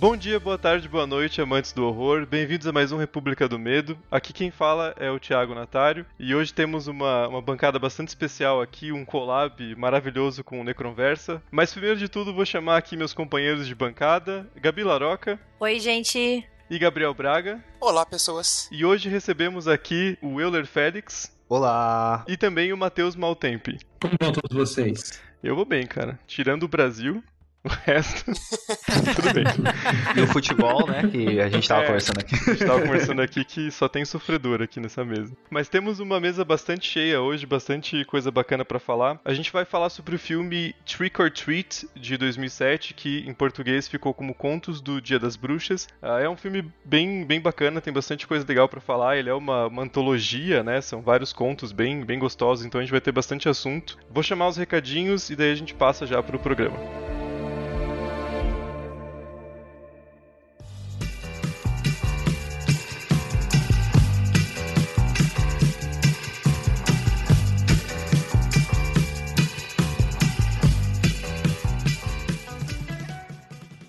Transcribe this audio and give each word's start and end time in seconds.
Bom 0.00 0.16
dia, 0.16 0.38
boa 0.38 0.56
tarde, 0.56 0.88
boa 0.88 1.08
noite, 1.08 1.40
amantes 1.40 1.72
do 1.72 1.84
horror. 1.84 2.24
Bem-vindos 2.24 2.68
a 2.68 2.72
mais 2.72 2.92
um 2.92 2.96
República 2.96 3.48
do 3.48 3.58
Medo. 3.58 3.98
Aqui 4.08 4.32
quem 4.32 4.48
fala 4.48 4.94
é 4.96 5.10
o 5.10 5.18
Thiago 5.18 5.56
Natário 5.56 6.06
e 6.20 6.36
hoje 6.36 6.54
temos 6.54 6.86
uma, 6.86 7.26
uma 7.26 7.42
bancada 7.42 7.80
bastante 7.80 8.06
especial 8.06 8.62
aqui, 8.62 8.92
um 8.92 9.04
collab 9.04 9.74
maravilhoso 9.74 10.44
com 10.44 10.60
o 10.60 10.64
Necronversa. 10.64 11.42
Mas 11.50 11.72
primeiro 11.72 11.98
de 11.98 12.08
tudo 12.08 12.32
vou 12.32 12.46
chamar 12.46 12.76
aqui 12.76 12.96
meus 12.96 13.12
companheiros 13.12 13.66
de 13.66 13.74
bancada, 13.74 14.48
Gabi 14.54 14.84
Laroca. 14.84 15.36
Oi, 15.58 15.80
gente. 15.80 16.48
E 16.70 16.78
Gabriel 16.78 17.12
Braga. 17.12 17.60
Olá, 17.80 18.06
pessoas. 18.06 18.68
E 18.70 18.84
hoje 18.84 19.08
recebemos 19.08 19.66
aqui 19.66 20.16
o 20.22 20.40
Euler 20.40 20.64
Félix. 20.66 21.36
Olá. 21.48 22.24
E 22.28 22.36
também 22.36 22.72
o 22.72 22.76
Matheus 22.76 23.16
Maltempe. 23.16 23.80
Como 24.00 24.14
vão 24.20 24.30
todos 24.30 24.56
vocês? 24.56 25.20
Eu 25.42 25.56
vou 25.56 25.64
bem, 25.64 25.88
cara. 25.88 26.20
Tirando 26.24 26.62
o 26.62 26.68
Brasil, 26.68 27.20
o 27.64 27.68
resto, 27.68 28.24
tudo 29.16 29.34
bem. 29.34 29.44
E 30.16 30.20
o 30.20 30.26
futebol, 30.26 30.86
né? 30.86 31.02
Que 31.10 31.40
a 31.40 31.48
gente 31.48 31.68
tava 31.68 31.82
É. 31.82 31.86
conversando 31.86 32.20
aqui. 32.20 32.34
A 32.34 32.50
gente 32.54 32.64
tava 32.66 32.80
conversando 32.82 33.22
aqui 33.22 33.44
que 33.44 33.70
só 33.70 33.88
tem 33.88 34.04
sofredor 34.04 34.62
aqui 34.62 34.80
nessa 34.80 35.04
mesa. 35.04 35.32
Mas 35.50 35.68
temos 35.68 36.00
uma 36.00 36.20
mesa 36.20 36.44
bastante 36.44 36.88
cheia 36.88 37.20
hoje, 37.20 37.46
bastante 37.46 38.04
coisa 38.04 38.30
bacana 38.30 38.64
pra 38.64 38.78
falar. 38.78 39.20
A 39.24 39.34
gente 39.34 39.52
vai 39.52 39.64
falar 39.64 39.90
sobre 39.90 40.14
o 40.14 40.18
filme 40.18 40.74
Trick 40.86 41.20
or 41.20 41.30
Treat 41.30 41.88
de 41.94 42.16
2007, 42.16 42.94
que 42.94 43.24
em 43.26 43.34
português 43.34 43.88
ficou 43.88 44.14
como 44.14 44.34
Contos 44.34 44.80
do 44.80 45.00
Dia 45.00 45.18
das 45.18 45.36
Bruxas. 45.36 45.88
Ah, 46.00 46.20
é 46.20 46.28
um 46.28 46.36
filme 46.36 46.64
bem, 46.84 47.24
bem 47.24 47.40
bacana, 47.40 47.80
tem 47.80 47.92
bastante 47.92 48.26
coisa 48.26 48.46
legal 48.46 48.68
pra 48.68 48.80
falar. 48.80 49.16
Ele 49.16 49.28
é 49.30 49.34
uma, 49.34 49.66
uma 49.66 49.82
antologia, 49.82 50.62
né? 50.62 50.80
São 50.80 51.02
vários 51.02 51.32
contos 51.32 51.72
bem, 51.72 52.04
bem 52.04 52.18
gostosos, 52.18 52.64
então 52.64 52.78
a 52.80 52.82
gente 52.84 52.92
vai 52.92 53.00
ter 53.00 53.12
bastante 53.12 53.48
assunto. 53.48 53.98
Vou 54.10 54.22
chamar 54.22 54.48
os 54.48 54.56
recadinhos 54.56 55.28
e 55.30 55.36
daí 55.36 55.52
a 55.52 55.56
gente 55.56 55.74
passa 55.74 56.06
já 56.06 56.22
pro 56.22 56.38
programa. 56.38 56.76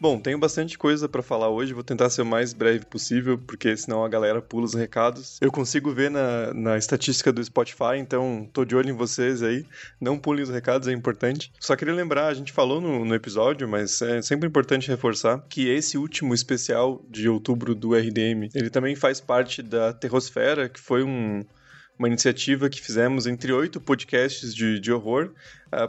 Bom, 0.02 0.17
tenho 0.17 0.38
bastante 0.38 0.78
coisa 0.78 1.09
pra 1.09 1.22
falar 1.22 1.50
hoje, 1.50 1.73
vou 1.73 1.83
tentar 1.83 2.09
ser 2.09 2.22
o 2.22 2.25
mais 2.25 2.53
breve 2.53 2.86
possível, 2.86 3.38
porque 3.38 3.75
senão 3.75 4.05
a 4.05 4.08
galera 4.08 4.42
pula 4.42 4.64
os 4.64 4.73
recados. 4.73 5.38
Eu 5.42 5.52
consigo 5.52 5.92
ver 5.92 6.09
na, 6.09 6.53
na 6.53 6.78
estatística 6.78 7.33
do 7.33 7.44
Spotify, 7.44 7.97
então 7.97 8.50
tô 8.53 8.64
de 8.64 8.77
olho 8.77 8.89
em 8.89 8.95
vocês 8.95 9.44
aí. 9.44 9.66
Não 10.00 10.17
pulem 10.17 10.44
os 10.44 10.50
recados, 10.50 10.88
é 10.88 10.94
importante. 10.94 11.52
Só 11.59 11.75
queria 11.75 11.94
lembrar, 11.94 12.27
a 12.27 12.33
gente 12.33 12.53
falou 12.53 12.80
no, 12.80 13.03
no 13.03 13.14
episódio, 13.14 13.67
mas 13.67 14.02
é 14.02 14.22
sempre 14.22 14.47
importante 14.47 14.88
reforçar 14.88 15.44
que 15.50 15.67
esse 15.67 15.97
último 15.97 16.33
especial 16.33 17.03
de 17.09 17.27
outubro 17.27 17.75
do 17.75 17.94
RDM, 17.94 18.50
ele 18.55 18.70
também 18.70 18.95
faz 18.95 19.20
parte 19.20 19.61
da 19.61 19.92
Terrosfera, 19.92 20.70
que 20.70 20.80
foi 20.80 21.03
um 21.03 21.44
uma 22.00 22.08
iniciativa 22.08 22.69
que 22.69 22.81
fizemos 22.81 23.28
entre 23.28 23.52
oito 23.52 23.81
podcasts 23.81 24.55
de, 24.55 24.80
de 24.80 24.92
horror 24.92 25.31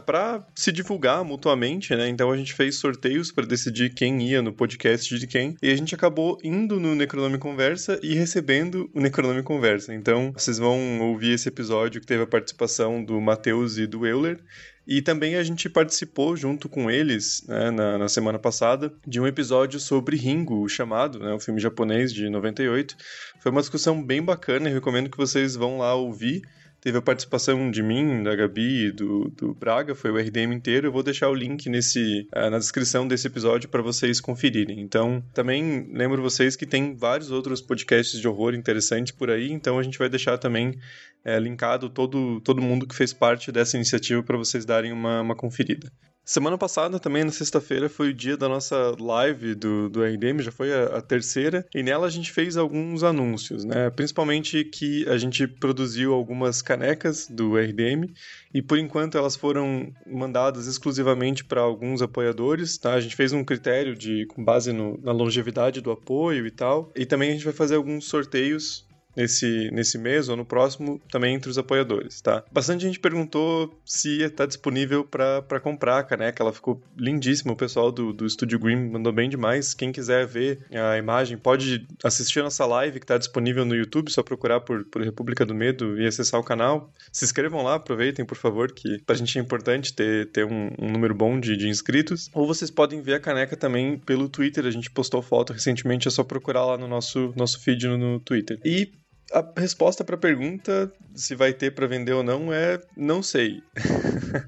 para 0.05 0.45
se 0.53 0.71
divulgar 0.71 1.23
mutuamente, 1.23 1.95
né? 1.95 2.07
Então 2.07 2.31
a 2.31 2.37
gente 2.37 2.53
fez 2.53 2.75
sorteios 2.75 3.31
para 3.31 3.45
decidir 3.47 3.93
quem 3.93 4.21
ia 4.21 4.41
no 4.41 4.53
podcast 4.53 5.17
de 5.17 5.25
quem 5.25 5.55
e 5.61 5.71
a 5.71 5.75
gente 5.75 5.95
acabou 5.95 6.37
indo 6.43 6.79
no 6.79 6.93
Necronome 6.93 7.37
Conversa 7.37 7.99
e 8.03 8.13
recebendo 8.13 8.89
o 8.93 8.99
Necronome 8.99 9.41
Conversa. 9.41 9.93
Então 9.93 10.33
vocês 10.35 10.59
vão 10.59 10.99
ouvir 10.99 11.33
esse 11.33 11.47
episódio 11.47 11.99
que 11.99 12.05
teve 12.05 12.23
a 12.23 12.27
participação 12.27 13.03
do 13.03 13.19
Matheus 13.19 13.77
e 13.77 13.87
do 13.87 14.05
Euler. 14.05 14.39
E 14.85 15.01
também 15.01 15.35
a 15.35 15.43
gente 15.43 15.69
participou 15.69 16.35
junto 16.35 16.67
com 16.67 16.89
eles, 16.89 17.43
né, 17.47 17.69
na, 17.69 17.97
na 17.97 18.09
semana 18.09 18.39
passada, 18.39 18.91
de 19.05 19.19
um 19.19 19.27
episódio 19.27 19.79
sobre 19.79 20.17
Ringo, 20.17 20.67
chamado, 20.67 21.19
né, 21.19 21.33
o 21.33 21.39
filme 21.39 21.59
japonês 21.59 22.11
de 22.11 22.29
98. 22.29 22.97
Foi 23.39 23.51
uma 23.51 23.61
discussão 23.61 24.03
bem 24.03 24.21
bacana 24.21 24.69
e 24.69 24.73
recomendo 24.73 25.09
que 25.09 25.17
vocês 25.17 25.55
vão 25.55 25.77
lá 25.77 25.93
ouvir. 25.93 26.41
Teve 26.81 26.97
a 26.97 27.01
participação 27.01 27.69
de 27.69 27.83
mim, 27.83 28.23
da 28.23 28.35
Gabi 28.35 28.91
do, 28.91 29.29
do 29.29 29.53
Braga, 29.53 29.93
foi 29.93 30.09
o 30.09 30.17
RDM 30.17 30.51
inteiro. 30.51 30.87
Eu 30.87 30.91
vou 30.91 31.03
deixar 31.03 31.29
o 31.29 31.35
link 31.35 31.69
nesse, 31.69 32.27
uh, 32.35 32.49
na 32.49 32.57
descrição 32.57 33.07
desse 33.07 33.27
episódio 33.27 33.69
para 33.69 33.83
vocês 33.83 34.19
conferirem. 34.19 34.81
Então, 34.81 35.23
também 35.31 35.87
lembro 35.93 36.23
vocês 36.23 36.55
que 36.55 36.65
tem 36.65 36.95
vários 36.95 37.29
outros 37.29 37.61
podcasts 37.61 38.19
de 38.19 38.27
horror 38.27 38.55
interessantes 38.55 39.11
por 39.11 39.29
aí, 39.29 39.51
então 39.51 39.77
a 39.77 39.83
gente 39.83 39.99
vai 39.99 40.09
deixar 40.09 40.39
também 40.39 40.75
é, 41.23 41.37
linkado 41.39 41.87
todo, 41.87 42.41
todo 42.41 42.63
mundo 42.63 42.87
que 42.87 42.95
fez 42.95 43.13
parte 43.13 43.51
dessa 43.51 43.77
iniciativa 43.77 44.23
para 44.23 44.37
vocês 44.37 44.65
darem 44.65 44.91
uma, 44.91 45.21
uma 45.21 45.35
conferida. 45.35 45.91
Semana 46.23 46.55
passada, 46.55 46.99
também 46.99 47.23
na 47.23 47.31
sexta-feira, 47.31 47.89
foi 47.89 48.09
o 48.09 48.13
dia 48.13 48.37
da 48.37 48.47
nossa 48.47 48.95
live 48.99 49.55
do, 49.55 49.89
do 49.89 50.03
RDM, 50.03 50.39
já 50.39 50.51
foi 50.51 50.71
a, 50.71 50.97
a, 50.97 51.01
terceira, 51.01 51.65
e 51.73 51.81
nela 51.81 52.05
a 52.05 52.09
gente 52.11 52.31
fez 52.31 52.55
alguns 52.55 53.03
anúncios, 53.03 53.65
né? 53.65 53.89
Principalmente 53.89 54.63
que 54.63 55.07
a 55.09 55.17
gente 55.17 55.47
produziu 55.47 56.13
algumas 56.13 56.61
canecas 56.61 57.27
do 57.27 57.57
RDM, 57.57 58.13
e 58.53 58.61
por 58.61 58.77
enquanto 58.77 59.17
elas 59.17 59.35
foram 59.35 59.91
mandadas 60.05 60.67
exclusivamente 60.67 61.43
para 61.43 61.61
alguns 61.61 62.03
apoiadores, 62.03 62.77
tá? 62.77 62.93
A 62.93 63.01
gente 63.01 63.15
fez 63.15 63.33
um 63.33 63.43
critério 63.43 63.95
de 63.95 64.27
com 64.27 64.43
base 64.43 64.71
no, 64.71 64.99
na 65.01 65.11
longevidade 65.11 65.81
do 65.81 65.89
apoio 65.91 66.45
e 66.45 66.51
tal, 66.51 66.91
e 66.95 67.03
também 67.03 67.31
a 67.31 67.33
gente 67.33 67.45
vai 67.45 67.53
fazer 67.53 67.75
alguns 67.75 68.05
sorteios 68.05 68.85
nesse, 69.15 69.69
nesse 69.71 69.97
mês 69.97 70.29
ou 70.29 70.35
no 70.35 70.45
próximo 70.45 71.01
também 71.11 71.35
entre 71.35 71.49
os 71.49 71.57
apoiadores, 71.57 72.21
tá? 72.21 72.43
Bastante 72.51 72.85
gente 72.85 72.99
perguntou 72.99 73.79
se 73.85 74.21
está 74.21 74.45
disponível 74.45 75.03
para 75.03 75.59
comprar 75.59 75.99
a 75.99 76.03
caneca, 76.03 76.43
ela 76.43 76.53
ficou 76.53 76.81
lindíssima, 76.97 77.53
o 77.53 77.55
pessoal 77.55 77.91
do, 77.91 78.13
do 78.13 78.25
Estúdio 78.25 78.59
Green 78.59 78.89
mandou 78.89 79.11
bem 79.11 79.29
demais. 79.29 79.73
Quem 79.73 79.91
quiser 79.91 80.25
ver 80.25 80.59
a 80.71 80.97
imagem 80.97 81.37
pode 81.37 81.85
assistir 82.03 82.39
a 82.39 82.43
nossa 82.43 82.65
live 82.65 82.99
que 82.99 83.03
está 83.03 83.17
disponível 83.17 83.65
no 83.65 83.75
YouTube, 83.75 84.11
só 84.11 84.23
procurar 84.23 84.61
por, 84.61 84.85
por 84.85 85.01
República 85.01 85.45
do 85.45 85.53
Medo 85.53 85.99
e 85.99 86.05
acessar 86.05 86.39
o 86.39 86.43
canal. 86.43 86.91
Se 87.11 87.25
inscrevam 87.25 87.63
lá, 87.63 87.75
aproveitem, 87.75 88.25
por 88.25 88.37
favor, 88.37 88.71
que 88.71 88.99
pra 89.05 89.15
gente 89.15 89.37
é 89.37 89.41
importante 89.41 89.93
ter, 89.93 90.29
ter 90.31 90.45
um, 90.45 90.69
um 90.79 90.91
número 90.91 91.13
bom 91.13 91.39
de, 91.39 91.57
de 91.57 91.67
inscritos. 91.67 92.29
Ou 92.33 92.47
vocês 92.47 92.71
podem 92.71 93.01
ver 93.01 93.15
a 93.15 93.19
caneca 93.19 93.55
também 93.55 93.97
pelo 93.97 94.29
Twitter, 94.29 94.65
a 94.65 94.71
gente 94.71 94.89
postou 94.89 95.21
foto 95.21 95.53
recentemente, 95.53 96.07
é 96.07 96.11
só 96.11 96.23
procurar 96.23 96.65
lá 96.65 96.77
no 96.77 96.87
nosso, 96.87 97.33
nosso 97.35 97.59
feed 97.61 97.87
no, 97.87 97.97
no 97.97 98.19
Twitter. 98.19 98.59
E 98.63 98.91
a 99.33 99.59
resposta 99.59 100.03
para 100.03 100.15
a 100.15 100.19
pergunta 100.19 100.91
se 101.15 101.35
vai 101.35 101.53
ter 101.53 101.71
para 101.71 101.87
vender 101.87 102.13
ou 102.13 102.23
não 102.23 102.53
é 102.53 102.79
não 102.95 103.23
sei. 103.23 103.61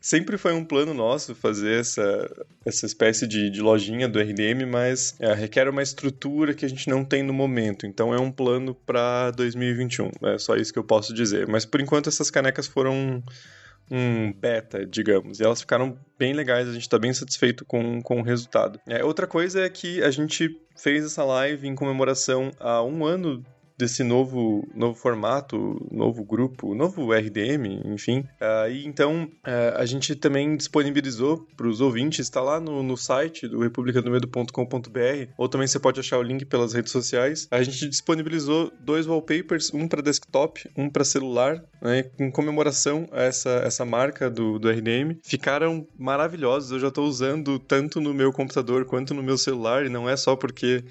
Sempre 0.00 0.38
foi 0.38 0.52
um 0.52 0.64
plano 0.64 0.94
nosso 0.94 1.34
fazer 1.34 1.80
essa, 1.80 2.46
essa 2.64 2.86
espécie 2.86 3.26
de, 3.26 3.50
de 3.50 3.60
lojinha 3.60 4.08
do 4.08 4.20
RDM, 4.20 4.64
mas 4.70 5.16
é, 5.18 5.32
requer 5.34 5.68
uma 5.68 5.82
estrutura 5.82 6.54
que 6.54 6.64
a 6.64 6.68
gente 6.68 6.88
não 6.88 7.04
tem 7.04 7.24
no 7.24 7.32
momento. 7.32 7.86
Então 7.86 8.14
é 8.14 8.20
um 8.20 8.30
plano 8.30 8.74
para 8.74 9.32
2021. 9.32 10.10
É 10.22 10.38
só 10.38 10.54
isso 10.54 10.72
que 10.72 10.78
eu 10.78 10.84
posso 10.84 11.12
dizer. 11.12 11.48
Mas 11.48 11.64
por 11.64 11.80
enquanto 11.80 12.08
essas 12.08 12.30
canecas 12.30 12.68
foram 12.68 13.20
um 13.90 14.32
beta, 14.32 14.84
digamos. 14.84 15.40
E 15.40 15.44
elas 15.44 15.60
ficaram 15.60 15.98
bem 16.18 16.32
legais, 16.32 16.68
a 16.68 16.72
gente 16.72 16.82
está 16.82 16.98
bem 16.98 17.12
satisfeito 17.12 17.64
com, 17.64 18.00
com 18.02 18.20
o 18.20 18.22
resultado. 18.22 18.80
É, 18.86 19.04
outra 19.04 19.26
coisa 19.26 19.60
é 19.60 19.68
que 19.68 20.02
a 20.02 20.10
gente 20.10 20.60
fez 20.76 21.04
essa 21.04 21.24
live 21.24 21.66
em 21.66 21.74
comemoração 21.74 22.50
a 22.58 22.82
um 22.82 23.04
ano 23.04 23.44
desse 23.76 24.02
novo, 24.02 24.66
novo 24.74 24.94
formato, 24.94 25.86
novo 25.90 26.24
grupo, 26.24 26.74
novo 26.74 27.12
RDM, 27.12 27.82
enfim. 27.84 28.20
Uh, 28.40 28.70
e 28.70 28.86
então 28.86 29.24
uh, 29.24 29.76
a 29.76 29.84
gente 29.84 30.14
também 30.14 30.56
disponibilizou 30.56 31.46
para 31.56 31.66
os 31.66 31.80
ouvintes, 31.80 32.20
está 32.20 32.40
lá 32.40 32.58
no, 32.58 32.82
no 32.82 32.96
site 32.96 33.46
do 33.46 33.60
republicadomedo.com.br, 33.60 35.30
ou 35.36 35.48
também 35.48 35.66
você 35.66 35.78
pode 35.78 36.00
achar 36.00 36.18
o 36.18 36.22
link 36.22 36.44
pelas 36.46 36.72
redes 36.72 36.92
sociais. 36.92 37.46
A 37.50 37.62
gente 37.62 37.88
disponibilizou 37.88 38.72
dois 38.80 39.06
wallpapers, 39.06 39.72
um 39.74 39.86
para 39.86 40.02
desktop, 40.02 40.68
um 40.76 40.88
para 40.88 41.04
celular, 41.04 41.62
né, 41.80 42.04
em 42.18 42.30
comemoração 42.30 43.08
a 43.12 43.22
essa, 43.22 43.50
essa 43.64 43.84
marca 43.84 44.30
do, 44.30 44.58
do 44.58 44.70
RDM. 44.70 45.18
Ficaram 45.22 45.86
maravilhosos, 45.98 46.70
eu 46.70 46.80
já 46.80 46.88
estou 46.88 47.06
usando 47.06 47.58
tanto 47.58 48.00
no 48.00 48.14
meu 48.14 48.32
computador 48.32 48.84
quanto 48.86 49.12
no 49.12 49.22
meu 49.22 49.36
celular, 49.36 49.84
e 49.84 49.88
não 49.88 50.08
é 50.08 50.16
só 50.16 50.34
porque 50.34 50.84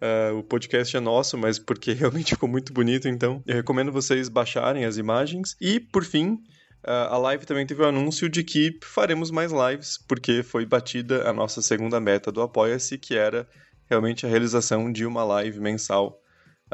Uh, 0.00 0.38
o 0.38 0.42
podcast 0.44 0.96
é 0.96 1.00
nosso, 1.00 1.36
mas 1.36 1.58
porque 1.58 1.92
realmente 1.94 2.30
ficou 2.30 2.48
muito 2.48 2.72
bonito, 2.72 3.08
então 3.08 3.42
eu 3.46 3.56
recomendo 3.56 3.90
vocês 3.90 4.28
baixarem 4.28 4.84
as 4.84 4.96
imagens. 4.96 5.56
E, 5.60 5.80
por 5.80 6.04
fim, 6.04 6.34
uh, 6.84 7.10
a 7.10 7.18
live 7.18 7.44
também 7.44 7.66
teve 7.66 7.82
o 7.82 7.86
anúncio 7.86 8.28
de 8.28 8.44
que 8.44 8.78
faremos 8.82 9.30
mais 9.30 9.50
lives, 9.52 9.98
porque 9.98 10.42
foi 10.42 10.64
batida 10.64 11.28
a 11.28 11.32
nossa 11.32 11.60
segunda 11.60 11.98
meta 11.98 12.30
do 12.30 12.40
Apoia-se, 12.40 12.96
que 12.96 13.16
era 13.16 13.48
realmente 13.88 14.24
a 14.24 14.28
realização 14.28 14.92
de 14.92 15.04
uma 15.04 15.24
live 15.24 15.58
mensal 15.58 16.20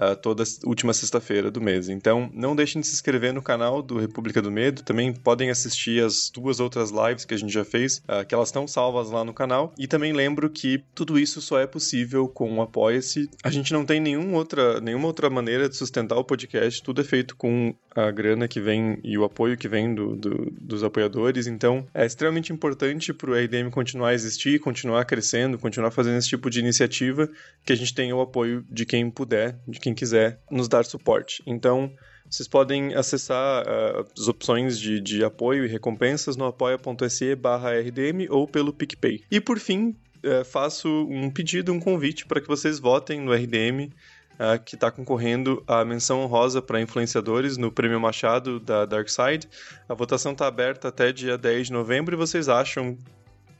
uh, 0.00 0.16
toda 0.16 0.44
última 0.64 0.92
sexta-feira 0.92 1.50
do 1.50 1.60
mês. 1.60 1.88
Então, 1.88 2.30
não 2.32 2.54
deixem 2.54 2.80
de 2.80 2.86
se 2.86 2.94
inscrever 2.94 3.32
no 3.32 3.42
canal 3.42 3.82
do 3.82 3.98
República 3.98 4.40
do 4.40 4.50
Medo. 4.50 4.82
Também 4.82 5.12
podem 5.12 5.50
assistir 5.50 6.02
as 6.02 6.30
duas 6.30 6.60
outras 6.60 6.90
lives 6.90 7.24
que 7.24 7.34
a 7.34 7.36
gente 7.36 7.52
já 7.52 7.64
fez, 7.64 7.98
uh, 8.08 8.24
que 8.26 8.34
elas 8.34 8.48
estão 8.48 8.66
salvas 8.66 9.10
lá 9.10 9.24
no 9.24 9.34
canal. 9.34 9.72
E 9.78 9.86
também 9.86 10.12
lembro 10.12 10.48
que 10.50 10.82
tudo 10.94 11.18
isso 11.18 11.40
só 11.40 11.58
é 11.58 11.66
possível 11.66 12.28
com 12.28 12.58
o 12.58 12.62
Apoia-se. 12.62 13.28
A 13.42 13.50
gente 13.50 13.72
não 13.72 13.84
tem 13.84 14.00
nenhum 14.00 14.34
outra, 14.34 14.80
nenhuma 14.80 15.06
outra 15.06 15.28
maneira 15.30 15.68
de 15.68 15.76
sustentar 15.76 16.16
o 16.16 16.24
podcast. 16.24 16.82
Tudo 16.82 17.00
é 17.00 17.04
feito 17.04 17.36
com 17.36 17.74
a 17.94 18.10
grana 18.10 18.48
que 18.48 18.60
vem 18.60 18.98
e 19.04 19.16
o 19.16 19.24
apoio 19.24 19.56
que 19.56 19.68
vem 19.68 19.94
do, 19.94 20.16
do, 20.16 20.50
dos 20.60 20.82
apoiadores. 20.82 21.46
Então, 21.46 21.86
é 21.94 22.04
extremamente 22.04 22.52
importante 22.52 23.12
para 23.12 23.30
o 23.30 23.34
RDM 23.34 23.70
continuar 23.70 24.08
a 24.10 24.14
existir, 24.14 24.58
continuar 24.58 25.04
crescendo, 25.04 25.58
continuar 25.58 25.90
fazendo 25.90 26.18
esse 26.18 26.28
tipo 26.28 26.50
de 26.50 26.58
iniciativa, 26.58 27.28
que 27.64 27.72
a 27.72 27.76
gente 27.76 27.94
tenha 27.94 28.14
o 28.14 28.20
apoio 28.20 28.64
de 28.70 28.84
quem 28.84 29.08
puder, 29.10 29.56
de 29.66 29.78
quem 29.84 29.92
quiser 29.92 30.40
nos 30.50 30.66
dar 30.66 30.86
suporte. 30.86 31.42
Então, 31.46 31.92
vocês 32.28 32.48
podem 32.48 32.94
acessar 32.94 33.64
uh, 33.66 34.06
as 34.18 34.28
opções 34.28 34.78
de, 34.78 34.98
de 34.98 35.22
apoio 35.22 35.66
e 35.66 35.68
recompensas 35.68 36.36
no 36.38 36.46
apoia.se 36.46 37.34
rdm 37.34 38.26
ou 38.30 38.48
pelo 38.48 38.72
PicPay. 38.72 39.22
E 39.30 39.38
por 39.42 39.58
fim, 39.58 39.94
uh, 40.24 40.42
faço 40.42 40.88
um 40.88 41.30
pedido, 41.30 41.70
um 41.70 41.78
convite 41.78 42.24
para 42.24 42.40
que 42.40 42.48
vocês 42.48 42.78
votem 42.78 43.20
no 43.20 43.32
RDM 43.32 43.92
Uh, 44.34 44.58
que 44.64 44.74
está 44.74 44.90
concorrendo 44.90 45.62
à 45.64 45.84
menção 45.84 46.20
honrosa 46.20 46.60
para 46.60 46.80
influenciadores 46.80 47.56
no 47.56 47.70
Prêmio 47.70 48.00
Machado 48.00 48.58
da 48.58 48.84
Darkside. 48.84 49.48
A 49.88 49.94
votação 49.94 50.32
está 50.32 50.48
aberta 50.48 50.88
até 50.88 51.12
dia 51.12 51.38
10 51.38 51.68
de 51.68 51.72
novembro 51.72 52.16
e 52.16 52.18
vocês 52.18 52.48
acham 52.48 52.98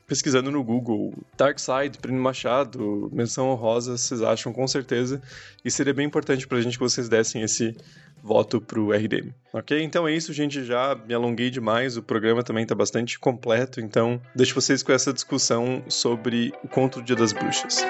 pesquisando 0.07 0.51
no 0.51 0.63
Google 0.63 1.15
Darkside, 1.37 1.99
Prêmio 2.01 2.23
Machado, 2.23 3.11
menção 3.13 3.49
honrosa, 3.49 3.97
vocês 3.97 4.23
acham 4.23 4.53
com 4.53 4.67
certeza. 4.67 5.21
E 5.65 5.71
seria 5.71 5.95
bem 5.95 6.07
importante 6.07 6.47
pra 6.47 6.61
gente 6.61 6.79
que 6.79 6.85
vocês 6.85 7.09
dessem 7.09 7.43
esse 7.43 7.77
voto 8.23 8.61
pro 8.61 8.91
RDM. 8.91 9.33
Ok? 9.53 9.83
Então 9.83 10.09
é 10.09 10.15
isso, 10.15 10.33
gente. 10.33 10.65
Já 10.65 10.95
me 11.07 11.13
alonguei 11.13 11.51
demais. 11.51 11.97
O 11.97 12.03
programa 12.03 12.43
também 12.43 12.65
tá 12.65 12.75
bastante 12.75 13.19
completo. 13.19 13.81
Então 13.81 14.21
deixo 14.35 14.55
vocês 14.55 14.83
com 14.83 14.93
essa 14.93 15.13
discussão 15.13 15.83
sobre 15.89 16.53
o 16.63 16.69
conto 16.69 17.01
do 17.01 17.05
Dia 17.05 17.17
das 17.17 17.33
Bruxas. 17.33 17.85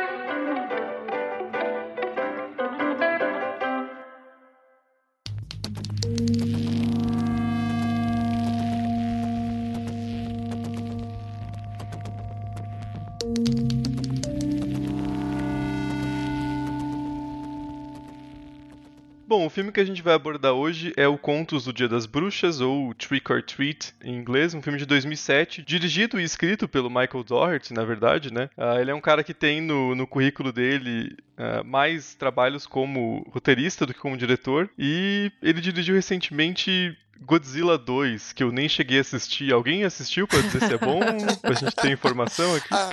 Filme 19.54 19.70
que 19.70 19.78
a 19.78 19.84
gente 19.84 20.02
vai 20.02 20.14
abordar 20.14 20.52
hoje 20.52 20.92
é 20.96 21.06
o 21.06 21.16
Contos 21.16 21.64
do 21.64 21.72
Dia 21.72 21.88
das 21.88 22.06
Bruxas, 22.06 22.60
ou 22.60 22.92
Trick 22.92 23.32
or 23.32 23.40
Treat 23.40 23.94
em 24.02 24.16
inglês, 24.16 24.52
um 24.52 24.60
filme 24.60 24.80
de 24.80 24.84
2007, 24.84 25.62
dirigido 25.62 26.20
e 26.20 26.24
escrito 26.24 26.66
pelo 26.66 26.90
Michael 26.90 27.22
Doherty, 27.22 27.72
na 27.72 27.84
verdade, 27.84 28.32
né? 28.32 28.50
Uh, 28.58 28.80
ele 28.80 28.90
é 28.90 28.94
um 28.94 29.00
cara 29.00 29.22
que 29.22 29.32
tem 29.32 29.60
no, 29.60 29.94
no 29.94 30.08
currículo 30.08 30.50
dele 30.50 31.16
uh, 31.38 31.64
mais 31.64 32.16
trabalhos 32.16 32.66
como 32.66 33.24
roteirista 33.30 33.86
do 33.86 33.94
que 33.94 34.00
como 34.00 34.16
diretor, 34.16 34.68
e 34.76 35.30
ele 35.40 35.60
dirigiu 35.60 35.94
recentemente 35.94 36.98
Godzilla 37.20 37.78
2, 37.78 38.32
que 38.32 38.42
eu 38.42 38.50
nem 38.50 38.68
cheguei 38.68 38.98
a 38.98 39.02
assistir. 39.02 39.52
Alguém 39.52 39.84
assistiu 39.84 40.26
pra 40.26 40.40
dizer 40.40 40.62
se 40.62 40.74
é 40.74 40.78
bom? 40.78 40.98
pra 41.40 41.54
gente 41.54 41.76
ter 41.76 41.92
informação 41.92 42.56
aqui? 42.56 42.68
Ah, 42.72 42.90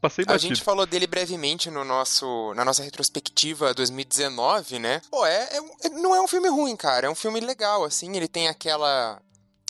Passei 0.00 0.24
batido. 0.24 0.46
A 0.46 0.48
gente 0.48 0.62
falou 0.62 0.86
dele 0.86 1.06
brevemente 1.06 1.70
no 1.70 1.84
nosso, 1.84 2.54
na 2.54 2.64
nossa 2.64 2.82
retrospectiva 2.82 3.74
2019, 3.74 4.78
né? 4.78 5.02
Pô, 5.10 5.26
é, 5.26 5.48
é, 5.82 5.88
não 5.90 6.14
é 6.14 6.20
um 6.20 6.28
filme 6.28 6.48
ruim, 6.48 6.74
cara. 6.74 7.06
É 7.06 7.10
um 7.10 7.14
filme 7.14 7.40
legal, 7.40 7.84
assim. 7.84 8.16
Ele 8.16 8.26
tem 8.26 8.48
aquela 8.48 9.20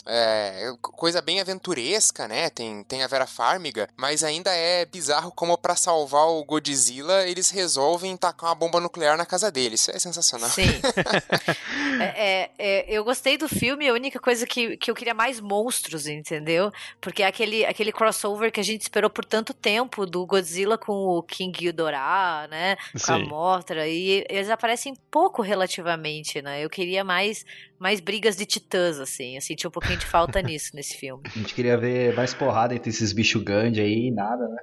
é, 0.05 0.73
coisa 0.81 1.21
bem 1.21 1.39
aventuresca, 1.39 2.27
né? 2.27 2.49
Tem, 2.49 2.83
tem 2.83 3.03
a 3.03 3.07
Vera 3.07 3.27
Farmiga, 3.27 3.87
mas 3.95 4.23
ainda 4.23 4.51
é 4.51 4.85
bizarro 4.85 5.31
como 5.31 5.57
para 5.57 5.75
salvar 5.75 6.27
o 6.27 6.43
Godzilla 6.43 7.27
eles 7.27 7.49
resolvem 7.49 8.17
tacar 8.17 8.49
uma 8.49 8.55
bomba 8.55 8.79
nuclear 8.79 9.17
na 9.17 9.25
casa 9.25 9.51
dele. 9.51 9.75
Isso 9.75 9.91
é 9.91 9.99
sensacional. 9.99 10.49
Sim. 10.49 10.63
é, 12.01 12.03
é, 12.03 12.51
é, 12.57 12.85
eu 12.87 13.03
gostei 13.03 13.37
do 13.37 13.47
filme, 13.47 13.87
a 13.87 13.93
única 13.93 14.19
coisa 14.19 14.45
que, 14.45 14.77
que 14.77 14.89
eu 14.89 14.95
queria 14.95 15.13
mais 15.13 15.39
monstros, 15.39 16.07
entendeu? 16.07 16.71
Porque 16.99 17.23
é 17.23 17.27
aquele, 17.27 17.65
aquele 17.65 17.91
crossover 17.91 18.51
que 18.51 18.59
a 18.59 18.63
gente 18.63 18.81
esperou 18.81 19.09
por 19.09 19.25
tanto 19.25 19.53
tempo 19.53 20.05
do 20.05 20.25
Godzilla 20.25 20.77
com 20.77 20.93
o 20.93 21.23
King 21.23 21.57
Ghidorah, 21.57 22.47
né? 22.49 22.75
Com 22.93 22.99
Sim. 22.99 23.13
a 23.13 23.19
Mothra, 23.19 23.87
e 23.87 24.25
eles 24.29 24.49
aparecem 24.49 24.95
pouco 25.09 25.41
relativamente, 25.41 26.41
né? 26.41 26.63
Eu 26.63 26.69
queria 26.69 27.03
mais 27.03 27.45
mais 27.81 27.99
brigas 27.99 28.35
de 28.35 28.45
titãs, 28.45 28.99
assim. 28.99 29.35
Eu 29.35 29.41
senti 29.41 29.67
um 29.67 29.71
pouquinho 29.71 29.97
de 29.97 30.05
falta 30.05 30.39
nisso 30.43 30.69
nesse 30.75 30.95
filme. 30.95 31.23
A 31.25 31.29
gente 31.29 31.55
queria 31.55 31.75
ver 31.75 32.15
mais 32.15 32.31
porrada 32.31 32.75
entre 32.75 32.91
esses 32.91 33.11
bichos 33.11 33.41
Gandhi 33.41 33.81
aí 33.81 34.07
e 34.07 34.11
nada, 34.11 34.47
né? 34.47 34.57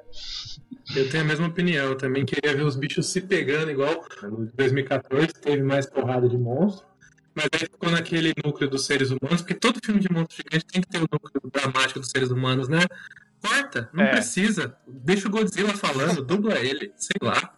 Eu 0.94 1.10
tenho 1.10 1.24
a 1.24 1.26
mesma 1.26 1.48
opinião. 1.48 1.86
Eu 1.86 1.96
também 1.96 2.24
queria 2.24 2.54
ver 2.54 2.62
os 2.62 2.76
bichos 2.76 3.06
se 3.06 3.20
pegando 3.20 3.72
igual 3.72 4.04
no 4.22 4.46
2014 4.54 5.32
teve 5.34 5.62
mais 5.64 5.84
porrada 5.84 6.28
de 6.28 6.38
monstro. 6.38 6.86
Mas 7.34 7.48
aí 7.52 7.60
ficou 7.60 7.90
naquele 7.90 8.32
núcleo 8.44 8.70
dos 8.70 8.86
seres 8.86 9.10
humanos, 9.10 9.42
porque 9.42 9.54
todo 9.54 9.80
filme 9.84 10.00
de 10.00 10.10
monstro 10.10 10.36
gigante 10.36 10.64
tem 10.66 10.80
que 10.80 10.88
ter 10.88 10.98
o 10.98 11.08
núcleo 11.10 11.50
dramático 11.52 11.98
dos 11.98 12.10
seres 12.10 12.30
humanos, 12.30 12.68
né? 12.68 12.80
Corta, 13.44 13.88
não 13.92 14.04
é. 14.04 14.10
precisa. 14.10 14.76
Deixa 14.86 15.28
o 15.28 15.30
Godzilla 15.30 15.74
falando, 15.74 16.24
dubla 16.24 16.58
ele, 16.58 16.92
sei 16.96 17.16
lá. 17.20 17.57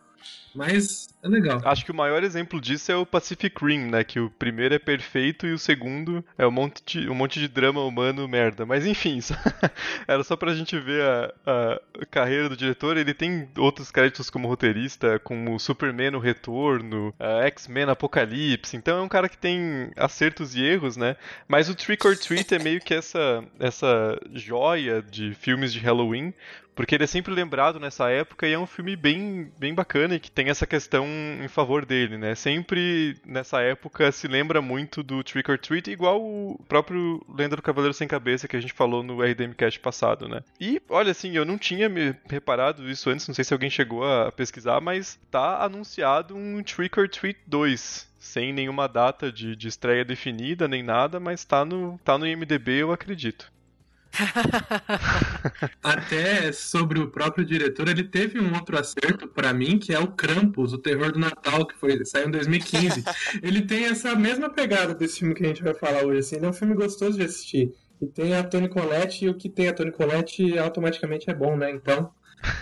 Mas 0.54 1.08
é 1.22 1.28
legal. 1.28 1.60
Acho 1.64 1.84
que 1.84 1.90
o 1.90 1.94
maior 1.94 2.24
exemplo 2.24 2.60
disso 2.60 2.90
é 2.90 2.96
o 2.96 3.06
Pacific 3.06 3.54
Rim, 3.64 3.90
né? 3.90 4.02
Que 4.02 4.18
o 4.18 4.30
primeiro 4.30 4.74
é 4.74 4.78
perfeito 4.78 5.46
e 5.46 5.52
o 5.52 5.58
segundo 5.58 6.24
é 6.36 6.46
um 6.46 6.50
monte 6.50 6.82
de, 6.84 7.08
um 7.08 7.14
monte 7.14 7.38
de 7.38 7.46
drama 7.46 7.84
humano 7.84 8.26
merda. 8.26 8.66
Mas 8.66 8.86
enfim, 8.86 9.18
isso 9.18 9.34
era 10.08 10.24
só 10.24 10.36
pra 10.36 10.54
gente 10.54 10.78
ver 10.78 11.02
a, 11.02 11.32
a, 11.46 12.06
carreira 12.06 12.48
do 12.48 12.56
diretor. 12.56 12.96
Ele 12.96 13.14
tem 13.14 13.48
outros 13.56 13.90
créditos 13.90 14.30
como 14.30 14.48
roteirista, 14.48 15.18
como 15.20 15.58
Superman 15.58 16.16
o 16.16 16.20
Retorno, 16.20 17.14
X-Men 17.44 17.90
Apocalipse. 17.90 18.76
Então 18.76 18.98
é 18.98 19.02
um 19.02 19.08
cara 19.08 19.28
que 19.28 19.38
tem 19.38 19.90
acertos 19.96 20.54
e 20.56 20.62
erros, 20.62 20.96
né? 20.96 21.16
Mas 21.46 21.68
o 21.68 21.74
Trick 21.74 22.06
or 22.06 22.16
Treat 22.16 22.54
é 22.54 22.58
meio 22.58 22.80
que 22.80 22.94
essa, 22.94 23.44
essa 23.58 24.18
joia 24.32 25.02
de 25.02 25.34
filmes 25.34 25.72
de 25.72 25.78
Halloween, 25.78 26.34
porque 26.80 26.94
ele 26.94 27.04
é 27.04 27.06
sempre 27.06 27.34
lembrado 27.34 27.78
nessa 27.78 28.08
época 28.08 28.48
e 28.48 28.54
é 28.54 28.58
um 28.58 28.66
filme 28.66 28.96
bem, 28.96 29.52
bem 29.58 29.74
bacana 29.74 30.14
e 30.14 30.18
que 30.18 30.30
tem 30.30 30.48
essa 30.48 30.66
questão 30.66 31.06
em 31.38 31.46
favor 31.46 31.84
dele, 31.84 32.16
né? 32.16 32.34
Sempre 32.34 33.18
nessa 33.22 33.60
época 33.60 34.10
se 34.10 34.26
lembra 34.26 34.62
muito 34.62 35.02
do 35.02 35.22
Trick 35.22 35.50
or 35.50 35.58
Treat, 35.58 35.90
igual 35.90 36.22
o 36.22 36.58
próprio 36.66 37.22
Lenda 37.28 37.54
do 37.54 37.60
Cavaleiro 37.60 37.92
Sem 37.92 38.08
Cabeça 38.08 38.48
que 38.48 38.56
a 38.56 38.60
gente 38.60 38.72
falou 38.72 39.02
no 39.02 39.20
RDM 39.20 39.52
Cast 39.52 39.78
passado, 39.78 40.26
né? 40.26 40.40
E, 40.58 40.80
olha, 40.88 41.10
assim, 41.10 41.36
eu 41.36 41.44
não 41.44 41.58
tinha 41.58 41.86
me 41.86 42.16
reparado 42.30 42.90
isso 42.90 43.10
antes, 43.10 43.28
não 43.28 43.34
sei 43.34 43.44
se 43.44 43.52
alguém 43.52 43.68
chegou 43.68 44.02
a 44.02 44.32
pesquisar, 44.32 44.80
mas 44.80 45.20
tá 45.30 45.62
anunciado 45.62 46.34
um 46.34 46.62
Trick 46.62 46.98
or 46.98 47.10
Treat 47.10 47.38
2 47.46 48.08
sem 48.18 48.54
nenhuma 48.54 48.88
data 48.88 49.30
de, 49.30 49.54
de 49.54 49.68
estreia 49.68 50.04
definida 50.04 50.66
nem 50.66 50.82
nada, 50.82 51.20
mas 51.20 51.44
tá 51.44 51.62
no, 51.62 52.00
tá 52.02 52.16
no 52.16 52.26
IMDB, 52.26 52.78
eu 52.78 52.90
acredito. 52.90 53.52
Até 55.82 56.52
sobre 56.52 56.98
o 56.98 57.10
próprio 57.10 57.44
diretor, 57.44 57.88
ele 57.88 58.04
teve 58.04 58.40
um 58.40 58.54
outro 58.54 58.78
acerto 58.78 59.28
para 59.28 59.52
mim, 59.52 59.78
que 59.78 59.92
é 59.92 59.98
o 59.98 60.08
Krampus, 60.08 60.72
o 60.72 60.78
terror 60.78 61.12
do 61.12 61.18
Natal, 61.18 61.66
que 61.66 61.76
foi 61.76 62.04
saiu 62.04 62.28
em 62.28 62.30
2015. 62.30 63.04
ele 63.42 63.62
tem 63.62 63.84
essa 63.84 64.14
mesma 64.14 64.50
pegada 64.50 64.94
desse 64.94 65.20
filme 65.20 65.34
que 65.34 65.44
a 65.44 65.48
gente 65.48 65.62
vai 65.62 65.74
falar 65.74 66.04
hoje, 66.04 66.20
assim, 66.20 66.36
ele 66.36 66.46
é 66.46 66.48
um 66.48 66.54
filme 66.54 66.74
gostoso 66.74 67.18
de 67.18 67.24
assistir. 67.24 67.72
E 68.00 68.06
tem 68.06 68.34
a 68.34 68.42
Tony 68.42 68.68
Collette, 68.68 69.24
e 69.24 69.28
o 69.28 69.34
que 69.34 69.48
tem 69.48 69.68
a 69.68 69.74
Tony 69.74 69.92
Collette 69.92 70.58
automaticamente 70.58 71.30
é 71.30 71.34
bom, 71.34 71.56
né? 71.56 71.70
Então, 71.70 72.12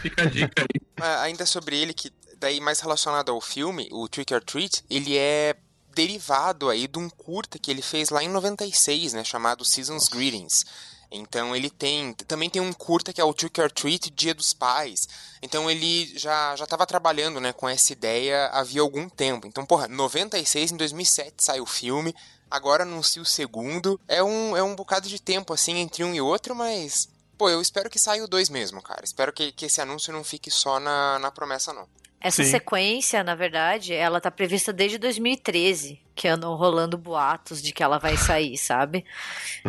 fica 0.02 0.22
a 0.22 0.26
dica 0.26 0.62
aí. 0.62 0.80
ainda 1.22 1.46
sobre 1.46 1.80
ele, 1.80 1.94
que 1.94 2.10
daí 2.38 2.60
mais 2.60 2.80
relacionado 2.80 3.30
ao 3.30 3.40
filme, 3.40 3.88
o 3.92 4.08
Trick 4.08 4.32
or 4.34 4.42
Treat, 4.42 4.84
ele 4.90 5.16
é 5.16 5.54
derivado 5.94 6.68
aí 6.68 6.86
de 6.86 6.98
um 6.98 7.08
curta 7.08 7.58
que 7.58 7.70
ele 7.70 7.82
fez 7.82 8.10
lá 8.10 8.22
em 8.22 8.28
96, 8.28 9.14
né, 9.14 9.24
chamado 9.24 9.64
Seasons 9.64 10.08
Greetings. 10.08 10.64
Então 11.10 11.56
ele 11.56 11.70
tem. 11.70 12.12
Também 12.12 12.50
tem 12.50 12.60
um 12.60 12.72
curta 12.72 13.12
que 13.12 13.20
é 13.20 13.24
o 13.24 13.32
Trick 13.32 13.60
or 13.60 13.70
Treat 13.70 14.10
Dia 14.10 14.34
dos 14.34 14.52
Pais. 14.52 15.08
Então 15.40 15.70
ele 15.70 16.06
já 16.18 16.54
já 16.54 16.64
estava 16.64 16.86
trabalhando 16.86 17.40
né, 17.40 17.52
com 17.52 17.68
essa 17.68 17.92
ideia 17.92 18.48
havia 18.48 18.82
algum 18.82 19.08
tempo. 19.08 19.46
Então, 19.46 19.64
porra, 19.64 19.88
96 19.88 20.72
em 20.72 20.76
2007 20.76 21.42
sai 21.42 21.60
o 21.60 21.66
filme. 21.66 22.14
Agora 22.50 22.82
anuncia 22.82 23.22
o 23.22 23.26
segundo. 23.26 24.00
É 24.06 24.22
um, 24.22 24.56
é 24.56 24.62
um 24.62 24.74
bocado 24.74 25.08
de 25.08 25.20
tempo 25.20 25.52
assim 25.52 25.78
entre 25.78 26.04
um 26.04 26.14
e 26.14 26.20
outro, 26.20 26.54
mas. 26.54 27.08
Pô, 27.36 27.48
eu 27.48 27.62
espero 27.62 27.88
que 27.88 27.98
saia 27.98 28.24
o 28.24 28.28
dois 28.28 28.48
mesmo, 28.48 28.82
cara. 28.82 29.04
Espero 29.04 29.32
que, 29.32 29.52
que 29.52 29.66
esse 29.66 29.80
anúncio 29.80 30.12
não 30.12 30.24
fique 30.24 30.50
só 30.50 30.80
na, 30.80 31.18
na 31.20 31.30
promessa, 31.30 31.72
não. 31.72 31.86
Essa 32.20 32.42
Sim. 32.42 32.50
sequência, 32.50 33.22
na 33.22 33.34
verdade, 33.34 33.94
ela 33.94 34.20
tá 34.20 34.30
prevista 34.30 34.72
desde 34.72 34.98
2013, 34.98 36.00
que 36.16 36.26
andam 36.26 36.56
rolando 36.56 36.98
boatos 36.98 37.62
de 37.62 37.72
que 37.72 37.80
ela 37.80 37.98
vai 37.98 38.16
sair, 38.16 38.56
sabe? 38.58 39.04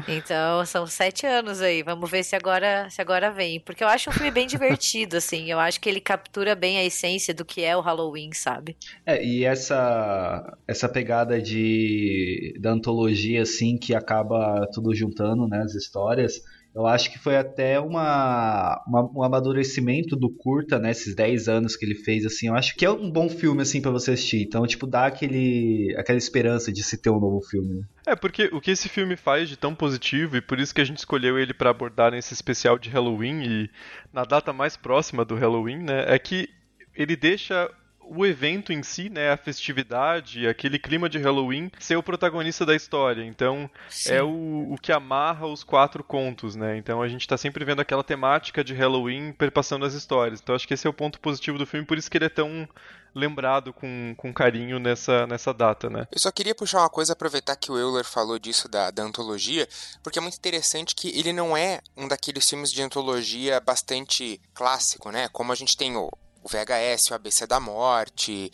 Então, 0.07 0.65
são 0.65 0.87
sete 0.87 1.27
anos 1.27 1.61
aí. 1.61 1.83
Vamos 1.83 2.09
ver 2.09 2.23
se 2.23 2.35
agora, 2.35 2.89
se 2.89 2.99
agora 2.99 3.29
vem. 3.29 3.59
Porque 3.59 3.83
eu 3.83 3.87
acho 3.87 4.09
um 4.09 4.13
filme 4.13 4.31
bem 4.31 4.47
divertido, 4.49 5.17
assim. 5.17 5.51
Eu 5.51 5.59
acho 5.59 5.79
que 5.79 5.87
ele 5.87 6.01
captura 6.01 6.55
bem 6.55 6.79
a 6.79 6.83
essência 6.83 7.35
do 7.35 7.45
que 7.45 7.61
é 7.63 7.77
o 7.77 7.81
Halloween, 7.81 8.31
sabe? 8.33 8.75
É, 9.05 9.23
e 9.23 9.43
essa 9.45 10.57
essa 10.67 10.89
pegada 10.89 11.39
de 11.39 12.57
da 12.59 12.71
antologia 12.71 13.43
assim 13.43 13.77
que 13.77 13.93
acaba 13.93 14.67
tudo 14.73 14.95
juntando, 14.95 15.47
né, 15.47 15.61
as 15.61 15.75
histórias, 15.75 16.41
eu 16.79 16.87
acho 16.87 17.11
que 17.11 17.19
foi 17.19 17.35
até 17.37 17.79
uma, 17.79 18.81
uma- 18.87 19.11
um 19.15 19.23
amadurecimento 19.23 20.15
do 20.15 20.29
curta, 20.29 20.79
né, 20.79 20.91
esses 20.91 21.13
10 21.15 21.47
anos 21.47 21.75
que 21.75 21.85
ele 21.85 21.95
fez 21.95 22.25
assim. 22.25 22.47
Eu 22.47 22.55
acho 22.55 22.75
que 22.75 22.85
é 22.85 22.89
um 22.91 23.09
bom 23.11 23.29
filme 23.29 23.61
assim 23.61 23.81
para 23.81 23.91
você 23.91 24.11
assistir. 24.11 24.41
Então, 24.43 24.65
tipo, 24.65 24.87
dá 24.87 25.05
aquele 25.05 25.95
aquela 25.97 26.17
esperança 26.17 26.71
de 26.71 26.83
se 26.83 26.97
ter 27.01 27.09
um 27.09 27.19
novo 27.19 27.41
filme. 27.41 27.75
né? 27.75 27.81
É, 28.07 28.15
porque 28.15 28.49
o 28.53 28.59
que 28.61 28.71
esse 28.71 28.89
filme 28.89 29.15
faz 29.15 29.47
de 29.49 29.57
tão 29.57 29.75
positivo, 29.75 30.37
e 30.37 30.41
por 30.41 30.59
isso 30.59 30.73
que 30.73 30.81
a 30.81 30.85
gente 30.85 30.97
escolheu 30.97 31.37
ele 31.37 31.53
pra 31.53 31.69
abordar 31.69 32.11
nesse 32.11 32.33
especial 32.33 32.79
de 32.79 32.89
Halloween 32.89 33.43
e 33.43 33.69
na 34.11 34.23
data 34.23 34.51
mais 34.53 34.75
próxima 34.75 35.23
do 35.23 35.35
Halloween, 35.35 35.77
né, 35.83 36.05
é 36.07 36.17
que 36.17 36.47
ele 36.95 37.15
deixa 37.15 37.69
o 38.09 38.25
evento 38.25 38.73
em 38.73 38.81
si, 38.81 39.09
né, 39.09 39.31
a 39.31 39.37
festividade, 39.37 40.47
aquele 40.47 40.79
clima 40.79 41.07
de 41.07 41.19
Halloween, 41.19 41.71
ser 41.79 41.95
o 41.95 42.03
protagonista 42.03 42.65
da 42.65 42.75
história. 42.75 43.23
Então, 43.23 43.69
Sim. 43.89 44.13
é 44.13 44.23
o, 44.23 44.73
o 44.73 44.77
que 44.81 44.91
amarra 44.91 45.45
os 45.45 45.63
quatro 45.63 46.03
contos, 46.03 46.55
né? 46.55 46.77
Então 46.77 47.01
a 47.01 47.07
gente 47.07 47.27
tá 47.27 47.37
sempre 47.37 47.63
vendo 47.63 47.81
aquela 47.81 48.03
temática 48.03 48.63
de 48.63 48.73
Halloween 48.73 49.31
perpassando 49.31 49.85
as 49.85 49.93
histórias. 49.93 50.39
Então 50.41 50.55
acho 50.55 50.67
que 50.67 50.73
esse 50.73 50.87
é 50.87 50.89
o 50.89 50.93
ponto 50.93 51.19
positivo 51.19 51.57
do 51.57 51.65
filme, 51.65 51.85
por 51.85 51.97
isso 51.97 52.09
que 52.09 52.17
ele 52.17 52.25
é 52.25 52.29
tão 52.29 52.67
lembrado 53.13 53.73
com, 53.73 54.13
com 54.17 54.33
carinho 54.33 54.79
nessa, 54.79 55.25
nessa 55.27 55.53
data, 55.53 55.89
né? 55.89 56.07
Eu 56.11 56.19
só 56.19 56.31
queria 56.31 56.55
puxar 56.55 56.79
uma 56.79 56.89
coisa, 56.89 57.13
aproveitar 57.13 57.55
que 57.55 57.71
o 57.71 57.77
Euler 57.77 58.05
falou 58.05 58.37
disso 58.37 58.69
da, 58.69 58.91
da 58.91 59.03
antologia, 59.03 59.67
porque 60.03 60.19
é 60.19 60.21
muito 60.21 60.37
interessante 60.37 60.95
que 60.95 61.09
ele 61.17 61.33
não 61.33 61.55
é 61.55 61.81
um 61.97 62.07
daqueles 62.07 62.47
filmes 62.47 62.71
de 62.71 62.81
antologia 62.81 63.59
bastante 63.59 64.39
clássico, 64.53 65.11
né? 65.11 65.27
Como 65.29 65.51
a 65.51 65.55
gente 65.55 65.75
tem 65.75 65.95
o, 65.95 66.09
o 66.49 66.65
VHS, 66.65 67.11
o 67.11 67.13
ABC 67.15 67.45
da 67.47 67.59
Morte, 67.59 68.51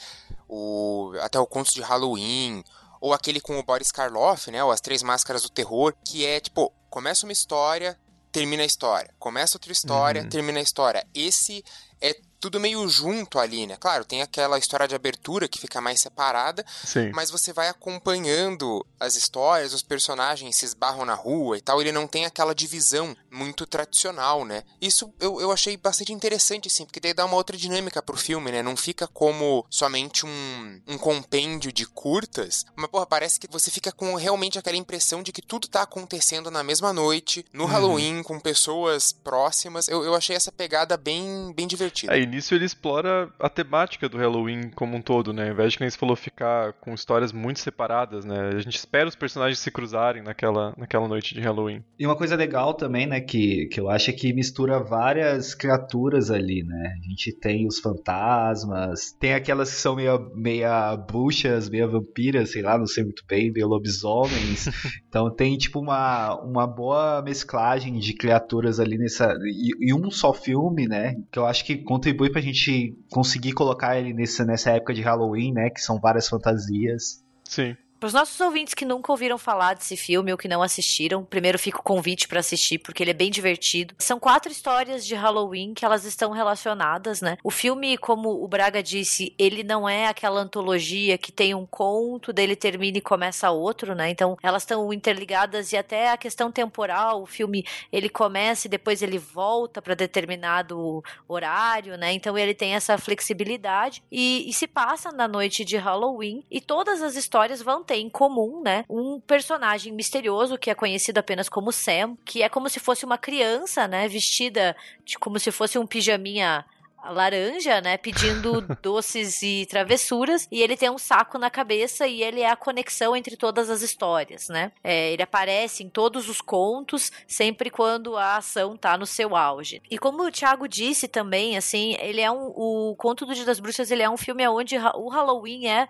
o, 0.48 1.14
até 1.22 1.40
o 1.40 1.46
Contos 1.48 1.74
de 1.74 1.82
Halloween, 1.82 2.64
ou 3.02 3.14
aquele 3.14 3.40
com 3.40 3.58
o 3.58 3.64
Boris 3.64 3.92
Karloff, 3.92 4.50
né? 4.52 4.64
O 4.64 4.72
As 4.72 4.82
Três 4.82 5.02
Máscaras 5.04 5.42
do 5.44 5.50
Terror, 5.50 5.94
que 6.04 6.26
é 6.26 6.40
tipo, 6.40 6.72
começa 6.90 7.26
uma 7.26 7.32
história, 7.34 7.98
termina 8.32 8.64
a 8.64 8.66
história. 8.66 9.14
Começa 9.20 9.56
outra 9.58 9.72
história, 9.72 10.22
Uhum. 10.24 10.30
termina 10.30 10.60
a 10.60 10.64
história. 10.64 11.06
Esse 11.14 11.64
é 12.02 12.16
tudo 12.40 12.60
meio 12.60 12.88
junto 12.88 13.40
ali, 13.40 13.66
né? 13.66 13.78
Claro, 13.80 14.06
tem 14.06 14.22
aquela 14.22 14.58
história 14.58 14.88
de 14.88 14.96
abertura 14.96 15.48
que 15.48 15.60
fica 15.60 15.82
mais 15.82 16.00
separada, 16.00 16.66
Sim. 16.84 17.12
mas 17.14 17.32
você 17.32 17.52
vai 17.52 17.68
acompanhando 17.70 18.86
as 19.00 19.16
histórias, 19.16 19.74
os 19.74 19.82
personagens 19.82 20.56
se 20.56 20.66
esbarram 20.66 21.06
na 21.06 21.14
rua 21.14 21.58
e 21.58 21.62
tal, 21.62 21.82
ele 21.82 21.92
não 21.92 22.08
tem 22.08 22.26
aquela 22.26 22.54
divisão 22.54 23.16
muito 23.32 23.66
tradicional, 23.66 24.46
né? 24.46 24.64
Isso 24.82 25.14
eu, 25.20 25.42
eu 25.42 25.52
achei 25.52 25.76
bastante 25.78 26.14
interessante, 26.14 26.68
assim, 26.68 26.86
porque 26.86 27.00
daí 27.00 27.14
dá 27.14 27.26
uma 27.26 27.36
outra 27.36 27.58
dinâmica 27.58 28.02
pro 28.02 28.18
filme, 28.18 28.52
né? 28.52 28.62
Não 28.62 28.78
fica 28.78 29.08
como 29.08 29.66
somente 29.70 30.26
um, 30.26 30.82
um 30.88 30.98
compêndio 30.98 31.72
de 31.72 31.86
curtas, 31.86 32.66
mas, 32.76 32.90
porra, 32.90 33.06
parece 33.06 33.40
que 33.40 33.48
você 33.52 33.72
fica 33.72 33.92
com 33.92 34.16
realmente 34.16 34.58
aquela 34.60 34.78
impressão 34.78 35.24
de 35.24 35.32
que 35.32 35.42
tudo 35.42 35.68
tá 35.68 35.82
acontecendo 35.82 36.52
na 36.52 36.64
mesma 36.64 36.94
noite, 36.94 37.46
no 37.52 37.66
Halloween, 37.66 38.24
com 38.24 38.40
pessoas 38.40 39.12
próximas. 39.12 39.88
Eu, 39.88 40.04
eu 40.04 40.16
achei 40.16 40.36
essa 40.36 40.52
pegada 40.52 40.98
bem, 40.98 41.54
bem 41.56 41.68
divertida. 41.68 42.16
É, 42.16 42.20
nisso 42.36 42.54
ele 42.54 42.66
explora 42.66 43.30
a 43.40 43.50
temática 43.50 44.10
do 44.10 44.18
Halloween 44.18 44.70
como 44.76 44.98
um 44.98 45.02
todo, 45.02 45.32
né? 45.32 45.46
Ao 45.46 45.54
invés 45.54 45.72
de, 45.72 45.78
como 45.78 45.90
você 45.90 45.98
falou, 45.98 46.16
ficar 46.16 46.74
com 46.74 46.94
histórias 46.94 47.32
muito 47.32 47.60
separadas, 47.60 48.26
né? 48.26 48.50
A 48.50 48.60
gente 48.60 48.76
espera 48.76 49.08
os 49.08 49.16
personagens 49.16 49.60
se 49.60 49.72
cruzarem 49.72 50.22
naquela, 50.22 50.74
naquela 50.78 51.08
noite 51.08 51.34
de 51.34 51.42
Halloween. 51.42 51.84
E 51.98 52.06
uma 52.06 52.16
coisa 52.16 52.36
legal 52.36 52.74
também, 52.74 53.08
né, 53.08 53.22
que, 53.22 53.68
que 53.68 53.80
eu 53.80 53.90
acho 53.90 54.10
é 54.10 54.14
que 54.14 54.34
mistura 54.34 54.80
várias 54.80 55.56
criaturas 55.56 56.30
ali, 56.30 56.64
né? 56.64 56.96
A 57.00 57.10
gente 57.10 57.34
tem 57.40 57.66
os 57.68 57.80
fantasmas, 57.80 59.14
tem 59.20 59.34
aquelas 59.34 59.72
que 59.72 59.78
são 59.78 59.96
meia, 59.96 60.20
meia 60.36 60.98
bruxas, 60.98 61.70
meia 61.70 61.88
vampiras, 61.88 62.52
sei 62.52 62.62
lá, 62.62 62.78
não 62.78 62.88
sei 62.88 63.04
muito 63.04 63.24
bem, 63.28 63.52
meio 63.52 63.68
lobisomens. 63.68 64.68
então 65.08 65.34
tem, 65.34 65.58
tipo, 65.58 65.80
uma, 65.80 66.36
uma 66.42 66.68
boa 66.68 67.22
mesclagem 67.22 67.98
de 67.98 68.14
criaturas 68.14 68.80
ali 68.80 68.98
nessa. 68.98 69.34
E, 69.46 69.90
e 69.90 69.94
um 69.94 70.12
só 70.12 70.34
filme, 70.34 70.88
né? 70.88 71.16
Que 71.32 71.40
eu 71.40 71.46
acho 71.46 71.64
que 71.64 71.78
contribui 71.78 72.15
pra 72.32 72.42
gente 72.42 72.98
conseguir 73.10 73.54
colocar 73.54 73.98
ele 73.98 74.14
nessa, 74.14 74.46
nessa 74.46 74.72
época 74.72 74.94
de 74.94 75.02
Halloween, 75.02 75.54
né? 75.54 75.70
Que 75.70 75.82
são 75.82 76.00
várias 76.00 76.28
fantasias. 76.28 77.24
Sim. 77.44 77.76
Para 78.06 78.10
os 78.10 78.14
nossos 78.14 78.40
ouvintes 78.40 78.76
que 78.76 78.86
nunca 78.86 79.12
ouviram 79.12 79.36
falar 79.36 79.74
desse 79.74 79.98
filme 79.98 80.32
ou 80.32 80.38
que 80.38 80.48
não 80.48 80.62
assistiram, 80.62 81.26
primeiro 81.26 81.58
fica 81.58 81.80
o 81.80 81.82
convite 81.82 82.28
para 82.28 82.40
assistir 82.40 82.78
porque 82.78 83.02
ele 83.02 83.10
é 83.10 83.16
bem 83.16 83.32
divertido. 83.32 83.96
São 83.98 84.20
quatro 84.20 84.52
histórias 84.52 85.04
de 85.04 85.16
Halloween 85.16 85.74
que 85.74 85.84
elas 85.84 86.06
estão 86.06 86.30
relacionadas, 86.30 87.20
né? 87.20 87.36
O 87.44 87.50
filme, 87.50 87.98
como 87.98 88.44
o 88.44 88.48
Braga 88.48 88.84
disse, 88.84 89.34
ele 89.40 89.64
não 89.64 89.90
é 89.90 90.06
aquela 90.06 90.40
antologia 90.40 91.18
que 91.18 91.32
tem 91.32 91.56
um 91.56 91.66
conto, 91.66 92.32
dele 92.32 92.56
termina 92.56 93.00
e 93.00 93.02
começa 93.02 93.50
outro, 93.50 93.96
né? 93.96 94.12
Então 94.12 94.38
elas 94.44 94.62
estão 94.62 94.94
interligadas 94.94 95.72
e 95.72 95.78
até 95.78 96.12
a 96.12 96.18
questão 96.18 96.52
temporal, 96.52 97.24
o 97.24 97.26
filme 97.26 97.66
ele 97.92 98.08
começa 98.08 98.68
e 98.68 98.70
depois 98.70 99.02
ele 99.02 99.18
volta 99.18 99.82
para 99.82 99.96
determinado 99.96 101.04
horário, 101.28 101.98
né? 101.98 102.14
Então 102.14 102.38
ele 102.38 102.54
tem 102.54 102.76
essa 102.76 103.00
flexibilidade 103.00 104.04
e, 104.12 104.48
e 104.48 104.54
se 104.54 104.68
passa 104.68 105.12
na 105.12 105.28
noite 105.28 105.66
de 105.66 105.76
Halloween 105.76 106.46
e 106.52 106.62
todas 106.62 107.02
as 107.02 107.16
histórias 107.16 107.64
vão 107.64 107.84
ter 107.84 107.95
em 107.98 108.10
comum, 108.10 108.62
né? 108.62 108.86
Um 108.90 109.20
personagem 109.20 109.92
misterioso 109.94 110.58
que 110.58 110.70
é 110.70 110.76
conhecido 110.76 111.18
apenas 111.18 111.50
como 111.50 111.72
Sam, 111.72 112.16
que 112.26 112.42
é 112.42 112.50
como 112.50 112.70
se 112.70 112.80
fosse 112.80 113.06
uma 113.06 113.18
criança, 113.18 113.88
né? 113.88 114.08
Vestida 114.08 114.76
de 115.04 115.18
como 115.18 115.40
se 115.40 115.52
fosse 115.52 115.78
um 115.78 115.88
pijaminha 115.88 116.66
laranja, 117.12 117.82
né, 117.82 117.98
pedindo 117.98 118.62
doces 118.82 119.42
e 119.42 119.66
travessuras, 119.70 120.48
e 120.52 120.62
ele 120.62 120.78
tem 120.78 120.90
um 120.90 120.98
saco 120.98 121.38
na 121.38 121.50
cabeça 121.50 122.08
e 122.08 122.24
ele 122.24 122.42
é 122.42 122.50
a 122.50 122.56
conexão 122.56 123.16
entre 123.16 123.36
todas 123.36 123.70
as 123.70 123.82
histórias, 123.82 124.50
né? 124.50 124.72
É, 124.84 125.12
ele 125.12 125.22
aparece 125.22 125.84
em 125.84 125.90
todos 125.90 126.30
os 126.30 126.42
contos, 126.42 127.12
sempre 127.28 127.70
quando 127.70 128.18
a 128.18 128.38
ação 128.38 128.76
tá 128.76 128.98
no 128.98 129.06
seu 129.06 129.36
auge. 129.36 129.82
E 129.90 129.98
como 129.98 130.24
o 130.24 130.32
Thiago 130.32 130.68
disse 130.68 131.08
também, 131.08 131.58
assim, 131.58 131.96
ele 132.00 132.22
é 132.22 132.32
um, 132.32 132.48
o 132.56 132.96
Conto 132.98 133.26
do 133.26 133.36
Dia 133.36 133.46
das 133.46 133.60
Bruxas, 133.60 133.92
ele 133.92 134.04
é 134.04 134.10
um 134.10 134.18
filme 134.18 134.48
onde 134.48 134.78
o 134.78 135.10
Halloween 135.10 135.68
é 135.68 135.88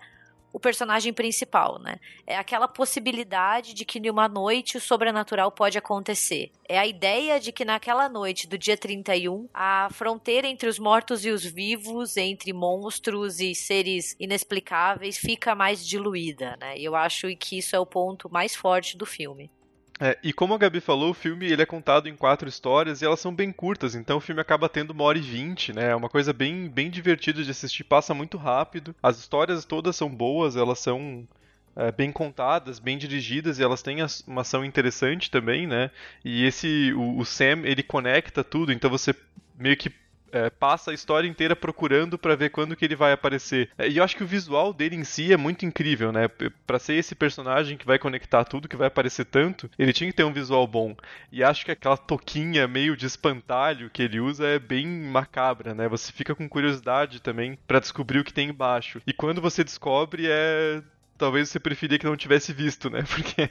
o 0.52 0.60
personagem 0.60 1.12
principal, 1.12 1.78
né? 1.78 1.96
É 2.26 2.36
aquela 2.36 2.66
possibilidade 2.66 3.74
de 3.74 3.84
que 3.84 4.00
numa 4.00 4.28
noite 4.28 4.76
o 4.76 4.80
sobrenatural 4.80 5.52
pode 5.52 5.76
acontecer. 5.76 6.50
É 6.68 6.78
a 6.78 6.86
ideia 6.86 7.38
de 7.38 7.52
que 7.52 7.64
naquela 7.64 8.08
noite 8.08 8.46
do 8.46 8.56
dia 8.56 8.76
31, 8.76 9.48
a 9.52 9.88
fronteira 9.92 10.46
entre 10.46 10.68
os 10.68 10.78
mortos 10.78 11.24
e 11.24 11.30
os 11.30 11.44
vivos, 11.44 12.16
entre 12.16 12.52
monstros 12.52 13.40
e 13.40 13.54
seres 13.54 14.16
inexplicáveis, 14.18 15.18
fica 15.18 15.54
mais 15.54 15.86
diluída, 15.86 16.56
né? 16.60 16.78
E 16.78 16.84
eu 16.84 16.96
acho 16.96 17.28
que 17.36 17.58
isso 17.58 17.76
é 17.76 17.78
o 17.78 17.86
ponto 17.86 18.30
mais 18.30 18.54
forte 18.54 18.96
do 18.96 19.04
filme. 19.04 19.50
É, 19.98 20.18
e 20.22 20.32
como 20.32 20.52
a 20.52 20.58
Gabi 20.58 20.80
falou, 20.80 21.10
o 21.10 21.14
filme 21.14 21.46
ele 21.46 21.62
é 21.62 21.66
contado 21.66 22.08
em 22.08 22.14
quatro 22.14 22.48
histórias 22.48 23.00
e 23.00 23.04
elas 23.06 23.18
são 23.18 23.34
bem 23.34 23.50
curtas, 23.50 23.94
então 23.94 24.18
o 24.18 24.20
filme 24.20 24.40
acaba 24.42 24.68
tendo 24.68 24.90
uma 24.90 25.04
hora 25.04 25.16
e 25.16 25.22
vinte, 25.22 25.72
né? 25.72 25.90
É 25.90 25.96
uma 25.96 26.08
coisa 26.08 26.32
bem, 26.34 26.68
bem 26.68 26.90
divertida 26.90 27.42
de 27.42 27.50
assistir, 27.50 27.84
passa 27.84 28.12
muito 28.12 28.36
rápido. 28.36 28.94
As 29.02 29.18
histórias 29.18 29.64
todas 29.64 29.96
são 29.96 30.10
boas, 30.10 30.54
elas 30.54 30.80
são 30.80 31.26
é, 31.74 31.90
bem 31.90 32.12
contadas, 32.12 32.78
bem 32.78 32.98
dirigidas 32.98 33.58
e 33.58 33.62
elas 33.62 33.82
têm 33.82 33.98
uma 34.26 34.42
ação 34.42 34.64
interessante 34.64 35.30
também, 35.30 35.66
né? 35.66 35.90
E 36.22 36.44
esse, 36.44 36.92
o, 36.92 37.18
o 37.18 37.24
Sam, 37.24 37.62
ele 37.64 37.82
conecta 37.82 38.44
tudo, 38.44 38.72
então 38.72 38.90
você 38.90 39.14
meio 39.58 39.76
que 39.76 39.90
é, 40.36 40.50
passa 40.50 40.90
a 40.90 40.94
história 40.94 41.28
inteira 41.28 41.56
procurando 41.56 42.18
pra 42.18 42.36
ver 42.36 42.50
quando 42.50 42.76
que 42.76 42.84
ele 42.84 42.96
vai 42.96 43.12
aparecer. 43.12 43.70
É, 43.78 43.88
E 43.88 43.96
eu 43.98 44.04
acho 44.04 44.16
que 44.16 44.24
o 44.24 44.26
visual 44.26 44.72
dele 44.72 44.96
em 44.96 45.04
si 45.04 45.32
é 45.32 45.36
muito 45.36 45.64
incrível, 45.64 46.12
né? 46.12 46.28
P- 46.28 46.50
Pra 46.66 46.78
ser 46.78 46.94
esse 46.94 47.14
personagem 47.14 47.76
que 47.76 47.86
vai 47.86 47.98
conectar 47.98 48.44
tudo, 48.44 48.68
que 48.68 48.76
vai 48.76 48.88
aparecer 48.88 49.24
tanto, 49.24 49.70
ele 49.78 49.92
tinha 49.92 50.10
que 50.10 50.16
ter 50.16 50.24
um 50.24 50.32
visual 50.32 50.66
bom. 50.66 50.94
E 51.32 51.42
acho 51.42 51.64
que 51.64 51.70
aquela 51.70 51.96
toquinha 51.96 52.66
meio 52.68 52.96
de 52.96 53.06
espantalho 53.06 53.90
que 53.90 54.02
ele 54.02 54.20
usa 54.20 54.46
é 54.46 54.58
bem 54.58 54.86
macabra, 54.86 55.74
né? 55.74 55.88
Você 55.88 56.12
fica 56.12 56.34
com 56.34 56.48
curiosidade 56.48 57.20
também 57.20 57.58
pra 57.66 57.80
descobrir 57.80 58.18
o 58.18 58.24
que 58.24 58.32
tem 58.32 58.48
embaixo. 58.50 59.00
E 59.06 59.12
quando 59.12 59.40
você 59.40 59.62
descobre 59.64 60.24
é 60.28 60.82
talvez 61.18 61.48
você 61.48 61.58
preferia 61.60 61.98
que 61.98 62.06
não 62.06 62.16
tivesse 62.16 62.52
visto, 62.52 62.88
né? 62.90 63.02
Porque 63.08 63.48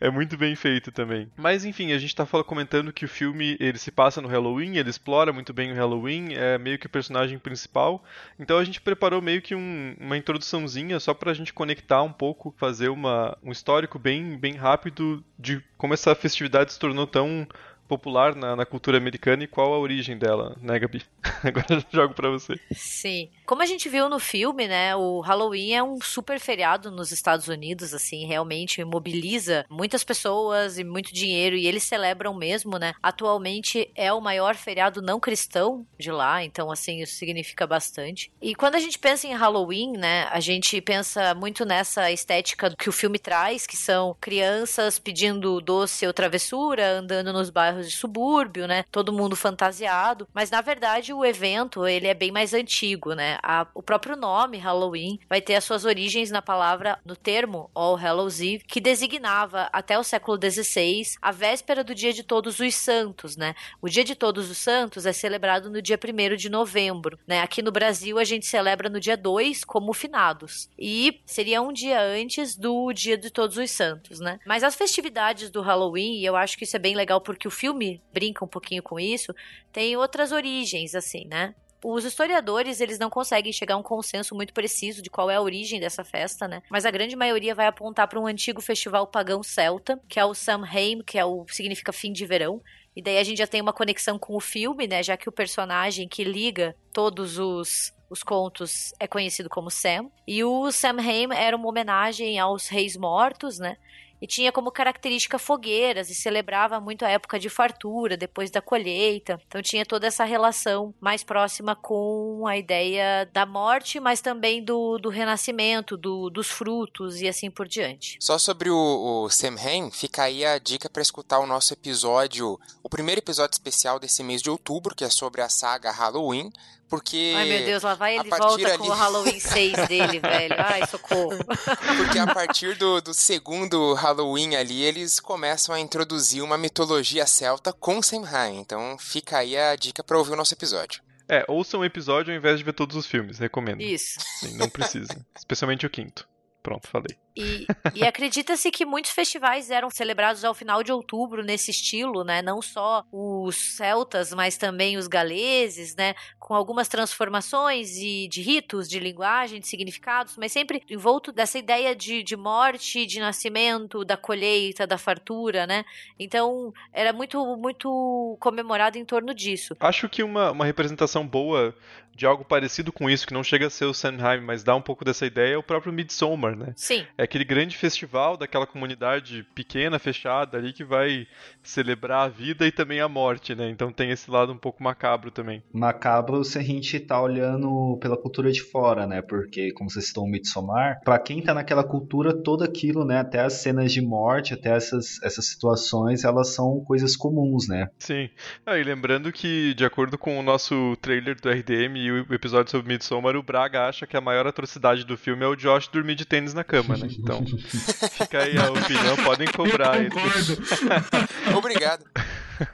é 0.00 0.10
muito 0.10 0.36
bem 0.36 0.54
feito 0.54 0.90
também. 0.92 1.30
Mas 1.36 1.64
enfim, 1.64 1.92
a 1.92 1.98
gente 1.98 2.14
tá 2.14 2.26
comentando 2.26 2.92
que 2.92 3.04
o 3.04 3.08
filme 3.08 3.56
ele 3.60 3.78
se 3.78 3.90
passa 3.90 4.20
no 4.20 4.28
Halloween, 4.28 4.76
ele 4.76 4.90
explora 4.90 5.32
muito 5.32 5.52
bem 5.52 5.72
o 5.72 5.74
Halloween, 5.74 6.34
é 6.34 6.58
meio 6.58 6.78
que 6.78 6.86
o 6.86 6.90
personagem 6.90 7.38
principal. 7.38 8.04
Então 8.38 8.58
a 8.58 8.64
gente 8.64 8.80
preparou 8.80 9.20
meio 9.22 9.40
que 9.42 9.54
um- 9.54 9.94
uma 10.00 10.16
introduçãozinha 10.16 10.98
só 11.00 11.14
pra 11.14 11.34
gente 11.34 11.52
conectar 11.52 12.02
um 12.02 12.12
pouco, 12.12 12.54
fazer 12.58 12.88
uma, 12.88 13.36
um 13.42 13.52
histórico 13.52 13.98
bem, 13.98 14.36
bem 14.36 14.54
rápido 14.54 15.24
de 15.38 15.62
como 15.76 15.94
essa 15.94 16.14
festividade 16.14 16.72
se 16.72 16.78
tornou 16.78 17.06
tão 17.06 17.46
popular 17.88 18.34
na, 18.34 18.56
na 18.56 18.66
cultura 18.66 18.96
americana 18.98 19.44
e 19.44 19.46
qual 19.46 19.72
a 19.72 19.78
origem 19.78 20.18
dela, 20.18 20.56
né, 20.60 20.76
Gabi? 20.76 21.02
Agora 21.44 21.66
eu 21.70 21.84
jogo 21.92 22.14
pra 22.14 22.28
você. 22.28 22.58
Sim. 22.72 23.28
Como 23.46 23.62
a 23.62 23.66
gente 23.66 23.88
viu 23.88 24.08
no 24.08 24.18
filme, 24.18 24.66
né, 24.66 24.96
o 24.96 25.20
Halloween 25.20 25.74
é 25.74 25.82
um 25.82 26.00
super 26.00 26.40
feriado 26.40 26.90
nos 26.90 27.12
Estados 27.12 27.46
Unidos, 27.46 27.94
assim, 27.94 28.26
realmente 28.26 28.82
mobiliza 28.82 29.64
muitas 29.70 30.02
pessoas 30.02 30.78
e 30.78 30.84
muito 30.84 31.14
dinheiro 31.14 31.54
e 31.54 31.64
eles 31.64 31.84
celebram 31.84 32.34
mesmo, 32.34 32.76
né? 32.76 32.92
Atualmente 33.00 33.88
é 33.94 34.12
o 34.12 34.20
maior 34.20 34.56
feriado 34.56 35.00
não 35.00 35.20
cristão 35.20 35.86
de 35.96 36.10
lá, 36.10 36.42
então 36.42 36.72
assim, 36.72 37.02
isso 37.02 37.14
significa 37.14 37.68
bastante. 37.68 38.32
E 38.42 38.52
quando 38.52 38.74
a 38.74 38.80
gente 38.80 38.98
pensa 38.98 39.28
em 39.28 39.34
Halloween, 39.34 39.92
né, 39.92 40.24
a 40.32 40.40
gente 40.40 40.80
pensa 40.80 41.32
muito 41.32 41.64
nessa 41.64 42.10
estética 42.10 42.74
que 42.76 42.88
o 42.88 42.92
filme 42.92 43.18
traz, 43.18 43.64
que 43.64 43.76
são 43.76 44.16
crianças 44.20 44.98
pedindo 44.98 45.60
doce 45.60 46.04
ou 46.04 46.12
travessura, 46.12 46.98
andando 46.98 47.32
nos 47.32 47.50
bairros 47.50 47.88
de 47.88 47.96
subúrbio, 47.96 48.66
né? 48.66 48.84
Todo 48.90 49.12
mundo 49.12 49.36
fantasiado, 49.36 50.26
mas 50.34 50.50
na 50.50 50.60
verdade 50.60 51.12
o 51.12 51.24
evento, 51.24 51.86
ele 51.86 52.08
é 52.08 52.14
bem 52.14 52.32
mais 52.32 52.52
antigo, 52.52 53.14
né? 53.14 53.35
A, 53.42 53.66
o 53.74 53.82
próprio 53.82 54.16
nome 54.16 54.58
Halloween 54.58 55.18
vai 55.28 55.40
ter 55.40 55.54
as 55.54 55.64
suas 55.64 55.84
origens 55.84 56.30
na 56.30 56.42
palavra, 56.42 56.98
no 57.04 57.16
termo 57.16 57.70
All 57.74 57.96
Hallows 57.96 58.40
Eve, 58.40 58.64
que 58.66 58.80
designava 58.80 59.68
até 59.72 59.98
o 59.98 60.04
século 60.04 60.38
XVI 60.38 61.02
a 61.20 61.32
véspera 61.32 61.82
do 61.82 61.94
Dia 61.94 62.12
de 62.12 62.22
Todos 62.22 62.60
os 62.60 62.74
Santos, 62.74 63.36
né? 63.36 63.54
O 63.80 63.88
Dia 63.88 64.04
de 64.04 64.14
Todos 64.14 64.50
os 64.50 64.58
Santos 64.58 65.06
é 65.06 65.12
celebrado 65.12 65.70
no 65.70 65.82
dia 65.82 65.98
1 65.98 66.36
de 66.36 66.48
novembro, 66.48 67.18
né? 67.26 67.40
Aqui 67.40 67.62
no 67.62 67.72
Brasil 67.72 68.18
a 68.18 68.24
gente 68.24 68.46
celebra 68.46 68.88
no 68.88 69.00
dia 69.00 69.16
2 69.16 69.64
como 69.64 69.92
finados. 69.92 70.68
E 70.78 71.20
seria 71.26 71.62
um 71.62 71.72
dia 71.72 72.00
antes 72.00 72.56
do 72.56 72.92
Dia 72.92 73.16
de 73.16 73.30
Todos 73.30 73.56
os 73.56 73.70
Santos, 73.70 74.20
né? 74.20 74.38
Mas 74.46 74.62
as 74.62 74.74
festividades 74.74 75.50
do 75.50 75.60
Halloween, 75.60 76.18
e 76.18 76.24
eu 76.24 76.36
acho 76.36 76.56
que 76.56 76.64
isso 76.64 76.76
é 76.76 76.80
bem 76.80 76.94
legal 76.94 77.20
porque 77.20 77.48
o 77.48 77.50
filme 77.50 78.00
brinca 78.12 78.44
um 78.44 78.48
pouquinho 78.48 78.82
com 78.82 78.98
isso, 78.98 79.34
tem 79.72 79.96
outras 79.96 80.32
origens, 80.32 80.94
assim, 80.94 81.26
né? 81.26 81.54
Os 81.88 82.04
historiadores, 82.04 82.80
eles 82.80 82.98
não 82.98 83.08
conseguem 83.08 83.52
chegar 83.52 83.76
a 83.76 83.78
um 83.78 83.82
consenso 83.82 84.34
muito 84.34 84.52
preciso 84.52 85.00
de 85.00 85.08
qual 85.08 85.30
é 85.30 85.36
a 85.36 85.40
origem 85.40 85.78
dessa 85.78 86.02
festa, 86.02 86.48
né? 86.48 86.60
Mas 86.68 86.84
a 86.84 86.90
grande 86.90 87.14
maioria 87.14 87.54
vai 87.54 87.68
apontar 87.68 88.08
para 88.08 88.18
um 88.18 88.26
antigo 88.26 88.60
festival 88.60 89.06
pagão 89.06 89.40
celta, 89.40 89.96
que 90.08 90.18
é 90.18 90.24
o 90.24 90.34
Samhain, 90.34 91.00
que 91.06 91.16
é 91.16 91.24
o 91.24 91.46
significa 91.48 91.92
fim 91.92 92.12
de 92.12 92.26
verão. 92.26 92.60
E 92.96 93.00
daí 93.00 93.18
a 93.18 93.22
gente 93.22 93.38
já 93.38 93.46
tem 93.46 93.60
uma 93.60 93.72
conexão 93.72 94.18
com 94.18 94.34
o 94.34 94.40
filme, 94.40 94.88
né? 94.88 95.00
Já 95.00 95.16
que 95.16 95.28
o 95.28 95.32
personagem 95.32 96.08
que 96.08 96.24
liga 96.24 96.74
todos 96.92 97.38
os 97.38 97.94
os 98.08 98.22
contos 98.22 98.92
é 99.00 99.06
conhecido 99.06 99.48
como 99.48 99.70
Sam. 99.70 100.10
E 100.26 100.44
o 100.44 100.70
Samhain 100.70 101.28
era 101.32 101.56
uma 101.56 101.68
homenagem 101.68 102.38
aos 102.38 102.68
reis 102.68 102.96
mortos, 102.96 103.58
né? 103.58 103.76
E 104.20 104.26
tinha 104.26 104.52
como 104.52 104.70
característica 104.70 105.38
fogueiras 105.38 106.10
e 106.10 106.14
celebrava 106.14 106.80
muito 106.80 107.04
a 107.04 107.08
época 107.08 107.38
de 107.38 107.48
fartura, 107.48 108.16
depois 108.16 108.50
da 108.50 108.60
colheita. 108.60 109.40
Então 109.46 109.62
tinha 109.62 109.84
toda 109.84 110.06
essa 110.06 110.24
relação 110.24 110.94
mais 111.00 111.22
próxima 111.22 111.76
com 111.76 112.46
a 112.46 112.56
ideia 112.56 113.28
da 113.32 113.44
morte, 113.44 114.00
mas 114.00 114.20
também 114.20 114.62
do, 114.62 114.98
do 114.98 115.08
renascimento, 115.08 115.96
do, 115.96 116.30
dos 116.30 116.48
frutos 116.48 117.20
e 117.20 117.28
assim 117.28 117.50
por 117.50 117.68
diante. 117.68 118.16
Só 118.20 118.38
sobre 118.38 118.70
o, 118.70 119.24
o 119.24 119.30
Samhain, 119.30 119.90
fica 119.90 120.24
aí 120.24 120.44
a 120.44 120.58
dica 120.58 120.88
para 120.88 121.02
escutar 121.02 121.38
o 121.38 121.46
nosso 121.46 121.72
episódio, 121.72 122.58
o 122.82 122.88
primeiro 122.88 123.20
episódio 123.20 123.54
especial 123.54 123.98
desse 123.98 124.22
mês 124.22 124.42
de 124.42 124.50
outubro, 124.50 124.94
que 124.94 125.04
é 125.04 125.10
sobre 125.10 125.42
a 125.42 125.48
saga 125.48 125.90
Halloween 125.90 126.52
porque. 126.88 127.34
Ai, 127.36 127.48
meu 127.48 127.64
Deus, 127.64 127.82
lá 127.82 127.94
vai 127.94 128.18
ele 128.18 128.28
volta 128.28 128.68
ali... 128.68 128.78
com 128.78 128.84
o 128.84 128.92
Halloween 128.92 129.40
6 129.40 129.88
dele, 129.88 130.20
velho. 130.20 130.54
Ai, 130.58 130.86
socorro. 130.86 131.36
Porque 131.96 132.18
a 132.18 132.26
partir 132.32 132.76
do, 132.76 133.00
do 133.00 133.14
segundo 133.14 133.94
Halloween 133.94 134.56
ali, 134.56 134.82
eles 134.82 135.18
começam 135.18 135.74
a 135.74 135.80
introduzir 135.80 136.42
uma 136.42 136.56
mitologia 136.56 137.26
celta 137.26 137.72
com 137.72 138.02
Samhain. 138.02 138.58
Então 138.58 138.96
fica 138.98 139.38
aí 139.38 139.56
a 139.56 139.74
dica 139.76 140.04
para 140.04 140.18
ouvir 140.18 140.32
o 140.32 140.36
nosso 140.36 140.54
episódio. 140.54 141.02
É, 141.28 141.44
ouça 141.48 141.76
um 141.76 141.84
episódio 141.84 142.32
ao 142.32 142.38
invés 142.38 142.58
de 142.58 142.64
ver 142.64 142.72
todos 142.72 142.96
os 142.96 143.06
filmes, 143.06 143.38
recomendo. 143.38 143.80
Isso. 143.80 144.20
Sim, 144.40 144.56
não 144.56 144.68
precisa. 144.68 145.26
Especialmente 145.36 145.84
o 145.84 145.90
quinto. 145.90 146.28
Pronto, 146.62 146.86
falei. 146.86 147.16
E, 147.36 147.66
e 147.94 148.04
acredita-se 148.04 148.70
que 148.70 148.86
muitos 148.86 149.10
festivais 149.10 149.70
eram 149.70 149.90
celebrados 149.90 150.44
ao 150.44 150.54
final 150.54 150.82
de 150.82 150.90
outubro 150.90 151.44
nesse 151.44 151.70
estilo, 151.70 152.24
né? 152.24 152.40
Não 152.40 152.62
só 152.62 153.04
os 153.12 153.76
celtas, 153.76 154.32
mas 154.32 154.56
também 154.56 154.96
os 154.96 155.06
galeses, 155.06 155.94
né? 155.94 156.14
Com 156.38 156.54
algumas 156.54 156.88
transformações 156.88 157.96
e 157.96 158.26
de 158.28 158.40
ritos, 158.40 158.88
de 158.88 158.98
linguagem, 158.98 159.60
de 159.60 159.68
significados, 159.68 160.36
mas 160.36 160.52
sempre 160.52 160.82
envolto 160.88 161.30
dessa 161.30 161.58
ideia 161.58 161.94
de, 161.94 162.22
de 162.22 162.36
morte, 162.36 163.04
de 163.04 163.20
nascimento, 163.20 164.04
da 164.04 164.16
colheita, 164.16 164.86
da 164.86 164.96
fartura, 164.96 165.66
né? 165.66 165.84
Então 166.18 166.72
era 166.92 167.12
muito, 167.12 167.44
muito 167.56 168.36
comemorado 168.40 168.96
em 168.96 169.04
torno 169.04 169.34
disso. 169.34 169.76
Acho 169.80 170.08
que 170.08 170.22
uma, 170.22 170.50
uma 170.50 170.64
representação 170.64 171.26
boa 171.26 171.74
de 172.16 172.24
algo 172.24 172.44
parecido 172.44 172.90
com 172.90 173.10
isso, 173.10 173.26
que 173.26 173.34
não 173.34 173.44
chega 173.44 173.66
a 173.66 173.70
ser 173.70 173.84
o 173.84 173.92
Sanheim, 173.92 174.40
mas 174.40 174.64
dá 174.64 174.74
um 174.74 174.80
pouco 174.80 175.04
dessa 175.04 175.26
ideia, 175.26 175.54
é 175.54 175.58
o 175.58 175.62
próprio 175.62 175.92
Midsommar, 175.92 176.56
né? 176.56 176.72
Sim. 176.74 177.06
É 177.18 177.25
aquele 177.26 177.44
grande 177.44 177.76
festival 177.76 178.36
daquela 178.36 178.66
comunidade 178.66 179.46
pequena, 179.54 179.98
fechada 179.98 180.56
ali, 180.56 180.72
que 180.72 180.84
vai 180.84 181.26
celebrar 181.62 182.24
a 182.24 182.28
vida 182.28 182.66
e 182.66 182.72
também 182.72 183.00
a 183.00 183.08
morte, 183.08 183.54
né? 183.54 183.68
Então 183.68 183.92
tem 183.92 184.10
esse 184.10 184.30
lado 184.30 184.52
um 184.52 184.56
pouco 184.56 184.82
macabro 184.82 185.30
também. 185.30 185.62
Macabro 185.72 186.42
se 186.44 186.58
a 186.58 186.62
gente 186.62 186.98
tá 187.00 187.20
olhando 187.20 187.98
pela 188.00 188.16
cultura 188.16 188.50
de 188.50 188.62
fora, 188.62 189.06
né? 189.06 189.20
Porque, 189.20 189.72
como 189.72 189.90
vocês 189.90 190.06
estão 190.06 190.24
o 190.24 190.28
Midsommar, 190.28 191.00
pra 191.04 191.18
quem 191.18 191.42
tá 191.42 191.52
naquela 191.52 191.84
cultura, 191.84 192.32
todo 192.32 192.64
aquilo, 192.64 193.04
né? 193.04 193.18
Até 193.18 193.40
as 193.40 193.54
cenas 193.54 193.92
de 193.92 194.00
morte, 194.00 194.54
até 194.54 194.70
essas, 194.70 195.22
essas 195.22 195.46
situações, 195.46 196.24
elas 196.24 196.54
são 196.54 196.80
coisas 196.80 197.16
comuns, 197.16 197.68
né? 197.68 197.88
Sim. 197.98 198.30
Ah, 198.64 198.78
e 198.78 198.84
lembrando 198.84 199.32
que, 199.32 199.74
de 199.74 199.84
acordo 199.84 200.16
com 200.16 200.38
o 200.38 200.42
nosso 200.42 200.96
trailer 201.00 201.40
do 201.40 201.50
RDM 201.50 201.96
e 201.96 202.10
o 202.12 202.34
episódio 202.34 202.70
sobre 202.70 202.88
Midsommar, 202.88 203.36
o 203.36 203.42
Braga 203.42 203.88
acha 203.88 204.06
que 204.06 204.16
a 204.16 204.20
maior 204.20 204.46
atrocidade 204.46 205.04
do 205.04 205.16
filme 205.16 205.44
é 205.44 205.48
o 205.48 205.56
Josh 205.56 205.88
dormir 205.88 206.14
de 206.14 206.24
tênis 206.24 206.54
na 206.54 206.64
cama, 206.64 206.96
né? 206.96 207.08
Então, 207.18 207.44
fica 208.10 208.42
aí 208.42 208.56
a 208.58 208.70
opinião, 208.70 209.16
podem 209.24 209.48
cobrar. 209.48 210.02
Eu 210.02 210.10
concordo. 210.10 210.58
Obrigado. 211.56 212.04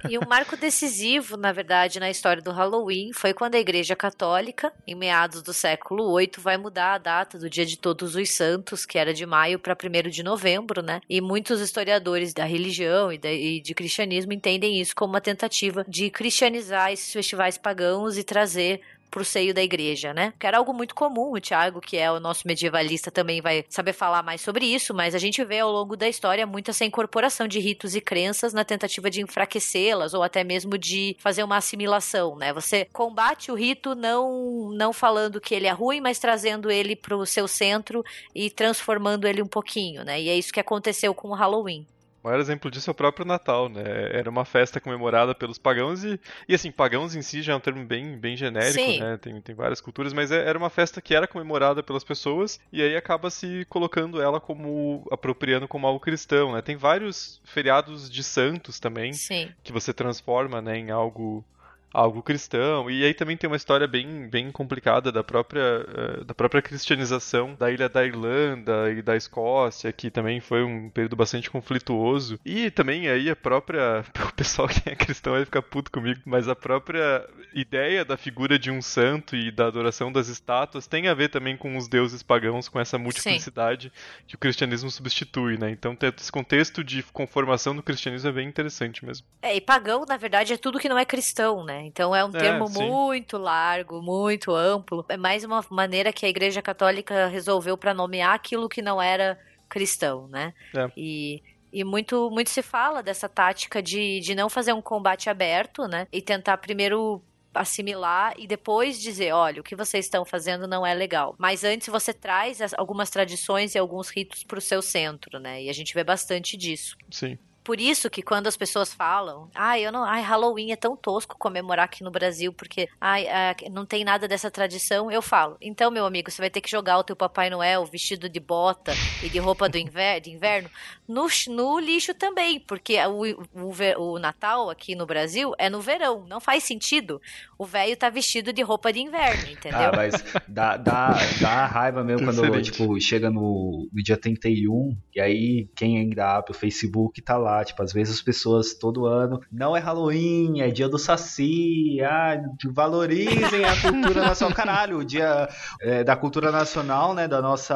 E 0.09 0.17
um 0.19 0.23
marco 0.29 0.57
decisivo, 0.57 1.37
na 1.37 1.53
verdade, 1.53 1.99
na 1.99 2.11
história 2.11 2.43
do 2.43 2.53
Halloween 2.53 3.13
foi 3.13 3.35
quando 3.35 3.57
a 3.57 3.59
Igreja 3.59 3.97
Católica, 3.97 4.73
em 4.87 4.95
meados 4.95 5.43
do 5.43 5.53
século 5.53 6.17
VIII, 6.17 6.33
vai 6.39 6.57
mudar 6.57 6.95
a 6.95 6.99
data 6.99 7.39
do 7.39 7.51
Dia 7.51 7.67
de 7.67 7.77
Todos 7.77 8.15
os 8.15 8.31
Santos, 8.31 8.87
que 8.87 8.99
era 8.99 9.13
de 9.13 9.27
maio 9.27 9.59
para 9.59 9.77
1 9.77 10.09
de 10.09 10.23
novembro, 10.23 10.83
né? 10.83 11.01
E 11.09 11.21
muitos 11.21 11.61
historiadores 11.61 12.33
da 12.33 12.45
religião 12.45 13.13
e, 13.13 13.19
e 13.25 13.61
de 13.61 13.75
cristianismo 13.75 14.33
entendem 14.33 14.81
isso 14.81 14.95
como 14.95 15.15
uma 15.15 15.21
tentativa 15.21 15.85
de 15.89 16.11
cristianizar 16.11 16.93
esses 16.93 17.13
festivais 17.13 17.59
pagãos 17.59 18.17
e 18.17 18.23
trazer 18.23 18.81
pro 19.13 19.25
seio 19.25 19.53
da 19.53 19.63
igreja, 19.63 20.15
né? 20.15 20.33
Que 20.39 20.47
era 20.47 20.57
algo 20.57 20.73
muito 20.73 20.95
comum. 20.95 21.33
O 21.33 21.39
Tiago, 21.39 21.81
que 21.81 21.99
é 21.99 22.11
o 22.11 22.19
nosso 22.19 22.49
medievalista, 22.49 23.11
também 23.11 23.43
vai 23.43 23.65
saber 23.69 23.93
falar 23.93 24.23
mais 24.23 24.41
sobre 24.41 24.65
isso, 24.65 24.95
mas 24.95 25.15
a 25.15 25.19
gente 25.19 25.45
vê 25.45 25.61
ao 25.61 25.71
longo 25.71 25.97
da 25.97 26.09
história 26.09 26.47
muito 26.47 26.71
essa 26.71 26.85
incorporação 26.85 27.47
de 27.47 27.61
ritos 27.61 27.95
e 27.95 28.01
crenças 28.01 28.55
na 28.55 28.65
tentativa 28.65 29.11
de 29.11 29.21
enfraquecê-las 29.21 30.15
ou 30.15 30.23
até 30.23 30.43
mesmo 30.43 30.79
de 30.79 31.15
fazer 31.19 31.45
uma 31.45 31.59
assimilação, 31.59 32.37
né? 32.37 32.53
Você 32.55 32.87
combate 32.93 33.53
o 33.53 33.55
rito 33.55 33.95
não 33.95 34.71
não 34.73 34.93
falando 34.93 35.41
que 35.41 35.55
ele 35.55 35.67
é 35.67 35.73
ruim, 35.73 36.01
mas 36.01 36.19
trazendo 36.19 36.71
ele 36.71 36.97
pro 36.97 37.27
seu 37.27 37.47
centro 37.47 38.03
e 38.35 38.49
transformando 38.51 39.29
ele 39.29 39.43
um 39.43 39.47
pouquinho, 39.47 40.05
né? 40.05 40.21
E 40.21 40.31
é 40.31 40.37
isso 40.37 40.53
que 40.53 40.61
aconteceu 40.61 41.15
com 41.15 41.29
o 41.29 41.35
Halloween. 41.35 41.87
O 42.23 42.29
maior 42.29 42.39
exemplo 42.39 42.71
disso 42.71 42.89
é 42.89 42.93
o 42.93 42.95
próprio 42.95 43.27
Natal, 43.27 43.69
né? 43.69 43.83
Era 44.13 44.31
uma 44.31 44.45
festa 44.45 44.81
comemorada 44.81 45.35
pelos 45.35 45.59
pagãos 45.59 46.05
e, 46.05 46.21
e 46.49 46.55
assim, 46.55 46.71
pagãos 46.71 47.17
em 47.17 47.23
si 47.23 47.43
já 47.43 47.53
é 47.53 47.57
um 47.57 47.61
termo 47.61 47.85
bem, 47.85 48.17
bem 48.17 48.37
genérico, 48.37 48.79
Sim. 48.93 49.01
né? 49.01 49.17
Tem, 49.17 49.41
tem 49.41 49.55
várias 49.55 49.81
culturas, 49.81 50.13
mas 50.13 50.31
é- 50.31 50.47
era 50.49 50.57
uma 50.57 50.71
festa 50.71 51.01
que 51.03 51.15
era 51.17 51.27
comemorada 51.27 51.83
pelas 51.83 52.05
pessoas 52.05 52.61
e 52.73 52.81
aí 52.81 52.97
acaba 52.97 53.29
se 53.29 53.67
colocando 53.69 54.23
ela 54.23 54.41
como, 54.41 55.05
apropriando 55.11 55.67
como 55.67 55.85
algo 55.87 55.99
cristão, 55.99 56.53
né? 56.53 56.63
Tem 56.63 56.77
vários 56.77 57.41
feriados 57.45 58.09
de 58.09 58.23
santos 58.23 58.79
também 58.79 59.13
Sim. 59.13 59.51
que 59.65 59.73
você 59.73 59.93
transforma, 59.93 60.63
né, 60.63 60.79
em 60.79 60.91
algo 60.93 61.45
algo 61.93 62.23
cristão. 62.23 62.91
E 62.91 63.05
aí 63.05 63.15
também 63.15 63.37
tem 63.37 63.49
uma 63.49 63.57
história 63.57 63.87
bem, 63.87 64.29
bem 64.29 64.51
complicada 64.51 65.13
da 65.13 65.23
própria, 65.23 65.61
eh, 65.61 66.25
da 66.25 66.35
própria 66.35 66.63
cristianização 66.63 67.55
da 67.59 67.71
ilha 67.71 67.89
da 67.89 68.05
Irlanda 68.05 68.91
e 68.91 69.03
da 69.03 69.17
Escócia, 69.17 69.93
que 69.93 70.11
também 70.11 70.41
foi 70.41 70.63
um 70.63 70.89
período 70.91 71.17
bastante 71.17 71.51
conflituoso. 71.51 72.39
E 72.45 72.71
também 72.71 73.09
aí 73.09 73.31
a 73.31 73.37
própria. 73.37 74.05
O 74.33 74.35
pessoal 74.35 74.67
que 74.67 74.89
é 74.89 74.97
cristão 74.97 75.35
vai 75.35 75.45
ficar 75.45 75.63
puto 75.63 75.91
comigo, 75.91 76.21
mas 76.25 76.49
a 76.49 76.55
própria 76.55 77.29
ideia 77.53 78.05
da 78.05 78.17
figura 78.17 78.59
de 78.59 78.71
um 78.71 78.81
santo 78.81 79.37
e 79.37 79.51
da 79.51 79.67
adoração 79.67 80.11
das 80.11 80.29
estátuas 80.29 80.87
tem 80.87 81.07
a 81.07 81.15
ver 81.15 81.29
também 81.29 81.57
com 81.57 81.77
os 81.77 81.87
deuses 81.87 82.23
pagãos, 82.23 82.69
com 82.69 82.81
essa 82.81 82.97
multiplicidade 82.97 83.93
que 84.27 84.35
o 84.35 84.39
cristianismo 84.39 84.91
substitui, 84.91 85.59
né? 85.59 85.71
Então 85.71 85.97
esse 86.17 86.33
contexto 86.33 86.83
de 86.83 87.03
conformação 87.13 87.77
do 87.77 87.83
cristianismo 87.83 88.31
é 88.31 88.33
bem 88.33 88.49
interessante 88.49 89.05
mesmo. 89.05 89.27
É, 89.43 89.55
e 89.55 89.61
pagão, 89.61 90.05
na 90.09 90.17
verdade, 90.17 90.53
é 90.53 90.57
tudo 90.57 90.79
que 90.79 90.89
não 90.89 90.99
é 90.99 91.05
cristão, 91.05 91.65
né? 91.65 91.82
Então 91.85 92.15
é 92.15 92.25
um 92.25 92.29
É, 92.31 92.39
termo 92.39 92.67
sim. 92.67 92.89
muito 92.89 93.39
largo, 93.39 94.01
muito 94.03 94.55
amplo. 94.55 95.05
É 95.09 95.17
mais 95.17 95.45
uma 95.45 95.65
maneira 95.71 96.13
que 96.13 96.25
a 96.27 96.29
Igreja 96.29 96.63
Católica 96.63 97.27
resolveu 97.27 97.77
para 97.77 97.93
nomear 97.95 98.35
aquilo 98.35 98.69
que 98.69 98.83
não 98.83 99.01
era 99.01 99.39
cristão, 99.69 100.29
né? 100.29 100.53
É. 100.75 100.91
E, 100.97 101.43
e 101.73 101.85
muito, 101.85 102.31
muito 102.31 102.51
se 102.51 102.63
fala 102.63 103.03
dessa 103.03 103.29
tática 103.29 103.83
de, 103.83 104.21
de 104.21 104.35
não 104.35 104.49
fazer 104.49 104.73
um 104.73 104.83
combate 104.83 105.31
aberto, 105.31 105.87
né? 105.89 106.07
E 106.13 106.21
tentar 106.21 106.57
primeiro 106.59 107.23
assimilar 107.55 108.35
e 108.39 108.47
depois 108.47 108.99
dizer, 109.01 109.33
olha, 109.33 109.61
o 109.61 109.65
que 109.65 109.77
vocês 109.77 110.07
estão 110.07 110.25
fazendo 110.25 110.67
não 110.67 110.87
é 110.87 110.95
legal. 110.95 111.35
Mas 111.39 111.65
antes 111.65 111.89
você 111.89 112.13
traz 112.13 112.61
algumas 112.79 113.11
tradições 113.11 113.75
e 113.75 113.79
alguns 113.79 114.09
ritos 114.09 114.43
para 114.45 114.59
o 114.59 114.61
seu 114.61 114.81
centro, 114.81 115.39
né? 115.39 115.63
E 115.63 115.69
a 115.69 115.73
gente 115.73 115.93
vê 115.95 116.03
bastante 116.03 116.57
disso. 116.57 116.97
Sim. 117.11 117.39
Por 117.65 117.81
isso 117.81 118.11
que 118.11 118.23
quando 118.23 118.47
as 118.47 118.57
pessoas 118.57 118.93
falam, 118.93 119.49
ai, 119.55 119.87
eu 119.87 119.93
não, 119.93 120.05
ai, 120.05 120.21
Halloween 120.21 120.73
é 120.73 120.77
tão 120.77 120.97
tosco 120.97 121.37
comemorar 121.39 121.85
aqui 121.85 122.03
no 122.03 122.11
Brasil 122.11 122.53
porque 122.53 122.89
ai, 123.01 123.27
ai, 123.29 123.55
não 123.71 123.87
tem 123.87 124.05
nada 124.05 124.27
dessa 124.27 124.51
tradição, 124.51 125.11
eu 125.11 125.23
falo. 125.23 125.57
Então, 125.61 125.91
meu 125.91 126.05
amigo, 126.05 126.31
você 126.31 126.43
vai 126.43 126.51
ter 126.51 126.61
que 126.61 126.71
jogar 126.71 126.99
o 126.99 127.05
teu 127.05 127.15
Papai 127.15 127.51
Noel 127.51 127.85
vestido 127.87 128.29
de 128.29 128.41
bota 128.41 128.93
e 129.23 129.29
de 129.29 129.39
roupa 129.39 129.69
do 129.69 129.79
inver 129.79 130.21
de 130.21 130.31
inverno 130.31 130.69
no, 131.07 131.27
no 131.49 131.79
lixo 131.79 132.15
também, 132.15 132.59
porque 132.59 132.97
o, 133.07 133.43
o, 133.55 133.73
o 133.99 134.19
Natal 134.19 134.69
aqui 134.69 134.95
no 134.95 135.07
Brasil 135.07 135.53
é 135.59 135.71
no 135.71 135.81
verão, 135.81 136.25
não 136.27 136.41
faz 136.41 136.65
sentido. 136.65 137.21
O 137.59 137.65
velho 137.65 137.97
tá 137.97 138.11
vestido 138.11 138.53
de 138.53 138.63
roupa 138.63 138.93
de 138.93 139.01
inverno, 139.01 139.51
entendeu? 139.51 139.81
Ah, 139.81 139.93
mas 139.95 140.25
dá, 140.49 140.77
dá, 140.77 141.17
dá 141.41 141.67
raiva 141.67 142.03
mesmo 142.03 142.27
quando 142.27 142.63
tipo, 142.63 143.01
chega 143.01 143.31
no, 143.31 143.89
no 143.93 144.03
dia 144.03 144.17
31 144.17 144.97
e 145.15 145.21
aí 145.21 145.69
quem 145.77 145.99
ainda 145.99 146.39
abre 146.39 146.51
o 146.51 146.55
Facebook 146.55 147.23
tá 147.23 147.37
lá 147.37 147.52
lá. 147.53 147.65
Tipo, 147.65 147.83
às 147.83 147.93
vezes 147.93 148.15
as 148.15 148.23
pessoas 148.23 148.75
todo 148.75 149.07
ano, 149.07 149.41
não 149.51 149.77
é 149.77 149.81
Halloween, 149.81 150.61
é 150.61 150.71
dia 150.71 150.89
do 150.89 150.99
Saci, 150.99 152.01
ah, 152.03 152.41
valorizem 152.73 153.65
a 153.65 153.81
cultura 153.81 154.21
nacional. 154.27 154.55
Caralho, 154.55 154.99
o 154.99 155.05
dia 155.05 155.49
é, 155.81 156.05
da 156.05 156.17
cultura 156.17 156.51
nacional, 156.51 157.15
né, 157.15 157.29
da 157.29 157.41
nossa, 157.41 157.75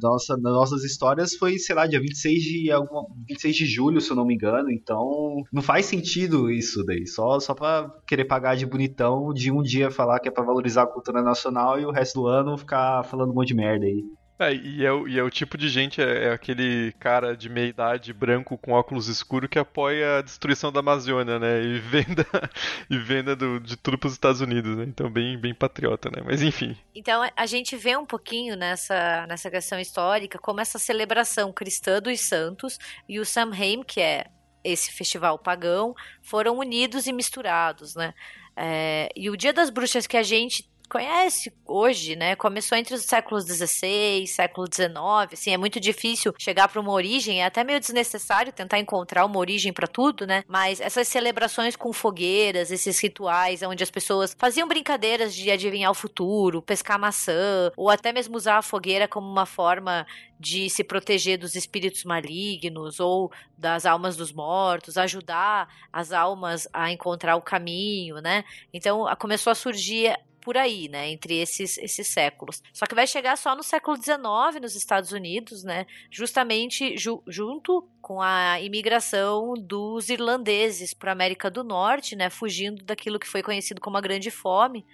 da 0.00 0.08
nossa, 0.08 0.34
das 0.36 0.52
nossas 0.52 0.84
histórias 0.84 1.34
foi, 1.34 1.58
sei 1.58 1.74
lá, 1.74 1.86
dia 1.86 2.00
26 2.00 2.42
de, 2.42 2.70
alguma, 2.70 3.06
26 3.28 3.56
de 3.56 3.66
julho, 3.66 4.00
se 4.00 4.10
eu 4.10 4.16
não 4.16 4.24
me 4.24 4.34
engano. 4.34 4.70
Então, 4.70 5.42
não 5.52 5.62
faz 5.62 5.86
sentido 5.86 6.50
isso 6.50 6.84
daí. 6.84 7.06
Só, 7.06 7.38
só 7.40 7.54
pra 7.54 7.90
querer 8.06 8.24
pagar 8.24 8.56
de 8.56 8.66
bonitão 8.66 9.32
de 9.32 9.50
um 9.50 9.62
dia 9.62 9.90
falar 9.90 10.20
que 10.20 10.28
é 10.28 10.32
pra 10.32 10.44
valorizar 10.44 10.82
a 10.82 10.86
cultura 10.86 11.22
nacional 11.22 11.78
e 11.80 11.86
o 11.86 11.90
resto 11.90 12.20
do 12.20 12.26
ano 12.26 12.56
ficar 12.56 13.02
falando 13.04 13.30
um 13.30 13.34
monte 13.34 13.48
de 13.48 13.54
merda 13.54 13.86
aí. 13.86 14.04
É, 14.38 14.54
e, 14.54 14.86
é, 14.86 14.90
e 15.08 15.18
é 15.18 15.22
o 15.22 15.30
tipo 15.30 15.58
de 15.58 15.68
gente, 15.68 16.00
é, 16.00 16.26
é, 16.26 16.32
aquele 16.32 16.92
cara 17.00 17.36
de 17.36 17.48
meia 17.48 17.66
idade 17.66 18.12
branco 18.12 18.56
com 18.56 18.72
óculos 18.72 19.08
escuros 19.08 19.50
que 19.50 19.58
apoia 19.58 20.18
a 20.18 20.22
destruição 20.22 20.70
da 20.70 20.78
Amazônia, 20.78 21.40
né? 21.40 21.60
E 21.60 21.80
venda, 21.80 22.26
e 22.88 22.96
venda 22.96 23.34
do, 23.34 23.58
de 23.58 23.76
tudo 23.76 23.98
para 23.98 24.06
os 24.06 24.12
Estados 24.12 24.40
Unidos, 24.40 24.76
né? 24.76 24.84
Então, 24.84 25.10
bem, 25.10 25.36
bem 25.36 25.52
patriota, 25.52 26.08
né? 26.08 26.22
Mas 26.24 26.40
enfim. 26.40 26.76
Então, 26.94 27.28
a 27.34 27.46
gente 27.46 27.76
vê 27.76 27.96
um 27.96 28.06
pouquinho 28.06 28.56
nessa, 28.56 29.26
nessa 29.26 29.50
questão 29.50 29.80
histórica 29.80 30.38
como 30.38 30.60
essa 30.60 30.78
celebração 30.78 31.52
cristã 31.52 32.00
dos 32.00 32.20
santos 32.20 32.78
e 33.08 33.18
o 33.18 33.24
Samhain, 33.24 33.82
que 33.82 34.00
é 34.00 34.26
esse 34.62 34.92
festival 34.92 35.38
pagão, 35.38 35.94
foram 36.22 36.58
unidos 36.58 37.06
e 37.08 37.12
misturados, 37.12 37.96
né? 37.96 38.14
É, 38.54 39.08
e 39.16 39.30
o 39.30 39.36
Dia 39.36 39.52
das 39.52 39.70
Bruxas 39.70 40.06
que 40.06 40.16
a 40.16 40.22
gente 40.22 40.68
conhece 40.88 41.52
hoje, 41.66 42.16
né? 42.16 42.34
Começou 42.34 42.76
entre 42.76 42.94
os 42.94 43.02
séculos 43.02 43.44
XVI, 43.44 44.26
século 44.26 44.66
XIX, 44.66 45.32
assim, 45.32 45.52
é 45.52 45.56
muito 45.56 45.78
difícil 45.78 46.32
chegar 46.38 46.68
para 46.68 46.80
uma 46.80 46.92
origem, 46.92 47.42
é 47.42 47.44
até 47.44 47.62
meio 47.62 47.78
desnecessário 47.78 48.52
tentar 48.52 48.78
encontrar 48.78 49.24
uma 49.24 49.38
origem 49.38 49.72
para 49.72 49.86
tudo, 49.86 50.26
né? 50.26 50.42
Mas 50.48 50.80
essas 50.80 51.06
celebrações 51.08 51.76
com 51.76 51.92
fogueiras, 51.92 52.70
esses 52.70 52.98
rituais 52.98 53.62
onde 53.62 53.82
as 53.82 53.90
pessoas 53.90 54.34
faziam 54.38 54.66
brincadeiras 54.66 55.34
de 55.34 55.50
adivinhar 55.50 55.90
o 55.90 55.94
futuro, 55.94 56.62
pescar 56.62 56.98
maçã, 56.98 57.70
ou 57.76 57.90
até 57.90 58.12
mesmo 58.12 58.36
usar 58.36 58.58
a 58.58 58.62
fogueira 58.62 59.06
como 59.06 59.28
uma 59.28 59.46
forma 59.46 60.06
de 60.40 60.70
se 60.70 60.84
proteger 60.84 61.36
dos 61.36 61.54
espíritos 61.54 62.04
malignos 62.04 63.00
ou 63.00 63.30
das 63.56 63.84
almas 63.84 64.16
dos 64.16 64.32
mortos, 64.32 64.96
ajudar 64.96 65.68
as 65.92 66.12
almas 66.12 66.68
a 66.72 66.92
encontrar 66.92 67.36
o 67.36 67.42
caminho, 67.42 68.20
né? 68.20 68.44
Então 68.72 69.04
começou 69.18 69.50
a 69.50 69.54
surgir 69.54 70.16
por 70.48 70.56
aí, 70.56 70.88
né, 70.88 71.10
entre 71.10 71.36
esses, 71.36 71.76
esses 71.76 72.08
séculos. 72.08 72.62
Só 72.72 72.86
que 72.86 72.94
vai 72.94 73.06
chegar 73.06 73.36
só 73.36 73.54
no 73.54 73.62
século 73.62 73.98
XIX 73.98 74.58
nos 74.62 74.74
Estados 74.74 75.12
Unidos, 75.12 75.62
né, 75.62 75.86
justamente 76.10 76.96
ju 76.96 77.22
junto 77.26 77.86
com 78.00 78.22
a 78.22 78.58
imigração 78.58 79.52
dos 79.52 80.08
irlandeses 80.08 80.94
para 80.94 81.10
a 81.10 81.12
América 81.12 81.50
do 81.50 81.62
Norte, 81.62 82.16
né, 82.16 82.30
fugindo 82.30 82.82
daquilo 82.82 83.18
que 83.18 83.28
foi 83.28 83.42
conhecido 83.42 83.78
como 83.78 83.98
a 83.98 84.00
Grande 84.00 84.30
Fome, 84.30 84.86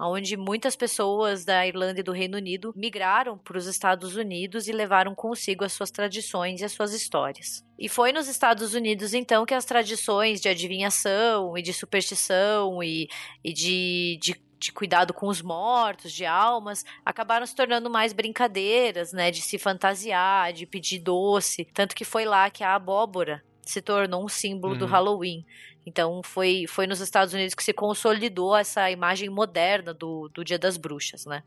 onde 0.00 0.34
muitas 0.34 0.74
pessoas 0.74 1.44
da 1.44 1.66
Irlanda 1.66 2.00
e 2.00 2.02
do 2.02 2.12
Reino 2.12 2.38
Unido 2.38 2.72
migraram 2.74 3.36
para 3.36 3.58
os 3.58 3.66
Estados 3.66 4.16
Unidos 4.16 4.66
e 4.66 4.72
levaram 4.72 5.14
consigo 5.14 5.62
as 5.62 5.74
suas 5.74 5.90
tradições 5.90 6.62
e 6.62 6.64
as 6.64 6.72
suas 6.72 6.94
histórias. 6.94 7.62
E 7.78 7.86
foi 7.86 8.12
nos 8.12 8.28
Estados 8.28 8.72
Unidos, 8.72 9.12
então, 9.12 9.44
que 9.44 9.52
as 9.52 9.66
tradições 9.66 10.40
de 10.40 10.48
adivinhação 10.48 11.58
e 11.58 11.60
de 11.60 11.74
superstição 11.74 12.82
e, 12.82 13.08
e 13.44 13.52
de, 13.52 14.18
de 14.22 14.51
de 14.66 14.72
cuidado 14.72 15.12
com 15.12 15.26
os 15.26 15.42
mortos, 15.42 16.12
de 16.12 16.24
almas, 16.24 16.84
acabaram 17.04 17.44
se 17.44 17.54
tornando 17.54 17.90
mais 17.90 18.12
brincadeiras, 18.12 19.12
né, 19.12 19.30
de 19.30 19.42
se 19.42 19.58
fantasiar, 19.58 20.52
de 20.52 20.66
pedir 20.66 20.98
doce, 21.00 21.66
tanto 21.74 21.94
que 21.94 22.04
foi 22.04 22.24
lá 22.24 22.48
que 22.50 22.62
a 22.62 22.74
abóbora 22.74 23.42
se 23.64 23.80
tornou 23.80 24.24
um 24.24 24.28
símbolo 24.28 24.74
uhum. 24.74 24.78
do 24.78 24.86
Halloween. 24.86 25.44
Então 25.84 26.20
foi, 26.22 26.64
foi 26.68 26.86
nos 26.86 27.00
Estados 27.00 27.34
Unidos 27.34 27.54
que 27.54 27.64
se 27.64 27.72
consolidou 27.72 28.56
essa 28.56 28.90
imagem 28.90 29.28
moderna 29.28 29.92
do, 29.92 30.28
do 30.28 30.44
Dia 30.44 30.58
das 30.58 30.76
Bruxas, 30.76 31.26
né? 31.26 31.42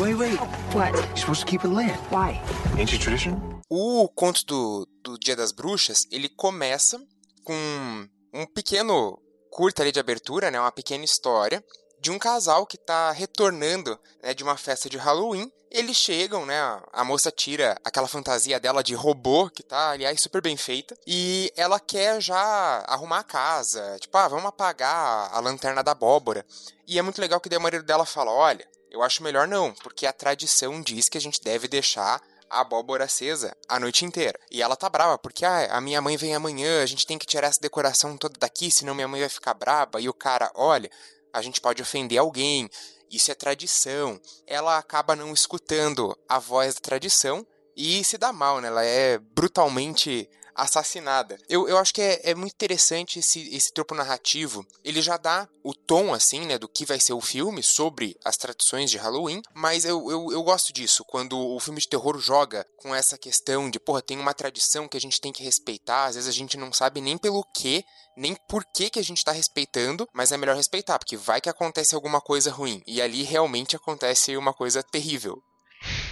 Wait, 0.00 0.16
wait. 0.16 0.38
What? 0.74 0.96
You're 0.96 1.16
supposed 1.16 1.44
to 1.44 1.46
keep 1.46 1.64
it 1.64 1.74
lit. 1.74 1.94
Why? 2.10 2.40
Ancient 2.80 3.02
tradition? 3.02 3.60
O 3.68 4.08
conto 4.08 4.44
do, 4.46 4.88
do 5.02 5.18
Dia 5.18 5.36
das 5.36 5.52
Bruxas, 5.52 6.06
ele 6.10 6.28
começa 6.28 7.00
com 7.44 8.08
um 8.34 8.46
pequeno 8.46 9.20
curta 9.50 9.82
ali 9.82 9.92
de 9.92 10.00
abertura, 10.00 10.50
né, 10.50 10.58
uma 10.58 10.72
pequena 10.72 11.04
história 11.04 11.62
de 12.02 12.10
um 12.10 12.18
casal 12.18 12.66
que 12.66 12.74
está 12.74 13.12
retornando 13.12 13.96
né, 14.20 14.34
de 14.34 14.42
uma 14.42 14.56
festa 14.56 14.90
de 14.90 14.96
Halloween. 14.96 15.50
Eles 15.70 15.96
chegam, 15.96 16.44
né? 16.44 16.60
A 16.92 17.04
moça 17.04 17.30
tira 17.30 17.78
aquela 17.84 18.08
fantasia 18.08 18.58
dela 18.58 18.82
de 18.82 18.92
robô, 18.92 19.48
que 19.48 19.62
tá, 19.62 19.90
aliás, 19.90 20.20
super 20.20 20.42
bem 20.42 20.56
feita. 20.56 20.98
E 21.06 21.52
ela 21.56 21.78
quer 21.78 22.20
já 22.20 22.84
arrumar 22.88 23.20
a 23.20 23.24
casa. 23.24 23.96
Tipo, 24.00 24.18
ah, 24.18 24.26
vamos 24.26 24.46
apagar 24.46 25.30
a 25.32 25.38
lanterna 25.38 25.80
da 25.80 25.92
abóbora. 25.92 26.44
E 26.88 26.98
é 26.98 27.02
muito 27.02 27.20
legal 27.20 27.40
que 27.40 27.48
daí 27.48 27.56
o 27.56 27.62
marido 27.62 27.84
dela 27.84 28.04
fala: 28.04 28.32
olha, 28.32 28.66
eu 28.90 29.00
acho 29.00 29.22
melhor 29.22 29.46
não, 29.46 29.72
porque 29.72 30.04
a 30.04 30.12
tradição 30.12 30.82
diz 30.82 31.08
que 31.08 31.16
a 31.16 31.20
gente 31.20 31.40
deve 31.40 31.68
deixar 31.68 32.20
a 32.50 32.60
abóbora 32.60 33.04
acesa 33.04 33.56
a 33.68 33.78
noite 33.78 34.04
inteira. 34.04 34.38
E 34.50 34.60
ela 34.60 34.74
tá 34.74 34.90
brava, 34.90 35.16
porque 35.18 35.44
ah, 35.44 35.68
a 35.70 35.80
minha 35.80 36.02
mãe 36.02 36.16
vem 36.16 36.34
amanhã, 36.34 36.82
a 36.82 36.86
gente 36.86 37.06
tem 37.06 37.16
que 37.16 37.26
tirar 37.26 37.46
essa 37.46 37.60
decoração 37.60 38.16
toda 38.18 38.34
daqui, 38.40 38.72
senão 38.72 38.92
minha 38.92 39.08
mãe 39.08 39.20
vai 39.20 39.30
ficar 39.30 39.54
braba. 39.54 40.00
E 40.00 40.08
o 40.08 40.12
cara, 40.12 40.50
olha, 40.56 40.90
a 41.32 41.40
gente 41.40 41.60
pode 41.60 41.82
ofender 41.82 42.18
alguém, 42.18 42.68
isso 43.10 43.30
é 43.30 43.34
tradição. 43.34 44.20
Ela 44.46 44.78
acaba 44.78 45.16
não 45.16 45.32
escutando 45.32 46.16
a 46.28 46.38
voz 46.38 46.74
da 46.74 46.80
tradição 46.80 47.46
e 47.76 48.02
se 48.04 48.18
dá 48.18 48.32
mal, 48.32 48.60
né? 48.60 48.68
Ela 48.68 48.84
é 48.84 49.18
brutalmente 49.18 50.28
assassinada. 50.54 51.38
Eu, 51.48 51.68
eu 51.68 51.78
acho 51.78 51.94
que 51.94 52.02
é, 52.02 52.20
é 52.30 52.34
muito 52.34 52.52
interessante 52.52 53.18
esse, 53.18 53.54
esse 53.54 53.72
tropo 53.72 53.94
narrativo. 53.94 54.66
Ele 54.84 55.00
já 55.00 55.16
dá 55.16 55.48
o 55.62 55.74
tom, 55.74 56.12
assim, 56.12 56.40
né, 56.46 56.58
do 56.58 56.68
que 56.68 56.84
vai 56.84 56.98
ser 56.98 57.12
o 57.12 57.20
filme 57.20 57.62
sobre 57.62 58.16
as 58.24 58.36
tradições 58.36 58.90
de 58.90 58.98
Halloween, 58.98 59.42
mas 59.54 59.84
eu, 59.84 60.10
eu, 60.10 60.32
eu 60.32 60.42
gosto 60.42 60.72
disso, 60.72 61.04
quando 61.04 61.38
o 61.38 61.60
filme 61.60 61.80
de 61.80 61.88
terror 61.88 62.18
joga 62.18 62.66
com 62.78 62.94
essa 62.94 63.16
questão 63.16 63.70
de, 63.70 63.78
porra, 63.78 64.02
tem 64.02 64.18
uma 64.18 64.34
tradição 64.34 64.88
que 64.88 64.96
a 64.96 65.00
gente 65.00 65.20
tem 65.20 65.32
que 65.32 65.42
respeitar, 65.42 66.06
às 66.06 66.16
vezes 66.16 66.28
a 66.28 66.32
gente 66.32 66.56
não 66.56 66.72
sabe 66.72 67.00
nem 67.00 67.16
pelo 67.16 67.44
que, 67.54 67.84
nem 68.16 68.36
por 68.48 68.64
que, 68.64 68.90
que 68.90 68.98
a 68.98 69.04
gente 69.04 69.24
tá 69.24 69.32
respeitando, 69.32 70.08
mas 70.12 70.32
é 70.32 70.36
melhor 70.36 70.56
respeitar, 70.56 70.98
porque 70.98 71.16
vai 71.16 71.40
que 71.40 71.48
acontece 71.48 71.94
alguma 71.94 72.20
coisa 72.20 72.50
ruim. 72.50 72.82
E 72.86 73.00
ali 73.00 73.22
realmente 73.22 73.76
acontece 73.76 74.36
uma 74.36 74.52
coisa 74.52 74.82
terrível. 74.82 75.42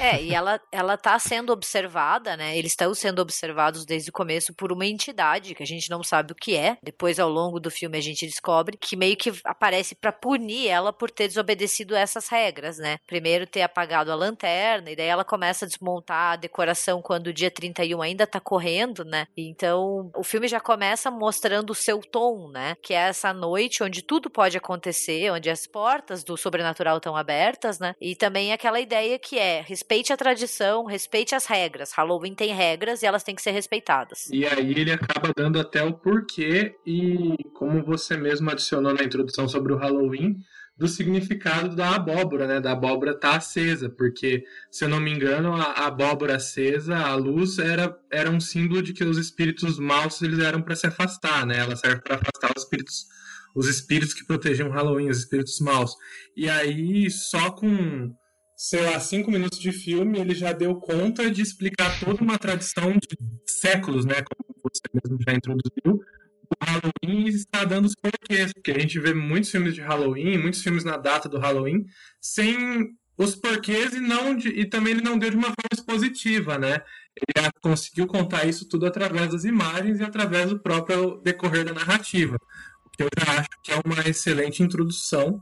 É, 0.01 0.23
e 0.23 0.33
ela, 0.33 0.59
ela 0.73 0.97
tá 0.97 1.19
sendo 1.19 1.53
observada, 1.53 2.35
né? 2.35 2.57
Eles 2.57 2.73
estão 2.73 2.95
sendo 2.95 3.21
observados 3.21 3.85
desde 3.85 4.09
o 4.09 4.13
começo 4.13 4.55
por 4.55 4.73
uma 4.73 4.87
entidade 4.87 5.55
que 5.55 5.63
a 5.63 5.67
gente 5.67 5.91
não 5.91 6.03
sabe 6.03 6.33
o 6.33 6.35
que 6.35 6.57
é. 6.57 6.79
Depois, 6.83 7.21
ao 7.21 7.29
longo 7.29 7.61
do 7.61 7.71
filme, 7.71 7.99
a 7.99 8.01
gente 8.01 8.25
descobre 8.25 8.79
que 8.79 8.97
meio 8.97 9.15
que 9.15 9.31
aparece 9.45 9.95
para 9.95 10.11
punir 10.11 10.69
ela 10.69 10.91
por 10.91 11.11
ter 11.11 11.29
desobedecido 11.29 11.95
essas 11.95 12.29
regras, 12.29 12.79
né? 12.79 12.97
Primeiro 13.07 13.47
ter 13.47 13.61
apagado 13.61 14.11
a 14.11 14.15
lanterna, 14.15 14.91
e 14.91 14.97
daí 14.97 15.07
ela 15.07 15.23
começa 15.23 15.67
a 15.67 15.69
desmontar 15.69 16.33
a 16.33 16.37
decoração 16.37 17.03
quando 17.03 17.27
o 17.27 17.33
dia 17.33 17.51
31 17.51 18.01
ainda 18.01 18.27
tá 18.27 18.41
correndo, 18.41 19.05
né? 19.05 19.27
Então, 19.37 20.11
o 20.17 20.25
filme 20.25 20.49
já 20.49 20.61
começa 20.61 21.11
mostrando 21.11 21.71
o 21.71 21.75
seu 21.75 22.01
tom, 22.01 22.49
né? 22.49 22.75
Que 22.83 22.95
é 22.95 23.09
essa 23.09 23.35
noite 23.35 23.83
onde 23.83 24.01
tudo 24.01 24.31
pode 24.31 24.57
acontecer, 24.57 25.31
onde 25.31 25.51
as 25.51 25.67
portas 25.67 26.25
do 26.25 26.39
sobrenatural 26.39 26.97
estão 26.97 27.15
abertas, 27.15 27.79
né? 27.79 27.95
E 28.01 28.17
também 28.17 28.51
aquela 28.51 28.81
ideia 28.81 29.19
que 29.19 29.39
é 29.39 29.61
respeite 29.91 30.13
a 30.13 30.17
tradição, 30.17 30.85
respeite 30.85 31.35
as 31.35 31.47
regras. 31.47 31.91
Halloween 31.93 32.33
tem 32.33 32.55
regras 32.55 33.03
e 33.03 33.07
elas 33.07 33.25
têm 33.25 33.35
que 33.35 33.43
ser 33.43 33.51
respeitadas. 33.51 34.29
E 34.31 34.47
aí 34.47 34.71
ele 34.71 34.93
acaba 34.93 35.33
dando 35.37 35.59
até 35.59 35.83
o 35.83 35.93
porquê 35.95 36.77
e 36.87 37.35
como 37.55 37.83
você 37.83 38.17
mesmo 38.17 38.49
adicionou 38.49 38.95
na 38.95 39.03
introdução 39.03 39.49
sobre 39.49 39.73
o 39.73 39.77
Halloween, 39.77 40.37
do 40.77 40.87
significado 40.87 41.75
da 41.75 41.97
abóbora, 41.97 42.47
né? 42.47 42.61
Da 42.61 42.71
abóbora 42.71 43.19
tá 43.19 43.35
acesa, 43.35 43.91
porque, 43.91 44.45
se 44.71 44.85
eu 44.85 44.89
não 44.89 45.01
me 45.01 45.11
engano, 45.11 45.55
a, 45.55 45.65
a 45.65 45.87
abóbora 45.89 46.37
acesa, 46.37 46.97
a 46.97 47.17
luz, 47.17 47.59
era, 47.59 47.93
era 48.13 48.31
um 48.31 48.39
símbolo 48.39 48.81
de 48.81 48.93
que 48.93 49.03
os 49.03 49.19
espíritos 49.19 49.77
maus 49.77 50.23
eles 50.23 50.39
eram 50.39 50.63
para 50.63 50.77
se 50.77 50.87
afastar, 50.87 51.45
né? 51.45 51.59
Ela 51.59 51.75
serve 51.75 52.01
para 52.01 52.15
afastar 52.15 52.53
os 52.57 52.63
espíritos 52.63 53.07
os 53.55 53.67
espíritos 53.67 54.15
que 54.15 54.25
protegiam 54.25 54.71
Halloween, 54.71 55.09
os 55.09 55.19
espíritos 55.19 55.59
maus. 55.61 55.95
E 56.37 56.49
aí, 56.49 57.11
só 57.11 57.51
com, 57.51 58.15
sei 58.63 58.83
lá, 58.83 59.01
cinco 59.01 59.31
minutos 59.31 59.59
de 59.59 59.73
filme, 59.73 60.19
ele 60.19 60.35
já 60.35 60.53
deu 60.53 60.75
conta 60.75 61.31
de 61.31 61.41
explicar 61.41 61.99
toda 61.99 62.23
uma 62.23 62.37
tradição 62.37 62.93
de 62.93 63.09
séculos, 63.47 64.05
né? 64.05 64.17
Como 64.17 64.55
você 64.63 64.83
mesmo 64.93 65.19
já 65.27 65.35
introduziu. 65.35 66.05
O 66.51 66.55
Halloween 66.63 67.27
está 67.29 67.65
dando 67.65 67.87
os 67.87 67.95
porquês, 67.95 68.53
porque 68.53 68.73
a 68.73 68.79
gente 68.79 69.01
vê 69.01 69.15
muitos 69.15 69.51
filmes 69.51 69.75
de 69.75 69.81
Halloween, 69.81 70.37
muitos 70.37 70.61
filmes 70.61 70.85
na 70.85 70.99
data 70.99 71.27
do 71.27 71.39
Halloween, 71.39 71.87
sem 72.21 72.91
os 73.17 73.35
porquês 73.35 73.95
e, 73.95 74.01
não 74.01 74.37
de, 74.37 74.49
e 74.49 74.67
também 74.67 74.93
ele 74.93 75.03
não 75.03 75.19
deu 75.19 75.31
de 75.31 75.37
uma 75.37 75.47
forma 75.47 75.71
expositiva, 75.73 76.59
né? 76.59 76.83
Ele 77.17 77.51
conseguiu 77.63 78.07
contar 78.07 78.45
isso 78.45 78.69
tudo 78.69 78.85
através 78.85 79.31
das 79.31 79.45
imagens 79.45 80.01
e 80.01 80.03
através 80.03 80.51
do 80.51 80.61
próprio 80.61 81.19
decorrer 81.23 81.65
da 81.65 81.73
narrativa. 81.73 82.37
O 82.85 82.91
que 82.91 83.05
eu 83.05 83.09
já 83.19 83.39
acho 83.39 83.49
que 83.65 83.73
é 83.73 83.81
uma 83.83 84.07
excelente 84.07 84.63
introdução 84.63 85.41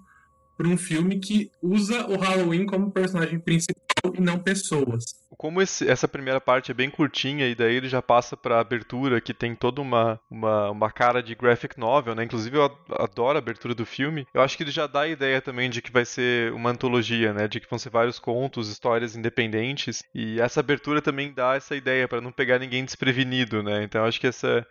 para 0.59 0.67
um 0.67 0.77
filme 0.77 1.21
que 1.21 1.53
usa 1.63 2.05
o 2.09 2.17
Halloween 2.17 2.67
como 2.67 2.91
personagem 2.91 3.39
principal 3.39 4.13
e 4.13 4.21
não 4.21 4.41
pessoas. 4.41 5.05
Como 5.37 5.63
esse, 5.63 5.89
essa 5.89 6.09
primeira 6.09 6.41
parte 6.41 6.73
é 6.73 6.75
bem 6.75 6.91
curtinha 6.91 7.47
e 7.47 7.55
daí 7.55 7.77
ele 7.77 7.89
já 7.89 8.03
passa 8.03 8.37
para 8.37 8.57
a 8.57 8.61
abertura 8.61 9.21
que 9.21 9.33
tem 9.33 9.55
toda 9.55 9.81
uma, 9.81 10.19
uma, 10.29 10.71
uma 10.71 10.91
cara 10.91 11.23
de 11.23 11.37
graphic 11.37 11.79
novel, 11.79 12.17
né? 12.17 12.25
Inclusive 12.25 12.57
eu 12.57 12.65
adoro 12.99 13.37
a 13.37 13.39
abertura 13.39 13.73
do 13.73 13.87
filme. 13.87 14.27
Eu 14.35 14.43
acho 14.43 14.57
que 14.57 14.65
ele 14.65 14.73
já 14.73 14.89
dá 14.89 15.03
a 15.03 15.09
ideia 15.09 15.41
também 15.41 15.71
de 15.71 15.81
que 15.81 15.93
vai 15.93 16.05
ser 16.05 16.53
uma 16.53 16.71
antologia, 16.71 17.33
né? 17.33 17.47
De 17.47 17.61
que 17.61 17.71
vão 17.71 17.79
ser 17.79 17.91
vários 17.91 18.19
contos, 18.19 18.69
histórias 18.69 19.15
independentes 19.15 20.03
e 20.13 20.41
essa 20.41 20.59
abertura 20.59 21.01
também 21.01 21.33
dá 21.33 21.55
essa 21.55 21.77
ideia 21.77 22.09
para 22.09 22.21
não 22.21 22.33
pegar 22.33 22.59
ninguém 22.59 22.85
desprevenido, 22.85 23.63
né? 23.63 23.85
Então 23.85 24.01
eu 24.01 24.09
acho 24.09 24.21
que 24.21 24.27
essa 24.27 24.67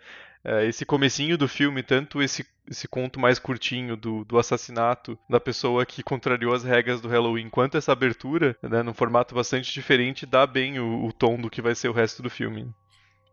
esse 0.65 0.85
comecinho 0.85 1.37
do 1.37 1.47
filme, 1.47 1.83
tanto 1.83 2.21
esse, 2.21 2.45
esse 2.69 2.87
conto 2.87 3.19
mais 3.19 3.37
curtinho 3.39 3.97
do, 3.97 4.23
do 4.23 4.37
assassinato 4.37 5.17
da 5.29 5.39
pessoa 5.39 5.85
que 5.85 6.01
contrariou 6.01 6.53
as 6.53 6.63
regras 6.63 7.01
do 7.01 7.09
Halloween, 7.09 7.49
quanto 7.49 7.77
essa 7.77 7.91
abertura, 7.91 8.57
né, 8.61 8.81
num 8.81 8.93
formato 8.93 9.35
bastante 9.35 9.73
diferente, 9.73 10.25
dá 10.25 10.47
bem 10.47 10.79
o, 10.79 11.05
o 11.05 11.11
tom 11.11 11.37
do 11.37 11.49
que 11.49 11.61
vai 11.61 11.75
ser 11.75 11.89
o 11.89 11.93
resto 11.93 12.21
do 12.21 12.29
filme. 12.29 12.73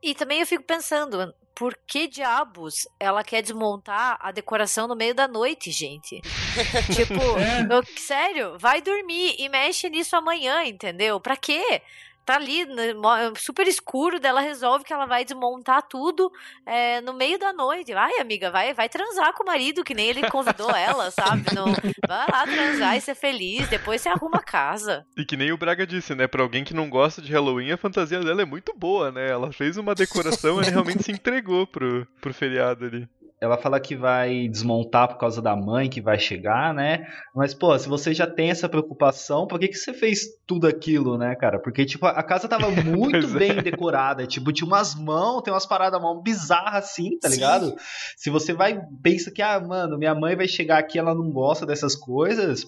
E 0.03 0.15
também 0.15 0.41
eu 0.41 0.47
fico 0.47 0.63
pensando, 0.63 1.33
por 1.55 1.79
que 1.87 2.09
diabos 2.09 2.87
ela 2.99 3.23
quer 3.23 3.41
desmontar 3.41 4.19
a 4.21 4.33
decoração 4.33 4.89
no 4.89 4.97
meio 4.97 5.15
da 5.15 5.29
noite, 5.29 5.71
gente? 5.71 6.21
tipo, 6.95 7.39
é. 7.39 7.67
eu, 7.71 7.83
sério, 7.97 8.59
vai 8.59 8.83
dormir 8.83 9.37
e 9.39 9.49
mexe 9.49 9.89
nisso 9.89 10.17
amanhã, 10.17 10.65
entendeu? 10.65 11.21
Pra 11.21 11.37
quê? 11.37 11.81
Tá 12.25 12.37
ali, 12.37 12.65
né, 12.65 12.95
super 13.37 13.67
escuro, 13.67 14.19
dela 14.19 14.41
resolve 14.41 14.85
que 14.85 14.93
ela 14.93 15.07
vai 15.07 15.25
desmontar 15.25 15.83
tudo 15.83 16.33
é, 16.65 17.01
no 17.01 17.13
meio 17.13 17.39
da 17.39 17.53
noite. 17.53 17.93
Vai, 17.93 18.19
amiga, 18.19 18.51
vai, 18.51 18.73
vai 18.73 18.89
transar 18.89 19.33
com 19.35 19.43
o 19.43 19.47
marido, 19.47 19.85
que 19.85 19.95
nem 19.95 20.09
ele 20.09 20.29
convidou 20.31 20.71
ela, 20.71 21.11
sabe? 21.11 21.55
Não, 21.55 21.67
vai 22.07 22.27
lá 22.31 22.47
transar 22.47 22.97
e 22.97 23.01
ser 23.01 23.15
feliz, 23.15 23.69
depois 23.69 24.01
você 24.01 24.09
arruma 24.09 24.39
a 24.39 24.43
casa. 24.43 25.07
E 25.17 25.25
que 25.25 25.37
nem 25.37 25.53
o 25.53 25.59
Braga 25.59 25.87
disse, 25.87 26.15
né? 26.15 26.27
Pra 26.27 26.43
alguém 26.43 26.65
que 26.65 26.75
não 26.75 26.89
gosta 26.89 27.21
de 27.21 27.33
Halloween, 27.33 27.73
a 27.73 27.77
fantasia 27.77 28.21
dela 28.21 28.43
é 28.43 28.47
muito 28.47 28.73
boa, 28.77 29.13
né? 29.13 29.29
Ela 29.31 29.53
fez 29.53 29.77
uma 29.77 29.95
decoração 29.95 30.61
e 30.63 30.65
realmente 30.71 31.03
se 31.03 31.13
entregou 31.13 31.67
pro, 31.67 32.07
pro 32.21 32.35
feriado 32.35 32.85
ali. 32.87 33.09
Ela 33.45 33.59
fala 33.59 33.81
que 33.81 33.97
vai 33.97 34.49
desmontar 34.49 35.09
por 35.09 35.19
causa 35.19 35.43
da 35.43 35.55
mãe 35.55 35.89
que 35.89 36.01
vai 36.01 36.19
chegar, 36.19 36.73
né? 36.73 37.07
Mas, 37.35 37.53
pô, 37.55 37.79
se 37.79 37.89
você 37.89 38.15
já 38.15 38.27
tem 38.27 38.51
essa 38.51 38.69
preocupação, 38.69 39.47
por 39.47 39.59
que, 39.59 39.69
que 39.69 39.77
você 39.77 39.93
fez 39.93 40.23
tudo 40.47 40.67
aquilo, 40.67 41.19
né, 41.19 41.35
cara? 41.35 41.59
Porque, 41.59 41.85
tipo, 41.85 42.07
a 42.07 42.23
casa 42.23 42.49
tava 42.49 42.71
muito 42.83 43.17
é. 43.17 43.39
bem 43.39 43.63
decorada. 43.63 44.27
Tipo, 44.27 44.53
tinha 44.53 44.67
umas 44.67 44.95
mãos, 44.95 45.43
tem 45.43 45.53
umas 45.53 45.67
paradas 45.67 46.01
mão 46.01 46.23
bizarras 46.23 46.85
assim, 46.85 47.19
tá 47.19 47.29
Sim. 47.29 47.37
ligado? 47.37 47.75
Se 48.17 48.31
você 48.31 48.53
vai, 48.53 48.81
pensa 49.03 49.31
que, 49.31 49.43
ah, 49.43 49.61
mano, 49.61 49.99
minha 49.99 50.15
mãe 50.15 50.37
vai 50.37 50.49
chegar 50.49 50.79
aqui, 50.79 50.99
ela 50.99 51.15
não 51.15 51.31
gosta 51.31 51.67
dessas 51.67 51.95
coisas. 51.95 52.65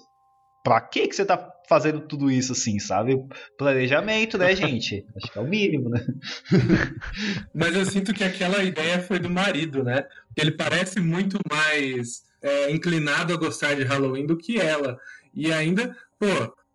Pra 0.66 0.81
que 0.81 1.07
que 1.07 1.14
você 1.14 1.24
tá 1.24 1.48
fazendo 1.68 2.00
tudo 2.00 2.29
isso 2.29 2.50
assim, 2.50 2.81
sabe? 2.81 3.16
Planejamento, 3.57 4.37
né, 4.37 4.50
gente? 4.57 5.07
Acho 5.16 5.33
que 5.33 5.38
é 5.38 5.40
o 5.40 5.46
mínimo, 5.46 5.88
né? 5.88 6.05
Mas 7.55 7.76
eu 7.76 7.85
sinto 7.85 8.12
que 8.12 8.24
aquela 8.24 8.64
ideia 8.64 9.00
foi 9.00 9.20
do 9.20 9.31
marido, 9.31 9.85
né? 9.85 10.05
Ele 10.37 10.50
parece 10.50 10.98
muito 10.98 11.38
mais 11.48 12.24
é, 12.42 12.72
inclinado 12.72 13.33
a 13.33 13.37
gostar 13.37 13.76
de 13.76 13.85
Halloween 13.85 14.26
do 14.26 14.37
que 14.37 14.59
ela. 14.59 14.98
E 15.33 15.52
ainda, 15.52 15.96
pô, 16.18 16.26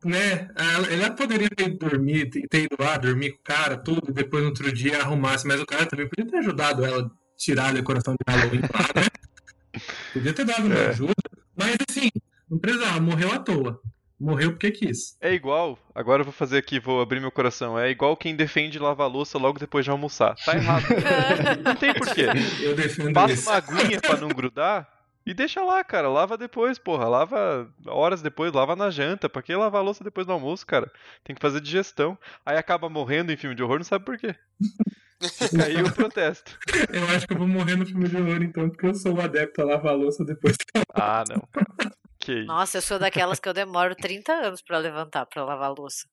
né? 0.07 0.47
Ela 0.89 1.11
poderia 1.11 1.49
ter 1.49 1.77
dormido, 1.77 2.39
ter 2.49 2.63
ido 2.63 2.77
lá, 2.79 2.95
dormir 2.95 3.31
com 3.31 3.39
o 3.39 3.43
cara, 3.43 3.75
tudo, 3.75 4.11
e 4.11 4.13
depois 4.13 4.41
no 4.41 4.51
outro 4.51 4.71
dia 4.71 5.01
arrumasse, 5.01 5.45
mas 5.45 5.59
o 5.59 5.65
cara 5.65 5.85
também 5.85 6.07
podia 6.07 6.31
ter 6.31 6.37
ajudado 6.37 6.85
ela 6.85 7.07
a 7.07 7.09
tirar 7.37 7.67
a 7.67 7.73
decoração 7.73 8.13
de 8.13 8.33
Halloween 8.33 8.61
lá, 8.61 9.01
né? 9.01 9.07
Podia 10.13 10.31
ter 10.31 10.45
dado 10.45 10.65
uma 10.65 10.75
é. 10.75 10.89
ajuda. 10.89 11.13
Mas 11.57 11.75
assim, 11.89 12.09
não 12.51 12.59
precisava, 12.59 12.99
morreu 12.99 13.31
à 13.31 13.39
toa. 13.39 13.81
Morreu 14.19 14.51
porque 14.51 14.69
quis. 14.69 15.17
É 15.19 15.33
igual, 15.33 15.79
agora 15.95 16.21
eu 16.21 16.25
vou 16.25 16.33
fazer 16.33 16.59
aqui, 16.59 16.79
vou 16.79 17.01
abrir 17.01 17.19
meu 17.19 17.31
coração. 17.31 17.79
É 17.79 17.89
igual 17.89 18.15
quem 18.15 18.35
defende 18.35 18.77
lavar 18.77 19.09
louça 19.09 19.39
logo 19.39 19.57
depois 19.57 19.83
de 19.83 19.89
almoçar. 19.89 20.35
Tá 20.45 20.55
errado. 20.55 20.85
não 21.65 21.75
tem 21.75 21.91
porquê. 21.91 22.27
Eu 22.61 22.75
defendo 22.75 23.13
Passa 23.13 23.33
isso. 23.33 23.49
uma 23.49 23.57
aguinha 23.57 23.99
pra 23.99 24.17
não 24.17 24.27
grudar 24.27 24.87
e 25.25 25.33
deixa 25.33 25.63
lá, 25.63 25.83
cara. 25.83 26.07
Lava 26.07 26.37
depois, 26.37 26.77
porra. 26.77 27.07
Lava 27.07 27.67
horas 27.87 28.21
depois, 28.21 28.53
lava 28.53 28.75
na 28.75 28.91
janta. 28.91 29.27
Pra 29.27 29.41
que 29.41 29.55
lavar 29.55 29.83
louça 29.83 30.03
depois 30.03 30.27
do 30.27 30.33
almoço, 30.33 30.67
cara? 30.67 30.91
Tem 31.23 31.35
que 31.35 31.41
fazer 31.41 31.59
digestão. 31.59 32.15
Aí 32.45 32.57
acaba 32.57 32.87
morrendo 32.89 33.31
em 33.31 33.37
filme 33.37 33.55
de 33.55 33.63
horror, 33.63 33.77
não 33.77 33.83
sabe 33.83 34.05
por 34.05 34.19
quê. 34.19 34.35
Fica 35.19 35.65
aí 35.65 35.81
o 35.81 35.91
protesto. 35.91 36.59
Eu 36.93 37.03
acho 37.15 37.25
que 37.25 37.33
eu 37.33 37.37
vou 37.39 37.47
morrer 37.47 37.75
no 37.75 37.87
filme 37.87 38.07
de 38.07 38.17
horror, 38.17 38.43
então, 38.43 38.69
porque 38.69 38.85
eu 38.85 38.93
sou 38.93 39.15
um 39.15 39.19
adepto 39.21 39.63
a 39.63 39.65
lavar 39.65 39.95
louça 39.95 40.23
depois. 40.23 40.55
Ah, 40.93 41.23
não. 41.27 41.47
Que 42.21 42.43
Nossa, 42.43 42.77
eu 42.77 42.81
sou 42.83 42.99
daquelas 42.99 43.39
que 43.39 43.49
eu 43.49 43.53
demoro 43.53 43.95
30 43.95 44.31
anos 44.31 44.61
para 44.61 44.77
levantar 44.77 45.25
para 45.25 45.43
lavar 45.43 45.69
a 45.69 45.73
louça. 45.73 46.07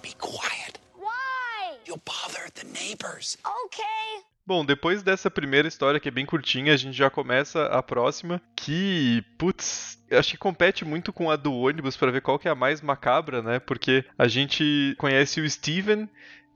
Be 0.00 0.14
quiet. 0.14 0.78
Why? 0.96 1.78
You'll 1.86 2.00
bother 2.04 2.48
the 2.52 2.64
neighbors. 2.64 3.36
Okay. 3.64 4.22
Bom, 4.46 4.64
depois 4.64 5.02
dessa 5.02 5.30
primeira 5.30 5.68
história 5.68 6.00
que 6.00 6.08
é 6.08 6.10
bem 6.10 6.24
curtinha, 6.26 6.74
a 6.74 6.76
gente 6.76 6.96
já 6.96 7.10
começa 7.10 7.66
a 7.66 7.82
próxima, 7.82 8.40
que, 8.56 9.22
putz, 9.38 9.98
acho 10.10 10.30
que 10.32 10.36
compete 10.36 10.84
muito 10.84 11.12
com 11.12 11.30
a 11.30 11.36
do 11.36 11.52
ônibus 11.52 11.96
para 11.96 12.10
ver 12.10 12.20
qual 12.20 12.38
que 12.38 12.48
é 12.48 12.50
a 12.50 12.54
mais 12.54 12.80
macabra, 12.80 13.42
né? 13.42 13.58
Porque 13.60 14.04
a 14.18 14.26
gente 14.26 14.94
conhece 14.98 15.40
o 15.40 15.48
Steven, 15.48 16.08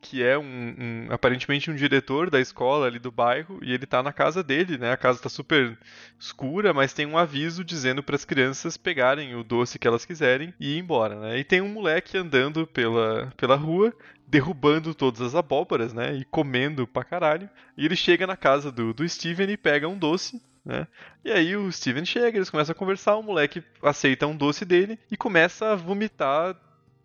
que 0.04 0.22
é 0.22 0.36
um, 0.38 0.44
um, 0.44 1.06
aparentemente 1.08 1.70
um 1.70 1.74
diretor 1.74 2.28
da 2.28 2.38
escola 2.38 2.86
ali 2.86 2.98
do 2.98 3.10
bairro 3.10 3.58
e 3.62 3.72
ele 3.72 3.86
tá 3.86 4.02
na 4.02 4.12
casa 4.12 4.42
dele, 4.42 4.76
né? 4.76 4.92
A 4.92 4.98
casa 4.98 5.18
tá 5.18 5.30
super 5.30 5.78
escura, 6.20 6.74
mas 6.74 6.92
tem 6.92 7.06
um 7.06 7.16
aviso 7.16 7.64
dizendo 7.64 8.02
para 8.02 8.14
as 8.14 8.24
crianças 8.24 8.76
pegarem 8.76 9.34
o 9.34 9.42
doce 9.42 9.78
que 9.78 9.88
elas 9.88 10.04
quiserem 10.04 10.52
e 10.60 10.76
ir 10.76 10.78
embora, 10.78 11.18
né? 11.18 11.38
E 11.38 11.44
tem 11.44 11.62
um 11.62 11.68
moleque 11.68 12.18
andando 12.18 12.66
pela, 12.66 13.32
pela 13.34 13.56
rua, 13.56 13.94
derrubando 14.26 14.94
todas 14.94 15.22
as 15.22 15.34
abóboras, 15.34 15.94
né? 15.94 16.14
E 16.14 16.24
comendo 16.26 16.86
pra 16.86 17.02
caralho. 17.02 17.48
E 17.74 17.86
ele 17.86 17.96
chega 17.96 18.26
na 18.26 18.36
casa 18.36 18.70
do, 18.70 18.92
do 18.92 19.08
Steven 19.08 19.50
e 19.50 19.56
pega 19.56 19.88
um 19.88 19.96
doce 19.96 20.38
né? 20.64 20.86
E 21.24 21.30
aí 21.30 21.56
o 21.56 21.70
Steven 21.70 22.04
chega, 22.04 22.38
eles 22.38 22.48
começam 22.48 22.72
a 22.72 22.76
conversar, 22.76 23.16
o 23.16 23.22
moleque 23.22 23.62
aceita 23.82 24.26
um 24.26 24.36
doce 24.36 24.64
dele 24.64 24.98
e 25.10 25.16
começa 25.16 25.72
a 25.72 25.76
vomitar 25.76 26.56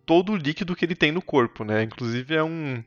todo 0.06 0.32
o 0.32 0.36
líquido 0.36 0.74
que 0.74 0.84
ele 0.84 0.94
tem 0.94 1.12
no 1.12 1.22
corpo, 1.22 1.64
né? 1.64 1.82
Inclusive 1.82 2.34
é 2.34 2.42
um 2.42 2.82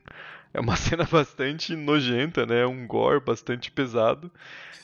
é 0.52 0.60
uma 0.60 0.76
cena 0.76 1.04
bastante 1.04 1.74
nojenta, 1.74 2.46
né? 2.46 2.64
Um 2.64 2.86
gore 2.86 3.20
bastante 3.20 3.70
pesado. 3.70 4.30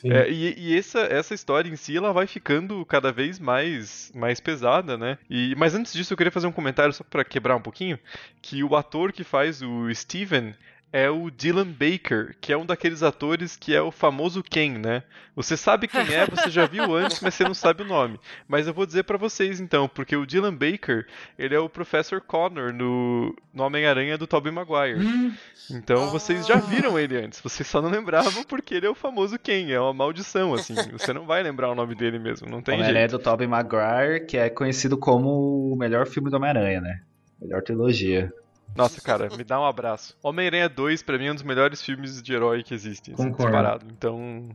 É, 0.03 0.29
e, 0.29 0.55
e 0.57 0.77
essa, 0.77 1.01
essa 1.01 1.33
história 1.33 1.69
em 1.69 1.75
si, 1.75 1.95
ela 1.95 2.11
vai 2.11 2.25
ficando 2.25 2.83
cada 2.85 3.11
vez 3.11 3.37
mais, 3.39 4.11
mais 4.15 4.39
pesada, 4.39 4.97
né? 4.97 5.17
E, 5.29 5.55
mas 5.55 5.75
antes 5.75 5.93
disso, 5.93 6.11
eu 6.11 6.17
queria 6.17 6.31
fazer 6.31 6.47
um 6.47 6.51
comentário 6.51 6.91
só 6.91 7.03
para 7.03 7.23
quebrar 7.23 7.55
um 7.55 7.61
pouquinho, 7.61 7.99
que 8.41 8.63
o 8.63 8.75
ator 8.75 9.11
que 9.11 9.23
faz 9.23 9.61
o 9.61 9.93
Steven, 9.93 10.55
é 10.93 11.09
o 11.09 11.31
Dylan 11.31 11.67
Baker, 11.67 12.35
que 12.41 12.51
é 12.51 12.57
um 12.57 12.65
daqueles 12.65 13.01
atores 13.01 13.55
que 13.55 13.73
é 13.73 13.81
o 13.81 13.91
famoso 13.91 14.43
Ken, 14.43 14.77
né? 14.77 15.03
Você 15.35 15.55
sabe 15.55 15.87
quem 15.87 16.01
é, 16.13 16.25
você 16.25 16.49
já 16.49 16.65
viu 16.65 16.93
antes, 16.93 17.21
mas 17.21 17.33
você 17.33 17.45
não 17.45 17.53
sabe 17.53 17.83
o 17.83 17.85
nome. 17.85 18.19
Mas 18.47 18.67
eu 18.67 18.73
vou 18.73 18.85
dizer 18.85 19.03
para 19.03 19.17
vocês 19.17 19.61
então, 19.61 19.87
porque 19.87 20.15
o 20.15 20.25
Dylan 20.25 20.53
Baker, 20.53 21.07
ele 21.39 21.55
é 21.55 21.59
o 21.59 21.69
Professor 21.69 22.19
Connor 22.19 22.73
no, 22.73 23.33
no 23.53 23.63
Homem-Aranha 23.63 24.17
do 24.17 24.27
Tobey 24.27 24.51
Maguire. 24.51 24.99
Hum. 24.99 25.33
Então 25.69 26.09
vocês 26.09 26.45
já 26.45 26.55
viram 26.57 26.99
ele 26.99 27.17
antes, 27.17 27.39
vocês 27.39 27.65
só 27.67 27.81
não 27.81 27.89
lembravam 27.89 28.43
porque 28.43 28.73
ele 28.73 28.85
é 28.85 28.89
o 28.89 28.95
famoso 28.95 29.39
Ken, 29.39 29.71
é 29.71 29.79
uma 29.79 29.93
maldição, 29.93 30.53
assim. 30.53 30.75
Você 30.91 31.13
não 31.13 31.25
vai 31.25 31.41
lembrar 31.41 31.71
o 31.71 31.75
nome 31.75 31.95
dele 31.95 32.19
mesmo, 32.19 32.49
não 32.49 32.61
tem 32.61 32.75
Homem-Aranha 32.75 33.07
do 33.07 33.19
Tobey 33.19 33.47
Maguire, 33.47 34.25
que 34.27 34.37
é 34.37 34.49
conhecido 34.49 34.97
como 34.97 35.71
o 35.71 35.77
melhor 35.77 36.05
filme 36.05 36.29
do 36.29 36.35
Homem-Aranha, 36.35 36.81
né? 36.81 37.01
Melhor 37.41 37.63
trilogia. 37.63 38.31
Nossa, 38.75 39.01
cara, 39.01 39.29
me 39.35 39.43
dá 39.43 39.59
um 39.59 39.65
abraço. 39.65 40.17
Homem-Aranha 40.23 40.69
2, 40.69 41.03
pra 41.03 41.17
mim, 41.17 41.27
é 41.27 41.31
um 41.31 41.35
dos 41.35 41.43
melhores 41.43 41.81
filmes 41.81 42.21
de 42.21 42.33
herói 42.33 42.63
que 42.63 42.73
existem. 42.73 43.13
Assim, 43.13 43.23
Concordo. 43.23 43.51
Disparado. 43.51 43.85
Então, 43.91 44.49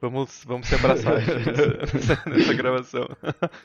vamos, 0.00 0.42
vamos 0.46 0.68
se 0.68 0.74
abraçar 0.74 1.14
nessa, 1.20 2.30
nessa 2.30 2.54
gravação. 2.54 3.08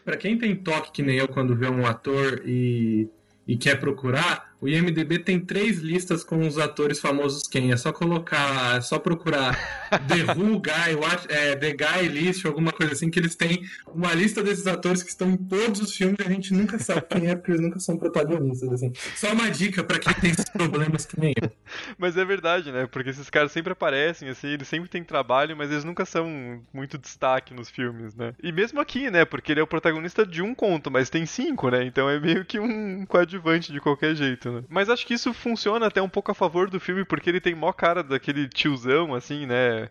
Pra 0.04 0.17
quem 0.17 0.38
tem 0.38 0.56
toque 0.56 0.91
que 0.91 1.02
nem 1.04 1.17
eu 1.17 1.28
quando 1.28 1.56
vê 1.56 1.69
um 1.69 1.86
ator 1.86 2.41
e, 2.45 3.10
e 3.47 3.58
quer 3.58 3.80
procurar, 3.80 4.47
O 4.60 4.67
IMDB 4.67 5.20
tem 5.20 5.39
três 5.39 5.80
listas 5.80 6.24
com 6.24 6.48
os 6.48 6.58
atores 6.58 7.00
famosos 7.00 7.43
quem. 7.48 7.72
É 7.72 7.78
só 7.78 7.93
colocar, 7.93 8.78
é 8.78 8.82
só 8.82 8.98
procurar 8.98 9.56
The 10.08 10.34
Who 10.34 10.60
Guy, 10.60 10.98
é, 11.30 11.56
The 11.56 11.74
Guy 11.74 12.08
List, 12.08 12.46
alguma 12.46 12.72
coisa 12.72 12.93
assim, 12.93 13.10
que 13.10 13.20
eles 13.20 13.36
têm 13.36 13.63
uma 13.93 14.13
lista 14.13 14.41
desses 14.41 14.65
atores 14.65 15.04
que 15.04 15.10
estão 15.10 15.30
em 15.30 15.38
todos 15.38 15.80
os 15.82 15.96
filmes 15.96 16.17
e 16.20 16.24
a 16.24 16.30
gente 16.30 16.54
nunca 16.54 16.80
sabe 16.80 17.04
quem 17.08 17.28
é, 17.28 17.36
porque 17.36 17.52
eles 17.52 17.62
nunca 17.62 17.80
são 17.80 17.98
protagonistas. 17.98 18.72
Assim. 18.72 18.91
Só 19.15 19.32
uma 19.32 19.50
dica 19.50 19.84
para 19.84 20.00
quem 20.00 20.13
tem 20.15 20.32
esses 20.32 20.50
problemas 20.50 21.06
que 21.06 21.20
nem 21.20 21.34
eu. 21.41 21.52
Mas 21.98 22.17
é 22.17 22.26
verdade, 22.26 22.72
né? 22.72 22.88
Porque 22.88 23.10
esses 23.10 23.30
caras 23.30 23.52
sempre 23.52 23.74
aparecem, 23.74 24.30
assim, 24.30 24.48
eles 24.48 24.67
sempre 24.67 24.89
têm 24.89 25.04
trabalho, 25.04 25.56
mas 25.56 25.72
eles 25.72 25.84
nunca 25.84 26.06
são 26.06 26.62
muito 26.74 26.98
destaque 26.98 27.54
nos 27.54 27.70
filmes, 27.70 28.15
né? 28.15 28.34
E 28.41 28.52
mesmo 28.52 28.80
aqui, 28.80 29.10
né? 29.10 29.26
Porque 29.26 29.52
ele 29.52 29.60
é 29.60 29.63
o 29.63 29.67
protagonista 29.67 30.26
de 30.26 30.41
um 30.41 30.54
conto, 30.54 30.89
mas 30.89 31.10
tem 31.10 31.26
cinco, 31.26 31.70
né? 31.70 31.84
Então 31.86 32.10
é 32.10 32.20
meio 32.20 32.46
que 32.46 32.60
um 32.60 33.06
coadjuvante 33.06 33.72
de 33.72 33.80
qualquer 33.80 34.15
jeito, 34.15 34.47
né? 34.52 34.64
Mas 34.70 34.90
acho 34.90 35.06
que 35.06 35.14
isso 35.14 35.34
funciona 35.34 35.88
até 35.88 36.02
um 36.02 36.10
pouco 36.10 36.32
a 36.32 36.36
favor 36.36 36.70
do 36.70 36.80
filme, 36.80 37.06
porque 37.06 37.30
ele 37.30 37.42
tem 37.42 37.56
mó 37.56 37.72
cara 37.72 38.04
daquele 38.04 38.48
tiozão, 38.48 39.14
assim, 39.14 39.46
né? 39.46 39.90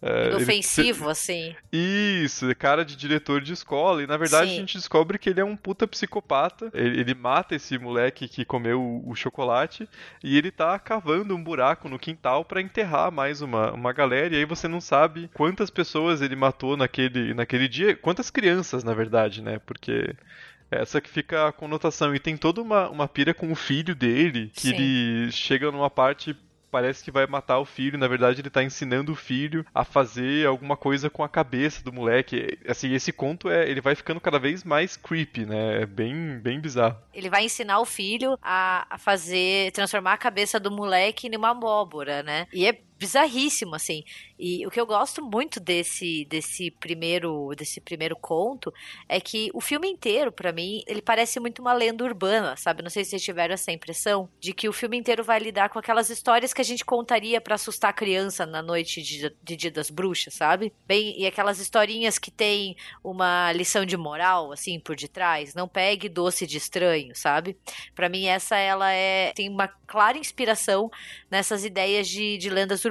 É, 0.00 0.28
Inofensivo, 0.28 1.04
ele... 1.04 1.10
assim. 1.10 1.56
Isso, 1.72 2.54
cara 2.56 2.84
de 2.84 2.96
diretor 2.96 3.40
de 3.40 3.52
escola. 3.52 4.02
E 4.02 4.06
na 4.06 4.16
verdade 4.16 4.50
Sim. 4.50 4.56
a 4.56 4.60
gente 4.60 4.76
descobre 4.76 5.18
que 5.18 5.28
ele 5.28 5.40
é 5.40 5.44
um 5.44 5.56
puta 5.56 5.86
psicopata. 5.86 6.70
Ele, 6.72 7.00
ele 7.00 7.14
mata 7.14 7.54
esse 7.54 7.76
moleque 7.78 8.28
que 8.28 8.44
comeu 8.44 8.80
o, 8.80 9.10
o, 9.10 9.14
chocolate 9.14 9.88
e 10.22 10.38
ele 10.38 10.50
tá 10.50 10.78
cavando 10.78 11.34
um 11.34 11.42
buraco 11.42 11.88
no 11.88 11.98
quintal 11.98 12.44
para 12.44 12.62
enterrar 12.62 13.10
mais 13.10 13.42
uma, 13.42 13.72
uma 13.72 13.92
galera. 13.92 14.34
E 14.34 14.38
aí 14.38 14.44
você 14.44 14.68
não 14.68 14.80
sabe 14.80 15.28
quantas 15.34 15.70
pessoas 15.70 16.22
ele 16.22 16.36
matou 16.36 16.76
naquele, 16.76 17.34
naquele 17.34 17.66
dia. 17.66 17.96
Quantas 17.96 18.30
crianças, 18.30 18.84
na 18.84 18.94
verdade, 18.94 19.42
né? 19.42 19.58
Porque 19.66 20.14
essa 20.70 21.00
que 21.00 21.10
fica 21.10 21.48
a 21.48 21.52
conotação. 21.52 22.14
E 22.14 22.18
tem 22.18 22.36
toda 22.36 22.60
uma, 22.60 22.88
uma 22.88 23.08
pira 23.08 23.34
com 23.34 23.50
o 23.50 23.56
filho 23.56 23.94
dele, 23.94 24.50
que 24.54 24.68
Sim. 24.68 24.74
ele 24.74 25.32
chega 25.32 25.70
numa 25.70 25.90
parte 25.90 26.36
parece 26.70 27.02
que 27.02 27.10
vai 27.10 27.26
matar 27.26 27.58
o 27.58 27.64
filho, 27.64 27.98
na 27.98 28.06
verdade 28.06 28.40
ele 28.40 28.50
tá 28.50 28.62
ensinando 28.62 29.12
o 29.12 29.16
filho 29.16 29.64
a 29.74 29.84
fazer 29.84 30.46
alguma 30.46 30.76
coisa 30.76 31.10
com 31.10 31.22
a 31.22 31.28
cabeça 31.28 31.82
do 31.82 31.92
moleque. 31.92 32.58
Assim, 32.68 32.92
esse 32.92 33.12
conto 33.12 33.48
é, 33.48 33.68
ele 33.68 33.80
vai 33.80 33.94
ficando 33.94 34.20
cada 34.20 34.38
vez 34.38 34.64
mais 34.64 34.96
creepy, 34.96 35.46
né? 35.46 35.82
É 35.82 35.86
bem, 35.86 36.38
bem 36.38 36.60
bizarro. 36.60 36.98
Ele 37.12 37.30
vai 37.30 37.44
ensinar 37.44 37.80
o 37.80 37.84
filho 37.84 38.38
a, 38.42 38.86
a 38.90 38.98
fazer, 38.98 39.72
transformar 39.72 40.12
a 40.12 40.18
cabeça 40.18 40.60
do 40.60 40.70
moleque 40.70 41.28
numa 41.28 41.50
abóbora, 41.50 42.22
né? 42.22 42.46
E 42.52 42.66
é 42.66 42.78
bizarríssimo, 42.98 43.74
assim. 43.74 44.02
E 44.38 44.66
o 44.66 44.70
que 44.70 44.80
eu 44.80 44.86
gosto 44.86 45.22
muito 45.22 45.60
desse, 45.60 46.24
desse 46.26 46.70
primeiro 46.70 47.50
desse 47.56 47.80
primeiro 47.80 48.16
conto 48.16 48.72
é 49.08 49.20
que 49.20 49.50
o 49.54 49.60
filme 49.60 49.88
inteiro, 49.88 50.30
para 50.32 50.52
mim, 50.52 50.82
ele 50.86 51.00
parece 51.00 51.40
muito 51.40 51.60
uma 51.60 51.72
lenda 51.72 52.04
urbana, 52.04 52.56
sabe? 52.56 52.82
Não 52.82 52.90
sei 52.90 53.04
se 53.04 53.10
vocês 53.10 53.22
tiveram 53.22 53.54
essa 53.54 53.72
impressão 53.72 54.28
de 54.40 54.52
que 54.52 54.68
o 54.68 54.72
filme 54.72 54.96
inteiro 54.96 55.22
vai 55.22 55.38
lidar 55.38 55.68
com 55.68 55.78
aquelas 55.78 56.10
histórias 56.10 56.52
que 56.52 56.60
a 56.60 56.64
gente 56.64 56.84
contaria 56.84 57.40
para 57.40 57.54
assustar 57.54 57.90
a 57.90 57.92
criança 57.92 58.44
na 58.44 58.62
noite 58.62 59.02
de, 59.02 59.34
de 59.42 59.56
Dia 59.56 59.70
das 59.70 59.90
Bruxas, 59.90 60.34
sabe? 60.34 60.72
Bem, 60.86 61.18
e 61.20 61.26
aquelas 61.26 61.58
historinhas 61.58 62.18
que 62.18 62.30
tem 62.30 62.76
uma 63.02 63.52
lição 63.52 63.84
de 63.84 63.96
moral, 63.96 64.52
assim, 64.52 64.78
por 64.78 64.96
detrás. 64.96 65.54
Não 65.54 65.68
pegue 65.68 66.08
doce 66.08 66.46
de 66.46 66.56
estranho, 66.56 67.14
sabe? 67.14 67.56
Para 67.94 68.08
mim, 68.08 68.26
essa 68.26 68.56
ela 68.56 68.92
é 68.92 69.32
tem 69.34 69.48
uma 69.48 69.68
clara 69.68 70.18
inspiração 70.18 70.90
nessas 71.30 71.64
ideias 71.64 72.08
de, 72.08 72.38
de 72.38 72.50
lendas 72.50 72.84
urbanas 72.84 72.87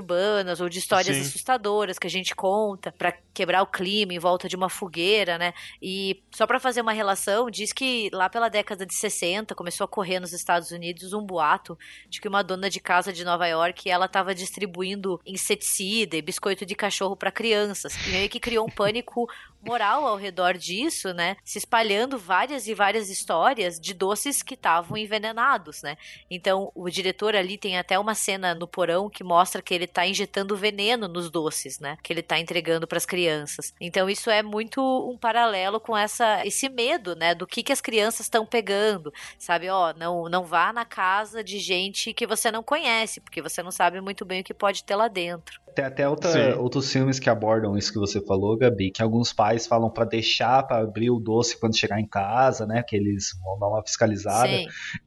ou 0.59 0.69
de 0.69 0.79
histórias 0.79 1.15
Sim. 1.15 1.21
assustadoras 1.21 1.97
que 1.97 2.07
a 2.07 2.09
gente 2.09 2.35
conta 2.35 2.91
para 2.91 3.13
quebrar 3.33 3.61
o 3.61 3.67
clima 3.67 4.13
em 4.13 4.19
volta 4.19 4.49
de 4.49 4.55
uma 4.55 4.69
fogueira, 4.69 5.37
né? 5.37 5.53
E 5.81 6.23
só 6.31 6.47
para 6.47 6.59
fazer 6.59 6.81
uma 6.81 6.91
relação, 6.91 7.49
diz 7.49 7.71
que 7.71 8.09
lá 8.11 8.29
pela 8.29 8.49
década 8.49 8.85
de 8.85 8.95
60 8.95 9.53
começou 9.55 9.85
a 9.85 9.87
correr 9.87 10.19
nos 10.19 10.33
Estados 10.33 10.71
Unidos 10.71 11.13
um 11.13 11.21
boato 11.21 11.77
de 12.09 12.19
que 12.19 12.27
uma 12.27 12.43
dona 12.43 12.69
de 12.69 12.79
casa 12.79 13.13
de 13.13 13.23
Nova 13.23 13.47
York 13.47 13.89
ela 13.89 14.05
estava 14.05 14.33
distribuindo 14.33 15.19
inseticida 15.25 16.15
e 16.17 16.21
biscoito 16.21 16.65
de 16.65 16.75
cachorro 16.75 17.15
para 17.15 17.31
crianças, 17.31 17.95
e 18.07 18.09
meio 18.09 18.29
que 18.29 18.39
criou 18.39 18.65
um 18.65 18.69
pânico 18.69 19.27
moral 19.67 20.05
ao 20.05 20.15
redor 20.15 20.57
disso, 20.57 21.13
né? 21.13 21.35
Se 21.43 21.57
espalhando 21.57 22.17
várias 22.17 22.67
e 22.67 22.73
várias 22.73 23.09
histórias 23.09 23.79
de 23.79 23.93
doces 23.93 24.41
que 24.41 24.53
estavam 24.53 24.97
envenenados, 24.97 25.81
né? 25.81 25.97
Então, 26.29 26.71
o 26.73 26.89
diretor 26.89 27.35
ali 27.35 27.57
tem 27.57 27.77
até 27.77 27.99
uma 27.99 28.15
cena 28.15 28.55
no 28.55 28.67
porão 28.67 29.09
que 29.09 29.23
mostra 29.23 29.61
que 29.61 29.73
ele 29.73 29.87
tá 29.87 30.05
injetando 30.05 30.55
veneno 30.55 31.07
nos 31.07 31.29
doces, 31.29 31.79
né? 31.79 31.97
Que 32.01 32.13
ele 32.13 32.21
tá 32.21 32.39
entregando 32.39 32.87
para 32.87 32.97
as 32.97 33.05
crianças. 33.05 33.73
Então, 33.79 34.09
isso 34.09 34.29
é 34.29 34.41
muito 34.41 34.81
um 34.81 35.17
paralelo 35.17 35.79
com 35.79 35.95
essa 35.95 36.45
esse 36.45 36.69
medo, 36.69 37.15
né, 37.15 37.35
do 37.35 37.47
que 37.47 37.63
que 37.63 37.73
as 37.73 37.81
crianças 37.81 38.21
estão 38.21 38.45
pegando, 38.45 39.13
sabe? 39.37 39.69
Ó, 39.69 39.93
não 39.93 40.29
não 40.29 40.43
vá 40.43 40.71
na 40.71 40.85
casa 40.85 41.43
de 41.43 41.59
gente 41.59 42.13
que 42.13 42.27
você 42.27 42.51
não 42.51 42.63
conhece, 42.63 43.19
porque 43.19 43.41
você 43.41 43.61
não 43.61 43.71
sabe 43.71 43.99
muito 44.01 44.25
bem 44.25 44.41
o 44.41 44.43
que 44.43 44.53
pode 44.53 44.83
ter 44.83 44.95
lá 44.95 45.07
dentro. 45.07 45.59
Tem 45.77 45.85
até 45.85 46.09
outra, 46.09 46.59
outros 46.59 46.91
filmes 46.91 47.19
que 47.19 47.29
abordam 47.29 47.77
isso 47.77 47.93
que 47.93 47.99
você 47.99 48.19
falou, 48.19 48.57
Gabi, 48.57 48.89
que 48.89 49.03
alguns 49.03 49.31
pais 49.31 49.56
falam 49.65 49.89
para 49.89 50.05
deixar 50.05 50.63
para 50.63 50.83
abrir 50.83 51.09
o 51.09 51.19
doce 51.19 51.59
quando 51.59 51.77
chegar 51.77 51.99
em 51.99 52.07
casa, 52.07 52.65
né? 52.67 52.83
Que 52.83 52.95
eles 52.95 53.37
vão 53.43 53.57
dar 53.57 53.67
uma 53.69 53.83
fiscalizada. 53.83 54.51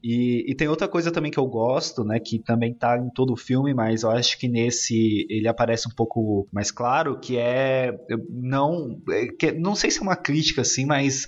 E, 0.02 0.44
e, 0.48 0.54
tem 0.54 0.66
outra 0.66 0.88
coisa 0.88 1.12
também 1.12 1.30
que 1.30 1.38
eu 1.38 1.46
gosto, 1.46 2.02
né? 2.02 2.18
Que 2.18 2.38
também 2.38 2.72
tá 2.72 2.96
em 2.96 3.10
todo 3.10 3.32
o 3.32 3.36
filme, 3.36 3.74
mas 3.74 4.02
eu 4.02 4.10
acho 4.10 4.38
que 4.38 4.48
nesse 4.48 5.26
ele 5.28 5.46
aparece 5.46 5.86
um 5.88 5.94
pouco 5.94 6.48
mais 6.52 6.70
claro, 6.70 7.20
que 7.20 7.36
é 7.36 7.94
não, 8.30 9.00
é, 9.10 9.26
que, 9.26 9.52
não 9.52 9.74
sei 9.74 9.90
se 9.90 9.98
é 9.98 10.02
uma 10.02 10.16
crítica 10.16 10.62
assim, 10.62 10.86
mas 10.86 11.26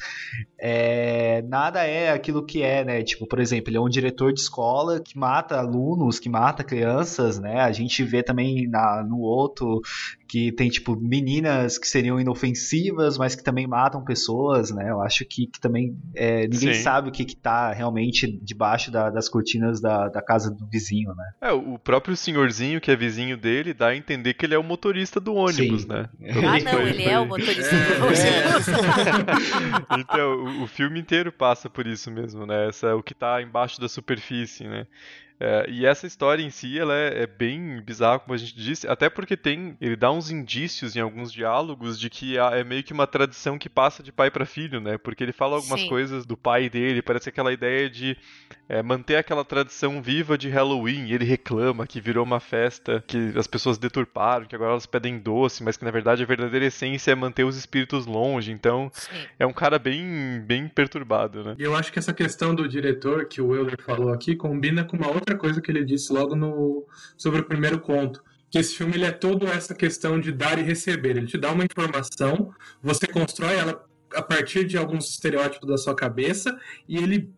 é, 0.58 1.42
nada 1.42 1.85
é 1.85 2.11
aquilo 2.11 2.44
que 2.44 2.62
é, 2.62 2.85
né? 2.85 3.02
Tipo, 3.02 3.26
por 3.26 3.40
exemplo, 3.40 3.70
ele 3.70 3.76
é 3.76 3.80
um 3.80 3.88
diretor 3.88 4.32
de 4.32 4.40
escola 4.40 5.00
que 5.00 5.18
mata 5.18 5.58
alunos, 5.58 6.18
que 6.18 6.28
mata 6.28 6.64
crianças, 6.64 7.38
né? 7.38 7.61
A 7.61 7.72
gente 7.72 8.02
vê 8.02 8.22
também 8.22 8.68
na, 8.68 9.04
no 9.04 9.18
outro 9.18 9.80
que 10.33 10.51
tem, 10.51 10.71
tipo, 10.71 10.99
meninas 10.99 11.77
que 11.77 11.87
seriam 11.87 12.18
inofensivas, 12.18 13.18
mas 13.18 13.35
que 13.35 13.45
também 13.45 13.66
matam 13.66 14.03
pessoas, 14.03 14.71
né? 14.71 14.88
Eu 14.88 15.03
acho 15.03 15.27
que, 15.27 15.47
que 15.47 15.61
também 15.61 15.95
é, 16.14 16.49
ninguém 16.49 16.73
Sim. 16.73 16.81
sabe 16.81 17.11
o 17.11 17.12
que, 17.12 17.27
que 17.27 17.37
tá 17.37 17.71
realmente 17.71 18.40
debaixo 18.42 18.90
da, 18.90 19.11
das 19.11 19.29
cortinas 19.29 19.79
da, 19.79 20.09
da 20.09 20.23
casa 20.23 20.51
do 20.51 20.66
vizinho, 20.66 21.14
né? 21.14 21.33
É, 21.38 21.53
o 21.53 21.79
próprio 21.79 22.16
senhorzinho, 22.16 22.81
que 22.81 22.90
é 22.90 22.97
vizinho 22.97 23.37
dele, 23.37 23.75
dá 23.75 23.88
a 23.88 23.95
entender 23.95 24.33
que 24.33 24.47
ele 24.47 24.55
é 24.55 24.59
o 24.59 24.62
motorista 24.62 25.21
do 25.21 25.35
ônibus, 25.35 25.83
Sim. 25.83 25.88
né? 25.88 26.09
Ah, 26.42 26.59
não, 26.61 26.81
ele 26.81 27.05
é 27.05 27.18
o 27.18 27.27
motorista 27.29 27.77
do 27.77 27.92
é. 27.92 28.03
ônibus. 28.03 28.21
É. 28.21 30.01
então, 30.01 30.45
o, 30.45 30.62
o 30.62 30.66
filme 30.66 30.99
inteiro 30.99 31.31
passa 31.31 31.68
por 31.68 31.87
isso 31.87 32.11
mesmo, 32.11 32.47
né? 32.47 32.68
Essa 32.68 32.87
é 32.87 32.95
o 32.95 33.03
que 33.03 33.12
tá 33.12 33.42
embaixo 33.42 33.79
da 33.79 33.88
superfície, 33.88 34.64
né? 34.64 34.87
É, 35.44 35.66
e 35.68 35.85
essa 35.85 36.07
história 36.07 36.40
em 36.40 36.50
si, 36.50 36.78
ela 36.78 36.94
é, 36.94 37.24
é, 37.24 37.26
bem 37.26 37.83
bizarra, 37.83 38.20
como 38.20 38.33
a 38.33 38.37
gente 38.37 38.55
disse, 38.55 38.87
até 38.87 39.11
porque 39.11 39.37
tem, 39.37 39.76
ele 39.81 39.96
dá 39.96 40.09
uns 40.12 40.31
indícios 40.31 40.94
em 40.94 41.00
alguns 41.00 41.33
diálogos 41.33 41.98
de 41.98 42.09
que 42.09 42.38
é 42.38 42.62
meio 42.62 42.85
que 42.85 42.92
uma 42.92 43.09
tradição 43.09 43.59
que 43.59 43.68
passa 43.68 44.05
de 44.05 44.12
pai 44.12 44.31
para 44.31 44.46
filho, 44.46 44.81
né? 44.81 44.96
Porque 44.96 45.24
ele 45.24 45.33
fala 45.33 45.57
algumas 45.57 45.81
Sim. 45.81 45.88
coisas 45.88 46.24
do 46.24 46.37
pai 46.37 46.70
dele, 46.70 47.02
parece 47.02 47.28
aquela 47.28 47.52
ideia 47.52 47.90
de 47.90 48.16
é, 48.68 48.81
manter 48.85 49.16
aquela 49.16 49.44
tradição 49.44 50.00
viva 50.00 50.38
de 50.38 50.48
Halloween. 50.48 51.07
E 51.07 51.14
ele 51.14 51.24
reclama 51.24 51.88
que 51.88 52.00
virou 52.00 52.24
uma 52.24 52.38
festa 52.38 53.02
que 53.05 53.33
as 53.37 53.48
pessoas 53.48 53.78
deturparam, 53.78 54.46
que 54.46 54.55
agora 54.55 54.70
elas 54.70 54.87
pedem 54.87 55.18
doce, 55.18 55.64
mas 55.64 55.76
que 55.76 55.85
na 55.85 55.90
verdade 55.90 56.22
a 56.22 56.26
verdadeira 56.26 56.66
essência 56.66 57.11
é 57.11 57.14
manter 57.16 57.42
os 57.42 57.57
espíritos 57.57 58.07
longe. 58.07 58.52
Então, 58.52 58.92
Sim. 58.94 59.26
é 59.40 59.46
um 59.46 59.52
cara 59.52 59.76
bem, 59.76 60.40
bem 60.46 60.68
perturbado, 60.68 61.42
né? 61.42 61.57
E 61.59 61.64
eu 61.64 61.74
acho 61.74 61.92
que 61.92 61.98
essa 61.98 62.14
questão 62.14 62.55
do 62.55 62.68
diretor 62.68 63.26
que 63.26 63.40
o 63.40 63.55
Euler 63.57 63.83
falou 63.83 64.12
aqui 64.12 64.37
combina 64.37 64.85
com 64.85 64.96
uma 64.96 65.09
outra 65.09 65.32
outra 65.33 65.37
coisa 65.37 65.61
que 65.61 65.71
ele 65.71 65.85
disse 65.85 66.12
logo 66.12 66.37
no 66.37 66.87
sobre 67.16 67.40
o 67.40 67.45
primeiro 67.45 67.81
conto, 67.81 68.23
que 68.51 68.59
esse 68.59 68.75
filme 68.75 68.95
ele 68.95 69.05
é 69.05 69.11
todo 69.11 69.47
essa 69.47 69.75
questão 69.75 70.21
de 70.21 70.31
dar 70.31 70.59
e 70.59 70.62
receber. 70.62 71.16
Ele 71.16 71.27
te 71.27 71.38
dá 71.38 71.51
uma 71.51 71.64
informação, 71.64 72.53
você 72.83 73.07
constrói 73.07 73.55
ela 73.55 73.85
a 74.14 74.23
partir 74.23 74.64
de 74.64 74.77
alguns 74.77 75.09
estereótipos 75.09 75.66
da 75.66 75.79
sua 75.79 75.95
cabeça 75.95 76.59
e 76.87 76.99
ele 76.99 77.33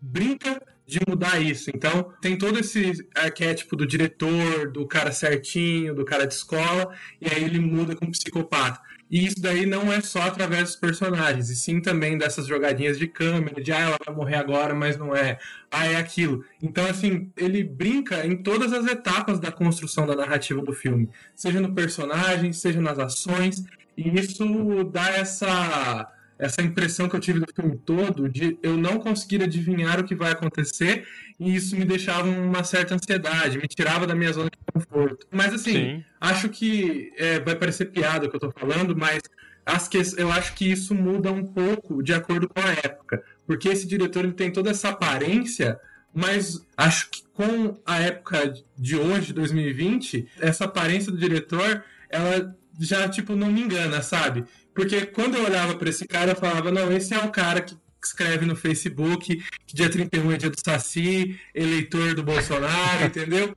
brinca 0.00 0.62
de 0.86 1.00
mudar 1.06 1.40
isso. 1.40 1.70
Então, 1.74 2.12
tem 2.20 2.36
todo 2.36 2.58
esse 2.58 3.06
arquétipo 3.14 3.76
do 3.76 3.86
diretor, 3.86 4.70
do 4.70 4.86
cara 4.86 5.12
certinho, 5.12 5.94
do 5.94 6.04
cara 6.04 6.26
de 6.26 6.34
escola, 6.34 6.92
e 7.20 7.32
aí 7.32 7.44
ele 7.44 7.60
muda 7.60 7.94
com 7.94 8.10
psicopata. 8.10 8.80
E 9.10 9.26
isso 9.26 9.40
daí 9.40 9.66
não 9.66 9.92
é 9.92 10.00
só 10.00 10.22
através 10.22 10.64
dos 10.64 10.76
personagens, 10.76 11.50
e 11.50 11.56
sim 11.56 11.80
também 11.80 12.16
dessas 12.16 12.46
jogadinhas 12.46 12.96
de 12.96 13.08
câmera, 13.08 13.60
de 13.60 13.72
ah, 13.72 13.80
ela 13.80 13.96
vai 14.06 14.14
morrer 14.14 14.36
agora, 14.36 14.72
mas 14.72 14.96
não 14.96 15.14
é. 15.16 15.38
Ah, 15.70 15.86
é 15.86 15.96
aquilo. 15.96 16.44
Então, 16.62 16.86
assim, 16.86 17.32
ele 17.36 17.64
brinca 17.64 18.24
em 18.24 18.36
todas 18.36 18.72
as 18.72 18.86
etapas 18.86 19.40
da 19.40 19.50
construção 19.50 20.06
da 20.06 20.14
narrativa 20.14 20.62
do 20.62 20.72
filme, 20.72 21.08
seja 21.34 21.60
no 21.60 21.74
personagem, 21.74 22.52
seja 22.52 22.80
nas 22.80 22.98
ações, 22.98 23.64
e 23.96 24.08
isso 24.18 24.84
dá 24.84 25.10
essa 25.10 26.08
essa 26.40 26.62
impressão 26.62 27.08
que 27.08 27.14
eu 27.14 27.20
tive 27.20 27.40
do 27.40 27.46
filme 27.54 27.76
todo 27.84 28.28
de 28.28 28.58
eu 28.62 28.76
não 28.76 28.98
conseguir 28.98 29.42
adivinhar 29.42 30.00
o 30.00 30.04
que 30.04 30.14
vai 30.14 30.32
acontecer 30.32 31.06
e 31.38 31.54
isso 31.54 31.76
me 31.76 31.84
deixava 31.84 32.28
uma 32.28 32.64
certa 32.64 32.94
ansiedade, 32.94 33.58
me 33.58 33.68
tirava 33.68 34.06
da 34.06 34.14
minha 34.14 34.32
zona 34.32 34.50
de 34.50 34.58
conforto. 34.72 35.26
Mas 35.30 35.54
assim, 35.54 35.72
Sim. 35.72 36.04
acho 36.20 36.48
que 36.48 37.12
é, 37.16 37.38
vai 37.40 37.54
parecer 37.54 37.86
piada 37.86 38.26
o 38.26 38.30
que 38.30 38.36
eu 38.36 38.40
tô 38.40 38.50
falando, 38.50 38.96
mas 38.96 39.22
as 39.64 39.86
que, 39.86 40.00
eu 40.16 40.32
acho 40.32 40.54
que 40.54 40.70
isso 40.70 40.94
muda 40.94 41.30
um 41.30 41.44
pouco 41.44 42.02
de 42.02 42.14
acordo 42.14 42.48
com 42.48 42.60
a 42.60 42.72
época, 42.72 43.22
porque 43.46 43.68
esse 43.68 43.86
diretor 43.86 44.24
ele 44.24 44.32
tem 44.32 44.50
toda 44.50 44.70
essa 44.70 44.88
aparência 44.88 45.78
mas 46.12 46.66
acho 46.76 47.08
que 47.10 47.22
com 47.32 47.78
a 47.86 48.00
época 48.00 48.52
de 48.76 48.96
hoje, 48.96 49.32
2020, 49.32 50.28
essa 50.40 50.64
aparência 50.64 51.12
do 51.12 51.18
diretor, 51.18 51.84
ela 52.08 52.54
já, 52.80 53.08
tipo, 53.08 53.36
não 53.36 53.50
me 53.50 53.62
engana, 53.62 54.02
sabe? 54.02 54.44
Porque 54.80 55.04
quando 55.04 55.34
eu 55.34 55.44
olhava 55.44 55.74
para 55.74 55.90
esse 55.90 56.06
cara, 56.06 56.32
eu 56.32 56.36
falava, 56.36 56.70
não, 56.70 56.90
esse 56.90 57.12
é 57.12 57.18
o 57.18 57.28
cara 57.28 57.60
que 57.60 57.76
escreve 58.02 58.46
no 58.46 58.56
Facebook 58.56 59.44
que 59.66 59.76
dia 59.76 59.90
31 59.90 60.32
é 60.32 60.38
dia 60.38 60.48
do 60.48 60.58
Saci, 60.58 61.38
eleitor 61.54 62.14
do 62.14 62.22
Bolsonaro, 62.22 63.04
entendeu? 63.04 63.54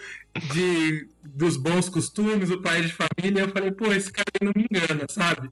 De, 0.54 1.08
dos 1.24 1.56
bons 1.56 1.88
costumes, 1.88 2.52
o 2.52 2.62
pai 2.62 2.82
de 2.82 2.92
família. 2.94 3.44
Eu 3.44 3.48
falei, 3.48 3.72
pô, 3.72 3.90
esse 3.94 4.12
cara 4.12 4.26
não 4.42 4.52
me 4.54 4.68
engana, 4.70 5.06
sabe? 5.08 5.50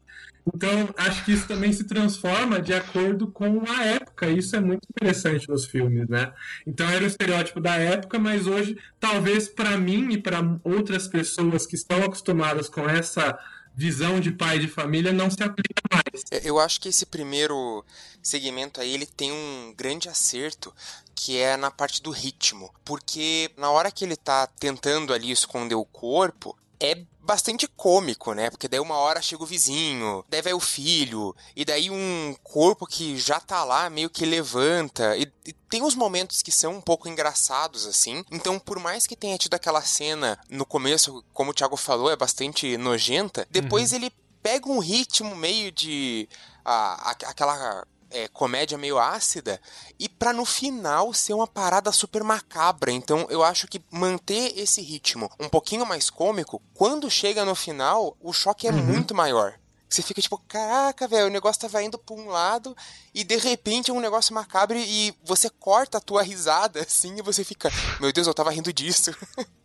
Então, 0.53 0.89
acho 0.97 1.23
que 1.23 1.31
isso 1.31 1.47
também 1.47 1.71
se 1.71 1.85
transforma 1.85 2.59
de 2.59 2.73
acordo 2.73 3.27
com 3.27 3.63
a 3.65 3.85
época. 3.85 4.27
Isso 4.27 4.57
é 4.57 4.59
muito 4.59 4.85
interessante 4.89 5.47
nos 5.47 5.65
filmes, 5.65 6.05
né? 6.09 6.33
Então, 6.67 6.89
era 6.89 7.05
o 7.05 7.07
estereótipo 7.07 7.61
da 7.61 7.75
época, 7.77 8.19
mas 8.19 8.45
hoje, 8.45 8.77
talvez 8.99 9.47
para 9.47 9.77
mim 9.77 10.11
e 10.11 10.17
para 10.17 10.41
outras 10.65 11.07
pessoas 11.07 11.65
que 11.65 11.75
estão 11.75 12.03
acostumadas 12.03 12.67
com 12.67 12.89
essa 12.89 13.39
visão 13.81 14.19
de 14.19 14.31
pai 14.31 14.59
de 14.59 14.67
família 14.67 15.11
não 15.11 15.31
se 15.31 15.41
aplica 15.41 15.81
mais. 15.91 16.23
É, 16.29 16.41
eu 16.43 16.59
acho 16.59 16.79
que 16.79 16.89
esse 16.89 17.03
primeiro 17.03 17.83
segmento 18.21 18.79
aí 18.79 18.93
ele 18.93 19.07
tem 19.07 19.31
um 19.31 19.73
grande 19.75 20.07
acerto 20.07 20.71
que 21.15 21.39
é 21.39 21.57
na 21.57 21.71
parte 21.71 22.01
do 22.01 22.11
ritmo, 22.11 22.71
porque 22.85 23.49
na 23.57 23.71
hora 23.71 23.91
que 23.91 24.05
ele 24.05 24.15
tá 24.15 24.45
tentando 24.45 25.13
ali 25.13 25.31
esconder 25.31 25.75
o 25.75 25.85
corpo, 25.85 26.55
é 26.81 27.05
bastante 27.19 27.67
cômico, 27.67 28.33
né? 28.33 28.49
Porque 28.49 28.67
daí 28.67 28.79
uma 28.79 28.95
hora 28.95 29.21
chega 29.21 29.43
o 29.43 29.45
vizinho, 29.45 30.25
daí 30.27 30.41
vai 30.41 30.53
o 30.53 30.59
filho, 30.59 31.35
e 31.55 31.63
daí 31.63 31.91
um 31.91 32.35
corpo 32.43 32.87
que 32.87 33.17
já 33.17 33.39
tá 33.39 33.63
lá 33.63 33.89
meio 33.89 34.09
que 34.09 34.25
levanta. 34.25 35.15
E, 35.15 35.31
e, 35.45 35.53
tem 35.53 35.83
uns 35.83 35.95
momentos 35.95 36.41
que 36.41 36.51
são 36.51 36.73
um 36.73 36.81
pouco 36.81 37.07
engraçados, 37.07 37.85
assim. 37.85 38.25
Então, 38.31 38.59
por 38.59 38.79
mais 38.79 39.05
que 39.05 39.15
tenha 39.15 39.37
tido 39.37 39.53
aquela 39.53 39.81
cena 39.81 40.39
no 40.49 40.65
começo, 40.65 41.23
como 41.31 41.51
o 41.51 41.53
Thiago 41.53 41.77
falou, 41.77 42.09
é 42.09 42.15
bastante 42.15 42.75
nojenta, 42.77 43.47
depois 43.49 43.91
uhum. 43.91 43.97
ele 43.97 44.11
pega 44.41 44.67
um 44.67 44.79
ritmo 44.79 45.35
meio 45.35 45.71
de. 45.71 46.27
Ah, 46.65 47.11
aquela 47.25 47.85
é, 48.11 48.27
comédia 48.27 48.77
meio 48.77 48.99
ácida 48.99 49.59
e 49.99 50.07
para 50.07 50.33
no 50.33 50.45
final 50.45 51.13
ser 51.13 51.33
uma 51.33 51.47
parada 51.47 51.91
super 51.91 52.23
macabra. 52.23 52.91
Então 52.91 53.25
eu 53.29 53.43
acho 53.43 53.67
que 53.67 53.81
manter 53.89 54.57
esse 54.57 54.81
ritmo 54.81 55.29
um 55.39 55.49
pouquinho 55.49 55.85
mais 55.85 56.09
cômico, 56.09 56.61
quando 56.73 57.09
chega 57.09 57.45
no 57.45 57.55
final, 57.55 58.15
o 58.21 58.33
choque 58.33 58.67
é 58.67 58.71
uhum. 58.71 58.83
muito 58.83 59.15
maior. 59.15 59.60
Você 59.91 60.01
fica 60.01 60.21
tipo, 60.21 60.37
caraca, 60.47 61.05
velho, 61.05 61.27
o 61.27 61.29
negócio 61.29 61.61
tava 61.61 61.83
indo 61.83 61.97
pra 61.97 62.15
um 62.15 62.29
lado 62.29 62.73
e 63.13 63.25
de 63.25 63.35
repente 63.35 63.91
é 63.91 63.93
um 63.93 63.99
negócio 63.99 64.33
macabro 64.33 64.77
e 64.77 65.13
você 65.21 65.49
corta 65.49 65.97
a 65.97 66.01
tua 66.01 66.23
risada 66.23 66.79
assim 66.81 67.17
e 67.19 67.21
você 67.21 67.43
fica, 67.43 67.69
meu 67.99 68.13
Deus, 68.13 68.25
eu 68.25 68.33
tava 68.33 68.51
rindo 68.51 68.71
disso. 68.71 69.11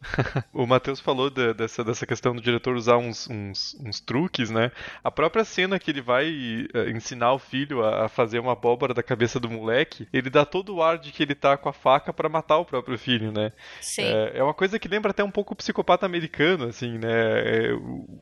o 0.53 0.67
Matheus 0.67 0.99
falou 0.99 1.31
de, 1.31 1.55
dessa, 1.55 1.85
dessa 1.85 2.05
questão 2.05 2.35
do 2.35 2.43
diretor 2.43 2.75
usar 2.75 2.97
uns, 2.97 3.29
uns, 3.31 3.77
uns, 3.79 4.01
truques, 4.01 4.51
né? 4.51 4.73
A 5.05 5.13
própria 5.13 5.45
cena 5.45 5.79
que 5.79 5.93
ele 5.93 6.03
vai 6.03 6.29
uh, 6.75 6.91
ensinar 6.91 7.33
o 7.33 7.39
filho 7.39 7.85
a, 7.85 8.07
a, 8.07 8.09
fazer 8.09 8.41
uma 8.41 8.53
abóbora 8.53 8.93
da 8.93 9.05
cabeça 9.05 9.39
do 9.39 9.49
moleque, 9.49 10.09
ele 10.13 10.29
dá 10.29 10.45
todo 10.45 10.75
o 10.75 10.83
ar 10.83 10.99
de 10.99 11.13
que 11.13 11.23
ele 11.23 11.37
tá 11.37 11.57
com 11.57 11.69
a 11.69 11.73
faca 11.73 12.13
para 12.13 12.29
matar 12.29 12.59
o 12.59 12.65
próprio 12.65 12.99
filho, 12.99 13.31
né? 13.31 13.53
Sim. 13.81 14.03
É, 14.03 14.39
é, 14.39 14.43
uma 14.43 14.55
coisa 14.55 14.77
que 14.77 14.89
lembra 14.89 15.13
até 15.13 15.23
um 15.23 15.31
pouco 15.31 15.53
o 15.53 15.57
psicopata 15.57 16.05
americano, 16.05 16.65
assim, 16.65 16.99
né? 16.99 17.11
É, 17.11 17.71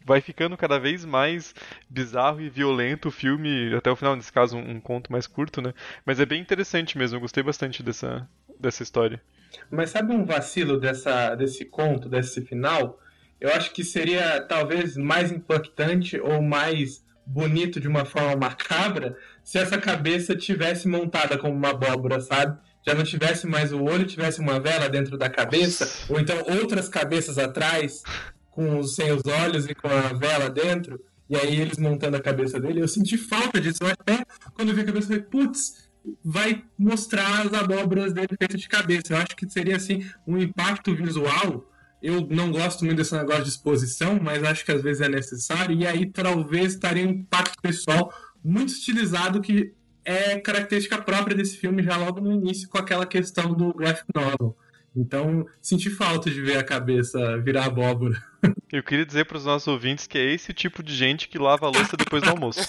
vai 0.05 0.21
ficando 0.21 0.55
cada 0.55 0.79
vez 0.79 1.05
mais 1.05 1.55
bizarro 1.95 2.41
e 2.41 2.51
violento 2.51 3.09
o 3.09 3.13
filme, 3.13 3.73
até 3.75 3.91
o 3.91 3.97
final, 3.97 4.17
nesse 4.17 4.33
caso, 4.33 4.57
um, 4.57 4.73
um 4.73 4.81
conto 4.81 5.13
mais 5.13 5.27
curto, 5.29 5.63
né? 5.63 5.73
Mas 6.05 6.19
é 6.19 6.27
bem 6.27 6.41
interessante 6.41 6.99
mesmo, 6.99 7.17
eu 7.17 7.21
gostei 7.21 7.43
bastante 7.43 7.83
dessa, 7.83 8.29
dessa 8.59 8.83
história. 8.83 9.23
Mas 9.71 9.91
sabe 9.91 10.13
um 10.13 10.25
vacilo 10.25 10.81
dessa, 10.81 11.37
desse 11.37 11.65
conto, 11.65 12.09
desse 12.09 12.43
final? 12.43 12.99
Eu 13.41 13.51
acho 13.51 13.73
que 13.73 13.85
seria 13.85 14.41
talvez 14.43 14.97
mais 14.97 15.31
impactante 15.31 16.19
ou 16.19 16.43
mais 16.43 17.05
bonito 17.25 17.81
de 17.81 17.87
uma 17.89 18.05
forma 18.05 18.37
macabra 18.37 19.17
se 19.43 19.59
essa 19.59 19.79
cabeça 19.79 20.35
tivesse 20.35 20.89
montada 20.89 21.39
como 21.39 21.55
uma 21.55 21.71
abóbora, 21.71 22.21
sabe? 22.21 22.59
Já 22.87 22.95
não 22.95 23.05
tivesse 23.05 23.47
mais 23.47 23.73
o 23.73 23.83
olho, 23.83 24.05
tivesse 24.05 24.41
uma 24.41 24.61
vela 24.61 24.89
dentro 24.89 25.17
da 25.17 25.31
cabeça, 25.31 25.89
ou 26.13 26.21
então 26.21 26.37
outras 26.61 26.89
cabeças 26.89 27.39
atrás, 27.39 28.03
com 28.51 28.83
sem 28.83 29.11
os 29.13 29.23
olhos 29.25 29.67
e 29.67 29.75
com 29.75 29.89
a 29.89 30.13
vela 30.13 30.51
dentro, 30.51 31.01
e 31.29 31.37
aí 31.37 31.61
eles 31.61 31.79
montando 31.79 32.17
a 32.17 32.21
cabeça 32.21 32.61
dele. 32.61 32.81
Eu 32.81 32.89
senti 32.89 33.17
falta 33.17 33.61
disso. 33.61 33.79
Eu 33.83 33.89
até 33.89 34.25
quando 34.55 34.69
eu 34.69 34.75
vi 34.75 34.83
a 34.83 34.85
cabeça, 34.85 35.13
eu 35.13 35.17
falei, 35.19 35.23
putz, 35.23 35.89
vai 36.25 36.65
mostrar 36.79 37.47
as 37.47 37.53
abóboras 37.53 38.13
dele 38.13 38.29
feitas 38.39 38.61
de 38.61 38.69
cabeça. 38.69 39.13
Eu 39.15 39.17
acho 39.19 39.37
que 39.37 39.49
seria 39.49 39.77
assim 39.77 40.05
um 40.27 40.39
impacto 40.39 40.95
visual. 40.95 41.71
Eu 42.03 42.27
não 42.29 42.51
gosto 42.51 42.85
muito 42.85 42.99
desse 42.99 43.15
negócio 43.15 43.45
de 43.45 43.49
exposição, 43.49 44.21
mas 44.23 44.45
acho 44.45 44.65
que 44.65 44.73
às 44.73 44.83
vezes 44.83 45.01
é 45.01 45.09
necessário. 45.09 45.75
E 45.75 45.87
aí 45.87 46.07
talvez 46.07 46.75
estaria 46.75 47.07
um 47.07 47.11
impacto 47.11 47.61
pessoal 47.63 48.13
muito 48.45 48.73
estilizado 48.73 49.41
que 49.41 49.73
é 50.05 50.39
característica 50.39 51.01
própria 51.01 51.35
desse 51.35 51.57
filme 51.57 51.83
já 51.83 51.97
logo 51.97 52.21
no 52.21 52.31
início 52.31 52.69
com 52.69 52.77
aquela 52.77 53.07
questão 53.07 53.55
do 53.55 53.73
graphic 53.73 54.07
novel. 54.15 54.55
Então, 54.97 55.45
senti 55.61 55.91
falta 55.91 56.31
de 56.31 56.41
ver 56.41 56.57
a 56.57 56.63
cabeça 56.63 57.37
virar 57.39 57.67
abóbora. 57.67 58.15
Eu 58.71 58.83
queria 58.83 59.07
dizer 59.07 59.25
para 59.25 59.37
os 59.37 59.45
nossos 59.45 59.67
ouvintes 59.67 60.07
que 60.07 60.19
é 60.19 60.33
esse 60.33 60.53
tipo 60.53 60.83
de 60.83 60.95
gente 60.95 61.29
que 61.29 61.39
lava 61.39 61.67
a 61.67 61.71
louça 61.71 61.97
depois 61.97 62.23
do 62.23 62.31
almoço. 62.31 62.61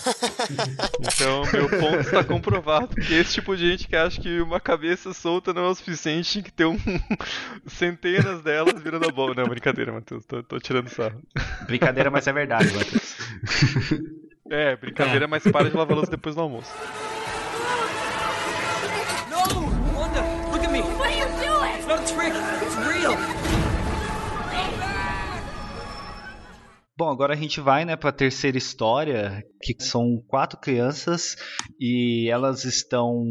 Então, 1.01 1.43
meu 1.51 1.69
ponto 1.69 1.99
está 1.99 2.23
comprovado 2.23 2.95
que 2.95 3.13
esse 3.13 3.33
tipo 3.33 3.55
de 3.55 3.69
gente 3.69 3.87
que 3.87 3.95
acha 3.95 4.21
que 4.21 4.39
uma 4.39 4.59
cabeça 4.59 5.13
solta 5.13 5.53
não 5.53 5.65
é 5.65 5.69
o 5.69 5.75
suficiente, 5.75 6.41
que 6.41 6.51
ter 6.51 6.65
um... 6.65 6.77
centenas 7.67 8.41
delas 8.41 8.81
virando 8.81 9.07
abóbora. 9.07 9.41
Não, 9.41 9.49
brincadeira, 9.49 9.91
Matheus. 9.91 10.25
Tô, 10.25 10.41
tô 10.43 10.59
tirando 10.59 10.89
sarro. 10.89 11.21
Brincadeira, 11.65 12.09
mas 12.09 12.25
é 12.27 12.33
verdade, 12.33 12.71
Matheus. 12.73 13.17
É, 14.49 14.75
brincadeira, 14.75 15.27
mas 15.27 15.43
para 15.43 15.69
de 15.69 15.75
lavar 15.75 15.93
a 15.93 15.95
louça 15.95 16.11
depois 16.11 16.35
do 16.35 16.41
almoço. 16.41 16.71
Trick. 21.85 22.33
It's 22.63 22.75
real. 22.77 23.44
Bom, 26.97 27.09
agora 27.09 27.33
a 27.33 27.35
gente 27.35 27.59
vai, 27.59 27.83
né, 27.83 27.97
para 27.97 28.09
a 28.09 28.13
terceira 28.13 28.57
história, 28.57 29.43
que 29.61 29.75
são 29.83 30.23
quatro 30.29 30.57
crianças 30.57 31.35
e 31.77 32.29
elas 32.29 32.63
estão 32.63 33.21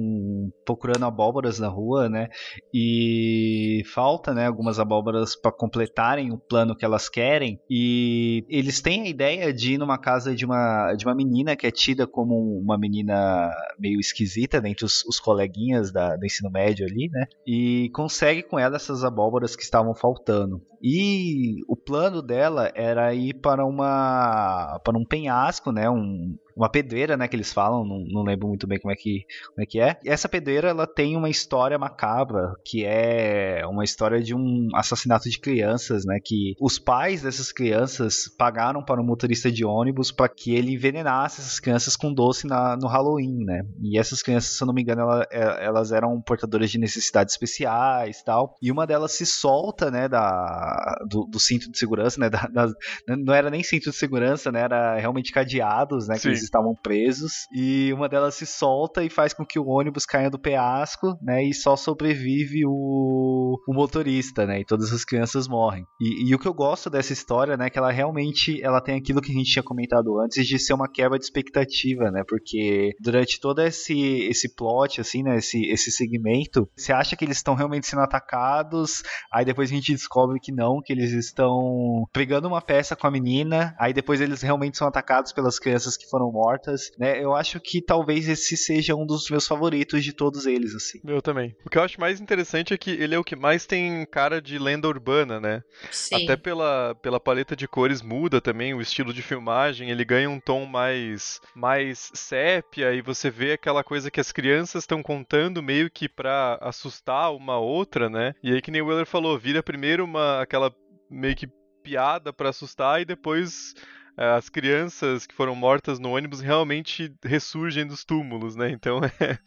procurando 0.67 1.07
abóboras 1.07 1.59
na 1.59 1.69
rua, 1.69 2.07
né? 2.07 2.29
E 2.75 3.83
falta, 3.95 4.35
né, 4.35 4.47
algumas 4.47 4.79
abóboras 4.79 5.35
para 5.35 5.51
completarem 5.51 6.31
o 6.31 6.37
plano 6.37 6.77
que 6.77 6.85
elas 6.85 7.09
querem. 7.09 7.59
E 7.71 8.45
eles 8.51 8.83
têm 8.83 9.05
a 9.05 9.09
ideia 9.09 9.51
de 9.51 9.75
ir 9.75 9.79
numa 9.79 9.97
casa 9.97 10.35
de 10.35 10.45
uma 10.45 10.93
de 10.95 11.07
uma 11.07 11.15
menina 11.15 11.57
que 11.57 11.67
é 11.67 11.71
tida 11.71 12.07
como 12.07 12.59
uma 12.59 12.77
menina 12.77 13.51
meio 13.79 13.99
esquisita 13.99 14.61
dentre 14.61 14.85
os, 14.85 15.03
os 15.07 15.19
coleguinhas 15.19 15.91
da, 15.91 16.17
do 16.17 16.27
ensino 16.27 16.51
médio 16.51 16.85
ali, 16.85 17.09
né? 17.11 17.27
E 17.47 17.89
consegue 17.95 18.43
com 18.43 18.59
ela 18.59 18.77
essas 18.77 19.05
abóboras 19.05 19.57
que 19.57 19.63
estavam 19.63 19.95
faltando. 19.95 20.61
E 20.87 21.63
o 21.67 21.75
plano 21.75 22.21
dela 22.21 22.71
era 22.75 23.15
ir 23.15 23.41
para 23.41 23.54
uma 23.63 24.81
para 24.83 24.97
um 24.97 25.05
penhasco, 25.05 25.71
né, 25.71 25.89
um, 25.91 26.37
uma 26.57 26.69
pedreira, 26.69 27.17
né, 27.17 27.27
que 27.27 27.37
eles 27.37 27.53
falam, 27.53 27.85
não, 27.85 28.05
não, 28.07 28.23
lembro 28.23 28.49
muito 28.49 28.67
bem 28.67 28.79
como 28.79 28.93
é 28.93 28.97
que 28.97 29.25
como 29.49 29.63
é 29.63 29.67
que 29.67 29.81
é. 29.81 29.99
E 30.05 30.09
essa 30.09 30.29
pedreira 30.29 30.69
ela 30.69 30.87
tem 30.87 31.17
uma 31.17 31.29
história 31.29 31.79
macabra, 31.79 32.55
que 32.65 32.85
é 32.85 33.63
uma 33.67 33.85
história 33.85 34.23
de 34.23 34.35
um 34.35 34.69
assassinato 34.75 35.29
de 35.29 35.39
crianças, 35.39 36.05
né, 36.05 36.19
que 36.23 36.55
os 36.61 36.79
pais 36.79 37.23
dessas 37.23 37.53
crianças 37.53 38.29
pagaram 38.39 38.85
para 38.85 39.01
um 39.01 39.05
motorista 39.05 39.51
de 39.51 39.65
ônibus 39.65 40.13
para 40.13 40.29
que 40.29 40.55
ele 40.55 40.75
envenenasse 40.75 41.41
essas 41.41 41.59
crianças 41.59 41.97
com 41.97 42.13
doce 42.13 42.47
na, 42.47 42.77
no 42.77 42.87
Halloween, 42.87 43.45
né? 43.45 43.63
E 43.83 43.99
essas 43.99 44.23
crianças, 44.23 44.57
se 44.57 44.63
eu 44.63 44.67
não 44.67 44.75
me 44.75 44.83
engano, 44.83 45.03
ela, 45.03 45.27
é, 45.31 45.65
elas 45.65 45.93
eram 45.93 46.21
portadoras 46.21 46.71
de 46.71 46.79
necessidades 46.79 47.35
especiais, 47.35 48.23
tal. 48.23 48.57
E 48.61 48.71
uma 48.71 48.87
delas 48.87 49.13
se 49.13 49.27
solta, 49.27 49.91
né, 49.91 50.09
da 50.09 50.99
do, 51.09 51.25
do 51.25 51.41
cinto 51.41 51.71
de 51.71 51.79
segurança, 51.79 52.21
né, 52.21 52.31
da, 52.31 52.47
da, 52.47 52.69
não 53.09 53.35
era 53.35 53.51
nem 53.51 53.63
cinto 53.63 53.91
de 53.91 53.97
segurança, 53.97 54.51
né, 54.53 54.61
era 54.61 54.97
realmente 54.97 55.33
cadeados, 55.33 56.09
né, 56.09 56.19
que 56.19 56.29
eles 56.29 56.44
estavam 56.45 56.75
presos 56.75 57.47
e 57.53 57.93
uma 57.93 58.09
delas 58.09 58.35
se 58.35 58.47
solta 58.47 59.03
e 59.03 59.11
faz 59.11 59.33
com 59.33 59.45
que 59.45 59.59
o 59.59 59.67
ônibus 59.67 60.07
caia 60.07 60.31
do 60.31 60.39
penhasco, 60.39 61.19
né? 61.23 61.45
E 61.45 61.55
só 61.55 61.77
sobrevive 61.77 62.65
o, 62.67 63.59
o 63.67 63.75
motorista, 63.75 64.47
né? 64.47 64.61
E 64.61 64.65
todas 64.65 64.93
as 64.93 65.05
crianças 65.05 65.49
morrem. 65.49 65.85
E, 66.01 66.31
e, 66.31 66.35
o 66.35 66.39
que 66.39 66.47
eu 66.47 66.55
gosto 66.55 66.89
dessa 66.91 67.13
história, 67.13 67.57
né? 67.57 67.67
É 67.67 67.71
que 67.71 67.79
ela 67.79 67.91
realmente 67.91 68.63
ela 68.63 68.81
tem 68.81 68.97
aquilo 68.97 69.21
que 69.21 69.33
a 69.33 69.35
gente 69.35 69.51
tinha 69.51 69.63
comentado 69.63 70.21
antes 70.21 70.47
de 70.47 70.59
ser 70.59 70.75
uma 70.75 70.89
quebra 70.89 71.19
de 71.19 71.25
expectativa, 71.25 72.11
né? 72.11 72.23
Porque 72.29 72.93
durante 73.01 73.41
todo 73.41 73.61
esse 73.63 73.95
esse 74.29 74.55
plot, 74.55 75.01
assim, 75.01 75.23
né? 75.23 75.39
Esse 75.39 75.65
esse 75.67 75.91
segmento, 75.91 76.69
você 76.77 76.93
acha 76.93 77.17
que 77.17 77.25
eles 77.25 77.39
estão 77.39 77.55
realmente 77.55 77.87
sendo 77.87 78.03
atacados, 78.03 79.03
aí 79.33 79.45
depois 79.45 79.71
a 79.71 79.75
gente 79.75 79.93
descobre 79.93 80.39
que 80.41 80.53
não, 80.53 80.81
que 80.81 80.93
eles 80.93 81.13
estão 81.13 82.05
pegando 82.13 82.49
uma 82.49 82.61
peça 82.61 82.95
com 82.95 83.07
a 83.07 83.11
menina, 83.11 83.75
aí 83.79 83.93
depois 83.93 84.21
eles 84.21 84.43
realmente 84.43 84.77
são 84.77 84.87
atacados 84.87 85.33
pelas 85.33 85.59
crianças 85.59 85.97
que 85.97 86.09
foram 86.09 86.31
mortas, 86.35 86.91
né? 86.99 87.23
Eu 87.23 87.35
acho 87.35 87.61
que 87.61 87.81
talvez 87.81 88.29
esse 88.29 88.57
seja 88.57 88.97
um 88.97 89.07
dos 89.07 89.31
meus 89.31 89.47
favoritos 89.47 90.03
de 90.03 90.13
todos 90.13 90.47
eles, 90.47 90.75
assim. 90.75 90.99
Meu 91.05 91.23
também. 91.23 91.55
O 91.65 91.71
que 91.71 91.79
eu 91.79 91.83
acho 91.83 92.01
mais 92.01 92.21
interessante 92.21 92.75
é 92.75 92.77
que 92.77 92.91
ele 92.91 93.15
é 93.15 93.19
o 93.19 93.25
que 93.25 93.37
mais 93.37 93.65
tem 93.65 94.05
cara 94.07 94.43
de 94.43 94.59
lenda 94.59 94.89
urbana, 94.89 95.41
né? 95.41 95.63
Sim. 95.93 96.25
Até 96.25 96.37
pela, 96.37 96.97
pela 96.97 97.21
paleta 97.21 97.55
de 97.55 97.69
cores 97.69 98.03
muda 98.03 98.41
também, 98.41 98.75
o 98.75 98.81
estilo 98.81 99.15
de 99.15 99.23
filmagem, 99.23 99.91
ele 99.91 100.05
ganha 100.05 100.29
um 100.29 100.41
tom 100.41 100.67
mais 100.67 101.41
mais 101.55 102.11
sépia 102.13 102.93
e 102.93 103.01
você 103.01 103.31
vê 103.31 103.53
aquela 103.53 103.85
coisa 103.85 104.11
que 104.11 104.21
as 104.21 104.33
crianças 104.33 104.83
estão 104.83 105.03
contando 105.03 105.63
meio 105.63 105.89
que 105.89 106.09
pra 106.09 106.59
assustar 106.61 107.33
uma 107.33 107.59
outra, 107.59 108.11
né? 108.11 108.35
E 108.43 108.53
aí 108.53 108.61
que 108.61 108.73
nem 108.73 108.83
o 108.83 108.87
Weller 108.87 109.07
falou, 109.07 109.39
vira 109.39 109.63
primeiro 109.63 110.05
uma 110.05 110.41
aquela 110.41 110.75
meio 111.09 111.37
que 111.37 111.49
piada 111.85 112.33
pra 112.33 112.49
assustar 112.49 113.01
e 113.01 113.05
depois 113.05 113.75
as 114.17 114.49
crianças 114.49 115.27
que 115.27 115.35
foram 115.35 115.55
mortas 115.55 115.99
no 115.99 116.15
ônibus 116.15 116.41
realmente 116.41 117.13
ressurgem 117.25 117.87
dos 117.87 118.05
túmulos, 118.05 118.55
né? 118.57 118.71
Então 118.71 119.01
é, 119.21 119.39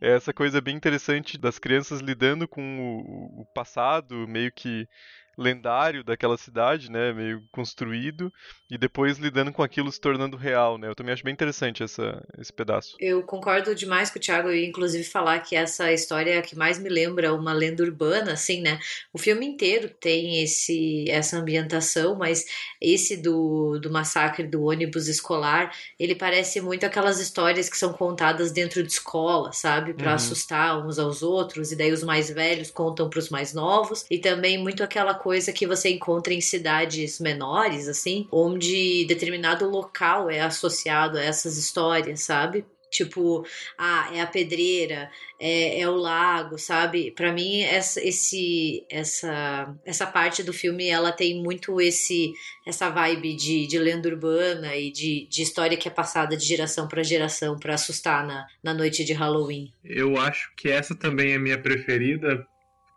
é 0.00 0.16
essa 0.16 0.32
coisa 0.32 0.60
bem 0.60 0.76
interessante 0.76 1.36
das 1.38 1.58
crianças 1.58 2.00
lidando 2.00 2.48
com 2.48 2.62
o, 2.80 3.42
o 3.42 3.46
passado 3.54 4.26
meio 4.26 4.50
que 4.52 4.88
lendário 5.36 6.04
daquela 6.04 6.36
cidade, 6.36 6.90
né, 6.90 7.12
meio 7.12 7.46
construído, 7.50 8.32
e 8.70 8.76
depois 8.78 9.18
lidando 9.18 9.52
com 9.52 9.62
aquilo 9.62 9.90
se 9.92 10.00
tornando 10.00 10.36
real, 10.36 10.78
né. 10.78 10.88
Eu 10.88 10.94
também 10.94 11.12
acho 11.12 11.24
bem 11.24 11.32
interessante 11.32 11.82
essa, 11.82 12.22
esse 12.38 12.52
pedaço. 12.52 13.00
Eu 13.00 13.24
concordo 13.24 13.74
demais 13.74 14.08
com 14.08 14.18
o 14.20 14.22
Thiago 14.22 14.50
e 14.52 14.64
inclusive 14.64 15.02
falar 15.02 15.40
que 15.40 15.56
essa 15.56 15.92
história 15.92 16.34
é 16.34 16.38
a 16.38 16.42
que 16.42 16.54
mais 16.56 16.78
me 16.78 16.88
lembra 16.88 17.34
uma 17.34 17.52
lenda 17.52 17.82
urbana, 17.82 18.32
assim, 18.34 18.60
né? 18.62 18.78
O 19.12 19.18
filme 19.18 19.44
inteiro 19.44 19.88
tem 20.00 20.40
esse 20.42 21.10
essa 21.10 21.36
ambientação, 21.38 22.14
mas 22.14 22.44
esse 22.80 23.16
do, 23.16 23.80
do 23.80 23.90
massacre 23.90 24.46
do 24.46 24.62
ônibus 24.62 25.08
escolar, 25.08 25.74
ele 25.98 26.14
parece 26.14 26.60
muito 26.60 26.86
aquelas 26.86 27.18
histórias 27.18 27.68
que 27.68 27.76
são 27.76 27.92
contadas 27.92 28.52
dentro 28.52 28.80
de 28.82 28.92
escola, 28.92 29.52
sabe? 29.52 29.92
Para 29.94 30.12
Uhum. 30.12 30.14
assustar 30.14 30.78
uns 30.86 30.96
aos 30.98 31.20
outros, 31.20 31.72
e 31.72 31.76
daí 31.76 31.90
os 31.92 32.04
mais 32.04 32.30
velhos 32.30 32.70
contam 32.70 33.10
para 33.10 33.18
os 33.18 33.28
mais 33.28 33.52
novos, 33.52 34.04
e 34.08 34.18
também 34.18 34.56
muito 34.56 34.84
aquela 34.84 35.14
coisa 35.24 35.54
que 35.54 35.66
você 35.66 35.88
encontra 35.88 36.34
em 36.34 36.40
cidades 36.42 37.18
menores, 37.18 37.88
assim, 37.88 38.28
onde 38.30 39.06
determinado 39.06 39.66
local 39.66 40.28
é 40.28 40.42
associado 40.42 41.16
a 41.16 41.22
essas 41.22 41.56
histórias, 41.56 42.20
sabe? 42.20 42.66
Tipo, 42.90 43.44
ah, 43.78 44.10
é 44.12 44.20
a 44.20 44.26
pedreira, 44.26 45.10
é, 45.40 45.80
é 45.80 45.88
o 45.88 45.96
lago, 45.96 46.58
sabe? 46.58 47.10
Pra 47.10 47.32
mim, 47.32 47.62
essa, 47.62 48.00
esse, 48.06 48.84
essa, 48.88 49.74
essa 49.84 50.06
parte 50.06 50.42
do 50.42 50.52
filme, 50.52 50.86
ela 50.88 51.10
tem 51.10 51.42
muito 51.42 51.80
esse 51.80 52.32
essa 52.66 52.90
vibe 52.90 53.34
de, 53.34 53.66
de 53.66 53.78
lenda 53.78 54.08
urbana 54.08 54.76
e 54.76 54.92
de, 54.92 55.26
de 55.28 55.42
história 55.42 55.76
que 55.76 55.88
é 55.88 55.90
passada 55.90 56.36
de 56.36 56.44
geração 56.44 56.86
pra 56.86 57.02
geração 57.02 57.58
pra 57.58 57.74
assustar 57.74 58.24
na, 58.26 58.46
na 58.62 58.72
noite 58.72 59.04
de 59.04 59.12
Halloween. 59.12 59.72
Eu 59.82 60.16
acho 60.16 60.52
que 60.54 60.68
essa 60.68 60.94
também 60.94 61.32
é 61.32 61.38
minha 61.38 61.58
preferida, 61.58 62.46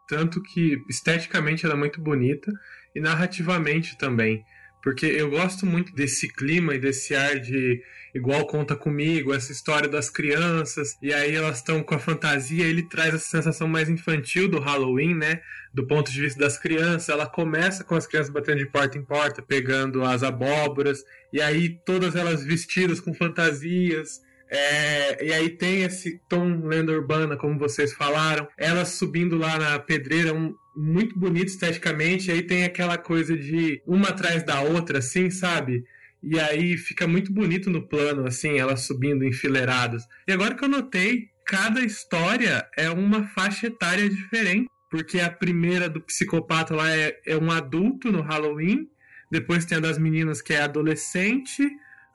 tanto 0.07 0.41
que 0.41 0.77
esteticamente 0.89 1.65
ela 1.65 1.75
é 1.75 1.77
muito 1.77 2.01
bonita 2.01 2.51
e 2.95 2.99
narrativamente 2.99 3.97
também. 3.97 4.43
Porque 4.81 5.05
eu 5.05 5.29
gosto 5.29 5.65
muito 5.65 5.93
desse 5.93 6.27
clima 6.27 6.75
e 6.75 6.79
desse 6.79 7.13
ar 7.13 7.39
de 7.39 7.81
igual 8.15 8.45
conta 8.47 8.75
comigo, 8.75 9.33
essa 9.33 9.51
história 9.51 9.87
das 9.87 10.09
crianças, 10.09 10.97
e 11.01 11.13
aí 11.13 11.35
elas 11.35 11.57
estão 11.57 11.83
com 11.83 11.95
a 11.95 11.99
fantasia, 11.99 12.65
ele 12.65 12.83
traz 12.83 13.13
essa 13.13 13.29
sensação 13.29 13.67
mais 13.67 13.89
infantil 13.89 14.47
do 14.47 14.59
Halloween, 14.59 15.13
né? 15.13 15.41
Do 15.73 15.85
ponto 15.85 16.11
de 16.11 16.21
vista 16.21 16.39
das 16.39 16.57
crianças, 16.57 17.09
ela 17.09 17.27
começa 17.27 17.83
com 17.83 17.95
as 17.95 18.07
crianças 18.07 18.31
batendo 18.31 18.59
de 18.59 18.65
porta 18.65 18.97
em 18.97 19.03
porta, 19.03 19.41
pegando 19.41 20.03
as 20.03 20.23
abóboras, 20.23 21.03
e 21.31 21.41
aí 21.41 21.77
todas 21.85 22.15
elas 22.15 22.43
vestidas 22.43 22.99
com 22.99 23.13
fantasias, 23.13 24.21
é, 24.49 25.25
e 25.25 25.33
aí 25.33 25.49
tem 25.49 25.83
esse 25.83 26.19
tom 26.29 26.67
lenda 26.67 26.91
urbana, 26.91 27.35
como 27.35 27.59
vocês 27.59 27.93
falaram. 27.93 28.47
Elas 28.57 28.89
subindo 28.89 29.37
lá 29.37 29.57
na 29.57 29.79
pedreira, 29.79 30.33
um, 30.33 30.55
muito 30.75 31.17
bonito 31.17 31.47
esteticamente. 31.49 32.29
E 32.29 32.33
aí 32.33 32.41
tem 32.41 32.63
aquela 32.63 32.97
coisa 32.97 33.35
de 33.35 33.81
uma 33.85 34.09
atrás 34.09 34.43
da 34.43 34.61
outra, 34.61 34.99
assim, 34.99 35.29
sabe? 35.29 35.83
E 36.23 36.39
aí 36.39 36.77
fica 36.77 37.07
muito 37.07 37.31
bonito 37.31 37.69
no 37.69 37.87
plano, 37.87 38.25
assim, 38.25 38.57
elas 38.57 38.81
subindo 38.81 39.23
enfileiradas. 39.25 40.03
E 40.27 40.31
agora 40.31 40.55
que 40.55 40.63
eu 40.63 40.69
notei, 40.69 41.29
cada 41.45 41.81
história 41.81 42.67
é 42.75 42.89
uma 42.89 43.23
faixa 43.27 43.67
etária 43.67 44.09
diferente. 44.09 44.67
Porque 44.89 45.19
a 45.19 45.29
primeira 45.29 45.89
do 45.89 45.99
psicopata 45.99 46.73
lá 46.73 46.89
é, 46.89 47.19
é 47.25 47.35
um 47.35 47.51
adulto 47.51 48.09
no 48.09 48.21
Halloween. 48.21 48.87
Depois 49.29 49.65
tem 49.65 49.77
a 49.77 49.81
das 49.81 49.97
meninas 49.97 50.41
que 50.41 50.53
é 50.53 50.61
adolescente 50.61 51.69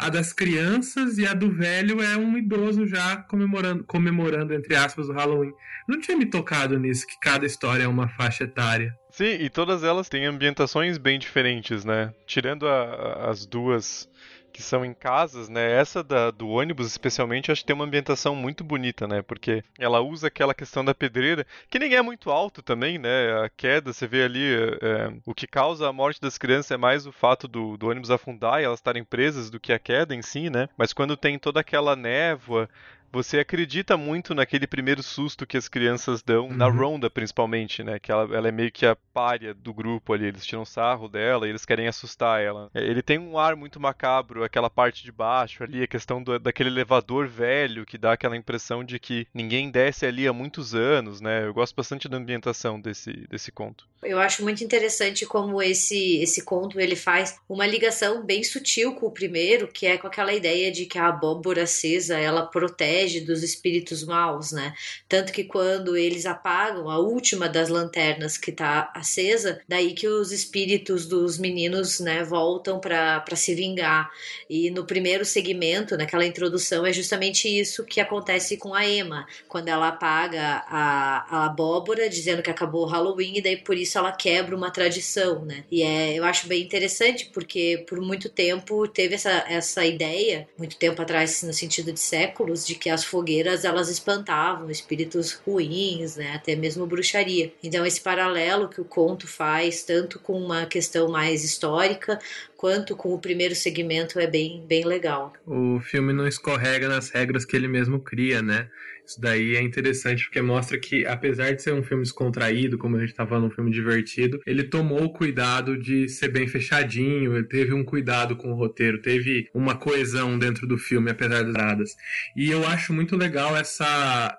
a 0.05 0.09
das 0.09 0.32
crianças 0.32 1.18
e 1.18 1.26
a 1.26 1.34
do 1.34 1.50
velho 1.50 2.03
é 2.03 2.16
um 2.16 2.36
idoso 2.36 2.86
já 2.86 3.16
comemorando, 3.16 3.84
comemorando 3.84 4.53
entre 4.55 4.74
aspas, 4.74 5.09
o 5.09 5.12
Halloween. 5.12 5.53
Não 5.88 6.00
tinha 6.00 6.16
me 6.16 6.26
tocado 6.26 6.78
nisso, 6.78 7.07
que 7.07 7.18
cada 7.20 7.44
história 7.46 7.84
é 7.84 7.88
uma 7.88 8.09
faixa 8.09 8.44
etária. 8.44 8.94
Sim, 9.11 9.34
e 9.40 9.50
todas 9.50 9.82
elas 9.84 10.09
têm 10.09 10.24
ambientações 10.26 10.96
bem 10.98 11.18
diferentes, 11.18 11.84
né? 11.84 12.12
Tirando 12.26 12.66
a- 12.66 13.28
as 13.30 13.44
duas 13.46 14.09
que 14.53 14.62
são 14.62 14.84
em 14.84 14.92
casas, 14.92 15.48
né? 15.48 15.72
Essa 15.72 16.03
da, 16.03 16.30
do 16.30 16.48
ônibus, 16.48 16.86
especialmente, 16.86 17.50
acho 17.50 17.62
que 17.62 17.66
tem 17.66 17.74
uma 17.74 17.84
ambientação 17.84 18.34
muito 18.34 18.62
bonita, 18.62 19.09
né? 19.09 19.22
Porque 19.22 19.64
ela 19.78 20.00
usa 20.00 20.28
aquela 20.28 20.55
questão 20.55 20.84
da 20.84 20.94
pedreira, 20.94 21.46
que 21.70 21.78
nem 21.78 21.94
é 21.94 22.03
muito 22.03 22.30
alto 22.30 22.62
também, 22.62 22.98
né? 22.98 23.44
A 23.44 23.48
queda, 23.48 23.92
você 23.92 24.07
vê 24.07 24.22
ali, 24.22 24.55
é, 24.55 25.12
o 25.24 25.34
que 25.34 25.46
causa 25.46 25.88
a 25.88 25.92
morte 25.92 26.20
das 26.20 26.38
crianças 26.38 26.70
é 26.70 26.76
mais 26.76 27.07
o 27.07 27.12
fato 27.12 27.48
do, 27.48 27.76
do 27.76 27.88
ônibus 27.88 28.11
afundar 28.11 28.61
e 28.61 28.64
elas 28.64 28.78
estarem 28.78 29.05
presas 29.05 29.50
do 29.50 29.59
que 29.59 29.72
a 29.72 29.78
queda 29.78 30.14
em 30.14 30.22
si, 30.22 30.50
né? 30.50 30.68
Mas 30.76 30.92
quando 30.92 31.16
tem 31.16 31.38
toda 31.38 31.61
aquela 31.61 31.96
névoa, 31.96 32.68
você 33.13 33.39
acredita 33.41 33.97
muito 33.97 34.35
naquele 34.35 34.67
primeiro 34.67 35.03
susto 35.03 35.47
que 35.47 35.57
as 35.57 35.69
crianças 35.69 36.23
dão, 36.23 36.49
na 36.51 36.67
Uhum. 36.69 36.77
Ronda 36.79 37.11
principalmente, 37.11 37.83
né? 37.85 37.99
Que 37.99 38.11
ela, 38.11 38.35
ela 38.37 38.49
é 38.49 38.53
meio 38.53 38.73
que 38.73 38.87
a 38.87 38.97
párea 39.13 39.53
do 39.53 39.75
grupo 39.75 40.13
ali, 40.13 40.27
eles 40.27 40.47
tiram 40.47 40.65
sarro 40.65 41.09
dela 41.09 41.47
e 41.47 41.51
eles 41.51 41.65
querem 41.67 41.87
assustar 41.89 42.41
ela. 42.43 42.71
É, 42.75 42.83
Ele 42.83 43.03
tem 43.03 43.19
um 43.19 43.39
ar 43.39 43.55
muito 43.57 43.79
macabro, 43.79 44.43
aquela 44.45 44.71
parte 44.71 45.05
de 45.05 45.13
baixo 45.13 45.63
ali, 45.63 45.83
a 45.83 45.87
questão 45.87 46.23
do- 46.23 46.39
daquele 46.39 46.71
elevador 46.71 47.27
velho 47.29 47.85
que 47.85 47.99
dá 47.99 48.13
aquela 48.13 48.37
impressão 48.37 48.83
de 48.83 48.99
que 48.99 49.27
ninguém 49.35 49.71
desce 49.71 50.07
ali 50.07 50.27
há 50.27 50.33
muitos 50.33 50.75
anos, 50.75 51.21
né? 51.21 51.45
Eu 51.45 51.53
gosto 51.53 51.75
bastante 51.77 52.09
da 52.09 52.17
ambientação 52.17 52.81
desse, 52.81 53.13
desse 53.29 53.53
conto. 53.53 53.87
Eu 54.03 54.19
acho 54.19 54.43
muito 54.43 54.65
interessante 54.65 55.25
como 55.27 55.63
esse 55.63 56.17
esse 56.23 56.45
conto 56.45 56.81
ele 56.81 56.97
faz 56.97 57.39
uma 57.49 57.67
ligação 57.67 58.25
bem 58.25 58.43
sutil 58.43 58.95
com 58.97 59.07
o 59.07 59.11
primeiro, 59.13 59.69
que 59.69 59.87
é 59.87 59.97
com 59.97 60.07
aquela 60.09 60.33
ideia 60.33 60.73
de 60.73 60.87
que 60.87 60.99
a 60.99 61.07
abóbora 61.09 61.63
acesa 61.63 62.19
ela 62.19 62.45
protege 62.47 63.01
dos 63.20 63.42
espíritos 63.42 64.05
maus, 64.05 64.53
né? 64.53 64.74
Tanto 65.09 65.32
que 65.32 65.44
quando 65.44 65.96
eles 65.96 66.26
apagam 66.26 66.88
a 66.88 66.98
última 66.98 67.48
das 67.48 67.68
lanternas 67.68 68.38
que 68.38 68.53
tá 68.53 68.90
acesa, 68.94 69.61
daí 69.68 69.94
que 69.94 70.07
os 70.09 70.32
espíritos 70.32 71.07
dos 71.07 71.38
meninos, 71.38 72.00
né, 72.00 72.24
voltam 72.24 72.78
para 72.78 73.24
se 73.34 73.55
vingar. 73.55 74.11
E 74.48 74.70
no 74.70 74.84
primeiro 74.84 75.24
segmento, 75.24 75.96
naquela 75.96 76.26
introdução, 76.26 76.86
é 76.86 76.92
justamente 76.92 77.48
isso 77.48 77.84
que 77.84 78.00
acontece 78.00 78.57
com 78.57 78.74
a 78.74 78.86
Emma, 78.86 79.26
quando 79.48 79.68
ela 79.68 79.88
apaga 79.88 80.64
a, 80.68 81.26
a 81.28 81.46
abóbora, 81.46 82.09
dizendo 82.09 82.42
que 82.42 82.50
acabou 82.50 82.84
o 82.84 82.88
Halloween, 82.88 83.38
e 83.38 83.42
daí 83.42 83.57
por 83.57 83.76
isso 83.76 83.98
ela 83.98 84.12
quebra 84.12 84.57
uma 84.57 84.70
tradição, 84.70 85.44
né? 85.44 85.64
E 85.70 85.82
é, 85.82 86.14
eu 86.14 86.24
acho 86.24 86.46
bem 86.46 86.62
interessante, 86.62 87.30
porque 87.32 87.84
por 87.88 88.00
muito 88.00 88.28
tempo 88.28 88.86
teve 88.88 89.14
essa, 89.14 89.44
essa 89.48 89.84
ideia, 89.84 90.48
muito 90.59 90.76
tempo 90.76 91.00
atrás, 91.00 91.42
no 91.42 91.53
sentido 91.53 91.92
de 91.92 92.00
séculos, 92.00 92.66
de 92.66 92.74
que 92.74 92.90
as 92.93 93.05
fogueiras 93.05 93.64
elas 93.64 93.88
espantavam 93.88 94.70
espíritos 94.70 95.32
ruins, 95.32 96.16
né? 96.16 96.34
Até 96.34 96.55
mesmo 96.55 96.86
bruxaria. 96.86 97.53
Então 97.62 97.84
esse 97.84 98.01
paralelo 98.01 98.68
que 98.68 98.80
o 98.80 98.84
conto 98.84 99.26
faz, 99.26 99.82
tanto 99.82 100.18
com 100.18 100.38
uma 100.38 100.66
questão 100.66 101.09
mais 101.11 101.45
histórica, 101.45 102.18
quanto 102.57 102.95
com 102.95 103.12
o 103.12 103.18
primeiro 103.18 103.55
segmento, 103.55 104.20
é 104.20 104.26
bem, 104.26 104.64
bem 104.66 104.84
legal. 104.84 105.32
O 105.45 105.80
filme 105.80 106.12
não 106.12 106.28
escorrega 106.28 106.88
nas 106.88 107.11
regras 107.11 107.45
que 107.45 107.57
ele 107.57 107.66
mesmo 107.66 107.99
cria, 107.99 108.40
né? 108.40 108.68
Isso 109.13 109.21
daí 109.21 109.57
é 109.57 109.63
interessante 109.63 110.25
porque 110.25 110.41
mostra 110.41 110.79
que, 110.79 111.05
apesar 111.05 111.53
de 111.53 111.63
ser 111.63 111.75
um 111.75 111.83
filme 111.83 112.03
descontraído, 112.03 112.79
como 112.79 112.97
a 112.97 113.01
gente 113.01 113.15
tá 113.15 113.27
falando, 113.27 113.49
um 113.49 113.51
filme 113.51 113.71
divertido, 113.71 114.41
ele 114.47 114.65
tomou 114.65 115.05
o 115.05 115.13
cuidado 115.13 115.77
de 115.77 116.09
ser 116.09 116.29
bem 116.29 116.47
fechadinho, 116.47 117.37
ele 117.37 117.47
teve 117.47 117.75
um 117.75 117.85
cuidado 117.85 118.35
com 118.37 118.51
o 118.51 118.55
roteiro, 118.55 119.03
teve 119.03 119.51
uma 119.53 119.75
coesão 119.75 120.39
dentro 120.39 120.67
do 120.67 120.79
filme, 120.79 121.11
apesar 121.11 121.43
das 121.43 121.53
paradas. 121.53 121.95
E 122.35 122.51
eu 122.51 122.67
acho 122.67 122.95
muito 122.95 123.17
legal 123.17 123.55
essa 123.55 124.39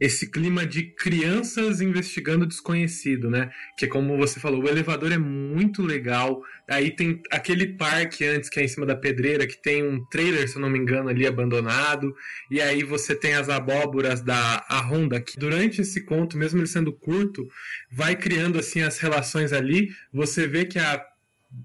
esse 0.00 0.30
clima 0.30 0.64
de 0.64 0.82
crianças 0.82 1.82
investigando 1.82 2.44
o 2.44 2.48
desconhecido, 2.48 3.28
né? 3.28 3.50
Que 3.76 3.84
é 3.84 3.88
como 3.88 4.16
você 4.16 4.40
falou, 4.40 4.62
o 4.62 4.68
elevador 4.68 5.12
é 5.12 5.18
muito 5.18 5.82
legal. 5.82 6.42
Aí 6.66 6.90
tem 6.90 7.20
aquele 7.30 7.66
parque 7.74 8.24
antes 8.24 8.48
que 8.48 8.58
é 8.58 8.64
em 8.64 8.68
cima 8.68 8.86
da 8.86 8.96
pedreira, 8.96 9.46
que 9.46 9.60
tem 9.60 9.86
um 9.86 10.02
trailer, 10.06 10.48
se 10.48 10.56
eu 10.56 10.62
não 10.62 10.70
me 10.70 10.78
engano, 10.78 11.10
ali 11.10 11.26
abandonado. 11.26 12.14
E 12.50 12.62
aí 12.62 12.82
você 12.82 13.14
tem 13.14 13.34
as 13.34 13.50
abóboras 13.50 14.22
da 14.22 14.64
a 14.66 14.80
Honda, 14.80 15.20
que 15.20 15.38
durante 15.38 15.82
esse 15.82 16.02
conto, 16.06 16.38
mesmo 16.38 16.58
ele 16.58 16.66
sendo 16.66 16.94
curto, 16.94 17.46
vai 17.92 18.16
criando 18.16 18.58
assim 18.58 18.80
as 18.80 18.98
relações 18.98 19.52
ali. 19.52 19.90
Você 20.14 20.46
vê 20.46 20.64
que 20.64 20.78
a, 20.78 21.04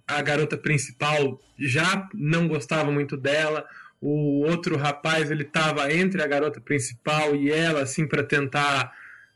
a 0.06 0.22
garota 0.22 0.58
principal 0.58 1.40
já 1.58 2.10
não 2.14 2.50
gostava 2.50 2.92
muito 2.92 3.16
dela. 3.16 3.66
O 4.08 4.46
outro 4.48 4.78
rapaz 4.78 5.32
ele 5.32 5.44
tava 5.44 5.92
entre 5.92 6.22
a 6.22 6.28
garota 6.28 6.62
principal 6.62 7.36
e 7.36 7.52
ela, 7.52 7.82
assim, 7.82 8.08
para 8.08 8.24
tentar 8.24 8.94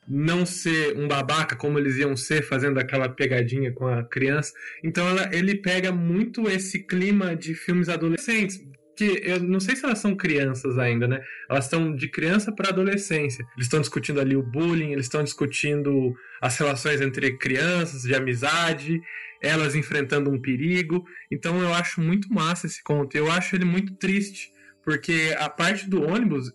não 0.08 0.46
ser 0.46 0.96
um 0.96 1.08
babaca 1.08 1.56
como 1.56 1.80
eles 1.80 1.98
iam 1.98 2.16
ser, 2.16 2.44
fazendo 2.44 2.80
aquela 2.80 3.10
pegadinha 3.10 3.72
com 3.72 3.88
a 3.88 4.04
criança. 4.04 4.54
Então 4.84 5.08
ela, 5.08 5.30
ele 5.34 5.56
pega 5.56 5.92
muito 5.92 6.48
esse 6.48 6.80
clima 6.80 7.36
de 7.36 7.56
filmes 7.56 7.90
adolescentes. 7.90 8.60
Que 8.96 9.22
eu 9.24 9.40
não 9.40 9.60
sei 9.60 9.76
se 9.76 9.86
elas 9.86 10.00
são 10.00 10.14
crianças 10.14 10.78
ainda, 10.78 11.08
né? 11.08 11.22
Elas 11.50 11.66
estão 11.66 11.96
de 11.96 12.08
criança 12.10 12.52
para 12.52 12.70
adolescência. 12.70 13.44
Eles 13.56 13.66
estão 13.66 13.80
discutindo 13.80 14.20
ali 14.20 14.36
o 14.36 14.44
bullying, 14.44 14.92
eles 14.92 15.06
estão 15.06 15.24
discutindo 15.24 16.14
as 16.42 16.58
relações 16.58 17.02
entre 17.02 17.38
crianças, 17.38 18.02
de 18.02 18.14
amizade, 18.14 19.00
elas 19.42 19.74
enfrentando 19.74 20.30
um 20.30 20.40
perigo. 20.40 21.06
Então 21.32 21.60
eu 21.62 21.74
acho 21.74 22.02
muito 22.02 22.32
massa 22.32 22.68
esse 22.68 22.84
conto. 22.84 23.16
Eu 23.16 23.32
acho 23.32 23.56
ele 23.56 23.66
muito 23.66 23.96
triste, 23.96 24.52
porque 24.90 25.36
a 25.38 25.48
parte 25.48 25.88
do 25.88 26.02
ônibus 26.02 26.52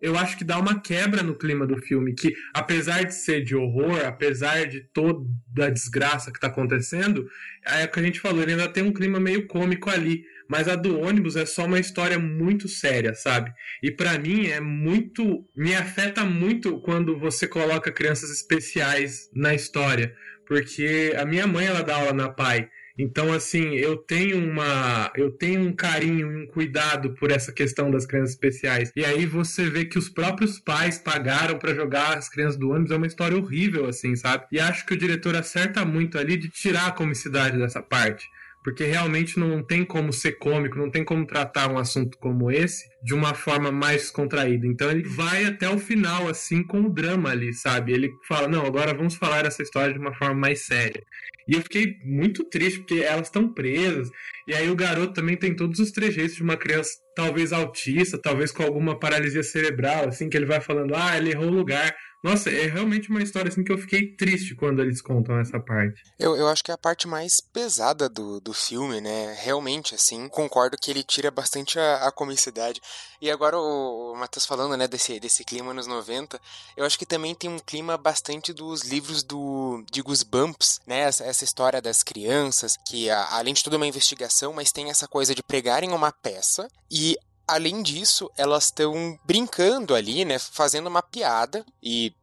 eu 0.00 0.16
acho 0.16 0.38
que 0.38 0.44
dá 0.44 0.58
uma 0.58 0.80
quebra 0.80 1.22
no 1.22 1.36
clima 1.36 1.66
do 1.66 1.76
filme, 1.76 2.14
que 2.14 2.32
apesar 2.54 3.04
de 3.04 3.14
ser 3.14 3.44
de 3.44 3.54
horror, 3.54 4.06
apesar 4.06 4.66
de 4.66 4.80
toda 4.94 5.26
a 5.58 5.68
desgraça 5.68 6.30
que 6.30 6.38
está 6.38 6.46
acontecendo, 6.46 7.26
é 7.66 7.84
o 7.84 7.90
que 7.90 8.00
a 8.00 8.02
gente 8.02 8.20
falou, 8.20 8.42
ele 8.42 8.52
ainda 8.52 8.68
tem 8.68 8.82
um 8.82 8.92
clima 8.92 9.20
meio 9.20 9.46
cômico 9.46 9.90
ali, 9.90 10.24
mas 10.48 10.66
a 10.66 10.76
do 10.76 10.98
ônibus 10.98 11.36
é 11.36 11.44
só 11.44 11.66
uma 11.66 11.78
história 11.78 12.18
muito 12.18 12.68
séria, 12.68 13.14
sabe? 13.14 13.52
E 13.82 13.90
para 13.90 14.18
mim 14.18 14.46
é 14.46 14.60
muito, 14.60 15.46
me 15.54 15.74
afeta 15.74 16.24
muito 16.24 16.80
quando 16.80 17.18
você 17.18 17.46
coloca 17.46 17.92
crianças 17.92 18.30
especiais 18.30 19.28
na 19.34 19.54
história, 19.54 20.14
porque 20.46 21.14
a 21.18 21.26
minha 21.26 21.46
mãe 21.46 21.66
ela 21.66 21.82
dá 21.82 21.96
aula 21.96 22.14
na 22.14 22.30
PAI, 22.30 22.68
então, 22.96 23.32
assim, 23.32 23.74
eu 23.74 23.96
tenho 23.96 24.38
uma. 24.38 25.10
Eu 25.16 25.30
tenho 25.30 25.62
um 25.62 25.72
carinho 25.72 26.28
um 26.28 26.46
cuidado 26.46 27.14
por 27.14 27.30
essa 27.30 27.52
questão 27.52 27.90
das 27.90 28.06
crianças 28.06 28.30
especiais. 28.30 28.92
E 28.94 29.04
aí 29.04 29.26
você 29.26 29.68
vê 29.68 29.84
que 29.84 29.98
os 29.98 30.08
próprios 30.08 30.60
pais 30.60 30.96
pagaram 30.96 31.58
para 31.58 31.74
jogar 31.74 32.16
as 32.16 32.28
crianças 32.28 32.56
do 32.56 32.70
ônibus. 32.70 32.92
É 32.92 32.96
uma 32.96 33.06
história 33.06 33.36
horrível, 33.36 33.86
assim, 33.86 34.14
sabe? 34.14 34.46
E 34.52 34.60
acho 34.60 34.86
que 34.86 34.94
o 34.94 34.96
diretor 34.96 35.34
acerta 35.34 35.84
muito 35.84 36.18
ali 36.18 36.36
de 36.36 36.48
tirar 36.48 36.86
a 36.86 36.92
comicidade 36.92 37.58
dessa 37.58 37.82
parte 37.82 38.28
porque 38.64 38.84
realmente 38.84 39.38
não 39.38 39.62
tem 39.62 39.84
como 39.84 40.10
ser 40.10 40.32
cômico, 40.38 40.78
não 40.78 40.90
tem 40.90 41.04
como 41.04 41.26
tratar 41.26 41.70
um 41.70 41.76
assunto 41.76 42.16
como 42.16 42.50
esse 42.50 42.88
de 43.02 43.12
uma 43.12 43.34
forma 43.34 43.70
mais 43.70 44.10
contraída. 44.10 44.66
Então 44.66 44.90
ele 44.90 45.06
vai 45.06 45.44
até 45.44 45.68
o 45.68 45.78
final, 45.78 46.26
assim, 46.26 46.62
com 46.62 46.80
o 46.80 46.90
drama 46.90 47.30
ali, 47.30 47.52
sabe? 47.52 47.92
Ele 47.92 48.10
fala: 48.26 48.48
não, 48.48 48.64
agora 48.64 48.94
vamos 48.94 49.16
falar 49.16 49.44
essa 49.44 49.62
história 49.62 49.92
de 49.92 50.00
uma 50.00 50.14
forma 50.14 50.34
mais 50.34 50.64
séria. 50.64 51.04
E 51.46 51.54
eu 51.54 51.60
fiquei 51.60 51.98
muito 52.02 52.42
triste, 52.44 52.78
porque 52.78 53.04
elas 53.04 53.26
estão 53.26 53.52
presas. 53.52 54.08
E 54.48 54.54
aí 54.54 54.70
o 54.70 54.74
garoto 54.74 55.12
também 55.12 55.36
tem 55.36 55.54
todos 55.54 55.78
os 55.78 55.92
trejeitos 55.92 56.36
de 56.36 56.42
uma 56.42 56.56
criança, 56.56 56.92
talvez 57.14 57.52
autista, 57.52 58.18
talvez 58.18 58.50
com 58.50 58.62
alguma 58.62 58.98
paralisia 58.98 59.42
cerebral, 59.42 60.08
assim, 60.08 60.30
que 60.30 60.38
ele 60.38 60.46
vai 60.46 60.62
falando: 60.62 60.94
ah, 60.94 61.18
ele 61.18 61.32
errou 61.32 61.48
o 61.48 61.54
lugar. 61.54 61.94
Nossa, 62.24 62.48
é 62.48 62.64
realmente 62.66 63.10
uma 63.10 63.22
história 63.22 63.50
assim 63.50 63.62
que 63.62 63.70
eu 63.70 63.76
fiquei 63.76 64.16
triste 64.16 64.54
quando 64.54 64.80
eles 64.80 65.02
contam 65.02 65.38
essa 65.38 65.60
parte. 65.60 66.02
Eu, 66.18 66.34
eu 66.34 66.48
acho 66.48 66.64
que 66.64 66.70
é 66.70 66.74
a 66.74 66.78
parte 66.78 67.06
mais 67.06 67.38
pesada 67.38 68.08
do, 68.08 68.40
do 68.40 68.54
filme, 68.54 68.98
né? 68.98 69.36
Realmente, 69.42 69.94
assim, 69.94 70.26
concordo 70.30 70.78
que 70.80 70.90
ele 70.90 71.02
tira 71.02 71.30
bastante 71.30 71.78
a, 71.78 71.96
a 72.06 72.10
comicidade. 72.10 72.80
E 73.20 73.30
agora 73.30 73.58
o, 73.58 74.12
o 74.12 74.16
Matheus 74.16 74.46
falando, 74.46 74.74
né, 74.74 74.88
desse, 74.88 75.20
desse 75.20 75.44
clima 75.44 75.72
anos 75.72 75.86
90, 75.86 76.40
eu 76.78 76.86
acho 76.86 76.98
que 76.98 77.04
também 77.04 77.34
tem 77.34 77.50
um 77.50 77.58
clima 77.58 77.98
bastante 77.98 78.54
dos 78.54 78.84
livros 78.84 79.22
do 79.22 79.84
de 79.92 80.00
Goosebumps, 80.00 80.80
né? 80.86 81.00
Essa, 81.00 81.24
essa 81.24 81.44
história 81.44 81.82
das 81.82 82.02
crianças, 82.02 82.78
que 82.88 83.10
a, 83.10 83.36
além 83.36 83.52
de 83.52 83.62
tudo 83.62 83.74
é 83.74 83.76
uma 83.76 83.86
investigação, 83.86 84.54
mas 84.54 84.72
tem 84.72 84.88
essa 84.88 85.06
coisa 85.06 85.34
de 85.34 85.42
pregarem 85.42 85.92
uma 85.92 86.10
peça 86.10 86.66
e 86.90 87.18
além 87.46 87.82
disso, 87.82 88.30
elas 88.36 88.64
estão 88.64 89.18
brincando 89.24 89.94
ali, 89.94 90.24
né, 90.24 90.38
fazendo 90.38 90.86
uma 90.86 91.02
piada 91.02 91.64
e 91.82 92.14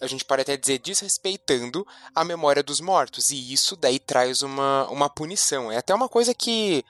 a 0.00 0.06
gente 0.06 0.24
pode 0.24 0.42
até 0.42 0.56
dizer 0.56 0.78
desrespeitando 0.78 1.86
a 2.14 2.24
memória 2.24 2.62
dos 2.62 2.80
mortos 2.80 3.30
e 3.30 3.52
isso 3.52 3.76
daí 3.76 3.98
traz 3.98 4.42
uma, 4.42 4.88
uma 4.88 5.08
punição. 5.08 5.70
É 5.70 5.78
até 5.78 5.94
uma 5.94 6.08
coisa 6.08 6.34
que 6.34 6.84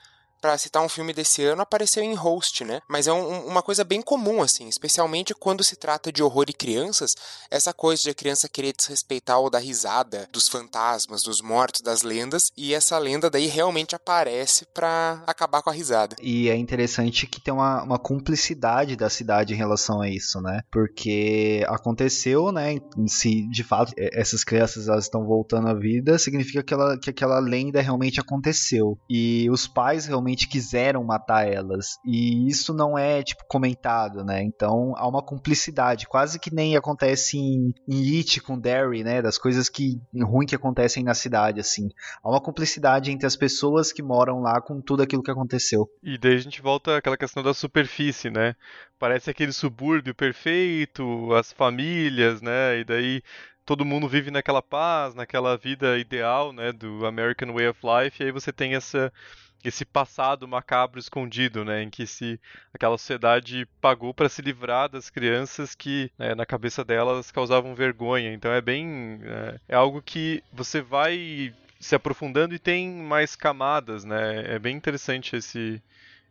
para 0.45 0.59
citar 0.59 0.84
um 0.84 0.90
filme 0.90 1.14
desse 1.14 1.42
ano, 1.42 1.62
apareceu 1.62 2.03
em 2.03 2.12
Host, 2.12 2.64
né? 2.64 2.82
Mas 2.86 3.07
é 3.07 3.12
um, 3.14 3.47
uma 3.47 3.62
coisa 3.62 3.82
bem 3.82 4.03
comum, 4.03 4.42
assim, 4.42 4.68
especialmente 4.68 5.32
quando 5.32 5.64
se 5.64 5.74
trata 5.74 6.12
de 6.12 6.22
horror 6.22 6.45
e 6.51 6.53
crianças, 6.53 7.14
essa 7.51 7.72
coisa 7.72 8.03
de 8.03 8.11
a 8.11 8.14
criança 8.14 8.47
querer 8.47 8.74
desrespeitar 8.76 9.40
ou 9.40 9.49
dar 9.49 9.61
risada 9.61 10.28
dos 10.30 10.47
fantasmas, 10.47 11.22
dos 11.22 11.40
mortos, 11.40 11.80
das 11.80 12.03
lendas, 12.03 12.53
e 12.55 12.74
essa 12.74 12.99
lenda 12.99 13.30
daí 13.30 13.47
realmente 13.47 13.97
aparece 13.97 14.66
para 14.66 15.22
acabar 15.26 15.62
com 15.62 15.70
a 15.70 15.72
risada. 15.72 16.14
E 16.20 16.51
é 16.51 16.57
interessante 16.57 17.26
que 17.26 17.40
tem 17.40 17.55
uma, 17.55 17.82
uma 17.82 17.99
cumplicidade 17.99 18.97
da 18.97 19.09
cidade 19.09 19.55
em 19.55 19.57
relação 19.57 20.03
a 20.03 20.11
isso, 20.11 20.42
né? 20.42 20.61
Porque 20.70 21.64
aconteceu, 21.68 22.53
né? 22.53 22.76
Se 23.07 23.49
de 23.49 23.64
fato 23.64 23.95
essas 23.97 24.45
crianças 24.45 24.88
elas 24.88 25.05
estão 25.05 25.24
voltando 25.24 25.68
à 25.68 25.74
vida, 25.74 26.18
significa 26.18 26.62
que, 26.62 26.74
ela, 26.74 26.99
que 26.99 27.09
aquela 27.09 27.38
lenda 27.38 27.80
realmente 27.80 28.20
aconteceu. 28.20 28.99
E 29.09 29.49
os 29.51 29.66
pais 29.66 30.05
realmente 30.05 30.34
realmente 30.35 30.49
quiseram 30.49 31.05
matar 31.05 31.47
elas. 31.47 31.99
E 32.05 32.49
isso 32.49 32.74
não 32.74 32.99
é, 32.99 33.22
tipo, 33.22 33.45
comentado, 33.49 34.24
né? 34.24 34.43
Então 34.43 34.93
há 34.97 35.09
uma 35.09 35.22
cumplicidade, 35.22 36.07
quase 36.07 36.39
que 36.39 36.53
nem 36.53 36.76
acontece 36.76 37.39
em, 37.39 37.72
em 37.89 38.18
It 38.18 38.41
com 38.41 38.59
Derry, 38.59 39.05
né? 39.05 39.22
Das 39.22 39.39
coisas 39.39 39.68
que 39.68 40.01
ruim 40.14 40.47
que 40.47 40.55
acontecem 40.55 41.03
na 41.03 41.14
cidade, 41.14 41.61
assim. 41.61 41.89
Há 42.22 42.28
uma 42.28 42.41
cumplicidade 42.41 43.11
entre 43.11 43.26
as 43.26 43.37
pessoas 43.37 43.93
que 43.93 44.03
moram 44.03 44.41
lá 44.41 44.61
com 44.61 44.80
tudo 44.80 45.03
aquilo 45.03 45.22
que 45.22 45.30
aconteceu. 45.30 45.89
E 46.03 46.18
daí 46.18 46.35
a 46.35 46.39
gente 46.39 46.61
volta 46.61 46.99
àquela 46.99 47.16
questão 47.16 47.43
da 47.43 47.55
superfície, 47.55 48.30
né? 48.30 48.55
Parece 48.99 49.30
aquele 49.30 49.53
subúrbio 49.53 50.14
perfeito, 50.14 51.32
as 51.35 51.53
famílias, 51.53 52.41
né? 52.41 52.78
E 52.80 52.85
daí 52.85 53.22
todo 53.64 53.85
mundo 53.85 54.09
vive 54.09 54.30
naquela 54.30 54.61
paz, 54.61 55.14
naquela 55.14 55.57
vida 55.57 55.99
ideal, 55.99 56.53
né, 56.53 56.70
do 56.70 57.07
American 57.07 57.53
Way 57.55 57.68
of 57.68 57.80
Life, 57.82 58.22
e 58.22 58.26
aí 58.26 58.30
você 58.30 58.53
tem 58.53 58.74
essa 58.74 59.11
esse 59.65 59.85
passado 59.85 60.47
macabro 60.47 61.01
escondido, 61.01 61.65
né, 61.65 61.83
em 61.83 61.91
que 61.91 62.07
se 62.07 62.39
aquela 62.73 62.99
sociedade 62.99 63.67
pagou 63.81 64.12
para 64.12 64.29
se 64.29 64.43
livrar 64.43 64.91
das 64.91 65.09
crianças 65.09 65.75
que 65.75 66.11
né, 66.19 66.35
na 66.35 66.45
cabeça 66.45 66.85
delas 66.85 67.31
causavam 67.31 67.75
vergonha. 67.75 68.33
Então 68.33 68.53
é 68.53 68.61
bem 68.61 69.21
é, 69.25 69.61
é, 69.71 69.75
algo 69.75 70.03
que 70.03 70.45
você 70.53 70.83
vai 70.83 71.55
se 71.81 71.95
aprofundando 71.95 72.55
e 72.55 72.59
tem 72.59 72.91
mais 72.91 73.35
camadas, 73.35 74.05
né? 74.05 74.55
É 74.55 74.59
bem 74.59 74.77
interessante 74.77 75.37
esse 75.37 75.83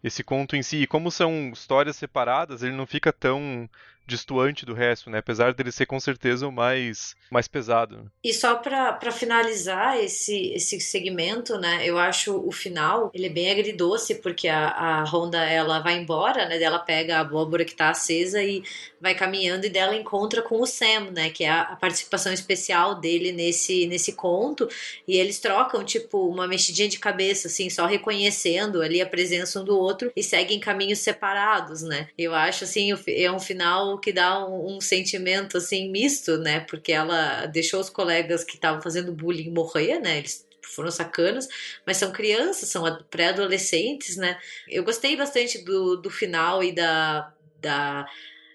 esse 0.03 0.21
conto 0.23 0.55
em 0.55 0.61
si. 0.61 0.77
E 0.77 0.87
como 0.87 1.09
são 1.09 1.51
histórias 1.53 1.95
separadas, 1.95 2.61
ele 2.61 2.73
não 2.73 2.85
fica 2.85 3.13
tão 3.13 3.69
distoante 4.05 4.65
do 4.65 4.73
resto, 4.73 5.09
né? 5.09 5.19
Apesar 5.19 5.53
dele 5.53 5.71
ser 5.71 5.85
com 5.85 5.99
certeza 5.99 6.47
o 6.47 6.51
mais, 6.51 7.15
mais 7.31 7.47
pesado. 7.47 8.11
E 8.23 8.33
só 8.33 8.55
para 8.55 9.11
finalizar 9.11 9.97
esse, 9.97 10.53
esse 10.53 10.79
segmento, 10.79 11.57
né? 11.57 11.81
Eu 11.85 11.97
acho 11.97 12.35
o 12.45 12.51
final, 12.51 13.11
ele 13.13 13.27
é 13.27 13.29
bem 13.29 13.51
agridoce, 13.51 14.15
porque 14.15 14.47
a, 14.47 14.69
a 14.69 15.03
Honda, 15.03 15.43
ela 15.43 15.79
vai 15.79 15.97
embora, 15.97 16.47
né? 16.47 16.61
Ela 16.61 16.79
pega 16.79 17.17
a 17.17 17.21
abóbora 17.21 17.65
que 17.65 17.75
tá 17.75 17.89
acesa 17.89 18.43
e 18.43 18.63
vai 18.99 19.15
caminhando 19.15 19.65
e 19.65 19.69
dela 19.69 19.95
encontra 19.95 20.41
com 20.41 20.61
o 20.61 20.65
Sam, 20.65 21.11
né? 21.11 21.29
Que 21.29 21.43
é 21.43 21.49
a, 21.49 21.61
a 21.61 21.75
participação 21.75 22.33
especial 22.33 22.95
dele 22.95 23.31
nesse, 23.31 23.87
nesse 23.87 24.13
conto. 24.13 24.67
E 25.07 25.17
eles 25.17 25.39
trocam, 25.39 25.83
tipo, 25.83 26.27
uma 26.27 26.47
mexidinha 26.47 26.89
de 26.89 26.99
cabeça, 26.99 27.47
assim, 27.47 27.69
só 27.69 27.85
reconhecendo 27.85 28.81
ali 28.81 29.01
a 29.01 29.05
presença 29.05 29.59
um 29.59 29.63
do 29.63 29.77
outro 29.77 30.11
e 30.15 30.23
seguem 30.23 30.59
caminhos 30.59 30.99
separados, 30.99 31.81
né? 31.81 32.09
Eu 32.17 32.33
acho, 32.33 32.63
assim, 32.63 32.91
é 33.07 33.31
um 33.31 33.39
final 33.39 33.92
que 33.99 34.13
dá 34.13 34.45
um, 34.45 34.77
um, 34.77 34.81
sentimento 34.81 35.57
assim 35.57 35.89
misto, 35.89 36.37
né? 36.37 36.61
Porque 36.61 36.91
ela 36.91 37.45
deixou 37.45 37.79
os 37.79 37.89
colegas 37.89 38.43
que 38.43 38.55
estavam 38.55 38.81
fazendo 38.81 39.13
bullying 39.13 39.51
morrer, 39.51 39.99
né? 39.99 40.19
Eles 40.19 40.45
foram 40.61 40.91
sacanas, 40.91 41.47
mas 41.85 41.97
são 41.97 42.11
crianças, 42.11 42.69
são 42.69 42.83
pré-adolescentes, 43.09 44.17
né? 44.17 44.39
Eu 44.67 44.83
gostei 44.83 45.15
bastante 45.15 45.63
do, 45.63 45.97
do 45.97 46.09
final 46.09 46.63
e 46.63 46.71
da, 46.71 47.33
da 47.59 48.05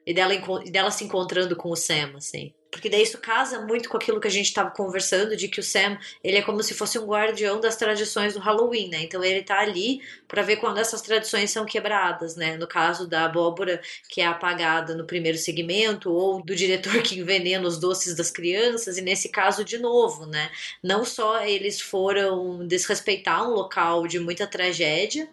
e 0.06 0.14
dela, 0.14 0.34
dela 0.70 0.90
se 0.90 1.04
encontrando 1.04 1.54
com 1.54 1.70
o 1.70 1.76
Sam, 1.76 2.14
assim. 2.16 2.54
Porque 2.70 2.90
daí 2.90 3.02
isso 3.02 3.18
casa 3.18 3.60
muito 3.60 3.88
com 3.88 3.96
aquilo 3.96 4.20
que 4.20 4.28
a 4.28 4.30
gente 4.30 4.46
estava 4.46 4.70
conversando, 4.70 5.36
de 5.36 5.48
que 5.48 5.60
o 5.60 5.62
Sam, 5.62 5.98
ele 6.22 6.36
é 6.36 6.42
como 6.42 6.62
se 6.62 6.74
fosse 6.74 6.98
um 6.98 7.06
guardião 7.06 7.60
das 7.60 7.76
tradições 7.76 8.34
do 8.34 8.40
Halloween, 8.40 8.90
né? 8.90 9.02
Então 9.02 9.24
ele 9.24 9.42
tá 9.42 9.58
ali 9.58 10.00
para 10.26 10.42
ver 10.42 10.56
quando 10.56 10.78
essas 10.78 11.00
tradições 11.00 11.50
são 11.50 11.64
quebradas, 11.64 12.36
né? 12.36 12.56
No 12.56 12.66
caso 12.66 13.08
da 13.08 13.24
abóbora 13.24 13.80
que 14.08 14.20
é 14.20 14.26
apagada 14.26 14.94
no 14.94 15.04
primeiro 15.04 15.38
segmento, 15.38 16.12
ou 16.12 16.42
do 16.42 16.54
diretor 16.54 17.02
que 17.02 17.18
envenena 17.18 17.66
os 17.66 17.78
doces 17.78 18.14
das 18.14 18.30
crianças, 18.30 18.98
e 18.98 19.02
nesse 19.02 19.28
caso 19.30 19.64
de 19.64 19.78
novo, 19.78 20.26
né? 20.26 20.50
Não 20.82 21.04
só 21.04 21.42
eles 21.44 21.80
foram 21.80 22.66
desrespeitar 22.66 23.48
um 23.48 23.54
local 23.54 24.06
de 24.06 24.18
muita 24.18 24.46
tragédia, 24.46 25.28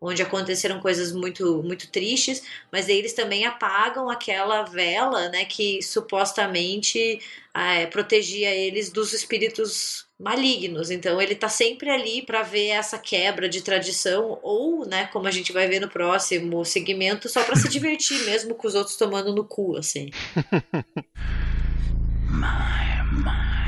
onde 0.00 0.22
aconteceram 0.22 0.80
coisas 0.80 1.12
muito 1.12 1.62
muito 1.62 1.90
tristes, 1.90 2.42
mas 2.70 2.88
eles 2.88 3.12
também 3.12 3.44
apagam 3.46 4.08
aquela 4.08 4.62
vela, 4.62 5.28
né, 5.28 5.44
que 5.44 5.82
supostamente 5.82 7.20
é, 7.54 7.86
protegia 7.86 8.50
eles 8.54 8.90
dos 8.90 9.12
espíritos 9.12 10.06
malignos. 10.18 10.90
Então 10.90 11.20
ele 11.20 11.34
tá 11.34 11.48
sempre 11.48 11.90
ali 11.90 12.22
para 12.22 12.42
ver 12.42 12.68
essa 12.68 12.98
quebra 12.98 13.48
de 13.48 13.62
tradição 13.62 14.38
ou, 14.42 14.86
né, 14.86 15.06
como 15.12 15.26
a 15.26 15.30
gente 15.30 15.52
vai 15.52 15.66
ver 15.68 15.80
no 15.80 15.88
próximo 15.88 16.64
segmento, 16.64 17.28
só 17.28 17.42
para 17.44 17.56
se 17.56 17.68
divertir 17.68 18.24
mesmo 18.24 18.54
com 18.54 18.66
os 18.66 18.74
outros 18.74 18.96
tomando 18.96 19.34
no 19.34 19.44
cu, 19.44 19.76
assim. 19.76 20.10
my, 22.30 23.02
my. 23.12 23.58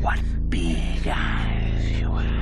What 0.00 0.20
big 0.50 1.06
eyes 1.06 2.00
you 2.00 2.12
have. 2.12 2.34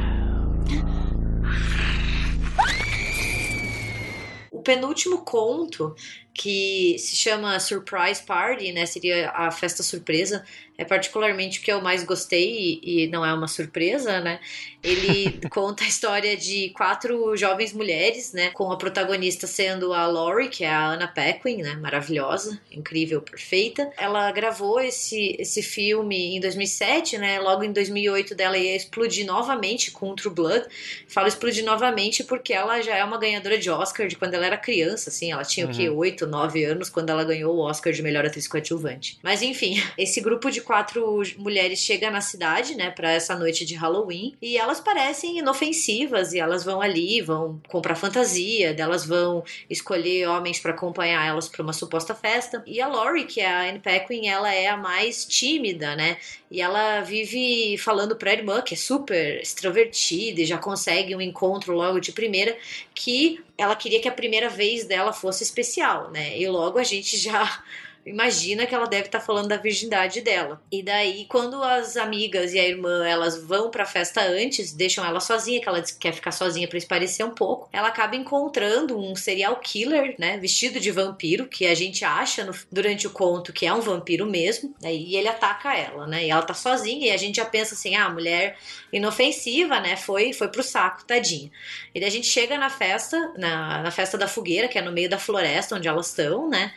O 4.62 4.64
penúltimo 4.64 5.24
conto 5.24 5.92
que 6.32 6.96
se 6.96 7.16
chama 7.16 7.58
Surprise 7.58 8.22
Party, 8.24 8.70
né? 8.70 8.86
Seria 8.86 9.28
a 9.30 9.50
festa 9.50 9.82
surpresa. 9.82 10.44
É 10.82 10.84
particularmente 10.84 11.60
o 11.60 11.62
que 11.62 11.72
eu 11.72 11.80
mais 11.80 12.04
gostei 12.04 12.80
e, 12.82 13.04
e 13.04 13.06
não 13.08 13.24
é 13.24 13.32
uma 13.32 13.48
surpresa, 13.48 14.20
né? 14.20 14.40
Ele 14.82 15.40
conta 15.50 15.84
a 15.84 15.86
história 15.86 16.36
de 16.36 16.70
quatro 16.70 17.36
jovens 17.36 17.72
mulheres, 17.72 18.32
né? 18.32 18.50
Com 18.50 18.70
a 18.72 18.76
protagonista 18.76 19.46
sendo 19.46 19.92
a 19.92 20.06
Laurie, 20.06 20.48
que 20.48 20.64
é 20.64 20.70
a 20.70 20.92
Anna 20.92 21.08
Paquin, 21.08 21.58
né? 21.58 21.74
Maravilhosa, 21.74 22.60
incrível, 22.70 23.20
perfeita. 23.20 23.90
Ela 23.98 24.30
gravou 24.32 24.80
esse, 24.80 25.36
esse 25.38 25.62
filme 25.62 26.36
em 26.36 26.40
2007, 26.40 27.18
né? 27.18 27.38
Logo 27.40 27.62
em 27.62 27.72
2008 27.72 28.34
dela 28.34 28.56
ia 28.56 28.76
explodir 28.76 29.26
novamente 29.26 29.90
com 29.90 30.14
True 30.14 30.34
Blood. 30.34 30.66
Falo 31.08 31.28
explodir 31.28 31.64
novamente 31.64 32.24
porque 32.24 32.52
ela 32.52 32.80
já 32.80 32.96
é 32.96 33.04
uma 33.04 33.18
ganhadora 33.18 33.58
de 33.58 33.70
Oscar 33.70 34.06
de 34.06 34.16
quando 34.16 34.34
ela 34.34 34.46
era 34.46 34.56
criança, 34.56 35.10
assim. 35.10 35.32
Ela 35.32 35.44
tinha 35.44 35.66
uhum. 35.66 35.72
o? 35.72 36.02
Oito 36.02 36.12
8, 36.12 36.26
9 36.26 36.64
anos, 36.64 36.90
quando 36.90 37.10
ela 37.10 37.24
ganhou 37.24 37.54
o 37.56 37.60
Oscar 37.60 37.92
de 37.92 38.02
melhor 38.02 38.24
atriz 38.24 38.46
coadjuvante. 38.46 39.18
Mas 39.22 39.42
enfim, 39.42 39.82
esse 39.98 40.20
grupo 40.20 40.50
de 40.50 40.60
quatro 40.72 41.22
mulheres 41.36 41.80
chega 41.80 42.10
na 42.10 42.22
cidade, 42.22 42.74
né, 42.74 42.90
para 42.90 43.12
essa 43.12 43.36
noite 43.36 43.62
de 43.62 43.74
Halloween, 43.74 44.34
e 44.40 44.56
elas 44.56 44.80
parecem 44.80 45.38
inofensivas 45.38 46.32
e 46.32 46.38
elas 46.38 46.64
vão 46.64 46.80
ali, 46.80 47.20
vão 47.20 47.60
comprar 47.68 47.94
fantasia, 47.94 48.74
elas 48.78 49.04
vão 49.04 49.44
escolher 49.68 50.26
homens 50.26 50.58
para 50.58 50.70
acompanhar 50.70 51.26
elas 51.26 51.46
para 51.46 51.62
uma 51.62 51.74
suposta 51.74 52.14
festa. 52.14 52.62
E 52.66 52.80
a 52.80 52.88
Laurie, 52.88 53.26
que 53.26 53.42
é 53.42 53.46
a 53.46 53.68
Anne 53.68 53.80
Paquin, 53.80 54.28
ela 54.28 54.50
é 54.50 54.68
a 54.68 54.76
mais 54.78 55.26
tímida, 55.26 55.94
né? 55.94 56.16
E 56.50 56.62
ela 56.62 57.02
vive 57.02 57.76
falando 57.76 58.16
pra 58.16 58.32
irmã, 58.32 58.62
que 58.62 58.72
é 58.72 58.76
super 58.76 59.42
extrovertida 59.42 60.40
e 60.40 60.46
já 60.46 60.56
consegue 60.56 61.14
um 61.14 61.20
encontro 61.20 61.74
logo 61.74 62.00
de 62.00 62.12
primeira, 62.12 62.56
que 62.94 63.44
ela 63.58 63.76
queria 63.76 64.00
que 64.00 64.08
a 64.08 64.12
primeira 64.12 64.48
vez 64.48 64.86
dela 64.86 65.12
fosse 65.12 65.42
especial, 65.44 66.10
né? 66.10 66.38
E 66.38 66.48
logo 66.48 66.78
a 66.78 66.84
gente 66.84 67.18
já 67.18 67.62
imagina 68.04 68.66
que 68.66 68.74
ela 68.74 68.86
deve 68.86 69.06
estar 69.06 69.20
tá 69.20 69.24
falando 69.24 69.48
da 69.48 69.56
virgindade 69.56 70.20
dela. 70.20 70.60
E 70.70 70.82
daí, 70.82 71.26
quando 71.28 71.62
as 71.62 71.96
amigas 71.96 72.52
e 72.52 72.58
a 72.58 72.66
irmã 72.66 73.06
elas 73.06 73.42
vão 73.42 73.70
pra 73.70 73.86
festa 73.86 74.20
antes, 74.22 74.72
deixam 74.72 75.04
ela 75.04 75.20
sozinha, 75.20 75.60
que 75.60 75.68
ela 75.68 75.82
quer 76.00 76.12
ficar 76.12 76.32
sozinha 76.32 76.68
para 76.68 76.78
esparecer 76.78 77.24
um 77.24 77.30
pouco, 77.30 77.68
ela 77.72 77.88
acaba 77.88 78.16
encontrando 78.16 78.98
um 78.98 79.14
serial 79.14 79.56
killer, 79.56 80.14
né, 80.18 80.36
vestido 80.38 80.80
de 80.80 80.90
vampiro, 80.90 81.46
que 81.46 81.66
a 81.66 81.74
gente 81.74 82.04
acha 82.04 82.44
no, 82.44 82.52
durante 82.70 83.06
o 83.06 83.10
conto 83.10 83.52
que 83.52 83.66
é 83.66 83.72
um 83.72 83.80
vampiro 83.80 84.26
mesmo, 84.26 84.74
né, 84.82 84.92
e 84.92 85.16
ele 85.16 85.28
ataca 85.28 85.76
ela, 85.76 86.06
né, 86.06 86.24
e 86.24 86.30
ela 86.30 86.42
tá 86.42 86.54
sozinha, 86.54 87.08
e 87.08 87.10
a 87.10 87.16
gente 87.16 87.36
já 87.36 87.44
pensa 87.44 87.74
assim, 87.74 87.94
ah, 87.94 88.08
mulher 88.10 88.56
inofensiva, 88.92 89.80
né, 89.80 89.96
foi, 89.96 90.32
foi 90.32 90.48
pro 90.48 90.62
saco, 90.62 91.04
tadinha. 91.04 91.50
E 91.94 92.00
daí 92.00 92.08
a 92.08 92.12
gente 92.12 92.26
chega 92.26 92.58
na 92.58 92.70
festa, 92.70 93.32
na, 93.36 93.82
na 93.82 93.90
festa 93.90 94.18
da 94.18 94.26
fogueira, 94.26 94.68
que 94.68 94.78
é 94.78 94.82
no 94.82 94.92
meio 94.92 95.08
da 95.08 95.18
floresta 95.18 95.76
onde 95.76 95.88
elas 95.88 96.08
estão, 96.08 96.48
né, 96.48 96.72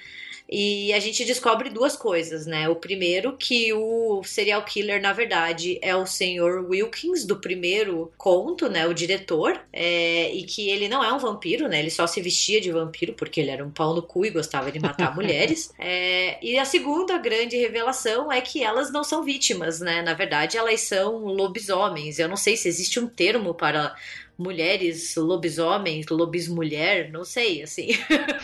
e 0.49 0.93
a 0.93 0.99
gente 0.99 1.25
descobre 1.25 1.69
duas 1.69 1.95
coisas, 1.95 2.45
né? 2.45 2.69
O 2.69 2.75
primeiro, 2.75 3.35
que 3.35 3.73
o 3.73 4.23
serial 4.23 4.63
killer, 4.63 5.01
na 5.01 5.11
verdade, 5.11 5.79
é 5.81 5.95
o 5.95 6.05
senhor 6.05 6.65
Wilkins, 6.69 7.25
do 7.25 7.37
primeiro 7.37 8.11
conto, 8.17 8.69
né? 8.69 8.85
O 8.87 8.93
diretor. 8.93 9.59
É, 9.73 10.31
e 10.33 10.43
que 10.43 10.69
ele 10.69 10.87
não 10.87 11.03
é 11.03 11.11
um 11.11 11.17
vampiro, 11.17 11.67
né? 11.67 11.79
Ele 11.79 11.89
só 11.89 12.05
se 12.05 12.21
vestia 12.21 12.61
de 12.61 12.71
vampiro 12.71 13.13
porque 13.13 13.39
ele 13.39 13.51
era 13.51 13.65
um 13.65 13.71
pau 13.71 13.95
no 13.95 14.01
cu 14.01 14.25
e 14.25 14.29
gostava 14.29 14.71
de 14.71 14.79
matar 14.79 15.13
mulheres. 15.15 15.73
É, 15.79 16.37
e 16.45 16.57
a 16.57 16.65
segunda 16.65 17.17
grande 17.17 17.57
revelação 17.57 18.31
é 18.31 18.39
que 18.39 18.63
elas 18.63 18.91
não 18.91 19.03
são 19.03 19.23
vítimas, 19.23 19.79
né? 19.79 20.01
Na 20.01 20.13
verdade, 20.13 20.57
elas 20.57 20.81
são 20.81 21.25
lobisomens. 21.25 22.19
Eu 22.19 22.27
não 22.27 22.37
sei 22.37 22.55
se 22.55 22.67
existe 22.67 22.99
um 22.99 23.07
termo 23.07 23.53
para 23.53 23.95
mulheres, 24.37 25.15
lobisomens, 25.15 26.07
lobismulher, 26.07 27.11
não 27.11 27.23
sei, 27.23 27.63
assim. 27.63 27.89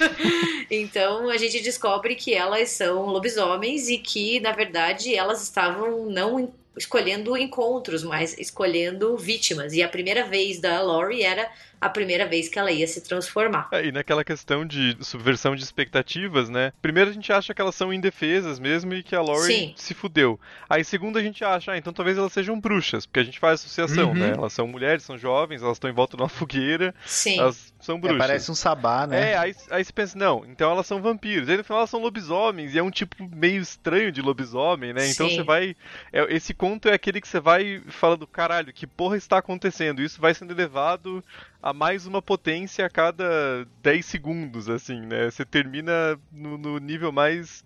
então 0.69 1.29
a 1.29 1.37
gente 1.37 1.59
descobre 1.61 2.15
que 2.15 2.33
elas 2.33 2.69
são 2.69 3.05
lobisomens 3.07 3.89
e 3.89 3.97
que, 3.97 4.39
na 4.39 4.51
verdade, 4.51 5.13
elas 5.15 5.43
estavam 5.43 6.05
não 6.05 6.53
escolhendo 6.77 7.35
encontros, 7.37 8.03
mas 8.03 8.37
escolhendo 8.37 9.17
vítimas. 9.17 9.73
E 9.73 9.83
a 9.83 9.89
primeira 9.89 10.25
vez 10.25 10.59
da 10.59 10.81
Laurie 10.81 11.23
era 11.23 11.51
a 11.81 11.89
primeira 11.89 12.27
vez 12.27 12.47
que 12.47 12.59
ela 12.59 12.71
ia 12.71 12.85
se 12.85 13.01
transformar. 13.01 13.67
É, 13.71 13.87
e 13.87 13.91
naquela 13.91 14.23
questão 14.23 14.63
de 14.63 14.95
subversão 15.01 15.55
de 15.55 15.63
expectativas, 15.63 16.47
né? 16.47 16.71
Primeiro 16.79 17.09
a 17.09 17.13
gente 17.13 17.33
acha 17.33 17.55
que 17.55 17.61
elas 17.61 17.73
são 17.73 17.91
indefesas 17.91 18.59
mesmo 18.59 18.93
e 18.93 19.01
que 19.01 19.15
a 19.15 19.21
Laurie 19.21 19.47
Sim. 19.47 19.73
se 19.75 19.95
fudeu. 19.95 20.39
Aí 20.69 20.83
segundo 20.83 21.17
a 21.17 21.23
gente 21.23 21.43
acha, 21.43 21.71
ah, 21.71 21.77
então 21.77 21.91
talvez 21.91 22.19
elas 22.19 22.31
sejam 22.31 22.59
bruxas, 22.59 23.07
porque 23.07 23.19
a 23.19 23.23
gente 23.23 23.39
faz 23.39 23.61
associação, 23.61 24.09
uhum. 24.09 24.13
né? 24.13 24.33
Elas 24.37 24.53
são 24.53 24.67
mulheres, 24.67 25.03
são 25.03 25.17
jovens, 25.17 25.63
elas 25.63 25.77
estão 25.77 25.89
em 25.89 25.93
volta 25.93 26.15
de 26.15 26.21
uma 26.21 26.29
fogueira. 26.29 26.93
Sim. 27.03 27.39
Elas 27.39 27.73
são 27.79 27.99
bruxas. 27.99 28.15
É, 28.15 28.27
parece 28.27 28.51
um 28.51 28.55
sabá, 28.55 29.07
né? 29.07 29.31
É, 29.31 29.37
aí, 29.37 29.55
aí 29.71 29.83
você 29.83 29.91
pensa, 29.91 30.15
não, 30.15 30.45
então 30.45 30.69
elas 30.69 30.85
são 30.85 31.01
vampiros. 31.01 31.49
Aí 31.49 31.57
no 31.57 31.63
final 31.63 31.79
elas 31.79 31.89
são 31.89 31.99
lobisomens, 31.99 32.75
e 32.75 32.77
é 32.77 32.83
um 32.83 32.91
tipo 32.91 33.27
meio 33.35 33.61
estranho 33.61 34.11
de 34.11 34.21
lobisomem, 34.21 34.93
né? 34.93 35.09
Então 35.09 35.27
Sim. 35.27 35.37
você 35.37 35.43
vai. 35.43 35.75
É, 36.13 36.31
esse 36.33 36.53
conto 36.53 36.87
é 36.87 36.93
aquele 36.93 37.19
que 37.19 37.27
você 37.27 37.39
vai 37.39 37.81
falando, 37.87 38.27
caralho, 38.27 38.71
que 38.71 38.85
porra 38.85 39.17
está 39.17 39.39
acontecendo? 39.39 40.01
Isso 40.01 40.21
vai 40.21 40.33
sendo 40.35 40.53
levado 40.53 41.23
a 41.61 41.73
mais 41.73 42.07
uma 42.07 42.21
potência 42.21 42.85
a 42.85 42.89
cada 42.89 43.67
10 43.83 44.05
segundos, 44.05 44.69
assim, 44.69 44.99
né? 45.01 45.29
Você 45.29 45.45
termina 45.45 46.19
no, 46.31 46.57
no 46.57 46.77
nível 46.79 47.11
mais 47.11 47.63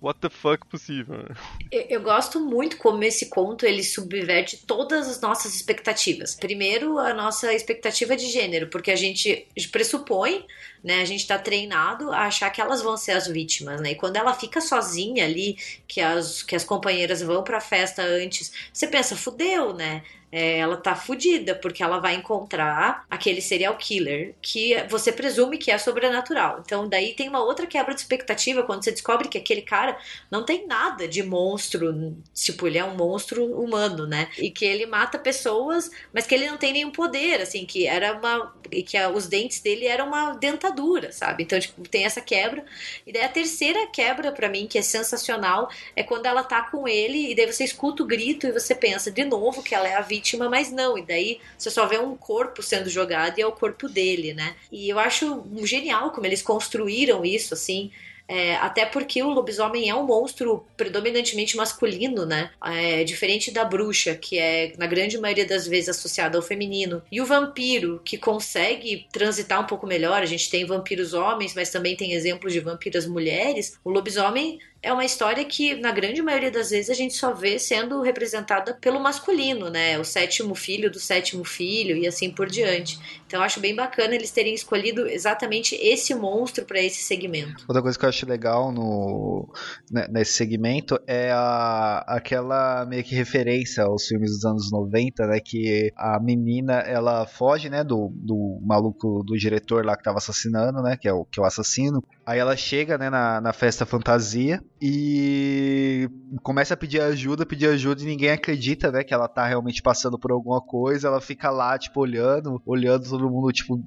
what 0.00 0.20
the 0.20 0.28
fuck 0.28 0.64
possível. 0.66 1.24
Eu, 1.70 1.82
eu, 1.88 2.02
gosto 2.02 2.40
muito 2.40 2.76
como 2.76 3.02
esse 3.02 3.28
conto 3.28 3.66
ele 3.66 3.82
subverte 3.82 4.64
todas 4.66 5.08
as 5.08 5.20
nossas 5.20 5.54
expectativas. 5.54 6.34
Primeiro, 6.34 6.98
a 6.98 7.12
nossa 7.12 7.52
expectativa 7.52 8.16
de 8.16 8.26
gênero, 8.26 8.68
porque 8.68 8.90
a 8.90 8.96
gente 8.96 9.46
pressupõe, 9.72 10.44
né, 10.82 11.00
a 11.00 11.04
gente 11.04 11.26
tá 11.26 11.38
treinado 11.38 12.12
a 12.12 12.26
achar 12.26 12.50
que 12.50 12.60
elas 12.60 12.80
vão 12.80 12.96
ser 12.96 13.12
as 13.12 13.26
vítimas, 13.26 13.80
né? 13.80 13.92
E 13.92 13.96
quando 13.96 14.16
ela 14.16 14.32
fica 14.34 14.60
sozinha 14.60 15.24
ali, 15.24 15.56
que 15.86 16.00
as, 16.00 16.42
que 16.42 16.54
as 16.54 16.64
companheiras 16.64 17.20
vão 17.20 17.42
pra 17.42 17.60
festa 17.60 18.02
antes, 18.02 18.52
você 18.72 18.86
pensa, 18.86 19.16
fudeu, 19.16 19.74
né? 19.74 20.02
É, 20.30 20.58
ela 20.58 20.76
tá 20.76 20.94
fudida, 20.94 21.54
porque 21.54 21.82
ela 21.82 21.98
vai 21.98 22.14
encontrar 22.14 23.04
aquele 23.10 23.40
serial 23.40 23.76
killer 23.76 24.34
que 24.42 24.76
você 24.88 25.10
presume 25.10 25.58
que 25.58 25.70
é 25.70 25.78
sobrenatural. 25.78 26.62
Então, 26.64 26.88
daí 26.88 27.14
tem 27.14 27.28
uma 27.28 27.42
outra 27.42 27.66
quebra 27.66 27.94
de 27.94 28.00
expectativa 28.00 28.62
quando 28.62 28.84
você 28.84 28.90
descobre 28.90 29.28
que 29.28 29.38
aquele 29.38 29.62
cara 29.62 29.98
não 30.30 30.44
tem 30.44 30.66
nada 30.66 31.08
de 31.08 31.22
monstro, 31.22 32.16
tipo, 32.34 32.66
ele 32.66 32.78
é 32.78 32.84
um 32.84 32.94
monstro 32.94 33.44
humano, 33.44 34.06
né? 34.06 34.28
E 34.36 34.50
que 34.50 34.64
ele 34.64 34.86
mata 34.86 35.18
pessoas, 35.18 35.90
mas 36.12 36.26
que 36.26 36.34
ele 36.34 36.48
não 36.48 36.58
tem 36.58 36.72
nenhum 36.72 36.90
poder, 36.90 37.40
assim, 37.40 37.64
que 37.64 37.86
era 37.86 38.12
uma. 38.12 38.54
e 38.70 38.82
que 38.82 38.96
a, 38.96 39.08
os 39.08 39.26
dentes 39.26 39.60
dele 39.60 39.86
eram 39.86 40.08
uma 40.08 40.34
dentadura, 40.34 41.10
sabe? 41.10 41.44
Então, 41.44 41.58
tipo, 41.58 41.88
tem 41.88 42.04
essa 42.04 42.20
quebra. 42.20 42.64
E 43.06 43.12
daí 43.12 43.22
a 43.22 43.28
terceira 43.28 43.86
quebra, 43.86 44.30
para 44.30 44.48
mim, 44.48 44.66
que 44.66 44.78
é 44.78 44.82
sensacional, 44.82 45.70
é 45.96 46.02
quando 46.02 46.26
ela 46.26 46.42
tá 46.42 46.62
com 46.62 46.86
ele 46.86 47.30
e 47.30 47.34
daí 47.34 47.50
você 47.50 47.64
escuta 47.64 48.02
o 48.02 48.06
grito 48.06 48.46
e 48.46 48.52
você 48.52 48.74
pensa 48.74 49.10
de 49.10 49.24
novo 49.24 49.62
que 49.62 49.74
ela 49.74 49.88
é 49.88 49.94
a 49.94 50.00
vítima 50.00 50.17
vítima, 50.18 50.48
mas 50.48 50.70
não. 50.72 50.98
E 50.98 51.02
daí 51.02 51.40
você 51.56 51.70
só 51.70 51.86
vê 51.86 51.98
um 51.98 52.16
corpo 52.16 52.62
sendo 52.62 52.90
jogado 52.90 53.38
e 53.38 53.42
é 53.42 53.46
o 53.46 53.52
corpo 53.52 53.88
dele, 53.88 54.34
né? 54.34 54.54
E 54.70 54.88
eu 54.88 54.98
acho 54.98 55.44
genial 55.64 56.10
como 56.10 56.26
eles 56.26 56.42
construíram 56.42 57.24
isso, 57.24 57.54
assim. 57.54 57.90
É, 58.30 58.56
até 58.56 58.84
porque 58.84 59.22
o 59.22 59.30
lobisomem 59.30 59.88
é 59.88 59.94
um 59.94 60.04
monstro 60.04 60.66
predominantemente 60.76 61.56
masculino, 61.56 62.26
né? 62.26 62.50
É, 62.62 63.02
diferente 63.02 63.50
da 63.50 63.64
bruxa, 63.64 64.14
que 64.14 64.38
é, 64.38 64.74
na 64.76 64.86
grande 64.86 65.16
maioria 65.16 65.46
das 65.46 65.66
vezes, 65.66 65.88
associada 65.88 66.36
ao 66.36 66.42
feminino. 66.42 67.02
E 67.10 67.22
o 67.22 67.24
vampiro, 67.24 68.02
que 68.04 68.18
consegue 68.18 69.06
transitar 69.10 69.58
um 69.62 69.66
pouco 69.66 69.86
melhor. 69.86 70.20
A 70.22 70.26
gente 70.26 70.50
tem 70.50 70.66
vampiros 70.66 71.14
homens, 71.14 71.54
mas 71.54 71.70
também 71.70 71.96
tem 71.96 72.12
exemplos 72.12 72.52
de 72.52 72.60
vampiras 72.60 73.06
mulheres. 73.06 73.78
O 73.82 73.88
lobisomem 73.88 74.58
é 74.80 74.92
uma 74.92 75.04
história 75.04 75.44
que, 75.44 75.74
na 75.74 75.90
grande 75.90 76.22
maioria 76.22 76.52
das 76.52 76.70
vezes, 76.70 76.88
a 76.88 76.94
gente 76.94 77.14
só 77.14 77.32
vê 77.32 77.58
sendo 77.58 78.00
representada 78.00 78.74
pelo 78.74 79.00
masculino, 79.00 79.68
né? 79.68 79.98
O 79.98 80.04
sétimo 80.04 80.54
filho 80.54 80.90
do 80.90 81.00
sétimo 81.00 81.44
filho 81.44 81.96
e 81.96 82.06
assim 82.06 82.30
por 82.30 82.46
diante. 82.46 82.98
Então, 83.26 83.42
acho 83.42 83.58
bem 83.58 83.74
bacana 83.74 84.14
eles 84.14 84.30
terem 84.30 84.54
escolhido 84.54 85.06
exatamente 85.08 85.74
esse 85.74 86.14
monstro 86.14 86.64
para 86.64 86.80
esse 86.80 87.02
segmento. 87.02 87.64
Outra 87.68 87.82
coisa 87.82 87.98
que 87.98 88.04
eu 88.04 88.08
acho 88.08 88.24
legal 88.24 88.70
no, 88.70 89.52
né, 89.90 90.06
nesse 90.10 90.34
segmento 90.34 90.98
é 91.06 91.32
a, 91.32 92.04
aquela 92.06 92.86
meio 92.86 93.02
que 93.02 93.16
referência 93.16 93.82
aos 93.82 94.06
filmes 94.06 94.30
dos 94.30 94.44
anos 94.44 94.70
90, 94.70 95.26
né? 95.26 95.40
Que 95.40 95.92
a 95.96 96.20
menina 96.20 96.74
ela 96.74 97.26
foge, 97.26 97.68
né? 97.68 97.82
Do, 97.82 98.12
do 98.14 98.60
maluco 98.62 99.24
do 99.24 99.36
diretor 99.36 99.84
lá 99.84 99.96
que 99.96 100.04
tava 100.04 100.18
assassinando, 100.18 100.80
né? 100.82 100.96
Que 100.96 101.08
é 101.08 101.12
o, 101.12 101.24
que 101.24 101.40
é 101.40 101.42
o 101.42 101.46
assassino. 101.46 102.02
Aí 102.24 102.38
ela 102.38 102.56
chega, 102.56 102.96
né? 102.96 103.10
Na, 103.10 103.40
na 103.40 103.52
festa 103.52 103.84
fantasia 103.84 104.62
e 104.80 106.08
começa 106.42 106.74
a 106.74 106.76
pedir 106.76 107.00
ajuda, 107.00 107.44
pedir 107.44 107.66
ajuda 107.66 108.02
e 108.02 108.06
ninguém 108.06 108.30
acredita, 108.30 108.92
né, 108.92 109.02
que 109.02 109.12
ela 109.12 109.28
tá 109.28 109.46
realmente 109.46 109.82
passando 109.82 110.18
por 110.18 110.30
alguma 110.30 110.60
coisa. 110.60 111.08
Ela 111.08 111.20
fica 111.20 111.50
lá, 111.50 111.78
tipo, 111.78 112.00
olhando, 112.00 112.62
olhando 112.64 113.08
todo 113.08 113.30
mundo, 113.30 113.52
tipo, 113.52 113.82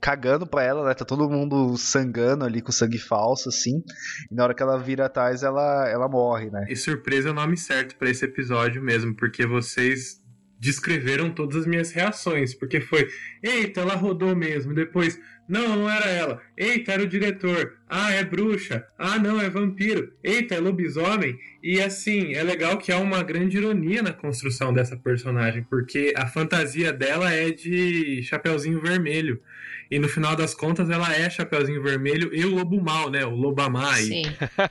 cagando 0.00 0.46
pra 0.46 0.62
ela, 0.62 0.86
né? 0.86 0.94
Tá 0.94 1.04
todo 1.04 1.28
mundo 1.28 1.76
sangando 1.76 2.44
ali 2.44 2.62
com 2.62 2.72
sangue 2.72 2.98
falso, 2.98 3.48
assim. 3.48 3.82
E 4.30 4.34
na 4.34 4.44
hora 4.44 4.54
que 4.54 4.62
ela 4.62 4.78
vira 4.78 5.06
atrás, 5.06 5.42
ela, 5.42 5.88
ela 5.88 6.08
morre, 6.08 6.50
né? 6.50 6.66
E 6.68 6.76
surpresa 6.76 7.28
é 7.28 7.32
o 7.32 7.34
nome 7.34 7.56
certo 7.56 7.96
para 7.96 8.10
esse 8.10 8.24
episódio 8.24 8.82
mesmo, 8.82 9.14
porque 9.14 9.46
vocês 9.46 10.20
descreveram 10.58 11.30
todas 11.30 11.56
as 11.56 11.66
minhas 11.66 11.90
reações. 11.90 12.54
Porque 12.54 12.80
foi, 12.80 13.06
eita, 13.42 13.80
ela 13.80 13.94
rodou 13.94 14.34
mesmo. 14.34 14.74
Depois, 14.74 15.18
não, 15.50 15.76
não 15.76 15.90
era 15.90 16.08
ela. 16.08 16.40
Eita, 16.56 16.92
era 16.92 17.02
o 17.02 17.08
diretor. 17.08 17.74
Ah, 17.88 18.12
é 18.12 18.22
bruxa. 18.22 18.86
Ah, 18.96 19.18
não, 19.18 19.40
é 19.40 19.50
vampiro. 19.50 20.12
Eita, 20.22 20.54
é 20.54 20.60
lobisomem. 20.60 21.36
E 21.60 21.80
assim, 21.80 22.34
é 22.34 22.42
legal 22.44 22.78
que 22.78 22.92
há 22.92 22.98
uma 22.98 23.20
grande 23.24 23.56
ironia 23.56 24.00
na 24.00 24.12
construção 24.12 24.72
dessa 24.72 24.96
personagem, 24.96 25.66
porque 25.68 26.14
a 26.16 26.28
fantasia 26.28 26.92
dela 26.92 27.32
é 27.32 27.50
de 27.50 28.22
Chapeuzinho 28.22 28.80
Vermelho. 28.80 29.42
E 29.90 29.98
no 29.98 30.08
final 30.08 30.36
das 30.36 30.54
contas 30.54 30.88
ela 30.88 31.12
é 31.12 31.28
Chapeuzinho 31.28 31.82
Vermelho 31.82 32.32
e 32.32 32.44
o 32.44 32.54
Lobo 32.54 32.80
Mal, 32.80 33.10
né? 33.10 33.26
O 33.26 33.30
Lobamai. 33.30 34.02
Sim. 34.02 34.22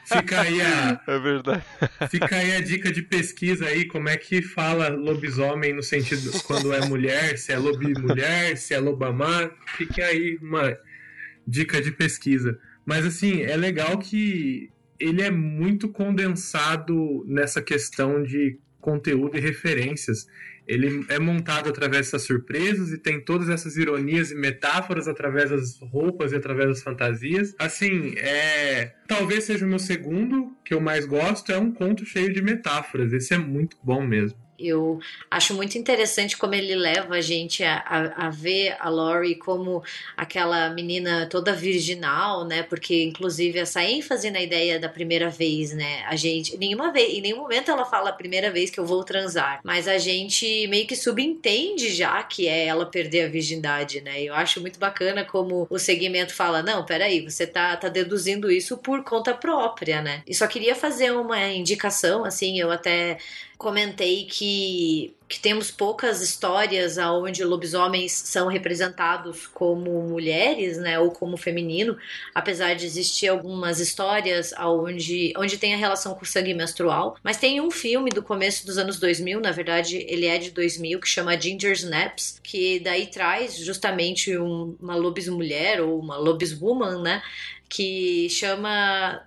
Fica 0.06 0.42
aí 0.42 0.62
a. 0.62 1.02
É 1.10 1.20
verdade. 1.20 1.64
Fica 2.10 2.36
aí 2.36 2.56
a 2.56 2.62
dica 2.62 2.92
de 2.92 3.02
pesquisa 3.02 3.66
aí, 3.66 3.86
como 3.86 4.08
é 4.08 4.16
que 4.16 4.42
fala 4.42 4.88
lobisomem 4.90 5.74
no 5.74 5.82
sentido 5.82 6.32
quando 6.44 6.72
é 6.72 6.86
mulher, 6.86 7.38
se 7.38 7.52
é 7.52 7.58
lobi 7.58 7.94
mulher, 8.00 8.56
se 8.58 8.74
é 8.74 8.80
lobamar. 8.80 9.52
Fica 9.76 10.06
aí 10.06 10.38
uma 10.42 10.69
dica 11.50 11.82
de 11.82 11.92
pesquisa. 11.92 12.60
Mas 12.86 13.06
assim, 13.06 13.42
é 13.42 13.58
legal 13.58 13.98
que 13.98 14.70
ele 15.00 15.22
é 15.22 15.32
muito 15.32 15.90
condensado 15.90 17.26
nessa 17.28 17.62
questão 17.62 18.22
de 18.22 18.60
conteúdo 18.80 19.38
e 19.38 19.40
referências. 19.40 20.28
Ele 20.68 21.04
é 21.10 21.18
montado 21.18 21.70
através 21.70 22.06
dessas 22.06 22.24
surpresas 22.24 22.92
e 22.92 22.98
tem 22.98 23.20
todas 23.20 23.50
essas 23.50 23.76
ironias 23.76 24.30
e 24.30 24.36
metáforas 24.36 25.08
através 25.08 25.50
das 25.50 25.80
roupas 25.80 26.32
e 26.32 26.36
através 26.36 26.70
das 26.70 26.84
fantasias. 26.84 27.56
Assim, 27.58 28.14
é. 28.18 28.94
Talvez 29.08 29.46
seja 29.46 29.66
o 29.66 29.70
meu 29.70 29.80
segundo, 29.80 30.56
que 30.64 30.74
eu 30.74 30.80
mais 30.80 31.08
gosto, 31.08 31.52
é 31.52 31.58
um 31.58 31.72
conto 31.72 32.06
cheio 32.06 32.32
de 32.32 32.42
metáforas. 32.42 33.12
Esse 33.14 33.34
é 33.34 33.38
muito 33.38 33.78
bom 33.84 34.06
mesmo. 34.06 34.38
Eu 34.60 35.00
acho 35.30 35.54
muito 35.54 35.78
interessante 35.78 36.38
como 36.38 36.56
ele 36.56 36.76
leva 36.76 37.16
a 37.16 37.22
gente 37.22 37.64
a, 37.64 37.78
a, 37.78 38.28
a, 38.28 38.30
ver 38.30 38.76
a 38.80 38.90
Laurie 38.90 39.36
como 39.36 39.84
aquela 40.16 40.70
menina 40.70 41.28
toda 41.28 41.54
virginal, 41.54 42.46
né? 42.46 42.64
Porque, 42.64 43.04
inclusive, 43.04 43.60
essa 43.60 43.84
ênfase 43.84 44.30
na 44.30 44.42
ideia 44.42 44.80
da 44.80 44.90
primeira 44.90 45.30
vez, 45.30 45.74
né? 45.74 46.04
A 46.08 46.16
gente, 46.16 46.58
nenhuma 46.58 46.92
vez, 46.92 47.14
em 47.14 47.22
nenhum 47.22 47.38
momento 47.38 47.72
ela 47.72 47.86
fala 47.86 48.10
a 48.10 48.14
primeira 48.14 48.52
vez 48.52 48.70
que 48.70 48.80
eu 48.80 48.86
vou 48.86 49.04
transar, 49.04 49.60
mas 49.64 49.88
a 49.88 49.98
gente 49.98 50.68
meio 50.68 50.88
que 50.88 50.96
subentende 50.96 51.94
já 51.94 52.22
que 52.24 52.48
é 52.48 52.66
ela 52.66 52.86
perder 52.86 53.26
a 53.26 53.28
virgindade, 53.30 54.02
né? 54.02 54.22
Eu 54.22 54.34
acho 54.34 54.62
muito 54.62 54.80
bacana 54.80 55.26
como 55.26 55.68
o 55.70 55.80
segmento 55.80 56.34
fala: 56.34 56.62
não, 56.62 56.86
peraí, 56.86 57.22
você 57.22 57.46
tá, 57.48 57.76
tá 57.78 57.90
deduzindo 57.90 58.52
isso 58.52 58.78
por 58.78 59.04
conta 59.04 59.34
própria, 59.34 60.02
né? 60.02 60.24
E 60.28 60.34
só 60.34 60.48
queria 60.48 60.76
fazer 60.76 61.12
uma 61.12 61.48
indicação, 61.48 62.26
assim, 62.26 62.60
eu 62.60 62.72
até 62.72 63.18
comentei 63.60 64.24
que, 64.24 65.14
que 65.28 65.38
temos 65.38 65.70
poucas 65.70 66.22
histórias 66.22 66.98
onde 66.98 67.44
lobisomens 67.44 68.14
são 68.14 68.48
representados 68.48 69.48
como 69.48 70.02
mulheres, 70.02 70.78
né, 70.78 70.98
ou 70.98 71.12
como 71.12 71.36
feminino, 71.36 71.98
apesar 72.34 72.74
de 72.74 72.86
existir 72.86 73.28
algumas 73.28 73.82
histórias 73.82 74.54
onde, 74.58 75.34
onde 75.36 75.58
tem 75.58 75.74
a 75.74 75.78
relação 75.78 76.16
com 76.16 76.24
o 76.24 76.26
sangue 76.26 76.54
menstrual. 76.54 77.18
Mas 77.22 77.36
tem 77.36 77.60
um 77.60 77.70
filme 77.70 78.10
do 78.12 78.24
começo 78.24 78.66
dos 78.66 78.78
anos 78.78 78.98
2000, 78.98 79.42
na 79.42 79.52
verdade 79.52 80.06
ele 80.08 80.26
é 80.26 80.38
de 80.38 80.52
2000, 80.52 80.98
que 81.02 81.08
chama 81.10 81.38
Ginger 81.38 81.74
Snaps, 81.74 82.40
que 82.42 82.80
daí 82.80 83.08
traz 83.08 83.58
justamente 83.58 84.38
um, 84.38 84.78
uma 84.80 84.96
lobismulher 84.96 85.84
ou 85.84 86.00
uma 86.00 86.16
lobiswoman, 86.16 87.02
né, 87.02 87.22
que 87.68 88.30
chama 88.30 89.22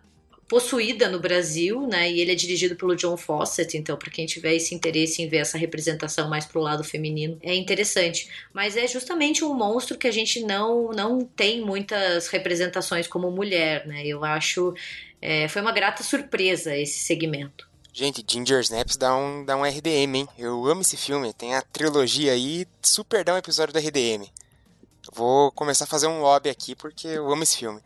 possuída 0.52 1.08
no 1.08 1.18
Brasil, 1.18 1.86
né? 1.86 2.12
E 2.12 2.20
ele 2.20 2.32
é 2.32 2.34
dirigido 2.34 2.76
pelo 2.76 2.94
John 2.94 3.16
Fawcett, 3.16 3.74
então 3.74 3.96
para 3.96 4.10
quem 4.10 4.26
tiver 4.26 4.54
esse 4.54 4.74
interesse 4.74 5.22
em 5.22 5.26
ver 5.26 5.38
essa 5.38 5.56
representação 5.56 6.28
mais 6.28 6.44
pro 6.44 6.60
lado 6.60 6.84
feminino, 6.84 7.38
é 7.40 7.54
interessante. 7.54 8.28
Mas 8.52 8.76
é 8.76 8.86
justamente 8.86 9.42
um 9.42 9.54
monstro 9.54 9.96
que 9.96 10.06
a 10.06 10.10
gente 10.10 10.42
não 10.42 10.90
não 10.90 11.24
tem 11.24 11.64
muitas 11.64 12.28
representações 12.28 13.06
como 13.06 13.30
mulher, 13.30 13.86
né? 13.86 14.06
Eu 14.06 14.22
acho 14.26 14.74
é, 15.22 15.48
foi 15.48 15.62
uma 15.62 15.72
grata 15.72 16.02
surpresa 16.02 16.76
esse 16.76 16.98
segmento. 16.98 17.66
Gente, 17.90 18.22
Ginger 18.30 18.60
Snaps 18.60 18.98
dá 18.98 19.16
um, 19.16 19.46
dá 19.46 19.56
um 19.56 19.64
RDM, 19.64 20.16
hein? 20.16 20.28
Eu 20.36 20.66
amo 20.66 20.82
esse 20.82 20.98
filme. 20.98 21.32
Tem 21.32 21.54
a 21.54 21.62
trilogia 21.62 22.32
aí, 22.32 22.66
super 22.82 23.24
dá 23.24 23.32
um 23.32 23.38
episódio 23.38 23.72
do 23.72 23.78
RDM. 23.78 24.28
Vou 25.14 25.50
começar 25.52 25.84
a 25.84 25.88
fazer 25.88 26.08
um 26.08 26.20
lobby 26.20 26.50
aqui 26.50 26.74
porque 26.74 27.08
eu 27.08 27.32
amo 27.32 27.42
esse 27.42 27.56
filme. 27.56 27.80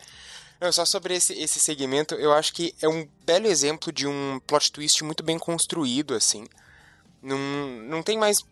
Não, 0.60 0.72
só 0.72 0.84
sobre 0.84 1.14
esse, 1.14 1.34
esse 1.34 1.60
segmento, 1.60 2.14
eu 2.14 2.32
acho 2.32 2.52
que 2.52 2.74
é 2.80 2.88
um 2.88 3.06
belo 3.24 3.46
exemplo 3.46 3.92
de 3.92 4.06
um 4.06 4.40
plot 4.46 4.72
twist 4.72 5.04
muito 5.04 5.22
bem 5.22 5.38
construído, 5.38 6.14
assim. 6.14 6.46
Não, 7.22 7.38
não 7.82 8.02
tem 8.02 8.18
mais 8.18 8.44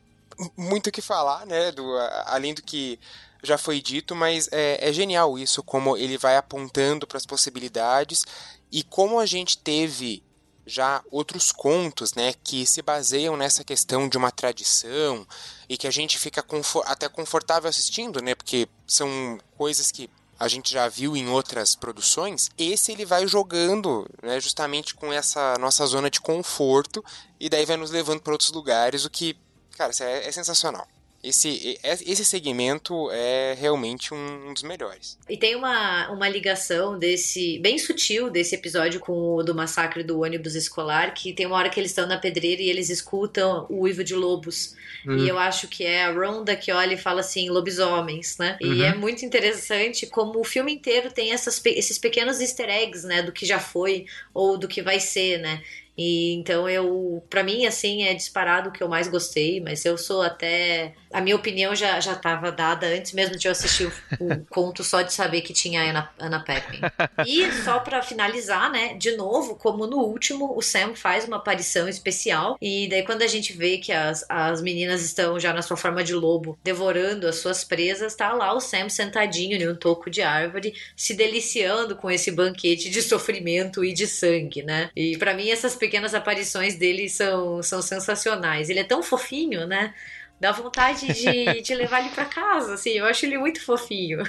muito 0.57 0.89
o 0.89 0.93
que 0.93 1.01
falar, 1.01 1.47
né? 1.47 1.73
Do, 1.73 1.97
além 2.27 2.55
do 2.55 2.63
que 2.63 2.99
já 3.43 3.59
foi 3.59 3.81
dito, 3.81 4.15
mas 4.15 4.49
é, 4.51 4.89
é 4.89 4.93
genial 4.93 5.39
isso, 5.39 5.63
como 5.63 5.97
ele 5.97 6.19
vai 6.19 6.37
apontando 6.37 7.07
para 7.07 7.19
as 7.19 7.27
possibilidades 7.27 8.25
e 8.73 8.83
como 8.83 9.19
a 9.19 9.27
gente 9.27 9.59
teve 9.59 10.23
já 10.67 11.05
outros 11.11 11.53
contos, 11.53 12.15
né, 12.15 12.33
que 12.43 12.65
se 12.65 12.81
baseiam 12.81 13.37
nessa 13.37 13.63
questão 13.63 14.09
de 14.09 14.17
uma 14.17 14.31
tradição 14.31 15.27
e 15.69 15.77
que 15.77 15.87
a 15.87 15.91
gente 15.91 16.19
fica 16.19 16.43
até 16.87 17.07
confortável 17.07 17.69
assistindo, 17.69 18.23
né, 18.23 18.35
porque 18.35 18.67
são 18.87 19.39
coisas 19.59 19.93
que 19.93 20.09
a 20.39 20.49
gente 20.49 20.73
já 20.73 20.89
viu 20.89 21.17
em 21.17 21.29
outras 21.29 21.75
produções, 21.75 22.51
esse 22.59 22.93
ele 22.93 23.05
vai 23.05 23.27
jogando 23.27 24.07
né, 24.23 24.41
justamente 24.41 24.95
com 24.95 25.13
essa 25.13 25.57
nossa 25.59 25.87
zona 25.87 26.11
de 26.11 26.21
conforto 26.21 27.05
e 27.39 27.49
daí 27.49 27.65
vai 27.65 27.77
nos 27.77 27.91
levando 27.91 28.21
para 28.21 28.33
outros 28.33 28.51
lugares, 28.53 29.05
o 29.05 29.11
que, 29.11 29.37
cara, 29.77 29.93
é, 30.01 30.29
é 30.29 30.33
sensacional. 30.33 30.87
Esse, 31.25 31.79
esse 31.83 32.25
segmento 32.25 33.11
é 33.11 33.57
realmente 33.59 34.13
um, 34.13 34.51
um, 34.51 34.53
dos 34.53 34.63
melhores. 34.63 35.19
E 35.29 35.39
tem 35.39 35.57
uma, 35.57 36.11
uma 36.11 36.29
ligação 36.29 36.99
desse, 36.99 37.59
bem 37.61 37.79
sutil, 37.79 38.29
desse 38.29 38.55
episódio 38.55 39.01
com 39.01 39.37
o 39.37 39.43
do 39.43 39.55
massacre 39.55 40.03
do 40.03 40.21
ônibus 40.21 40.55
escolar, 40.55 41.15
que 41.15 41.33
tem 41.33 41.47
uma 41.47 41.57
hora 41.57 41.71
que 41.71 41.81
eles 41.81 41.93
estão 41.93 42.07
na 42.07 42.19
pedreira 42.19 42.61
e 42.61 42.69
eles 42.69 42.91
escutam 42.91 43.67
o 43.71 43.81
uivo 43.81 44.05
de 44.05 44.15
lobos. 44.15 44.77
Hum. 45.07 45.17
E 45.17 45.29
eu 45.29 45.39
acho 45.39 45.67
que 45.67 45.85
é 45.85 46.05
a 46.05 46.13
Ronda 46.13 46.55
que 46.55 46.71
olha 46.71 46.93
e 46.93 46.99
fala 46.99 47.21
assim, 47.21 47.49
lobisomens, 47.49 48.37
né? 48.37 48.59
E 48.61 48.67
uhum. 48.67 48.85
é 48.85 48.95
muito 48.95 49.25
interessante 49.25 50.07
como 50.07 50.39
o 50.41 50.45
filme 50.45 50.75
inteiro 50.75 51.11
tem 51.11 51.33
essas, 51.33 51.61
esses 51.65 51.99
pequenos 51.99 52.41
easter 52.41 52.69
eggs, 52.69 53.07
né? 53.07 53.23
Do 53.23 53.33
que 53.33 53.47
já 53.47 53.59
foi 53.59 54.05
ou 54.35 54.59
do 54.59 54.69
que 54.69 54.83
vai 54.83 55.01
ser, 55.01 55.39
né? 55.39 55.63
E 55.97 56.33
então 56.35 56.69
eu, 56.69 57.23
para 57.31 57.43
mim 57.43 57.67
assim, 57.67 58.03
é 58.03 58.15
disparado 58.15 58.69
o 58.69 58.73
que 58.73 58.83
eu 58.83 58.89
mais 58.89 59.09
gostei, 59.09 59.61
mas 59.61 59.85
eu 59.85 59.97
sou 59.97 60.23
até 60.23 60.95
a 61.13 61.21
minha 61.21 61.37
opinião 61.37 61.75
já 61.75 62.01
já 62.01 62.13
estava 62.13 62.51
dada 62.51 62.87
antes 62.87 63.13
mesmo 63.13 63.37
de 63.37 63.47
eu 63.47 63.53
assistir 63.53 63.87
o, 63.87 63.93
o 64.25 64.45
conto 64.51 64.83
só 64.83 65.03
de 65.03 65.13
saber 65.13 65.43
que 65.43 65.53
tinha 65.53 65.83
a 65.83 65.91
Anna, 65.91 66.11
Anna 66.19 66.41
Paquin. 66.41 66.81
E 67.27 67.51
só 67.63 67.79
para 67.79 68.03
finalizar, 68.03 68.71
né, 68.71 68.95
de 68.95 69.17
novo, 69.17 69.55
como 69.55 69.87
no 69.87 69.99
último, 69.99 70.57
o 70.57 70.63
Sam 70.63 70.95
faz 70.95 71.25
uma 71.25 71.37
aparição 71.37 71.89
especial 71.89 72.57
e 72.61 72.89
daí 72.89 73.05
quando 73.05 73.23
a 73.23 73.27
gente 73.27 73.53
vê 73.53 73.79
que 73.79 73.93
as, 73.93 74.25
as 74.29 74.61
meninas 74.61 75.03
estão 75.03 75.39
já 75.39 75.53
na 75.53 75.63
sua 75.63 75.77
forma 75.77 76.03
de 76.03 76.15
lobo 76.15 76.59
devorando 76.65 77.29
as 77.29 77.37
suas 77.37 77.63
presas, 77.63 78.15
tá 78.17 78.33
lá 78.33 78.53
o 78.53 78.61
Sam 78.61 78.89
sentadinho 78.89 79.57
em 79.57 79.69
um 79.69 79.77
toco 79.77 80.11
de 80.11 80.23
árvore, 80.23 80.75
se 80.97 81.15
deliciando 81.15 81.95
com 81.95 82.11
esse 82.11 82.31
banquete 82.31 82.91
de 82.91 83.03
sofrimento 83.03 83.85
e 83.85 83.93
de 83.93 84.07
sangue, 84.07 84.63
né? 84.63 84.91
E 84.97 85.17
para 85.17 85.35
mim 85.35 85.51
essas 85.51 85.77
pequenas 85.85 86.15
aparições 86.15 86.77
dele 86.77 87.11
são, 87.11 87.63
são 87.63 87.83
sensacionais. 87.83 88.71
Ele 88.71 88.81
é 88.81 88.85
tão 88.85 89.03
fofinho, 89.03 89.67
né? 89.67 89.93
Dá 90.41 90.51
vontade 90.51 91.07
de, 91.13 91.61
de 91.61 91.75
levar 91.77 92.01
ele 92.01 92.09
para 92.09 92.25
casa, 92.25 92.73
assim. 92.73 92.93
Eu 92.93 93.05
acho 93.05 93.27
ele 93.27 93.37
muito 93.37 93.63
fofinho. 93.63 94.23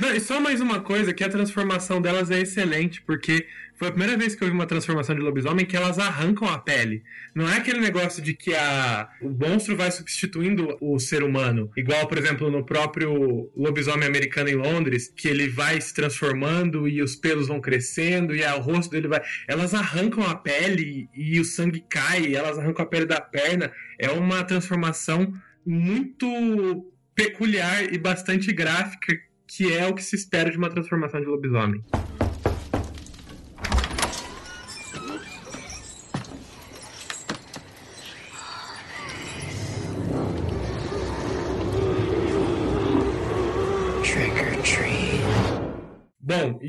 Não, 0.00 0.12
e 0.12 0.18
só 0.18 0.40
mais 0.40 0.60
uma 0.60 0.80
coisa, 0.80 1.14
que 1.14 1.22
a 1.22 1.28
transformação 1.28 2.02
delas 2.02 2.28
é 2.28 2.40
excelente, 2.40 3.00
porque 3.02 3.46
foi 3.80 3.88
a 3.88 3.92
primeira 3.92 4.14
vez 4.14 4.34
que 4.34 4.44
eu 4.44 4.48
vi 4.48 4.52
uma 4.52 4.66
transformação 4.66 5.14
de 5.14 5.22
lobisomem 5.22 5.64
que 5.64 5.74
elas 5.74 5.98
arrancam 5.98 6.46
a 6.46 6.58
pele. 6.58 7.02
Não 7.34 7.48
é 7.48 7.56
aquele 7.56 7.80
negócio 7.80 8.22
de 8.22 8.34
que 8.34 8.54
a, 8.54 9.08
o 9.22 9.30
monstro 9.30 9.74
vai 9.74 9.90
substituindo 9.90 10.76
o 10.82 10.98
ser 10.98 11.22
humano. 11.22 11.70
Igual, 11.74 12.06
por 12.06 12.18
exemplo, 12.18 12.50
no 12.50 12.62
próprio 12.62 13.50
lobisomem 13.56 14.06
americano 14.06 14.50
em 14.50 14.54
Londres, 14.54 15.10
que 15.16 15.26
ele 15.26 15.48
vai 15.48 15.80
se 15.80 15.94
transformando 15.94 16.86
e 16.86 17.00
os 17.00 17.16
pelos 17.16 17.48
vão 17.48 17.58
crescendo 17.58 18.36
e 18.36 18.44
o 18.44 18.60
rosto 18.60 18.90
dele 18.90 19.08
vai. 19.08 19.22
Elas 19.48 19.72
arrancam 19.72 20.24
a 20.24 20.34
pele 20.34 21.08
e 21.14 21.40
o 21.40 21.44
sangue 21.46 21.82
cai, 21.88 22.34
elas 22.34 22.58
arrancam 22.58 22.84
a 22.84 22.86
pele 22.86 23.06
da 23.06 23.18
perna. 23.18 23.72
É 23.98 24.10
uma 24.10 24.44
transformação 24.44 25.32
muito 25.64 26.92
peculiar 27.14 27.90
e 27.90 27.96
bastante 27.96 28.52
gráfica, 28.52 29.18
que 29.46 29.72
é 29.72 29.86
o 29.86 29.94
que 29.94 30.02
se 30.02 30.16
espera 30.16 30.50
de 30.50 30.58
uma 30.58 30.68
transformação 30.68 31.18
de 31.18 31.26
lobisomem. 31.26 31.82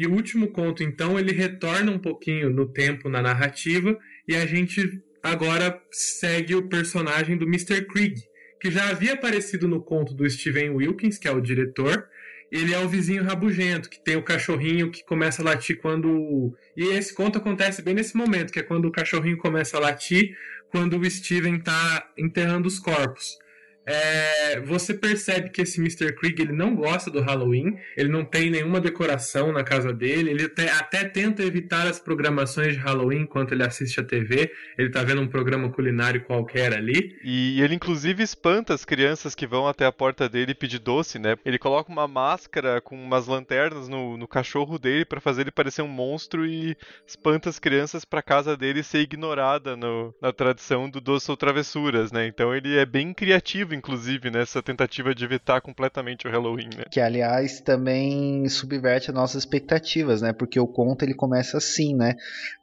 E 0.02 0.08
o 0.08 0.14
último 0.14 0.48
conto, 0.48 0.82
então, 0.82 1.20
ele 1.20 1.32
retorna 1.32 1.92
um 1.92 2.00
pouquinho 2.00 2.50
no 2.50 2.68
tempo 2.68 3.08
na 3.08 3.22
narrativa 3.22 3.96
e 4.28 4.36
a 4.36 4.48
gente 4.48 5.00
agora 5.22 5.80
segue 5.92 6.56
o 6.56 6.68
personagem 6.68 7.38
do 7.38 7.46
Mr. 7.46 7.86
Krieg, 7.86 8.16
que 8.60 8.72
já 8.72 8.90
havia 8.90 9.14
aparecido 9.14 9.68
no 9.68 9.80
conto 9.80 10.16
do 10.16 10.28
Steven 10.28 10.72
Wilkins, 10.72 11.20
que 11.20 11.28
é 11.28 11.32
o 11.32 11.40
diretor. 11.40 12.08
Ele 12.52 12.74
é 12.74 12.80
o 12.80 12.90
vizinho 12.90 13.24
rabugento, 13.24 13.92
que 13.92 14.04
tem 14.04 14.16
o 14.16 14.24
cachorrinho 14.24 14.90
que 14.90 15.06
começa 15.06 15.44
a 15.44 15.46
latir 15.46 15.78
quando. 15.80 16.52
E 16.76 16.86
esse 16.86 17.14
conto 17.14 17.38
acontece 17.38 17.84
bem 17.84 17.94
nesse 17.94 18.18
momento, 18.18 18.52
que 18.52 18.58
é 18.60 18.64
quando 18.64 18.86
o 18.86 18.92
cachorrinho 18.92 19.38
começa 19.38 19.78
a 19.78 19.80
latir, 19.80 20.36
quando 20.72 20.98
o 20.98 21.08
Steven 21.08 21.58
está 21.58 22.12
enterrando 22.18 22.68
os 22.68 22.80
corpos 22.80 23.38
é, 23.86 24.60
você 24.62 24.94
percebe 24.94 25.50
que 25.50 25.62
esse 25.62 25.80
Mr. 25.80 26.14
Krieg 26.14 26.42
ele 26.42 26.52
não 26.52 26.76
gosta 26.76 27.10
do 27.10 27.22
Halloween, 27.22 27.78
ele 27.98 28.10
não 28.10 28.24
tem 28.24 28.50
nenhuma 28.50 28.80
decoração 28.80 29.52
na 29.52 29.64
casa 29.64 29.92
dele, 29.92 30.30
ele 30.30 30.46
até, 30.46 30.72
até 30.72 31.04
tenta 31.04 31.44
evitar 31.44 31.88
as 31.88 32.00
programações 32.00 32.74
de 32.74 32.80
Halloween 32.80 33.22
enquanto 33.22 33.54
ele 33.54 33.64
assiste 33.64 34.00
a 34.00 34.04
TV, 34.04 34.52
ele 34.78 34.90
tá 34.90 35.04
vendo 35.04 35.22
um 35.22 35.28
programa 35.28 35.70
culinário 35.70 36.24
qualquer 36.24 36.74
ali. 36.74 37.18
E 37.24 37.62
ele 37.62 37.76
inclusive 37.76 38.22
espanta 38.22 38.74
as 38.74 38.86
crianças 38.86 39.34
que 39.34 39.48
vão 39.48 39.68
até 39.68 39.86
a 39.86 39.92
porta 39.92 40.30
dele 40.30 40.54
pedir 40.54 40.80
doce, 40.80 41.18
né? 41.18 41.36
Ele 41.44 41.58
coloca 41.58 41.92
uma 41.92 42.08
máscara 42.08 42.82
com 42.82 42.96
umas 42.96 43.28
lanternas 43.28 43.88
no, 43.88 44.18
no 44.18 44.28
cachorro 44.28 44.78
dele 44.78 45.06
para 45.06 45.20
fazer 45.20 45.42
ele 45.42 45.52
parecer 45.52 45.82
um 45.82 45.88
monstro 45.88 46.46
e 46.46 46.78
espanta 47.06 47.50
as 47.50 47.60
crianças 47.60 48.06
para 48.06 48.22
casa 48.22 48.56
dele 48.56 48.84
ser 48.84 49.00
ignorada 49.00 49.76
no, 49.76 50.14
na 50.22 50.32
tradição 50.32 50.90
do 50.90 51.02
doce 51.02 51.30
ou 51.32 51.38
travessuras, 51.38 52.12
né? 52.12 52.28
Então 52.28 52.54
ele 52.56 52.78
é 52.78 52.86
bem 52.86 53.14
criativo 53.14 53.71
inclusive, 53.76 54.30
nessa 54.30 54.62
tentativa 54.62 55.14
de 55.14 55.24
evitar 55.24 55.62
completamente 55.62 56.28
o 56.28 56.32
Halloween, 56.32 56.70
né? 56.76 56.84
Que, 56.92 57.00
aliás, 57.00 57.62
também 57.62 58.48
subverte 58.50 59.10
as 59.10 59.16
nossas 59.16 59.44
expectativas, 59.44 60.22
né? 60.22 60.34
Porque 60.34 60.60
o 60.60 60.68
conto, 60.68 61.04
ele 61.04 61.14
começa 61.14 61.58
assim, 61.58 61.96
né? 61.96 62.16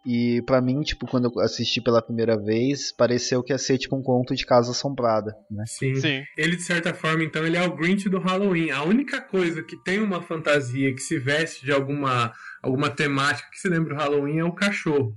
E 0.07 0.43
para 0.47 0.61
mim, 0.61 0.81
tipo, 0.83 1.07
quando 1.07 1.31
eu 1.35 1.41
assisti 1.43 1.81
pela 1.81 2.03
primeira 2.03 2.37
vez, 2.37 2.93
pareceu 2.93 3.43
que 3.43 3.53
ia 3.53 3.59
ser, 3.59 3.79
tipo, 3.79 3.97
um 3.97 4.03
conto 4.03 4.35
de 4.35 4.47
Casa 4.47 4.71
Assombrada, 4.71 5.35
né? 5.51 5.65
Sim. 5.67 5.95
Sim. 5.97 6.23
Ele, 6.37 6.57
de 6.57 6.63
certa 6.63 6.95
forma, 6.95 7.25
então, 7.25 7.45
ele 7.45 7.57
é 7.57 7.63
o 7.63 7.77
Grinch 7.77 8.09
do 8.09 8.19
Halloween. 8.19 8.71
A 8.71 8.83
única 8.83 9.21
coisa 9.21 9.63
que 9.63 9.77
tem 9.83 10.01
uma 10.01 10.23
fantasia 10.23 10.95
que 10.95 11.01
se 11.01 11.19
veste 11.19 11.65
de 11.65 11.73
alguma 11.73 12.33
alguma 12.63 12.91
temática 12.91 13.49
que 13.51 13.59
se 13.59 13.69
lembra 13.69 13.95
do 13.95 14.01
Halloween 14.01 14.39
é 14.39 14.45
o 14.45 14.53
cachorro. 14.53 15.17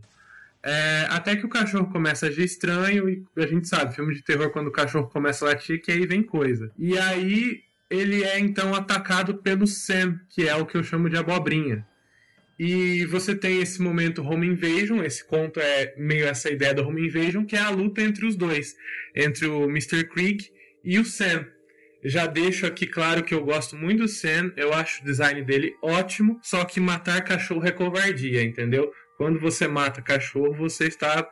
É, 0.63 1.07
até 1.09 1.35
que 1.35 1.45
o 1.45 1.49
cachorro 1.49 1.91
começa 1.91 2.25
a 2.25 2.29
agir 2.29 2.43
estranho 2.43 3.09
e 3.09 3.23
a 3.35 3.47
gente 3.47 3.67
sabe, 3.67 3.95
filme 3.95 4.13
de 4.13 4.23
terror, 4.23 4.51
quando 4.51 4.67
o 4.67 4.71
cachorro 4.71 5.09
começa 5.09 5.43
a 5.43 5.49
latir, 5.49 5.81
que 5.81 5.91
aí 5.91 6.05
vem 6.05 6.21
coisa. 6.21 6.71
E 6.77 6.97
aí 6.97 7.61
ele 7.89 8.23
é 8.23 8.39
então 8.39 8.73
atacado 8.73 9.35
pelo 9.35 9.67
Sam, 9.67 10.19
que 10.29 10.47
é 10.47 10.55
o 10.55 10.65
que 10.65 10.77
eu 10.77 10.83
chamo 10.83 11.09
de 11.09 11.17
abobrinha. 11.17 11.85
E 12.57 13.05
você 13.05 13.33
tem 13.33 13.59
esse 13.59 13.81
momento 13.81 14.21
Home 14.21 14.45
Invasion, 14.45 15.03
esse 15.03 15.25
conto 15.25 15.59
é 15.59 15.95
meio 15.97 16.25
essa 16.25 16.49
ideia 16.49 16.75
do 16.75 16.87
Home 16.87 17.07
Invasion, 17.07 17.43
que 17.43 17.55
é 17.55 17.59
a 17.59 17.71
luta 17.71 18.01
entre 18.01 18.25
os 18.25 18.35
dois, 18.35 18.75
entre 19.15 19.47
o 19.47 19.63
Mr. 19.63 20.03
Krieg 20.03 20.51
e 20.83 20.99
o 20.99 21.05
Sam. 21.05 21.47
Já 22.03 22.25
deixo 22.27 22.65
aqui 22.65 22.87
claro 22.87 23.23
que 23.23 23.33
eu 23.33 23.43
gosto 23.43 23.75
muito 23.75 24.03
do 24.03 24.07
Sam, 24.07 24.51
eu 24.55 24.73
acho 24.73 25.01
o 25.01 25.05
design 25.05 25.43
dele 25.43 25.75
ótimo, 25.81 26.39
só 26.41 26.63
que 26.65 26.79
matar 26.79 27.23
cachorro 27.23 27.65
é 27.65 27.71
covardia, 27.71 28.43
entendeu? 28.43 28.91
Quando 29.21 29.39
você 29.39 29.67
mata 29.67 30.01
cachorro, 30.01 30.51
você 30.51 30.87
está 30.87 31.23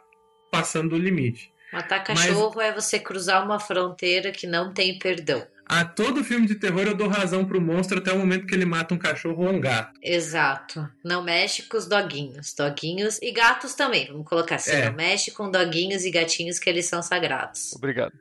passando 0.52 0.90
do 0.90 0.96
limite. 0.96 1.52
Matar 1.74 2.04
cachorro 2.04 2.54
Mas... 2.56 2.68
é 2.68 2.72
você 2.72 3.00
cruzar 3.00 3.44
uma 3.44 3.60
fronteira 3.60 4.32
que 4.32 4.46
não 4.46 4.72
tem 4.72 5.00
perdão. 5.00 5.44
A 5.66 5.84
todo 5.84 6.24
filme 6.24 6.46
de 6.46 6.54
terror 6.54 6.84
eu 6.84 6.94
dou 6.94 7.08
razão 7.08 7.44
pro 7.46 7.60
monstro 7.60 7.98
até 7.98 8.14
o 8.14 8.20
momento 8.20 8.46
que 8.46 8.54
ele 8.54 8.64
mata 8.64 8.94
um 8.94 8.98
cachorro 9.00 9.44
ou 9.44 9.52
um 9.52 9.60
gato. 9.60 10.00
Exato. 10.04 10.88
Não 11.04 11.24
mexe 11.24 11.64
com 11.64 11.78
os 11.78 11.88
doguinhos. 11.88 12.54
Doguinhos 12.54 13.18
e 13.24 13.32
gatos 13.32 13.74
também, 13.74 14.06
vamos 14.06 14.30
colocar 14.30 14.58
assim. 14.58 14.70
É. 14.70 14.86
Não 14.86 14.94
mexe 14.94 15.32
com 15.32 15.50
doguinhos 15.50 16.06
e 16.06 16.12
gatinhos 16.12 16.60
que 16.60 16.70
eles 16.70 16.86
são 16.86 17.02
sagrados. 17.02 17.74
Obrigado. 17.74 18.14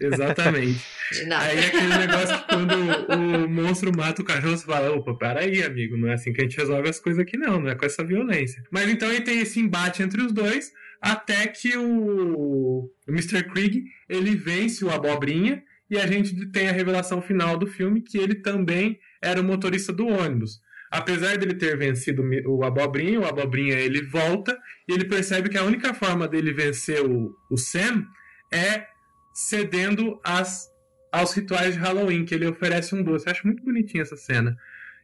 Exatamente. 0.00 0.80
Aí 1.40 1.58
é 1.58 1.66
aquele 1.66 1.98
negócio 1.98 2.38
que 2.38 2.54
quando 2.54 2.76
o 2.76 2.81
monstro 3.72 3.96
mata 3.96 4.20
o 4.20 4.24
cachorro, 4.24 4.56
você 4.56 4.66
fala, 4.66 4.92
opa, 4.92 5.14
peraí, 5.14 5.62
amigo, 5.62 5.96
não 5.96 6.08
é 6.08 6.14
assim 6.14 6.32
que 6.32 6.40
a 6.42 6.44
gente 6.44 6.58
resolve 6.58 6.88
as 6.88 7.00
coisas 7.00 7.20
aqui 7.20 7.38
não, 7.38 7.60
não 7.60 7.70
é 7.70 7.74
com 7.74 7.86
essa 7.86 8.04
violência. 8.04 8.62
Mas 8.70 8.88
então 8.88 9.08
aí 9.08 9.22
tem 9.22 9.40
esse 9.40 9.58
embate 9.58 10.02
entre 10.02 10.20
os 10.20 10.32
dois, 10.32 10.70
até 11.00 11.46
que 11.46 11.76
o, 11.76 12.84
o 12.84 12.90
Mr. 13.08 13.44
Krieg, 13.44 13.84
ele 14.08 14.36
vence 14.36 14.84
o 14.84 14.90
Abobrinha, 14.90 15.62
e 15.90 15.98
a 15.98 16.06
gente 16.06 16.46
tem 16.46 16.68
a 16.68 16.72
revelação 16.72 17.20
final 17.20 17.56
do 17.56 17.66
filme 17.66 18.00
que 18.00 18.18
ele 18.18 18.36
também 18.36 18.98
era 19.22 19.40
o 19.40 19.44
motorista 19.44 19.92
do 19.92 20.06
ônibus. 20.06 20.60
Apesar 20.90 21.36
dele 21.38 21.54
ter 21.54 21.76
vencido 21.76 22.22
o 22.46 22.64
Abobrinha, 22.64 23.20
o 23.20 23.26
Abobrinha 23.26 23.78
ele 23.78 24.02
volta 24.02 24.58
e 24.88 24.92
ele 24.92 25.04
percebe 25.04 25.48
que 25.48 25.58
a 25.58 25.64
única 25.64 25.94
forma 25.94 26.28
dele 26.28 26.52
vencer 26.52 27.04
o, 27.04 27.34
o 27.50 27.56
Sam 27.56 28.06
é 28.52 28.86
cedendo 29.34 30.20
às, 30.22 30.71
aos 31.12 31.32
rituais 31.34 31.74
de 31.74 31.80
Halloween, 31.80 32.24
que 32.24 32.34
ele 32.34 32.46
oferece 32.46 32.94
um 32.94 33.02
doce. 33.02 33.26
Eu 33.26 33.32
acho 33.32 33.46
muito 33.46 33.62
bonitinha 33.62 34.02
essa 34.02 34.16
cena. 34.16 34.56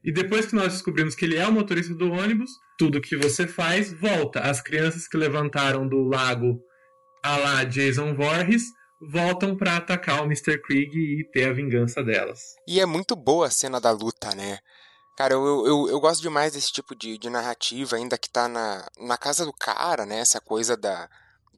E 0.02 0.10
depois 0.10 0.46
que 0.46 0.54
nós 0.54 0.72
descobrimos 0.72 1.14
que 1.14 1.24
ele 1.24 1.36
é 1.36 1.46
o 1.46 1.52
motorista 1.52 1.94
do 1.94 2.10
ônibus, 2.10 2.50
tudo 2.78 3.00
que 3.00 3.16
você 3.16 3.46
faz 3.46 3.92
volta. 3.92 4.40
As 4.40 4.60
crianças 4.62 5.06
que 5.06 5.16
levantaram 5.16 5.86
do 5.86 6.02
lago 6.02 6.60
a 7.22 7.36
lá 7.36 7.64
Jason 7.64 8.14
Voorhees 8.14 8.64
voltam 9.00 9.56
para 9.56 9.76
atacar 9.76 10.22
o 10.22 10.24
Mr. 10.24 10.60
Krieg 10.62 10.96
e 10.96 11.24
ter 11.30 11.48
a 11.48 11.52
vingança 11.52 12.02
delas. 12.02 12.54
E 12.66 12.80
é 12.80 12.86
muito 12.86 13.14
boa 13.14 13.46
a 13.46 13.50
cena 13.50 13.80
da 13.80 13.90
luta, 13.90 14.34
né? 14.34 14.58
Cara, 15.16 15.34
eu, 15.34 15.66
eu, 15.66 15.88
eu 15.88 16.00
gosto 16.00 16.22
demais 16.22 16.52
desse 16.52 16.72
tipo 16.72 16.94
de, 16.94 17.18
de 17.18 17.28
narrativa, 17.28 17.96
ainda 17.96 18.16
que 18.16 18.30
tá 18.30 18.48
na, 18.48 18.86
na 19.00 19.18
casa 19.18 19.44
do 19.44 19.52
cara, 19.52 20.06
né? 20.06 20.20
Essa 20.20 20.40
coisa 20.40 20.76
da, 20.76 21.08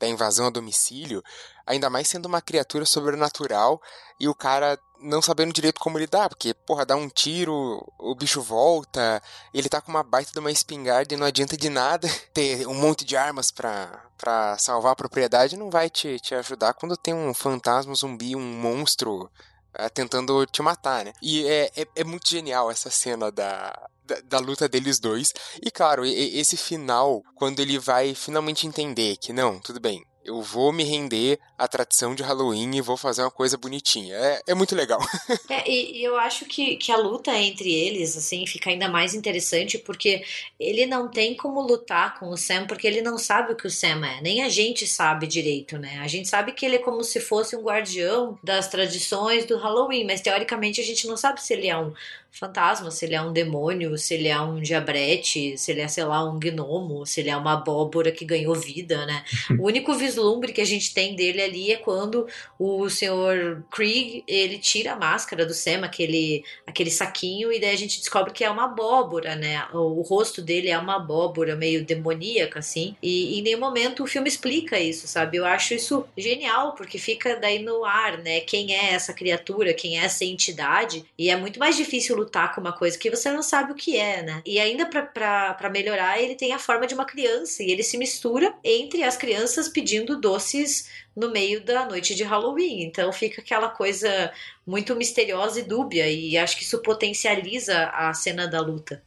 da 0.01 0.09
invasão 0.09 0.47
a 0.47 0.51
domicílio, 0.51 1.23
ainda 1.67 1.91
mais 1.91 2.09
sendo 2.09 2.27
uma 2.27 2.41
criatura 2.41 2.87
sobrenatural 2.87 3.81
e 4.19 4.27
o 4.27 4.35
cara 4.35 4.79
não 5.03 5.23
sabendo 5.23 5.53
direito 5.53 5.81
como 5.81 5.99
lidar, 5.99 6.29
porque, 6.29 6.53
porra, 6.53 6.85
dá 6.85 6.97
um 6.97 7.09
tiro, 7.09 7.87
o 7.99 8.15
bicho 8.15 8.43
volta, 8.43 9.23
ele 9.53 9.69
tá 9.69 9.81
com 9.81 9.91
uma 9.91 10.03
baita 10.03 10.33
de 10.33 10.39
uma 10.39 10.51
espingarda 10.51 11.15
e 11.15 11.17
não 11.17 11.27
adianta 11.27 11.57
de 11.57 11.71
nada 11.71 12.09
ter 12.35 12.67
um 12.67 12.75
monte 12.75 13.05
de 13.05 13.17
armas 13.17 13.51
pra, 13.51 14.05
pra 14.19 14.59
salvar 14.59 14.93
a 14.93 14.97
propriedade, 14.97 15.57
não 15.57 15.71
vai 15.71 15.89
te, 15.89 16.19
te 16.19 16.35
ajudar 16.35 16.75
quando 16.75 16.97
tem 16.97 17.15
um 17.15 17.33
fantasma, 17.33 17.93
um 17.93 17.97
zumbi, 17.97 18.35
um 18.35 18.41
monstro 18.41 19.31
é, 19.75 19.89
tentando 19.89 20.45
te 20.47 20.63
matar, 20.63 21.05
né? 21.05 21.13
E 21.23 21.47
é, 21.47 21.71
é, 21.77 21.87
é 21.97 22.05
muito 22.05 22.29
genial 22.29 22.71
essa 22.71 22.91
cena 22.91 23.31
da, 23.31 23.89
da, 24.25 24.39
luta 24.39 24.69
deles 24.69 24.99
dois. 24.99 25.33
E 25.63 25.71
claro, 25.71 26.05
esse 26.05 26.57
final, 26.57 27.23
quando 27.35 27.61
ele 27.61 27.79
vai 27.79 28.15
finalmente 28.15 28.67
entender 28.67 29.17
que 29.17 29.33
não, 29.33 29.61
tudo 29.61 29.81
bem, 29.81 30.05
eu 30.25 30.43
vou 30.43 30.73
me 30.73 30.85
render 30.85 31.39
à 31.61 31.69
tradição 31.69 32.15
de 32.15 32.23
Halloween 32.23 32.75
e 32.75 32.81
vou 32.81 32.97
fazer 32.97 33.21
uma 33.21 33.31
coisa 33.31 33.59
bonitinha. 33.59 34.17
É, 34.17 34.43
é 34.49 34.55
muito 34.55 34.75
legal. 34.75 34.99
é, 35.51 35.71
e, 35.71 35.99
e, 35.99 36.03
eu 36.03 36.17
acho 36.17 36.47
que, 36.47 36.77
que 36.77 36.91
a 36.91 36.97
luta 36.97 37.37
entre 37.37 37.71
eles, 37.71 38.17
assim, 38.17 38.47
fica 38.47 38.71
ainda 38.71 38.89
mais 38.89 39.15
interessante 39.15 39.77
porque 39.77 40.25
ele 40.59 40.87
não 40.87 41.09
tem 41.09 41.37
como 41.37 41.61
lutar 41.61 42.19
com 42.19 42.31
o 42.31 42.37
Sam 42.37 42.67
porque 42.67 42.87
ele 42.87 43.03
não 43.03 43.19
sabe 43.19 43.53
o 43.53 43.57
que 43.57 43.67
o 43.67 43.71
Sam 43.71 44.07
é. 44.07 44.23
Nem 44.23 44.43
a 44.43 44.49
gente 44.49 44.87
sabe 44.87 45.27
direito, 45.27 45.77
né? 45.77 45.99
A 45.99 46.09
gente 46.09 46.29
sabe 46.29 46.53
que 46.53 46.65
ele 46.65 46.77
é 46.77 46.79
como 46.79 47.05
se 47.05 47.21
fosse 47.21 47.55
um 47.55 47.63
guardião 47.63 48.39
das 48.43 48.67
tradições 48.67 49.45
do 49.45 49.59
Halloween, 49.59 50.07
mas 50.07 50.23
teoricamente 50.23 50.81
a 50.81 50.85
gente 50.85 51.07
não 51.07 51.17
sabe 51.17 51.43
se 51.43 51.53
ele 51.53 51.69
é 51.69 51.77
um, 51.77 51.93
fantasma, 52.33 52.91
se 52.91 53.05
ele 53.05 53.15
é 53.15 53.23
um 53.23 53.33
demônio, 53.33 53.99
se 53.99 54.15
ele 54.15 54.29
é 54.29 54.41
um 54.41 54.61
diabrete, 54.61 55.59
se 55.59 55.73
ele 55.73 55.81
é, 55.81 55.89
sei 55.89 56.05
lá, 56.05 56.25
um 56.25 56.39
gnomo, 56.39 57.05
se 57.05 57.21
ele 57.21 57.31
é 57.31 57.37
uma 57.37 57.55
abóbora 57.55 58.13
que 58.13 58.25
ganhou 58.25 58.55
vida, 58.55 59.05
né? 59.05 59.25
o 59.59 59.67
único 59.67 59.93
vislumbre 59.95 60.53
que 60.53 60.61
a 60.61 60.67
gente 60.67 60.95
tem 60.95 61.15
dele 61.15 61.43
ali 61.51 61.73
é 61.73 61.77
quando 61.77 62.27
o 62.59 62.89
senhor 62.89 63.63
Krieg, 63.71 64.25
ele 64.27 64.59
tira 64.59 64.93
a 64.93 64.97
máscara 64.97 65.45
do 65.45 65.53
Sam, 65.53 65.85
aquele, 65.85 66.45
aquele 66.67 66.91
saquinho, 66.91 67.53
e 67.53 67.61
daí 67.61 67.71
a 67.71 67.77
gente 67.77 67.99
descobre 67.99 68.33
que 68.33 68.45
é 68.45 68.51
uma 68.51 68.65
abóbora, 68.65 69.37
né? 69.37 69.67
O, 69.73 70.01
rosto 70.01 70.41
dele 70.41 70.69
é 70.69 70.79
uma 70.79 70.97
abóbora 70.97 71.55
meio 71.55 71.85
demoníaca, 71.85 72.59
assim. 72.59 72.97
E 73.03 73.39
em 73.39 73.43
nenhum 73.43 73.61
momento 73.61 74.03
o 74.03 74.07
filme 74.07 74.29
explica 74.29 74.79
isso, 74.79 75.07
sabe? 75.07 75.37
Eu 75.37 75.45
acho 75.45 75.75
isso 75.75 76.07
genial, 76.17 76.75
porque 76.75 76.99
fica 76.99 77.37
daí 77.37 77.59
no 77.59 77.85
ar, 77.85 78.19
né? 78.19 78.41
Quem 78.41 78.75
é 78.75 78.95
essa 78.95 79.13
criatura, 79.13 79.75
quem 79.75 79.99
é 79.99 80.05
essa 80.05 80.25
entidade. 80.25 81.05
E 81.19 81.29
é 81.29 81.37
muito 81.37 81.59
mais 81.59 81.77
difícil 81.77 82.17
lutar 82.17 82.55
com 82.55 82.61
uma 82.61 82.73
coisa 82.73 82.99
que 82.99 83.11
você 83.11 83.31
não 83.31 83.43
sabe 83.43 83.73
o 83.73 83.75
que 83.75 83.97
é, 83.97 84.23
né? 84.23 84.43
E 84.47 84.59
ainda 84.59 84.87
para 84.87 85.71
melhorar, 85.71 86.21
ele 86.21 86.35
tem 86.35 86.53
a 86.53 86.59
forma 86.59 86.87
de 86.87 86.95
uma 86.95 87.05
criança 87.05 87.63
e 87.63 87.71
ele 87.71 87.83
se 87.83 87.99
mistura 87.99 88.55
entre 88.65 89.03
as 89.03 89.17
crianças 89.17 89.69
pedindo 89.69 90.21
doces 90.21 90.89
no 91.17 91.31
meio 91.31 91.40
da 91.65 91.87
noite 91.87 92.15
de 92.15 92.23
Halloween. 92.23 92.83
Então 92.83 93.13
fica 93.13 93.41
aquela 93.41 93.69
coisa 93.69 94.33
muito 94.67 94.95
misteriosa 94.97 95.61
e 95.61 95.65
dúbia, 95.65 96.11
e 96.11 96.37
acho 96.37 96.57
que 96.57 96.63
isso 96.63 96.83
potencializa 96.83 97.87
a 97.89 98.13
cena 98.15 98.47
da 98.47 98.61
luta. 98.61 99.03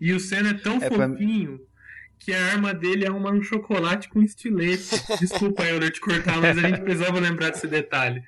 E 0.00 0.12
o 0.12 0.20
Senna 0.20 0.50
é 0.50 0.54
tão 0.54 0.76
é 0.76 0.88
fofinho. 0.88 1.58
Pra 1.58 1.70
que 2.20 2.34
a 2.34 2.46
arma 2.52 2.74
dele 2.74 3.06
é 3.06 3.10
uma, 3.10 3.32
um 3.32 3.42
chocolate 3.42 4.08
com 4.08 4.22
estilete. 4.22 5.02
Desculpa 5.18 5.64
eu 5.64 5.90
te 5.90 6.00
cortar, 6.00 6.40
mas 6.40 6.56
a 6.58 6.60
gente 6.60 6.82
precisava 6.82 7.18
lembrar 7.18 7.50
desse 7.50 7.66
detalhe. 7.66 8.22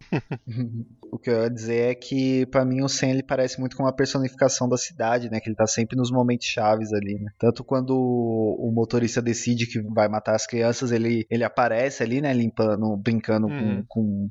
o 1.12 1.18
que 1.18 1.30
eu 1.30 1.42
ia 1.42 1.50
dizer 1.50 1.90
é 1.90 1.94
que 1.94 2.46
para 2.46 2.64
mim 2.64 2.82
o 2.82 2.88
Sen 2.88 3.10
ele 3.10 3.22
parece 3.22 3.60
muito 3.60 3.76
com 3.76 3.82
uma 3.82 3.94
personificação 3.94 4.68
da 4.68 4.76
cidade, 4.76 5.30
né? 5.30 5.40
Que 5.40 5.48
ele 5.48 5.56
tá 5.56 5.66
sempre 5.66 5.96
nos 5.96 6.10
momentos 6.10 6.46
chaves 6.46 6.92
ali, 6.92 7.18
né? 7.18 7.30
Tanto 7.38 7.62
quando 7.62 7.96
o 7.96 8.70
motorista 8.74 9.20
decide 9.20 9.66
que 9.66 9.80
vai 9.80 10.08
matar 10.08 10.34
as 10.34 10.46
crianças, 10.46 10.92
ele, 10.92 11.26
ele 11.30 11.44
aparece 11.44 12.02
ali, 12.02 12.20
né? 12.20 12.32
Limpando, 12.32 12.96
brincando 12.96 13.46
uhum. 13.46 13.84
com, 13.88 14.30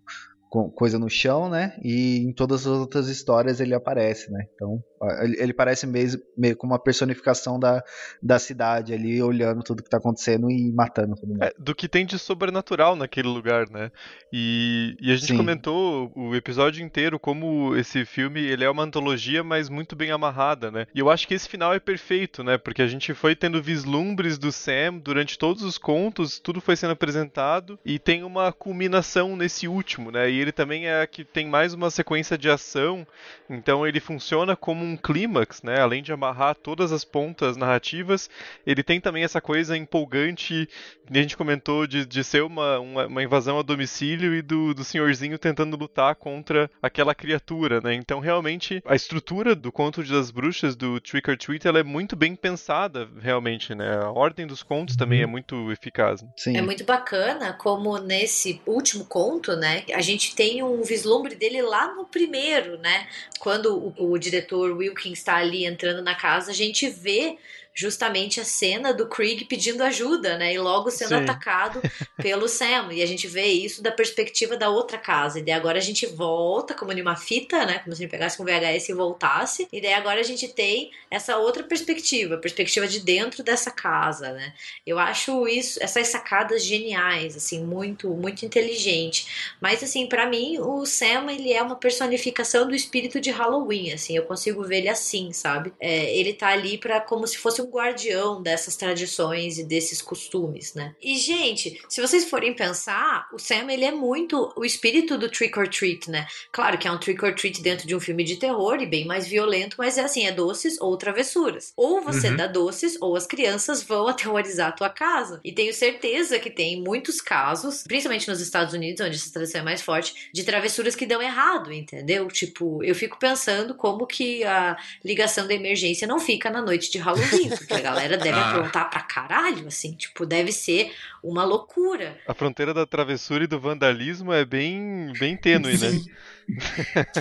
com 0.49 0.69
coisa 0.69 0.97
no 0.97 1.09
chão, 1.09 1.49
né? 1.49 1.77
E 1.83 2.19
em 2.19 2.33
todas 2.33 2.61
as 2.61 2.79
outras 2.79 3.07
histórias 3.07 3.59
ele 3.59 3.73
aparece, 3.73 4.31
né? 4.31 4.45
Então 4.53 4.83
ele, 5.21 5.53
parece 5.53 5.87
mesmo, 5.87 6.21
meio 6.37 6.55
como 6.55 6.73
uma 6.73 6.79
personificação 6.79 7.59
da, 7.59 7.83
da 8.21 8.37
cidade 8.37 8.93
ali, 8.93 9.21
olhando 9.21 9.63
tudo 9.63 9.83
que 9.83 9.89
tá 9.89 9.97
acontecendo 9.97 10.51
e 10.51 10.71
matando 10.71 11.15
todo 11.15 11.29
mundo. 11.29 11.43
É, 11.43 11.53
do 11.57 11.73
que 11.73 11.87
tem 11.87 12.05
de 12.05 12.19
sobrenatural 12.19 12.95
naquele 12.95 13.27
lugar, 13.27 13.69
né? 13.69 13.91
E, 14.31 14.97
e 14.99 15.11
a 15.11 15.15
gente 15.15 15.27
Sim. 15.27 15.37
comentou 15.37 16.11
o 16.15 16.35
episódio 16.35 16.83
inteiro 16.83 17.19
como 17.19 17.75
esse 17.75 18.05
filme 18.05 18.41
ele 18.41 18.63
é 18.63 18.69
uma 18.69 18.83
antologia, 18.83 19.43
mas 19.43 19.69
muito 19.69 19.95
bem 19.95 20.11
amarrada, 20.11 20.69
né? 20.69 20.85
E 20.93 20.99
eu 20.99 21.09
acho 21.09 21.27
que 21.27 21.33
esse 21.33 21.47
final 21.47 21.73
é 21.73 21.79
perfeito, 21.79 22.43
né? 22.43 22.57
Porque 22.57 22.81
a 22.81 22.87
gente 22.87 23.13
foi 23.13 23.35
tendo 23.35 23.61
vislumbres 23.61 24.37
do 24.37 24.51
Sam 24.51 24.97
durante 24.97 25.37
todos 25.37 25.63
os 25.63 25.77
contos, 25.77 26.39
tudo 26.39 26.59
foi 26.59 26.75
sendo 26.75 26.91
apresentado 26.91 27.79
e 27.85 27.97
tem 27.97 28.23
uma 28.23 28.51
culminação 28.51 29.35
nesse 29.35 29.67
último, 29.67 30.11
né? 30.11 30.29
E 30.29 30.39
ele 30.39 30.51
também 30.51 30.87
é 30.87 31.05
que 31.07 31.23
tem 31.23 31.47
mais 31.47 31.73
uma 31.73 31.89
sequência 31.89 32.37
de 32.37 32.49
ação, 32.49 33.07
então 33.49 33.85
ele 33.87 33.99
funciona 33.99 34.55
como 34.55 34.88
um 34.89 34.97
clímax, 34.97 35.61
né? 35.63 35.79
Além 35.79 36.01
de 36.01 36.11
amarrar 36.11 36.55
todas 36.55 36.91
as 36.91 37.03
pontas 37.03 37.57
narrativas, 37.57 38.29
ele 38.65 38.83
tem 38.83 38.99
também 38.99 39.23
essa 39.23 39.39
coisa 39.41 39.77
empolgante 39.77 40.67
que 41.11 41.17
a 41.17 41.21
gente 41.21 41.37
comentou 41.37 41.87
de, 41.87 42.05
de 42.05 42.23
ser 42.23 42.43
uma, 42.43 42.79
uma, 42.79 43.07
uma 43.07 43.23
invasão 43.23 43.59
a 43.59 43.63
domicílio 43.63 44.35
e 44.35 44.41
do, 44.41 44.73
do 44.73 44.83
senhorzinho 44.83 45.39
tentando 45.39 45.75
lutar 45.75 46.15
contra 46.15 46.69
aquela 46.81 47.15
criatura, 47.15 47.81
né? 47.81 47.93
Então, 47.93 48.19
realmente, 48.19 48.81
a 48.85 48.95
estrutura 48.95 49.55
do 49.55 49.71
conto 49.71 50.03
das 50.03 50.31
bruxas 50.31 50.75
do 50.75 50.99
Trick 50.99 51.29
or 51.29 51.37
Treat 51.37 51.67
ela 51.67 51.79
é 51.79 51.83
muito 51.83 52.15
bem 52.15 52.35
pensada, 52.35 53.09
realmente, 53.19 53.73
né? 53.73 53.97
A 54.03 54.11
ordem 54.11 54.45
dos 54.45 54.63
contos 54.63 54.95
também 54.95 55.21
é 55.21 55.25
uhum. 55.25 55.31
muito 55.31 55.71
eficaz. 55.71 56.21
Né? 56.21 56.29
Sim. 56.37 56.57
É 56.57 56.61
muito 56.61 56.83
bacana 56.83 57.53
como 57.53 57.97
nesse 57.97 58.61
último 58.65 59.05
conto, 59.05 59.55
né? 59.55 59.83
A 59.93 60.01
gente 60.01 60.35
tem 60.35 60.63
um 60.63 60.81
vislumbre 60.83 61.35
dele 61.35 61.61
lá 61.61 61.93
no 61.95 62.05
primeiro, 62.05 62.77
né? 62.77 63.07
Quando 63.39 63.93
o, 63.97 64.11
o 64.11 64.17
diretor 64.17 64.75
Wilkins 64.79 65.19
está 65.19 65.35
ali 65.35 65.65
entrando 65.65 66.01
na 66.01 66.15
casa, 66.15 66.51
a 66.51 66.53
gente 66.53 66.89
vê 66.89 67.37
justamente 67.79 68.41
a 68.41 68.43
cena 68.43 68.93
do 68.93 69.07
Krieg 69.07 69.45
pedindo 69.45 69.81
ajuda, 69.81 70.37
né? 70.37 70.53
E 70.53 70.59
logo 70.59 70.91
sendo 70.91 71.15
Sim. 71.15 71.23
atacado 71.23 71.81
pelo 72.21 72.49
Sam. 72.49 72.89
E 72.91 73.01
a 73.01 73.05
gente 73.05 73.25
vê 73.25 73.45
isso 73.45 73.81
da 73.81 73.89
perspectiva 73.89 74.57
da 74.57 74.69
outra 74.69 74.97
casa. 74.97 75.39
E 75.39 75.41
daí 75.41 75.53
agora 75.53 75.77
a 75.77 75.81
gente 75.81 76.05
volta, 76.05 76.73
como 76.73 76.91
numa 76.91 77.15
fita, 77.15 77.65
né? 77.65 77.79
Como 77.79 77.95
se 77.95 78.01
a 78.01 78.03
gente 78.03 78.11
pegasse 78.11 78.35
com 78.35 78.43
VHS 78.43 78.89
e 78.89 78.93
voltasse. 78.93 79.67
E 79.71 79.79
daí 79.79 79.93
agora 79.93 80.19
a 80.19 80.23
gente 80.23 80.49
tem 80.49 80.91
essa 81.09 81.37
outra 81.37 81.63
perspectiva, 81.63 82.37
perspectiva 82.37 82.85
de 82.85 82.99
dentro 82.99 83.43
dessa 83.43 83.71
casa, 83.71 84.33
né? 84.33 84.53
Eu 84.85 84.99
acho 84.99 85.47
isso, 85.47 85.81
essas 85.81 86.09
sacadas 86.09 86.61
geniais, 86.65 87.37
assim, 87.37 87.63
muito, 87.63 88.09
muito 88.09 88.45
inteligente. 88.45 89.55
Mas, 89.61 89.81
assim, 89.81 90.05
para 90.05 90.25
mim, 90.25 90.59
o 90.59 90.85
Sam, 90.85 91.31
ele 91.31 91.53
é 91.53 91.61
uma 91.61 91.77
personificação 91.77 92.67
do 92.67 92.75
espírito 92.75 93.21
de 93.21 93.31
Halloween, 93.31 93.93
assim. 93.93 94.17
Eu 94.17 94.23
consigo 94.23 94.63
ver 94.65 94.79
ele 94.79 94.89
assim, 94.89 95.31
sabe? 95.31 95.71
É, 95.79 96.13
ele 96.13 96.33
tá 96.33 96.49
ali 96.49 96.77
para 96.77 96.99
como 96.99 97.25
se 97.25 97.37
fosse 97.37 97.61
um 97.61 97.68
guardião 97.69 98.41
dessas 98.41 98.75
tradições 98.75 99.57
e 99.57 99.63
desses 99.63 100.01
costumes, 100.01 100.73
né? 100.73 100.95
E, 101.01 101.17
gente, 101.17 101.81
se 101.87 102.01
vocês 102.01 102.29
forem 102.29 102.53
pensar, 102.53 103.27
o 103.33 103.39
Sam, 103.39 103.71
ele 103.71 103.85
é 103.85 103.91
muito 103.91 104.51
o 104.55 104.65
espírito 104.65 105.17
do 105.17 105.29
trick 105.29 105.57
or 105.57 105.67
treat, 105.67 106.09
né? 106.09 106.27
Claro 106.51 106.77
que 106.77 106.87
é 106.87 106.91
um 106.91 106.97
trick 106.97 107.23
or 107.23 107.33
treat 107.33 107.61
dentro 107.61 107.87
de 107.87 107.95
um 107.95 107.99
filme 107.99 108.23
de 108.23 108.37
terror 108.37 108.81
e 108.81 108.85
bem 108.85 109.05
mais 109.05 109.27
violento, 109.27 109.75
mas 109.77 109.97
é 109.97 110.01
assim, 110.01 110.25
é 110.25 110.31
doces 110.31 110.79
ou 110.79 110.95
travessuras. 110.97 111.73
Ou 111.75 112.01
você 112.01 112.29
uhum. 112.29 112.35
dá 112.35 112.47
doces 112.47 112.97
ou 113.01 113.15
as 113.15 113.25
crianças 113.25 113.83
vão 113.83 114.07
aterrorizar 114.09 114.69
a 114.69 114.73
tua 114.73 114.89
casa. 114.89 115.39
E 115.43 115.51
tenho 115.51 115.73
certeza 115.73 116.39
que 116.39 116.49
tem 116.49 116.81
muitos 116.81 117.21
casos, 117.21 117.83
principalmente 117.83 118.27
nos 118.27 118.41
Estados 118.41 118.73
Unidos, 118.73 119.05
onde 119.05 119.15
essa 119.15 119.31
tradição 119.31 119.61
é 119.61 119.63
mais 119.63 119.81
forte, 119.81 120.29
de 120.33 120.43
travessuras 120.43 120.95
que 120.95 121.05
dão 121.05 121.21
errado, 121.21 121.71
entendeu? 121.71 122.27
Tipo, 122.27 122.83
eu 122.83 122.95
fico 122.95 123.17
pensando 123.17 123.73
como 123.75 124.05
que 124.05 124.43
a 124.43 124.77
ligação 125.03 125.47
da 125.47 125.53
emergência 125.53 126.07
não 126.07 126.19
fica 126.19 126.49
na 126.49 126.61
noite 126.61 126.91
de 126.91 126.97
Halloween 126.97 127.49
porque 127.59 127.73
a 127.73 127.81
galera 127.81 128.17
deve 128.17 128.39
ah. 128.39 128.49
aprontar 128.49 128.89
pra 128.89 129.01
caralho, 129.01 129.67
assim, 129.67 129.93
tipo, 129.93 130.25
deve 130.25 130.51
ser 130.51 130.93
uma 131.21 131.43
loucura. 131.43 132.17
A 132.25 132.33
fronteira 132.33 132.73
da 132.73 132.85
travessura 132.85 133.43
e 133.43 133.47
do 133.47 133.59
vandalismo 133.59 134.31
é 134.31 134.45
bem, 134.45 135.11
bem 135.19 135.35
tênue, 135.35 135.77
né? 135.77 136.01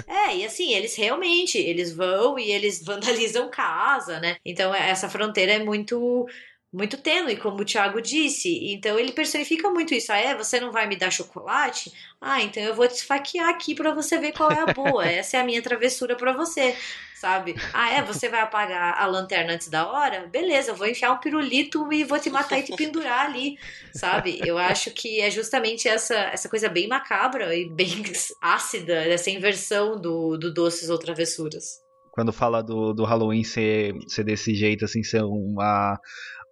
é, 0.06 0.36
e 0.36 0.46
assim, 0.46 0.72
eles 0.72 0.96
realmente, 0.96 1.58
eles 1.58 1.92
vão 1.92 2.38
e 2.38 2.50
eles 2.50 2.82
vandalizam 2.86 3.50
casa, 3.50 4.20
né? 4.20 4.36
Então 4.44 4.74
essa 4.74 5.08
fronteira 5.08 5.52
é 5.52 5.58
muito 5.58 6.26
muito 6.72 6.98
tênue, 6.98 7.36
como 7.36 7.62
o 7.62 7.64
Thiago 7.64 8.00
disse. 8.00 8.72
Então 8.72 8.98
ele 8.98 9.12
personifica 9.12 9.70
muito 9.70 9.94
isso. 9.94 10.12
Ah, 10.12 10.18
é? 10.18 10.34
Você 10.34 10.60
não 10.60 10.70
vai 10.70 10.86
me 10.86 10.96
dar 10.96 11.10
chocolate? 11.10 11.92
Ah, 12.20 12.42
então 12.42 12.62
eu 12.62 12.74
vou 12.74 12.86
te 12.86 12.94
esfaquear 12.94 13.48
aqui 13.48 13.74
para 13.74 13.94
você 13.94 14.18
ver 14.18 14.32
qual 14.32 14.50
é 14.50 14.60
a 14.60 14.72
boa. 14.72 15.04
Essa 15.08 15.38
é 15.38 15.40
a 15.40 15.44
minha 15.44 15.62
travessura 15.62 16.16
para 16.16 16.32
você 16.32 16.76
sabe? 17.18 17.54
Ah, 17.74 17.92
é? 17.92 18.02
Você 18.02 18.28
vai 18.28 18.40
apagar 18.40 18.96
a 18.96 19.06
lanterna 19.06 19.52
antes 19.52 19.68
da 19.68 19.86
hora? 19.90 20.26
Beleza, 20.28 20.70
eu 20.70 20.76
vou 20.76 20.86
enfiar 20.86 21.12
um 21.12 21.18
pirulito 21.18 21.92
e 21.92 22.04
vou 22.04 22.18
te 22.18 22.30
matar 22.30 22.58
e 22.58 22.62
te 22.62 22.76
pendurar 22.76 23.26
ali, 23.26 23.58
sabe? 23.92 24.40
Eu 24.44 24.56
acho 24.56 24.92
que 24.92 25.20
é 25.20 25.30
justamente 25.30 25.88
essa, 25.88 26.14
essa 26.14 26.48
coisa 26.48 26.68
bem 26.68 26.86
macabra 26.86 27.54
e 27.54 27.68
bem 27.68 28.04
ácida, 28.40 28.94
essa 28.94 29.30
inversão 29.30 30.00
do, 30.00 30.36
do 30.36 30.52
doces 30.52 30.88
ou 30.90 30.98
travessuras. 30.98 31.80
Quando 32.12 32.32
fala 32.32 32.62
do, 32.62 32.92
do 32.92 33.04
Halloween 33.04 33.44
ser, 33.44 33.94
ser 34.08 34.24
desse 34.24 34.54
jeito, 34.54 34.84
assim, 34.84 35.04
ser 35.04 35.22
uma 35.22 35.98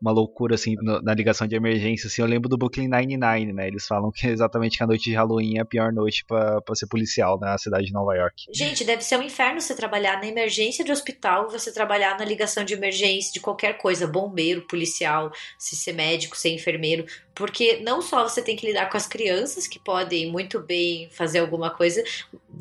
uma 0.07 0.13
loucura, 0.13 0.55
assim, 0.55 0.77
na 1.03 1.13
ligação 1.13 1.47
de 1.47 1.57
emergência, 1.57 2.07
assim, 2.07 2.23
eu 2.23 2.29
lembro 2.29 2.49
do 2.49 2.57
Brooklyn 2.57 2.89
Nine-Nine, 2.89 3.53
né? 3.53 3.67
Eles 3.67 3.87
falam 3.87 4.13
que 4.13 4.27
exatamente 4.29 4.79
que 4.79 4.85
a 4.85 4.87
noite 4.87 5.11
de 5.11 5.17
Halloween 5.17 5.59
é 5.59 5.63
a 5.63 5.65
pior 5.65 5.93
noite 5.93 6.25
para 6.25 6.63
ser 6.75 6.87
policial 6.87 7.39
né, 7.41 7.49
na 7.49 7.59
cidade 7.59 7.87
de 7.87 7.93
Nova 7.93 8.15
York. 8.15 8.45
Gente, 8.53 8.85
deve 8.85 9.03
ser 9.03 9.19
um 9.19 9.23
inferno 9.23 9.61
você 9.61 9.75
trabalhar 9.75 10.21
na 10.21 10.27
emergência 10.27 10.85
de 10.85 10.93
hospital, 10.93 11.51
você 11.51 11.73
trabalhar 11.73 12.17
na 12.19 12.25
ligação 12.25 12.65
de 12.65 12.75
emergência 12.75 13.33
de 13.33 13.41
qualquer 13.41 13.79
coisa, 13.79 14.07
bombeiro, 14.07 14.63
policial, 14.63 15.33
se 15.59 15.75
ser 15.75 15.93
médico, 15.93 16.37
ser 16.37 16.51
enfermeiro, 16.51 17.05
porque 17.35 17.81
não 17.83 18.01
só 18.01 18.23
você 18.23 18.41
tem 18.41 18.57
que 18.57 18.67
lidar 18.67 18.89
com 18.89 18.97
as 18.97 19.07
crianças 19.07 19.67
que 19.67 19.79
podem 19.79 20.31
muito 20.31 20.61
bem 20.61 21.09
fazer 21.11 21.41
alguma 21.41 21.71
coisa 21.71 22.03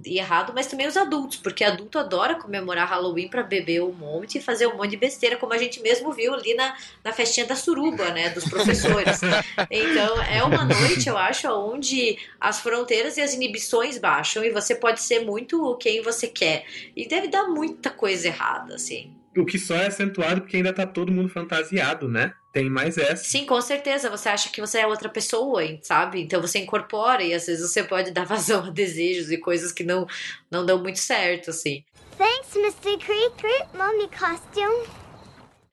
errado, 0.03 0.51
mas 0.53 0.67
também 0.67 0.87
os 0.87 0.97
adultos, 0.97 1.37
porque 1.37 1.63
adulto 1.63 1.97
adora 1.97 2.35
comemorar 2.35 2.87
Halloween 2.87 3.27
para 3.27 3.43
beber 3.43 3.81
um 3.81 3.91
monte 3.91 4.37
e 4.37 4.41
fazer 4.41 4.67
um 4.67 4.75
monte 4.75 4.91
de 4.91 4.97
besteira, 4.97 5.37
como 5.37 5.53
a 5.53 5.57
gente 5.57 5.81
mesmo 5.81 6.11
viu 6.11 6.33
ali 6.33 6.53
na, 6.53 6.75
na 7.03 7.13
festinha 7.13 7.45
da 7.45 7.55
suruba, 7.55 8.11
né, 8.11 8.29
dos 8.29 8.43
professores. 8.45 9.21
então, 9.71 10.21
é 10.23 10.43
uma 10.43 10.65
noite, 10.65 11.07
eu 11.07 11.17
acho, 11.17 11.47
onde 11.49 12.17
as 12.39 12.59
fronteiras 12.59 13.17
e 13.17 13.21
as 13.21 13.33
inibições 13.33 13.97
baixam 13.97 14.43
e 14.43 14.49
você 14.49 14.75
pode 14.75 15.01
ser 15.01 15.19
muito 15.19 15.75
quem 15.77 16.01
você 16.01 16.27
quer. 16.27 16.65
E 16.95 17.07
deve 17.07 17.27
dar 17.27 17.47
muita 17.47 17.89
coisa 17.89 18.27
errada, 18.27 18.75
assim. 18.75 19.14
O 19.35 19.45
que 19.45 19.59
só 19.59 19.75
é 19.75 19.87
acentuado 19.87 20.41
porque 20.41 20.57
ainda 20.57 20.71
tá 20.71 20.85
todo 20.85 21.11
mundo 21.11 21.29
fantasiado, 21.29 22.07
né? 22.07 22.33
Tem 22.53 22.69
mais 22.69 22.97
essa. 22.97 23.23
Sim, 23.23 23.45
com 23.45 23.59
certeza. 23.59 24.09
Você 24.09 24.29
acha 24.29 24.49
que 24.49 24.61
você 24.61 24.79
é 24.79 24.87
outra 24.87 25.09
pessoa, 25.09 25.61
sabe? 25.81 26.21
Então 26.21 26.41
você 26.41 26.59
incorpora 26.59 27.21
e 27.21 27.33
às 27.33 27.45
vezes 27.45 27.69
você 27.69 27.83
pode 27.83 28.11
dar 28.15 28.25
vazão 28.25 28.65
a 28.65 28.69
desejos 28.69 29.29
e 29.31 29.37
coisas 29.37 29.71
que 29.71 29.83
não, 29.83 30.07
não 30.49 30.65
dão 30.65 30.81
muito 30.81 30.99
certo, 30.99 31.49
assim. 31.49 31.83
Thanks, 32.17 32.55
Mr. 32.55 32.97
Creek. 32.97 33.41
Great 33.41 33.67
mommy 33.75 34.07
costume. 34.07 35.04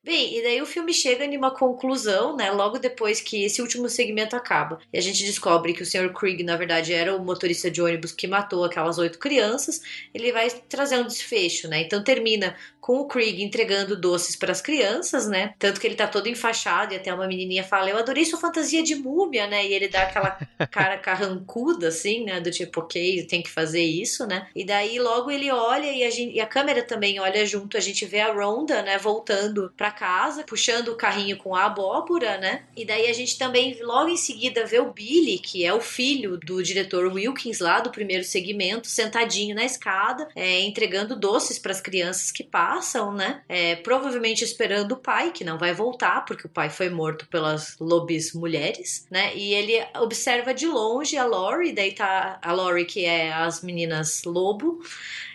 Bem, 0.05 0.37
e 0.37 0.43
daí 0.43 0.61
o 0.61 0.67
filme 0.67 0.93
chega 0.93 1.25
em 1.25 1.37
uma 1.37 1.55
conclusão, 1.55 2.37
né? 2.37 2.51
Logo 2.51 2.77
depois 2.77 3.21
que 3.21 3.45
esse 3.45 3.63
último 3.63 3.89
segmento 3.89 4.35
acaba. 4.35 4.81
E 4.93 4.99
a 4.99 5.01
gente 5.01 5.25
descobre 5.25 5.73
que 5.73 5.83
o 5.85 5.87
Sr. 5.87 6.13
Krieg, 6.13 6.43
na 6.43 6.57
verdade, 6.57 6.93
era 6.93 7.15
o 7.15 7.25
motorista 7.25 7.71
de 7.71 7.81
ônibus 7.81 8.11
que 8.11 8.27
matou 8.27 8.65
aquelas 8.65 8.99
oito 8.99 9.17
crianças. 9.21 9.81
Ele 10.13 10.33
vai 10.33 10.51
trazer 10.51 10.99
um 10.99 11.07
desfecho, 11.07 11.69
né? 11.69 11.83
Então 11.83 12.03
termina 12.03 12.57
com 12.81 12.97
o 12.99 13.07
Krieg 13.07 13.45
entregando 13.45 13.97
doces 13.97 14.35
para 14.35 14.51
as 14.51 14.61
crianças, 14.61 15.29
né? 15.29 15.55
Tanto 15.57 15.81
que 15.81 15.87
ele 15.87 15.95
tá 15.95 16.09
todo 16.09 16.29
enfaixado 16.29 16.93
e 16.93 16.97
até 16.97 17.15
uma 17.15 17.29
menininha 17.29 17.63
fala: 17.63 17.89
Eu 17.89 17.97
adorei 17.97 18.25
sua 18.25 18.41
fantasia 18.41 18.83
de 18.83 18.97
múmia, 18.97 19.47
né? 19.47 19.65
E 19.65 19.73
ele 19.73 19.87
dá 19.87 20.03
aquela 20.03 20.37
cara 20.69 20.99
carrancuda, 20.99 21.89
assim, 21.89 22.25
né? 22.25 22.41
Do 22.41 22.51
tipo, 22.51 22.81
ok, 22.81 23.25
tem 23.29 23.41
que 23.41 23.51
fazer 23.51 23.85
isso, 23.85 24.27
né? 24.27 24.49
E 24.53 24.65
daí 24.65 24.99
logo 24.99 25.31
ele 25.31 25.49
olha 25.53 25.93
e 25.93 26.03
a, 26.03 26.11
gente, 26.11 26.35
e 26.35 26.41
a 26.41 26.47
câmera 26.47 26.83
também 26.83 27.21
olha 27.21 27.47
junto. 27.47 27.77
A 27.77 27.81
gente 27.81 28.05
vê 28.05 28.19
a 28.19 28.33
Ronda, 28.33 28.83
né? 28.83 28.99
Voltando 28.99 29.73
para 29.77 29.92
casa, 29.93 30.45
puxando 30.45 30.89
o 30.89 30.97
carrinho 30.97 31.37
com 31.37 31.55
a 31.55 31.67
abóbora, 31.67 32.39
né? 32.39 32.65
E 32.77 32.85
daí 32.85 33.09
a 33.09 33.13
gente 33.13 33.39
também 33.39 33.79
logo 33.83 34.09
em 34.09 34.17
seguida 34.17 34.67
vê 34.67 34.81
o 34.81 34.93
Billy, 34.93 35.39
que 35.39 35.65
é 35.65 35.73
o 35.73 35.81
filho 35.81 36.37
do 36.37 36.63
diretor 36.63 37.13
Wilkins 37.13 37.61
lá 37.61 37.81
do 37.81 37.91
primeiro 37.91 38.25
segmento, 38.25 38.89
sentadinho 38.89 39.55
na 39.55 39.65
escada, 39.65 40.29
é, 40.35 40.61
entregando 40.61 41.15
doces 41.15 41.59
para 41.59 41.73
as 41.73 41.81
crianças 41.81 42.31
que 42.31 42.43
passam 42.43 43.13
né? 43.13 43.43
É, 43.49 43.77
provavelmente 43.77 44.45
esperando 44.45 44.93
o 44.93 44.97
pai, 44.97 45.31
que 45.31 45.45
não 45.45 45.59
vai 45.59 45.73
voltar, 45.73 46.25
porque 46.25 46.47
o 46.47 46.51
pai 46.51 46.71
foi 46.71 46.89
morto 46.89 47.27
pelas 47.29 47.77
lobbies 47.81 48.33
mulheres, 48.33 49.07
né? 49.11 49.35
E 49.37 49.55
ele 49.55 49.85
observa 49.97 50.53
de 50.55 50.67
longe 50.67 51.17
a 51.17 51.25
Lori, 51.25 51.73
daí 51.73 51.93
tá 51.93 52.39
a 52.43 52.53
Lori, 52.53 52.85
que 52.85 53.05
é 53.05 53.33
as 53.33 53.63
meninas 53.63 54.23
lobo. 54.25 54.81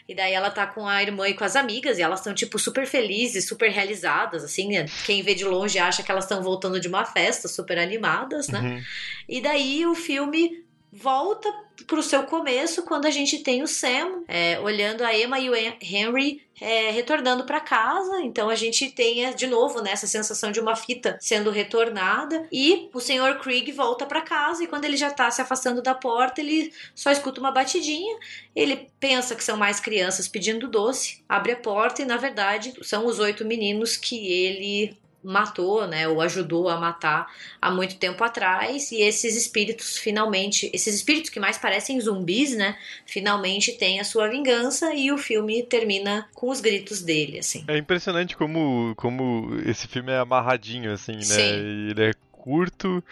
E 0.08 0.16
daí 0.16 0.34
ela 0.34 0.50
tá 0.50 0.66
com 0.66 0.88
a 0.88 1.02
irmã 1.02 1.28
e 1.28 1.34
com 1.34 1.44
as 1.44 1.56
amigas, 1.56 1.98
e 1.98 2.02
elas 2.02 2.20
estão, 2.20 2.34
tipo, 2.34 2.58
super 2.58 2.86
felizes, 2.86 3.48
super 3.48 3.70
realizadas, 3.70 4.44
assim. 4.44 4.70
Né? 4.70 4.86
Quem 5.06 5.22
vê 5.22 5.36
de 5.36 5.44
longe 5.44 5.78
acha 5.80 6.02
que 6.02 6.10
elas 6.10 6.24
estão 6.24 6.42
voltando 6.42 6.80
de 6.80 6.88
uma 6.88 7.04
festa, 7.04 7.48
super 7.48 7.78
animadas, 7.78 8.48
né? 8.48 8.60
Uhum. 8.62 8.84
E 9.28 9.42
daí 9.42 9.86
o 9.86 9.94
filme 9.94 10.64
volta 10.98 11.54
pro 11.86 12.02
seu 12.02 12.24
começo 12.24 12.84
quando 12.84 13.06
a 13.06 13.12
gente 13.12 13.40
tem 13.40 13.62
o 13.62 13.68
Sam 13.68 14.24
é, 14.28 14.60
olhando 14.60 15.04
a 15.04 15.16
Emma 15.16 15.40
e 15.40 15.50
o 15.50 15.56
Henry 15.56 16.42
é, 16.60 16.90
retornando 16.90 17.44
para 17.46 17.60
casa. 17.60 18.20
Então 18.22 18.50
a 18.50 18.56
gente 18.56 18.90
tem 18.92 19.26
é, 19.26 19.32
de 19.32 19.46
novo 19.46 19.82
né, 19.82 19.92
essa 19.92 20.08
sensação 20.08 20.52
de 20.52 20.60
uma 20.60 20.76
fita 20.76 21.16
sendo 21.22 21.52
retornada 21.52 22.48
e 22.52 22.90
o 22.94 23.00
Sr. 23.00 23.38
Krieg 23.40 23.72
volta 23.72 24.08
para 24.08 24.22
casa 24.22 24.64
e 24.64 24.68
quando 24.68 24.86
ele 24.86 24.98
já 24.98 25.12
tá 25.12 25.30
se 25.30 25.42
afastando 25.42 25.82
da 25.82 25.94
porta 25.94 26.42
ele 26.42 26.74
só 26.96 27.12
escuta 27.12 27.40
uma 27.40 27.52
batidinha. 27.52 28.18
Ele 28.56 28.90
pensa 29.00 29.36
que 29.36 29.44
são 29.44 29.56
mais 29.56 29.80
crianças 29.80 30.28
pedindo 30.28 30.68
doce, 30.68 31.24
abre 31.30 31.52
a 31.52 31.58
porta 31.58 32.02
e 32.02 32.06
na 32.06 32.18
verdade 32.18 32.74
são 32.82 33.06
os 33.06 33.20
oito 33.20 33.46
meninos 33.46 33.96
que 33.96 34.34
ele 34.34 34.98
matou, 35.24 35.88
né, 35.88 36.08
ou 36.08 36.22
ajudou 36.22 36.70
a 36.70 36.80
matar 36.80 37.28
há 37.62 37.70
muito 37.72 37.98
tempo 37.98 38.24
atrás, 38.24 38.92
e 38.92 39.02
esses 39.02 39.36
espíritos 39.36 39.98
finalmente, 39.98 40.70
esses 40.74 40.96
espíritos 40.96 41.30
que 41.30 41.40
mais 41.40 41.58
parecem 41.58 42.00
zumbis, 42.00 42.56
né, 42.56 42.78
finalmente 43.06 43.74
têm 43.74 44.00
a 44.00 44.04
sua 44.04 44.28
vingança 44.30 44.94
e 44.94 45.12
o 45.12 45.18
filme 45.18 45.64
termina 45.64 46.28
com 46.34 46.50
os 46.50 46.62
gritos 46.62 47.02
dele, 47.02 47.40
assim. 47.40 47.66
É 47.68 47.78
impressionante 47.78 48.38
como 48.38 48.94
como 48.96 49.60
esse 49.66 49.88
filme 49.88 50.12
é 50.12 50.18
amarradinho 50.18 50.92
assim, 50.92 51.16
né? 51.16 51.24
Sim. 51.24 51.90
Ele 51.90 52.04
é 52.04 52.14
curto 52.32 53.04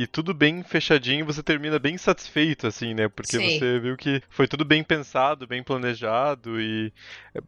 e 0.00 0.06
tudo 0.06 0.32
bem 0.32 0.62
fechadinho, 0.62 1.26
você 1.26 1.42
termina 1.42 1.78
bem 1.78 1.98
satisfeito, 1.98 2.66
assim, 2.66 2.94
né? 2.94 3.06
Porque 3.06 3.36
Sim. 3.36 3.58
você 3.58 3.78
viu 3.78 3.96
que 3.98 4.22
foi 4.30 4.48
tudo 4.48 4.64
bem 4.64 4.82
pensado, 4.82 5.46
bem 5.46 5.62
planejado 5.62 6.58
e. 6.58 6.90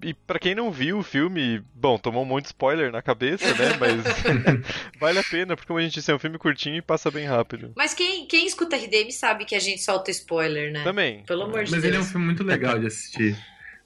E 0.03 0.13
para 0.13 0.39
quem 0.39 0.55
não 0.55 0.71
viu 0.71 0.99
o 0.99 1.03
filme, 1.03 1.63
bom, 1.75 1.97
tomou 1.97 2.23
um 2.23 2.27
monte 2.27 2.43
de 2.43 2.49
spoiler 2.49 2.93
na 2.93 3.01
cabeça, 3.01 3.47
né? 3.55 3.77
Mas 3.81 4.03
vale 5.01 5.19
a 5.19 5.25
pena, 5.25 5.57
porque 5.57 5.67
como 5.67 5.79
a 5.79 5.83
gente 5.83 5.95
disse, 5.95 6.11
é 6.11 6.15
um 6.15 6.19
filme 6.19 6.37
curtinho 6.37 6.77
e 6.77 6.83
passa 6.83 7.11
bem 7.11 7.27
rápido. 7.27 7.73
Mas 7.75 7.95
quem, 7.95 8.27
quem 8.27 8.47
escuta 8.47 8.77
RDM 8.77 9.11
sabe 9.11 9.47
que 9.47 9.55
a 9.55 9.61
gente 9.61 9.81
solta 9.81 10.11
spoiler, 10.11 10.71
né? 10.71 10.85
Também. 10.85 11.25
Pelo 11.25 11.45
amor 11.45 11.65
de 11.65 11.71
Deus. 11.71 11.83
Mas 11.83 11.85
ele 11.85 11.97
é 11.97 12.01
um 12.01 12.05
filme 12.05 12.27
muito 12.27 12.45
legal 12.45 12.79
de 12.79 12.87
assistir. 12.87 13.35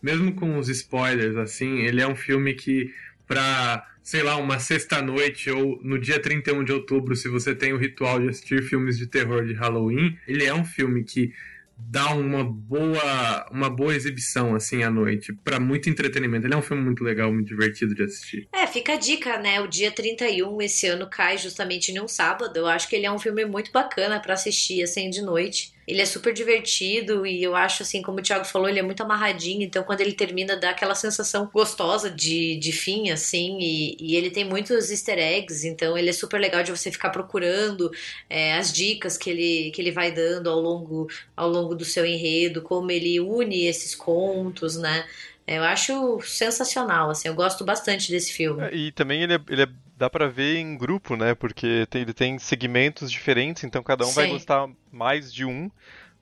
Mesmo 0.02 0.34
com 0.34 0.58
os 0.58 0.68
spoilers, 0.68 1.36
assim, 1.36 1.82
ele 1.82 2.02
é 2.02 2.08
um 2.08 2.16
filme 2.16 2.52
que, 2.54 2.92
pra 3.28 3.86
sei 4.06 4.22
lá, 4.22 4.36
uma 4.36 4.60
sexta-noite 4.60 5.50
ou 5.50 5.80
no 5.82 5.98
dia 5.98 6.22
31 6.22 6.62
de 6.62 6.72
outubro, 6.72 7.16
se 7.16 7.28
você 7.28 7.56
tem 7.56 7.72
o 7.72 7.76
ritual 7.76 8.20
de 8.20 8.28
assistir 8.28 8.62
filmes 8.62 8.96
de 8.96 9.08
terror 9.08 9.44
de 9.44 9.52
Halloween, 9.52 10.16
ele 10.28 10.44
é 10.44 10.54
um 10.54 10.64
filme 10.64 11.02
que 11.02 11.32
dá 11.76 12.14
uma 12.14 12.44
boa 12.44 13.48
uma 13.50 13.68
boa 13.68 13.96
exibição 13.96 14.54
assim 14.54 14.84
à 14.84 14.90
noite 14.90 15.32
para 15.32 15.58
muito 15.58 15.90
entretenimento. 15.90 16.46
Ele 16.46 16.54
é 16.54 16.56
um 16.56 16.62
filme 16.62 16.84
muito 16.84 17.02
legal, 17.02 17.32
muito 17.32 17.48
divertido 17.48 17.96
de 17.96 18.04
assistir. 18.04 18.48
É, 18.52 18.64
fica 18.68 18.92
a 18.92 18.96
dica, 18.96 19.38
né? 19.38 19.60
O 19.60 19.66
dia 19.66 19.90
31 19.90 20.62
esse 20.62 20.86
ano 20.86 21.10
cai 21.10 21.36
justamente 21.36 21.90
em 21.90 22.00
um 22.00 22.06
sábado. 22.06 22.56
Eu 22.56 22.68
acho 22.68 22.88
que 22.88 22.94
ele 22.94 23.06
é 23.06 23.10
um 23.10 23.18
filme 23.18 23.44
muito 23.44 23.72
bacana 23.72 24.20
para 24.20 24.34
assistir 24.34 24.84
assim 24.84 25.10
de 25.10 25.20
noite. 25.20 25.74
Ele 25.86 26.02
é 26.02 26.04
super 26.06 26.32
divertido 26.32 27.26
e 27.26 27.42
eu 27.42 27.54
acho, 27.54 27.82
assim, 27.82 28.02
como 28.02 28.18
o 28.18 28.22
Thiago 28.22 28.44
falou, 28.44 28.68
ele 28.68 28.78
é 28.78 28.82
muito 28.82 29.02
amarradinho. 29.02 29.62
Então, 29.62 29.84
quando 29.84 30.00
ele 30.00 30.12
termina, 30.12 30.56
dá 30.56 30.70
aquela 30.70 30.94
sensação 30.94 31.48
gostosa 31.52 32.10
de, 32.10 32.56
de 32.56 32.72
fim, 32.72 33.10
assim. 33.10 33.58
E, 33.60 33.96
e 34.00 34.16
ele 34.16 34.30
tem 34.30 34.44
muitos 34.44 34.90
easter 34.90 35.18
eggs, 35.18 35.66
então 35.66 35.96
ele 35.96 36.10
é 36.10 36.12
super 36.12 36.40
legal 36.40 36.62
de 36.62 36.70
você 36.70 36.90
ficar 36.90 37.10
procurando 37.10 37.90
é, 38.28 38.54
as 38.54 38.72
dicas 38.72 39.16
que 39.16 39.30
ele, 39.30 39.70
que 39.70 39.80
ele 39.80 39.92
vai 39.92 40.10
dando 40.10 40.50
ao 40.50 40.60
longo, 40.60 41.08
ao 41.36 41.48
longo 41.48 41.74
do 41.74 41.84
seu 41.84 42.04
enredo, 42.04 42.62
como 42.62 42.90
ele 42.90 43.20
une 43.20 43.66
esses 43.66 43.94
contos, 43.94 44.76
né? 44.76 45.06
Eu 45.46 45.62
acho 45.62 46.20
sensacional, 46.22 47.10
assim, 47.10 47.28
eu 47.28 47.34
gosto 47.34 47.64
bastante 47.64 48.10
desse 48.10 48.32
filme. 48.32 48.64
É, 48.64 48.74
e 48.74 48.90
também 48.90 49.22
ele 49.22 49.34
é, 49.34 49.40
ele 49.48 49.62
é 49.62 49.68
dá 49.96 50.10
para 50.10 50.28
ver 50.28 50.58
em 50.58 50.76
grupo, 50.76 51.16
né? 51.16 51.34
Porque 51.34 51.86
tem, 51.88 52.02
ele 52.02 52.12
tem 52.12 52.38
segmentos 52.38 53.10
diferentes, 53.10 53.64
então 53.64 53.82
cada 53.82 54.04
um 54.04 54.08
Sim. 54.08 54.14
vai 54.14 54.26
gostar 54.28 54.68
mais 54.92 55.32
de 55.32 55.44
um. 55.44 55.70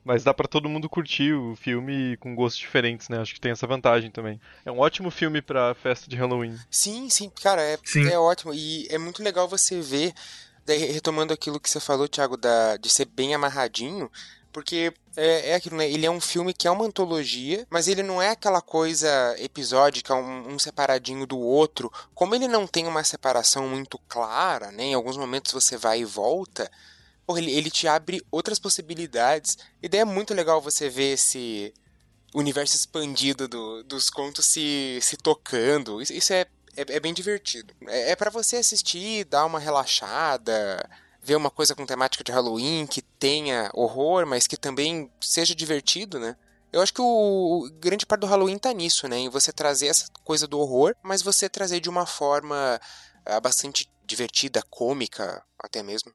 Mas 0.03 0.23
dá 0.23 0.31
para 0.35 0.47
todo 0.47 0.69
mundo 0.69 0.87
curtir 0.87 1.33
o 1.33 1.55
filme 1.55 2.15
com 2.17 2.35
gostos 2.35 2.59
diferentes, 2.59 3.09
né? 3.09 3.19
Acho 3.19 3.33
que 3.33 3.41
tem 3.41 3.51
essa 3.51 3.65
vantagem 3.65 4.11
também. 4.11 4.39
É 4.63 4.71
um 4.71 4.77
ótimo 4.77 5.09
filme 5.09 5.41
pra 5.41 5.73
festa 5.73 6.07
de 6.07 6.15
Halloween. 6.15 6.55
Sim, 6.69 7.09
sim, 7.09 7.27
cara, 7.41 7.59
é, 7.59 7.75
sim. 7.83 8.07
é 8.07 8.17
ótimo. 8.17 8.53
E 8.53 8.87
é 8.91 8.99
muito 8.99 9.23
legal 9.23 9.47
você 9.47 9.81
ver, 9.81 10.13
daí, 10.63 10.91
retomando 10.91 11.33
aquilo 11.33 11.59
que 11.59 11.67
você 11.67 11.79
falou, 11.79 12.07
Thiago, 12.07 12.37
da, 12.37 12.77
de 12.77 12.87
ser 12.87 13.05
bem 13.05 13.33
amarradinho, 13.33 14.11
porque 14.55 14.93
é, 15.17 15.49
é 15.49 15.55
aquilo, 15.55 15.75
né? 15.75 15.91
Ele 15.91 16.05
é 16.05 16.09
um 16.09 16.21
filme 16.21 16.53
que 16.53 16.65
é 16.65 16.71
uma 16.71 16.85
antologia, 16.85 17.67
mas 17.69 17.89
ele 17.89 18.01
não 18.01 18.21
é 18.21 18.29
aquela 18.29 18.61
coisa 18.61 19.35
episódica, 19.37 20.15
um, 20.15 20.53
um, 20.53 20.57
separadinho 20.57 21.27
do 21.27 21.37
outro. 21.37 21.91
Como 22.13 22.33
ele 22.33 22.47
não 22.47 22.65
tem 22.65 22.87
uma 22.87 23.03
separação 23.03 23.67
muito 23.67 23.99
clara, 24.07 24.71
né? 24.71 24.85
Em 24.85 24.93
alguns 24.93 25.17
momentos 25.17 25.51
você 25.51 25.75
vai 25.75 25.99
e 25.99 26.05
volta. 26.05 26.71
Porra, 27.27 27.39
ele, 27.39 27.51
ele 27.51 27.69
te 27.69 27.85
abre 27.85 28.25
outras 28.31 28.57
possibilidades. 28.57 29.57
E 29.83 29.89
daí 29.89 29.99
é 29.99 30.05
muito 30.05 30.33
legal 30.33 30.61
você 30.61 30.87
ver 30.87 31.15
esse 31.15 31.73
universo 32.33 32.77
expandido 32.77 33.49
do, 33.49 33.83
dos 33.83 34.09
contos 34.09 34.45
se, 34.45 34.99
se 35.01 35.17
tocando. 35.17 36.01
Isso, 36.01 36.13
isso 36.13 36.31
é, 36.31 36.45
é, 36.77 36.95
é, 36.95 36.99
bem 37.01 37.13
divertido. 37.13 37.73
É, 37.89 38.11
é 38.11 38.15
para 38.15 38.29
você 38.29 38.55
assistir, 38.55 39.25
dar 39.25 39.45
uma 39.45 39.59
relaxada 39.59 40.89
ver 41.25 41.35
uma 41.35 41.49
coisa 41.49 41.73
com 41.73 41.85
temática 41.85 42.23
de 42.23 42.31
Halloween 42.31 42.85
que 42.85 43.01
tenha 43.01 43.71
horror, 43.73 44.27
mas 44.27 44.45
que 44.45 44.55
também 44.55 45.11
seja 45.19 45.55
divertido, 45.55 46.19
né? 46.19 46.35
Eu 46.71 46.81
acho 46.81 46.93
que 46.93 47.01
o, 47.01 47.67
grande 47.79 48.05
parte 48.05 48.21
do 48.21 48.27
Halloween 48.27 48.59
tá 48.59 48.71
nisso, 48.71 49.07
né? 49.07 49.17
Em 49.17 49.29
você 49.29 49.51
trazer 49.51 49.87
essa 49.87 50.07
coisa 50.23 50.47
do 50.47 50.59
horror, 50.59 50.95
mas 51.01 51.23
você 51.23 51.49
trazer 51.49 51.79
de 51.79 51.89
uma 51.89 52.05
forma 52.05 52.79
uh, 53.27 53.41
bastante 53.41 53.89
divertida, 54.05 54.61
cômica, 54.69 55.43
até 55.57 55.81
mesmo. 55.81 56.11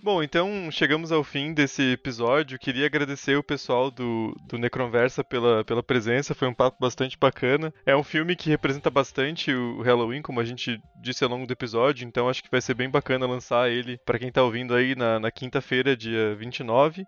Bom, 0.00 0.22
então 0.22 0.70
chegamos 0.70 1.10
ao 1.10 1.24
fim 1.24 1.52
desse 1.52 1.92
episódio. 1.92 2.56
Queria 2.56 2.86
agradecer 2.86 3.36
o 3.36 3.42
pessoal 3.42 3.90
do, 3.90 4.32
do 4.46 4.56
Necronversa 4.56 5.24
pela, 5.24 5.64
pela 5.64 5.82
presença, 5.82 6.36
foi 6.36 6.46
um 6.46 6.54
papo 6.54 6.76
bastante 6.78 7.18
bacana. 7.18 7.74
É 7.84 7.96
um 7.96 8.04
filme 8.04 8.36
que 8.36 8.48
representa 8.48 8.90
bastante 8.90 9.52
o 9.52 9.82
Halloween, 9.82 10.22
como 10.22 10.38
a 10.38 10.44
gente 10.44 10.80
disse 11.02 11.24
ao 11.24 11.30
longo 11.30 11.48
do 11.48 11.52
episódio, 11.52 12.06
então 12.06 12.28
acho 12.28 12.44
que 12.44 12.50
vai 12.50 12.60
ser 12.60 12.74
bem 12.74 12.88
bacana 12.88 13.26
lançar 13.26 13.68
ele 13.70 13.98
para 14.06 14.20
quem 14.20 14.30
tá 14.30 14.40
ouvindo 14.40 14.72
aí 14.72 14.94
na, 14.94 15.18
na 15.18 15.32
quinta-feira, 15.32 15.96
dia 15.96 16.32
29. 16.36 17.04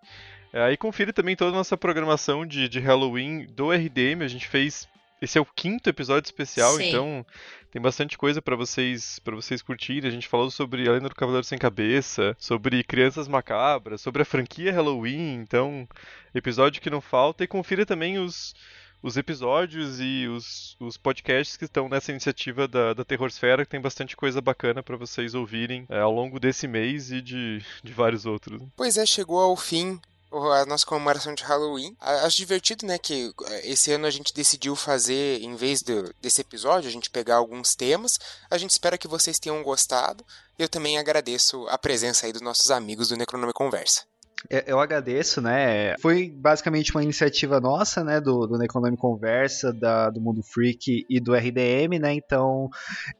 Aí 0.52 0.76
confira 0.76 1.12
também 1.12 1.36
toda 1.36 1.52
a 1.52 1.54
nossa 1.54 1.76
programação 1.76 2.44
de, 2.44 2.68
de 2.68 2.80
Halloween 2.80 3.46
do 3.46 3.70
RDM. 3.70 4.22
A 4.22 4.28
gente 4.28 4.48
fez. 4.48 4.88
Esse 5.20 5.36
é 5.36 5.40
o 5.40 5.44
quinto 5.44 5.90
episódio 5.90 6.26
especial, 6.26 6.76
Sim. 6.76 6.88
então 6.88 7.26
tem 7.70 7.80
bastante 7.80 8.16
coisa 8.16 8.40
para 8.40 8.56
vocês 8.56 9.18
para 9.18 9.36
vocês 9.36 9.60
curtirem. 9.60 10.08
A 10.08 10.12
gente 10.12 10.26
falou 10.26 10.50
sobre 10.50 10.88
a 10.88 10.92
Lenda 10.92 11.10
do 11.10 11.14
Cavaleiro 11.14 11.46
Sem 11.46 11.58
Cabeça, 11.58 12.34
sobre 12.38 12.82
Crianças 12.82 13.28
Macabras, 13.28 14.00
sobre 14.00 14.22
a 14.22 14.24
franquia 14.24 14.72
Halloween. 14.72 15.34
Então, 15.34 15.86
episódio 16.34 16.80
que 16.80 16.88
não 16.88 17.02
falta. 17.02 17.44
E 17.44 17.46
confira 17.46 17.84
também 17.84 18.18
os, 18.18 18.54
os 19.02 19.18
episódios 19.18 20.00
e 20.00 20.26
os, 20.26 20.74
os 20.80 20.96
podcasts 20.96 21.56
que 21.56 21.66
estão 21.66 21.88
nessa 21.88 22.10
iniciativa 22.10 22.66
da, 22.66 22.94
da 22.94 23.04
Terrorsfera, 23.04 23.64
que 23.64 23.70
tem 23.70 23.80
bastante 23.80 24.16
coisa 24.16 24.40
bacana 24.40 24.82
para 24.82 24.96
vocês 24.96 25.34
ouvirem 25.34 25.84
é, 25.90 26.00
ao 26.00 26.12
longo 26.12 26.40
desse 26.40 26.66
mês 26.66 27.12
e 27.12 27.20
de, 27.20 27.62
de 27.84 27.92
vários 27.92 28.24
outros. 28.24 28.62
Pois 28.74 28.96
é, 28.96 29.04
chegou 29.04 29.38
ao 29.38 29.56
fim 29.56 30.00
a 30.32 30.64
nossa 30.66 30.86
comemoração 30.86 31.34
de 31.34 31.42
Halloween. 31.42 31.96
Acho 32.00 32.36
divertido, 32.36 32.86
né, 32.86 32.98
que 32.98 33.32
eh, 33.46 33.70
esse 33.70 33.92
ano 33.92 34.06
a 34.06 34.10
gente 34.10 34.32
decidiu 34.32 34.76
fazer, 34.76 35.42
em 35.42 35.56
vez 35.56 35.82
de, 35.82 36.12
desse 36.20 36.40
episódio, 36.40 36.88
a 36.88 36.92
gente 36.92 37.10
pegar 37.10 37.36
alguns 37.36 37.74
temas. 37.74 38.18
A 38.50 38.56
gente 38.56 38.70
espera 38.70 38.98
que 38.98 39.08
vocês 39.08 39.38
tenham 39.38 39.62
gostado. 39.62 40.24
Eu 40.58 40.68
também 40.68 40.98
agradeço 40.98 41.66
a 41.68 41.78
presença 41.78 42.26
aí 42.26 42.32
dos 42.32 42.42
nossos 42.42 42.70
amigos 42.70 43.08
do 43.08 43.16
Necronome 43.16 43.52
Conversa. 43.52 44.09
Eu 44.48 44.80
agradeço, 44.80 45.42
né? 45.42 45.94
Foi 45.98 46.30
basicamente 46.30 46.92
uma 46.92 47.02
iniciativa 47.02 47.60
nossa, 47.60 48.02
né? 48.02 48.20
Do, 48.20 48.46
do 48.46 48.56
Necronome 48.56 48.96
Conversa, 48.96 49.72
da, 49.72 50.08
do 50.08 50.20
Mundo 50.20 50.42
Freak 50.42 51.04
e 51.08 51.20
do 51.20 51.34
RDM, 51.34 51.98
né? 52.00 52.14
Então, 52.14 52.70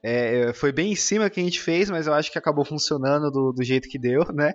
é, 0.02 0.52
foi 0.54 0.72
bem 0.72 0.92
em 0.92 0.96
cima 0.96 1.28
que 1.28 1.38
a 1.38 1.42
gente 1.42 1.60
fez, 1.60 1.90
mas 1.90 2.06
eu 2.06 2.14
acho 2.14 2.32
que 2.32 2.38
acabou 2.38 2.64
funcionando 2.64 3.30
do, 3.30 3.52
do 3.52 3.62
jeito 3.62 3.88
que 3.88 3.98
deu, 3.98 4.24
né? 4.32 4.52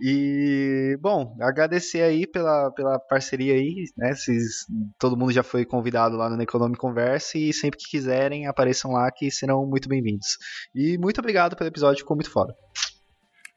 E, 0.00 0.98
bom, 1.00 1.36
agradecer 1.40 2.02
aí 2.02 2.26
pela, 2.26 2.72
pela 2.72 2.98
parceria 2.98 3.54
aí, 3.54 3.84
né? 3.96 4.12
Todo 4.98 5.16
mundo 5.16 5.30
já 5.32 5.44
foi 5.44 5.64
convidado 5.64 6.16
lá 6.16 6.28
no 6.28 6.36
Necronome 6.36 6.76
Conversa 6.76 7.38
e 7.38 7.52
sempre 7.52 7.78
que 7.78 7.88
quiserem, 7.88 8.48
apareçam 8.48 8.90
lá 8.90 9.08
que 9.12 9.30
serão 9.30 9.64
muito 9.66 9.88
bem-vindos. 9.88 10.36
E 10.74 10.98
muito 10.98 11.20
obrigado 11.20 11.54
pelo 11.54 11.68
episódio, 11.68 12.00
ficou 12.00 12.16
muito 12.16 12.30
foda. 12.30 12.52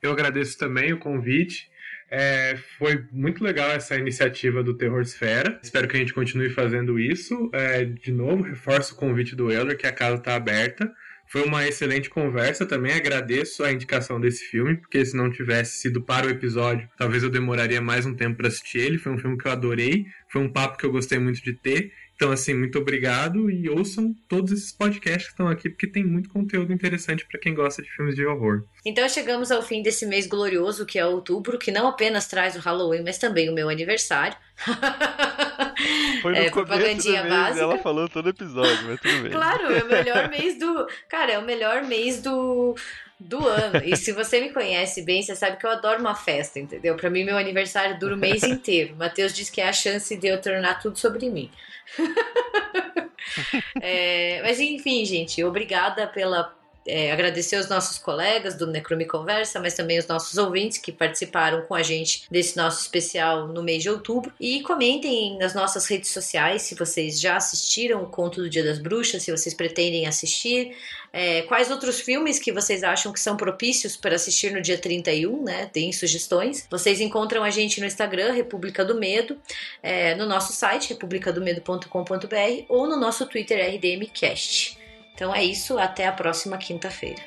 Eu 0.02 0.12
agradeço 0.12 0.58
também 0.58 0.94
o 0.94 1.00
convite. 1.00 1.72
É, 2.12 2.58
foi 2.78 3.06
muito 3.10 3.42
legal 3.42 3.72
essa 3.72 3.96
iniciativa 3.96 4.62
do 4.62 4.76
Terror 4.76 5.00
Esfera. 5.00 5.58
Espero 5.64 5.88
que 5.88 5.96
a 5.96 6.00
gente 6.00 6.14
continue 6.14 6.50
fazendo 6.50 7.00
isso. 7.00 7.50
É, 7.54 7.86
de 7.86 8.12
novo, 8.12 8.44
reforço 8.44 8.94
o 8.94 8.98
convite 8.98 9.34
do 9.34 9.50
Euler, 9.50 9.78
que 9.78 9.88
a 9.88 9.94
casa 9.94 10.18
está 10.18 10.36
aberta. 10.36 10.92
Foi 11.32 11.44
uma 11.44 11.66
excelente 11.66 12.10
conversa. 12.10 12.66
Também 12.66 12.92
agradeço 12.92 13.64
a 13.64 13.72
indicação 13.72 14.20
desse 14.20 14.44
filme, 14.44 14.76
porque 14.76 15.06
se 15.06 15.16
não 15.16 15.32
tivesse 15.32 15.78
sido 15.78 16.02
para 16.02 16.28
o 16.28 16.30
episódio, 16.30 16.90
talvez 16.98 17.24
eu 17.24 17.30
demoraria 17.30 17.80
mais 17.80 18.06
um 18.06 18.14
tempo 18.14 18.36
para 18.36 18.50
assistir 18.50 18.80
ele. 18.80 18.98
Foi 18.98 19.14
um 19.14 19.18
filme 19.18 19.38
que 19.38 19.48
eu 19.48 19.52
adorei. 19.54 20.06
Foi 20.28 20.42
um 20.42 20.52
papo 20.52 20.78
que 20.78 20.86
eu 20.86 20.92
gostei 20.92 21.18
muito 21.18 21.42
de 21.42 21.54
ter. 21.54 21.94
Então, 22.22 22.32
assim, 22.32 22.54
muito 22.54 22.78
obrigado 22.78 23.50
e 23.50 23.68
ouçam 23.68 24.14
todos 24.30 24.52
esses 24.52 24.72
podcasts 24.72 25.26
que 25.26 25.32
estão 25.32 25.48
aqui, 25.48 25.68
porque 25.68 25.88
tem 25.88 26.04
muito 26.04 26.30
conteúdo 26.30 26.72
interessante 26.72 27.26
para 27.26 27.40
quem 27.40 27.56
gosta 27.56 27.82
de 27.82 27.90
filmes 27.90 28.14
de 28.14 28.24
horror. 28.24 28.64
Então, 28.86 29.10
chegamos 29.10 29.52
ao 29.52 29.64
fim 29.64 29.82
desse 29.82 30.06
mês 30.06 30.28
glorioso 30.28 30.86
que 30.86 31.00
é 31.00 31.06
outubro, 31.06 31.58
que 31.58 31.72
não 31.72 31.88
apenas 31.88 32.28
traz 32.28 32.56
o 32.56 32.60
Halloween, 32.60 33.02
mas 33.04 33.18
também 33.18 33.50
o 33.50 33.54
meu 33.54 33.70
aniversário. 33.70 34.38
Foi 36.22 36.34
no 36.34 36.38
é, 36.38 36.52
propagandinha 36.52 37.24
mês, 37.24 37.34
básica. 37.34 37.64
Ela 37.64 37.80
falou 37.80 38.08
todo 38.08 38.30
episódio, 38.30 38.86
mas 38.86 39.02
tudo 39.02 39.24
bem. 39.24 39.32
Claro, 39.32 39.74
é 39.74 39.82
o 39.82 39.88
melhor 39.88 40.30
mês 40.30 40.60
do. 40.60 40.88
Cara, 41.10 41.32
é 41.32 41.40
o 41.40 41.44
melhor 41.44 41.82
mês 41.86 42.22
do 42.22 42.76
do 43.20 43.48
ano. 43.48 43.82
E 43.84 43.96
se 43.96 44.12
você 44.12 44.42
me 44.42 44.52
conhece 44.52 45.04
bem, 45.04 45.22
você 45.22 45.36
sabe 45.36 45.58
que 45.58 45.66
eu 45.66 45.70
adoro 45.70 46.00
uma 46.00 46.16
festa, 46.16 46.60
entendeu? 46.60 46.96
Para 46.96 47.10
mim, 47.10 47.24
meu 47.24 47.38
aniversário 47.38 47.98
dura 48.00 48.16
o 48.16 48.18
mês 48.18 48.44
inteiro. 48.44 48.96
Matheus 48.96 49.34
diz 49.34 49.50
que 49.50 49.62
é 49.62 49.70
a 49.70 49.74
chance 49.74 50.16
de 50.16 50.28
eu 50.28 50.42
tornar 50.42 50.80
tudo 50.80 50.98
sobre 50.98 51.30
mim. 51.30 51.50
é, 53.82 54.42
mas 54.44 54.60
enfim, 54.60 55.06
gente, 55.06 55.44
obrigada 55.44 56.08
pela. 56.08 56.56
É, 56.88 57.12
agradecer 57.12 57.58
os 57.58 57.70
nossos 57.70 58.00
colegas 58.00 58.56
do 58.56 58.66
Necromi 58.66 59.06
Conversa, 59.06 59.60
mas 59.60 59.76
também 59.76 60.00
os 60.00 60.08
nossos 60.08 60.38
ouvintes 60.38 60.78
que 60.78 60.92
participaram 60.92 61.62
com 61.64 61.76
a 61.76 61.84
gente 61.84 62.24
desse 62.30 62.58
nosso 62.58 62.82
especial 62.82 63.48
no 63.48 63.62
mês 63.62 63.84
de 63.84 63.90
outubro. 63.90 64.34
E 64.40 64.62
comentem 64.62 65.38
nas 65.38 65.54
nossas 65.54 65.86
redes 65.88 66.12
sociais 66.12 66.64
se 66.64 66.76
vocês 66.76 67.20
já 67.20 67.38
assistiram 67.38 68.02
o 68.02 68.08
Conto 68.08 68.42
do 68.42 68.50
Dia 68.50 68.64
das 68.64 68.80
Bruxas, 68.80 69.24
se 69.24 69.32
vocês 69.32 69.54
pretendem 69.54 70.08
assistir. 70.08 70.76
É, 71.14 71.42
quais 71.44 71.70
outros 71.70 72.00
filmes 72.00 72.40
que 72.40 72.52
vocês 72.52 72.84
acham 72.84 73.12
que 73.12 73.20
são 73.20 73.36
propícios 73.36 73.98
para 73.98 74.16
assistir 74.16 74.52
no 74.52 74.62
dia 74.62 74.78
31, 74.78 75.44
né? 75.44 75.66
Tem 75.66 75.92
sugestões. 75.92 76.66
Vocês 76.70 77.02
encontram 77.02 77.44
a 77.44 77.50
gente 77.50 77.80
no 77.82 77.86
Instagram, 77.86 78.32
República 78.32 78.86
do 78.86 78.96
Medo, 78.96 79.38
é, 79.84 80.16
no 80.16 80.26
nosso 80.26 80.54
site, 80.54 80.90
republicadomedo.com.br 80.90 82.66
ou 82.70 82.88
no 82.88 82.96
nosso 82.96 83.26
Twitter, 83.26 83.76
RDMcast. 83.76 84.81
Então 85.22 85.36
é 85.36 85.44
isso, 85.44 85.78
até 85.78 86.08
a 86.08 86.12
próxima 86.12 86.58
quinta-feira. 86.58 87.22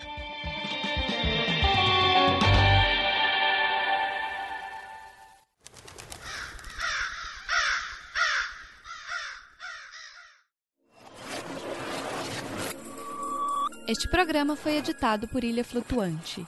Este 13.87 14.09
programa 14.09 14.57
foi 14.57 14.79
editado 14.79 15.29
por 15.29 15.45
Ilha 15.45 15.63
Flutuante. 15.63 16.45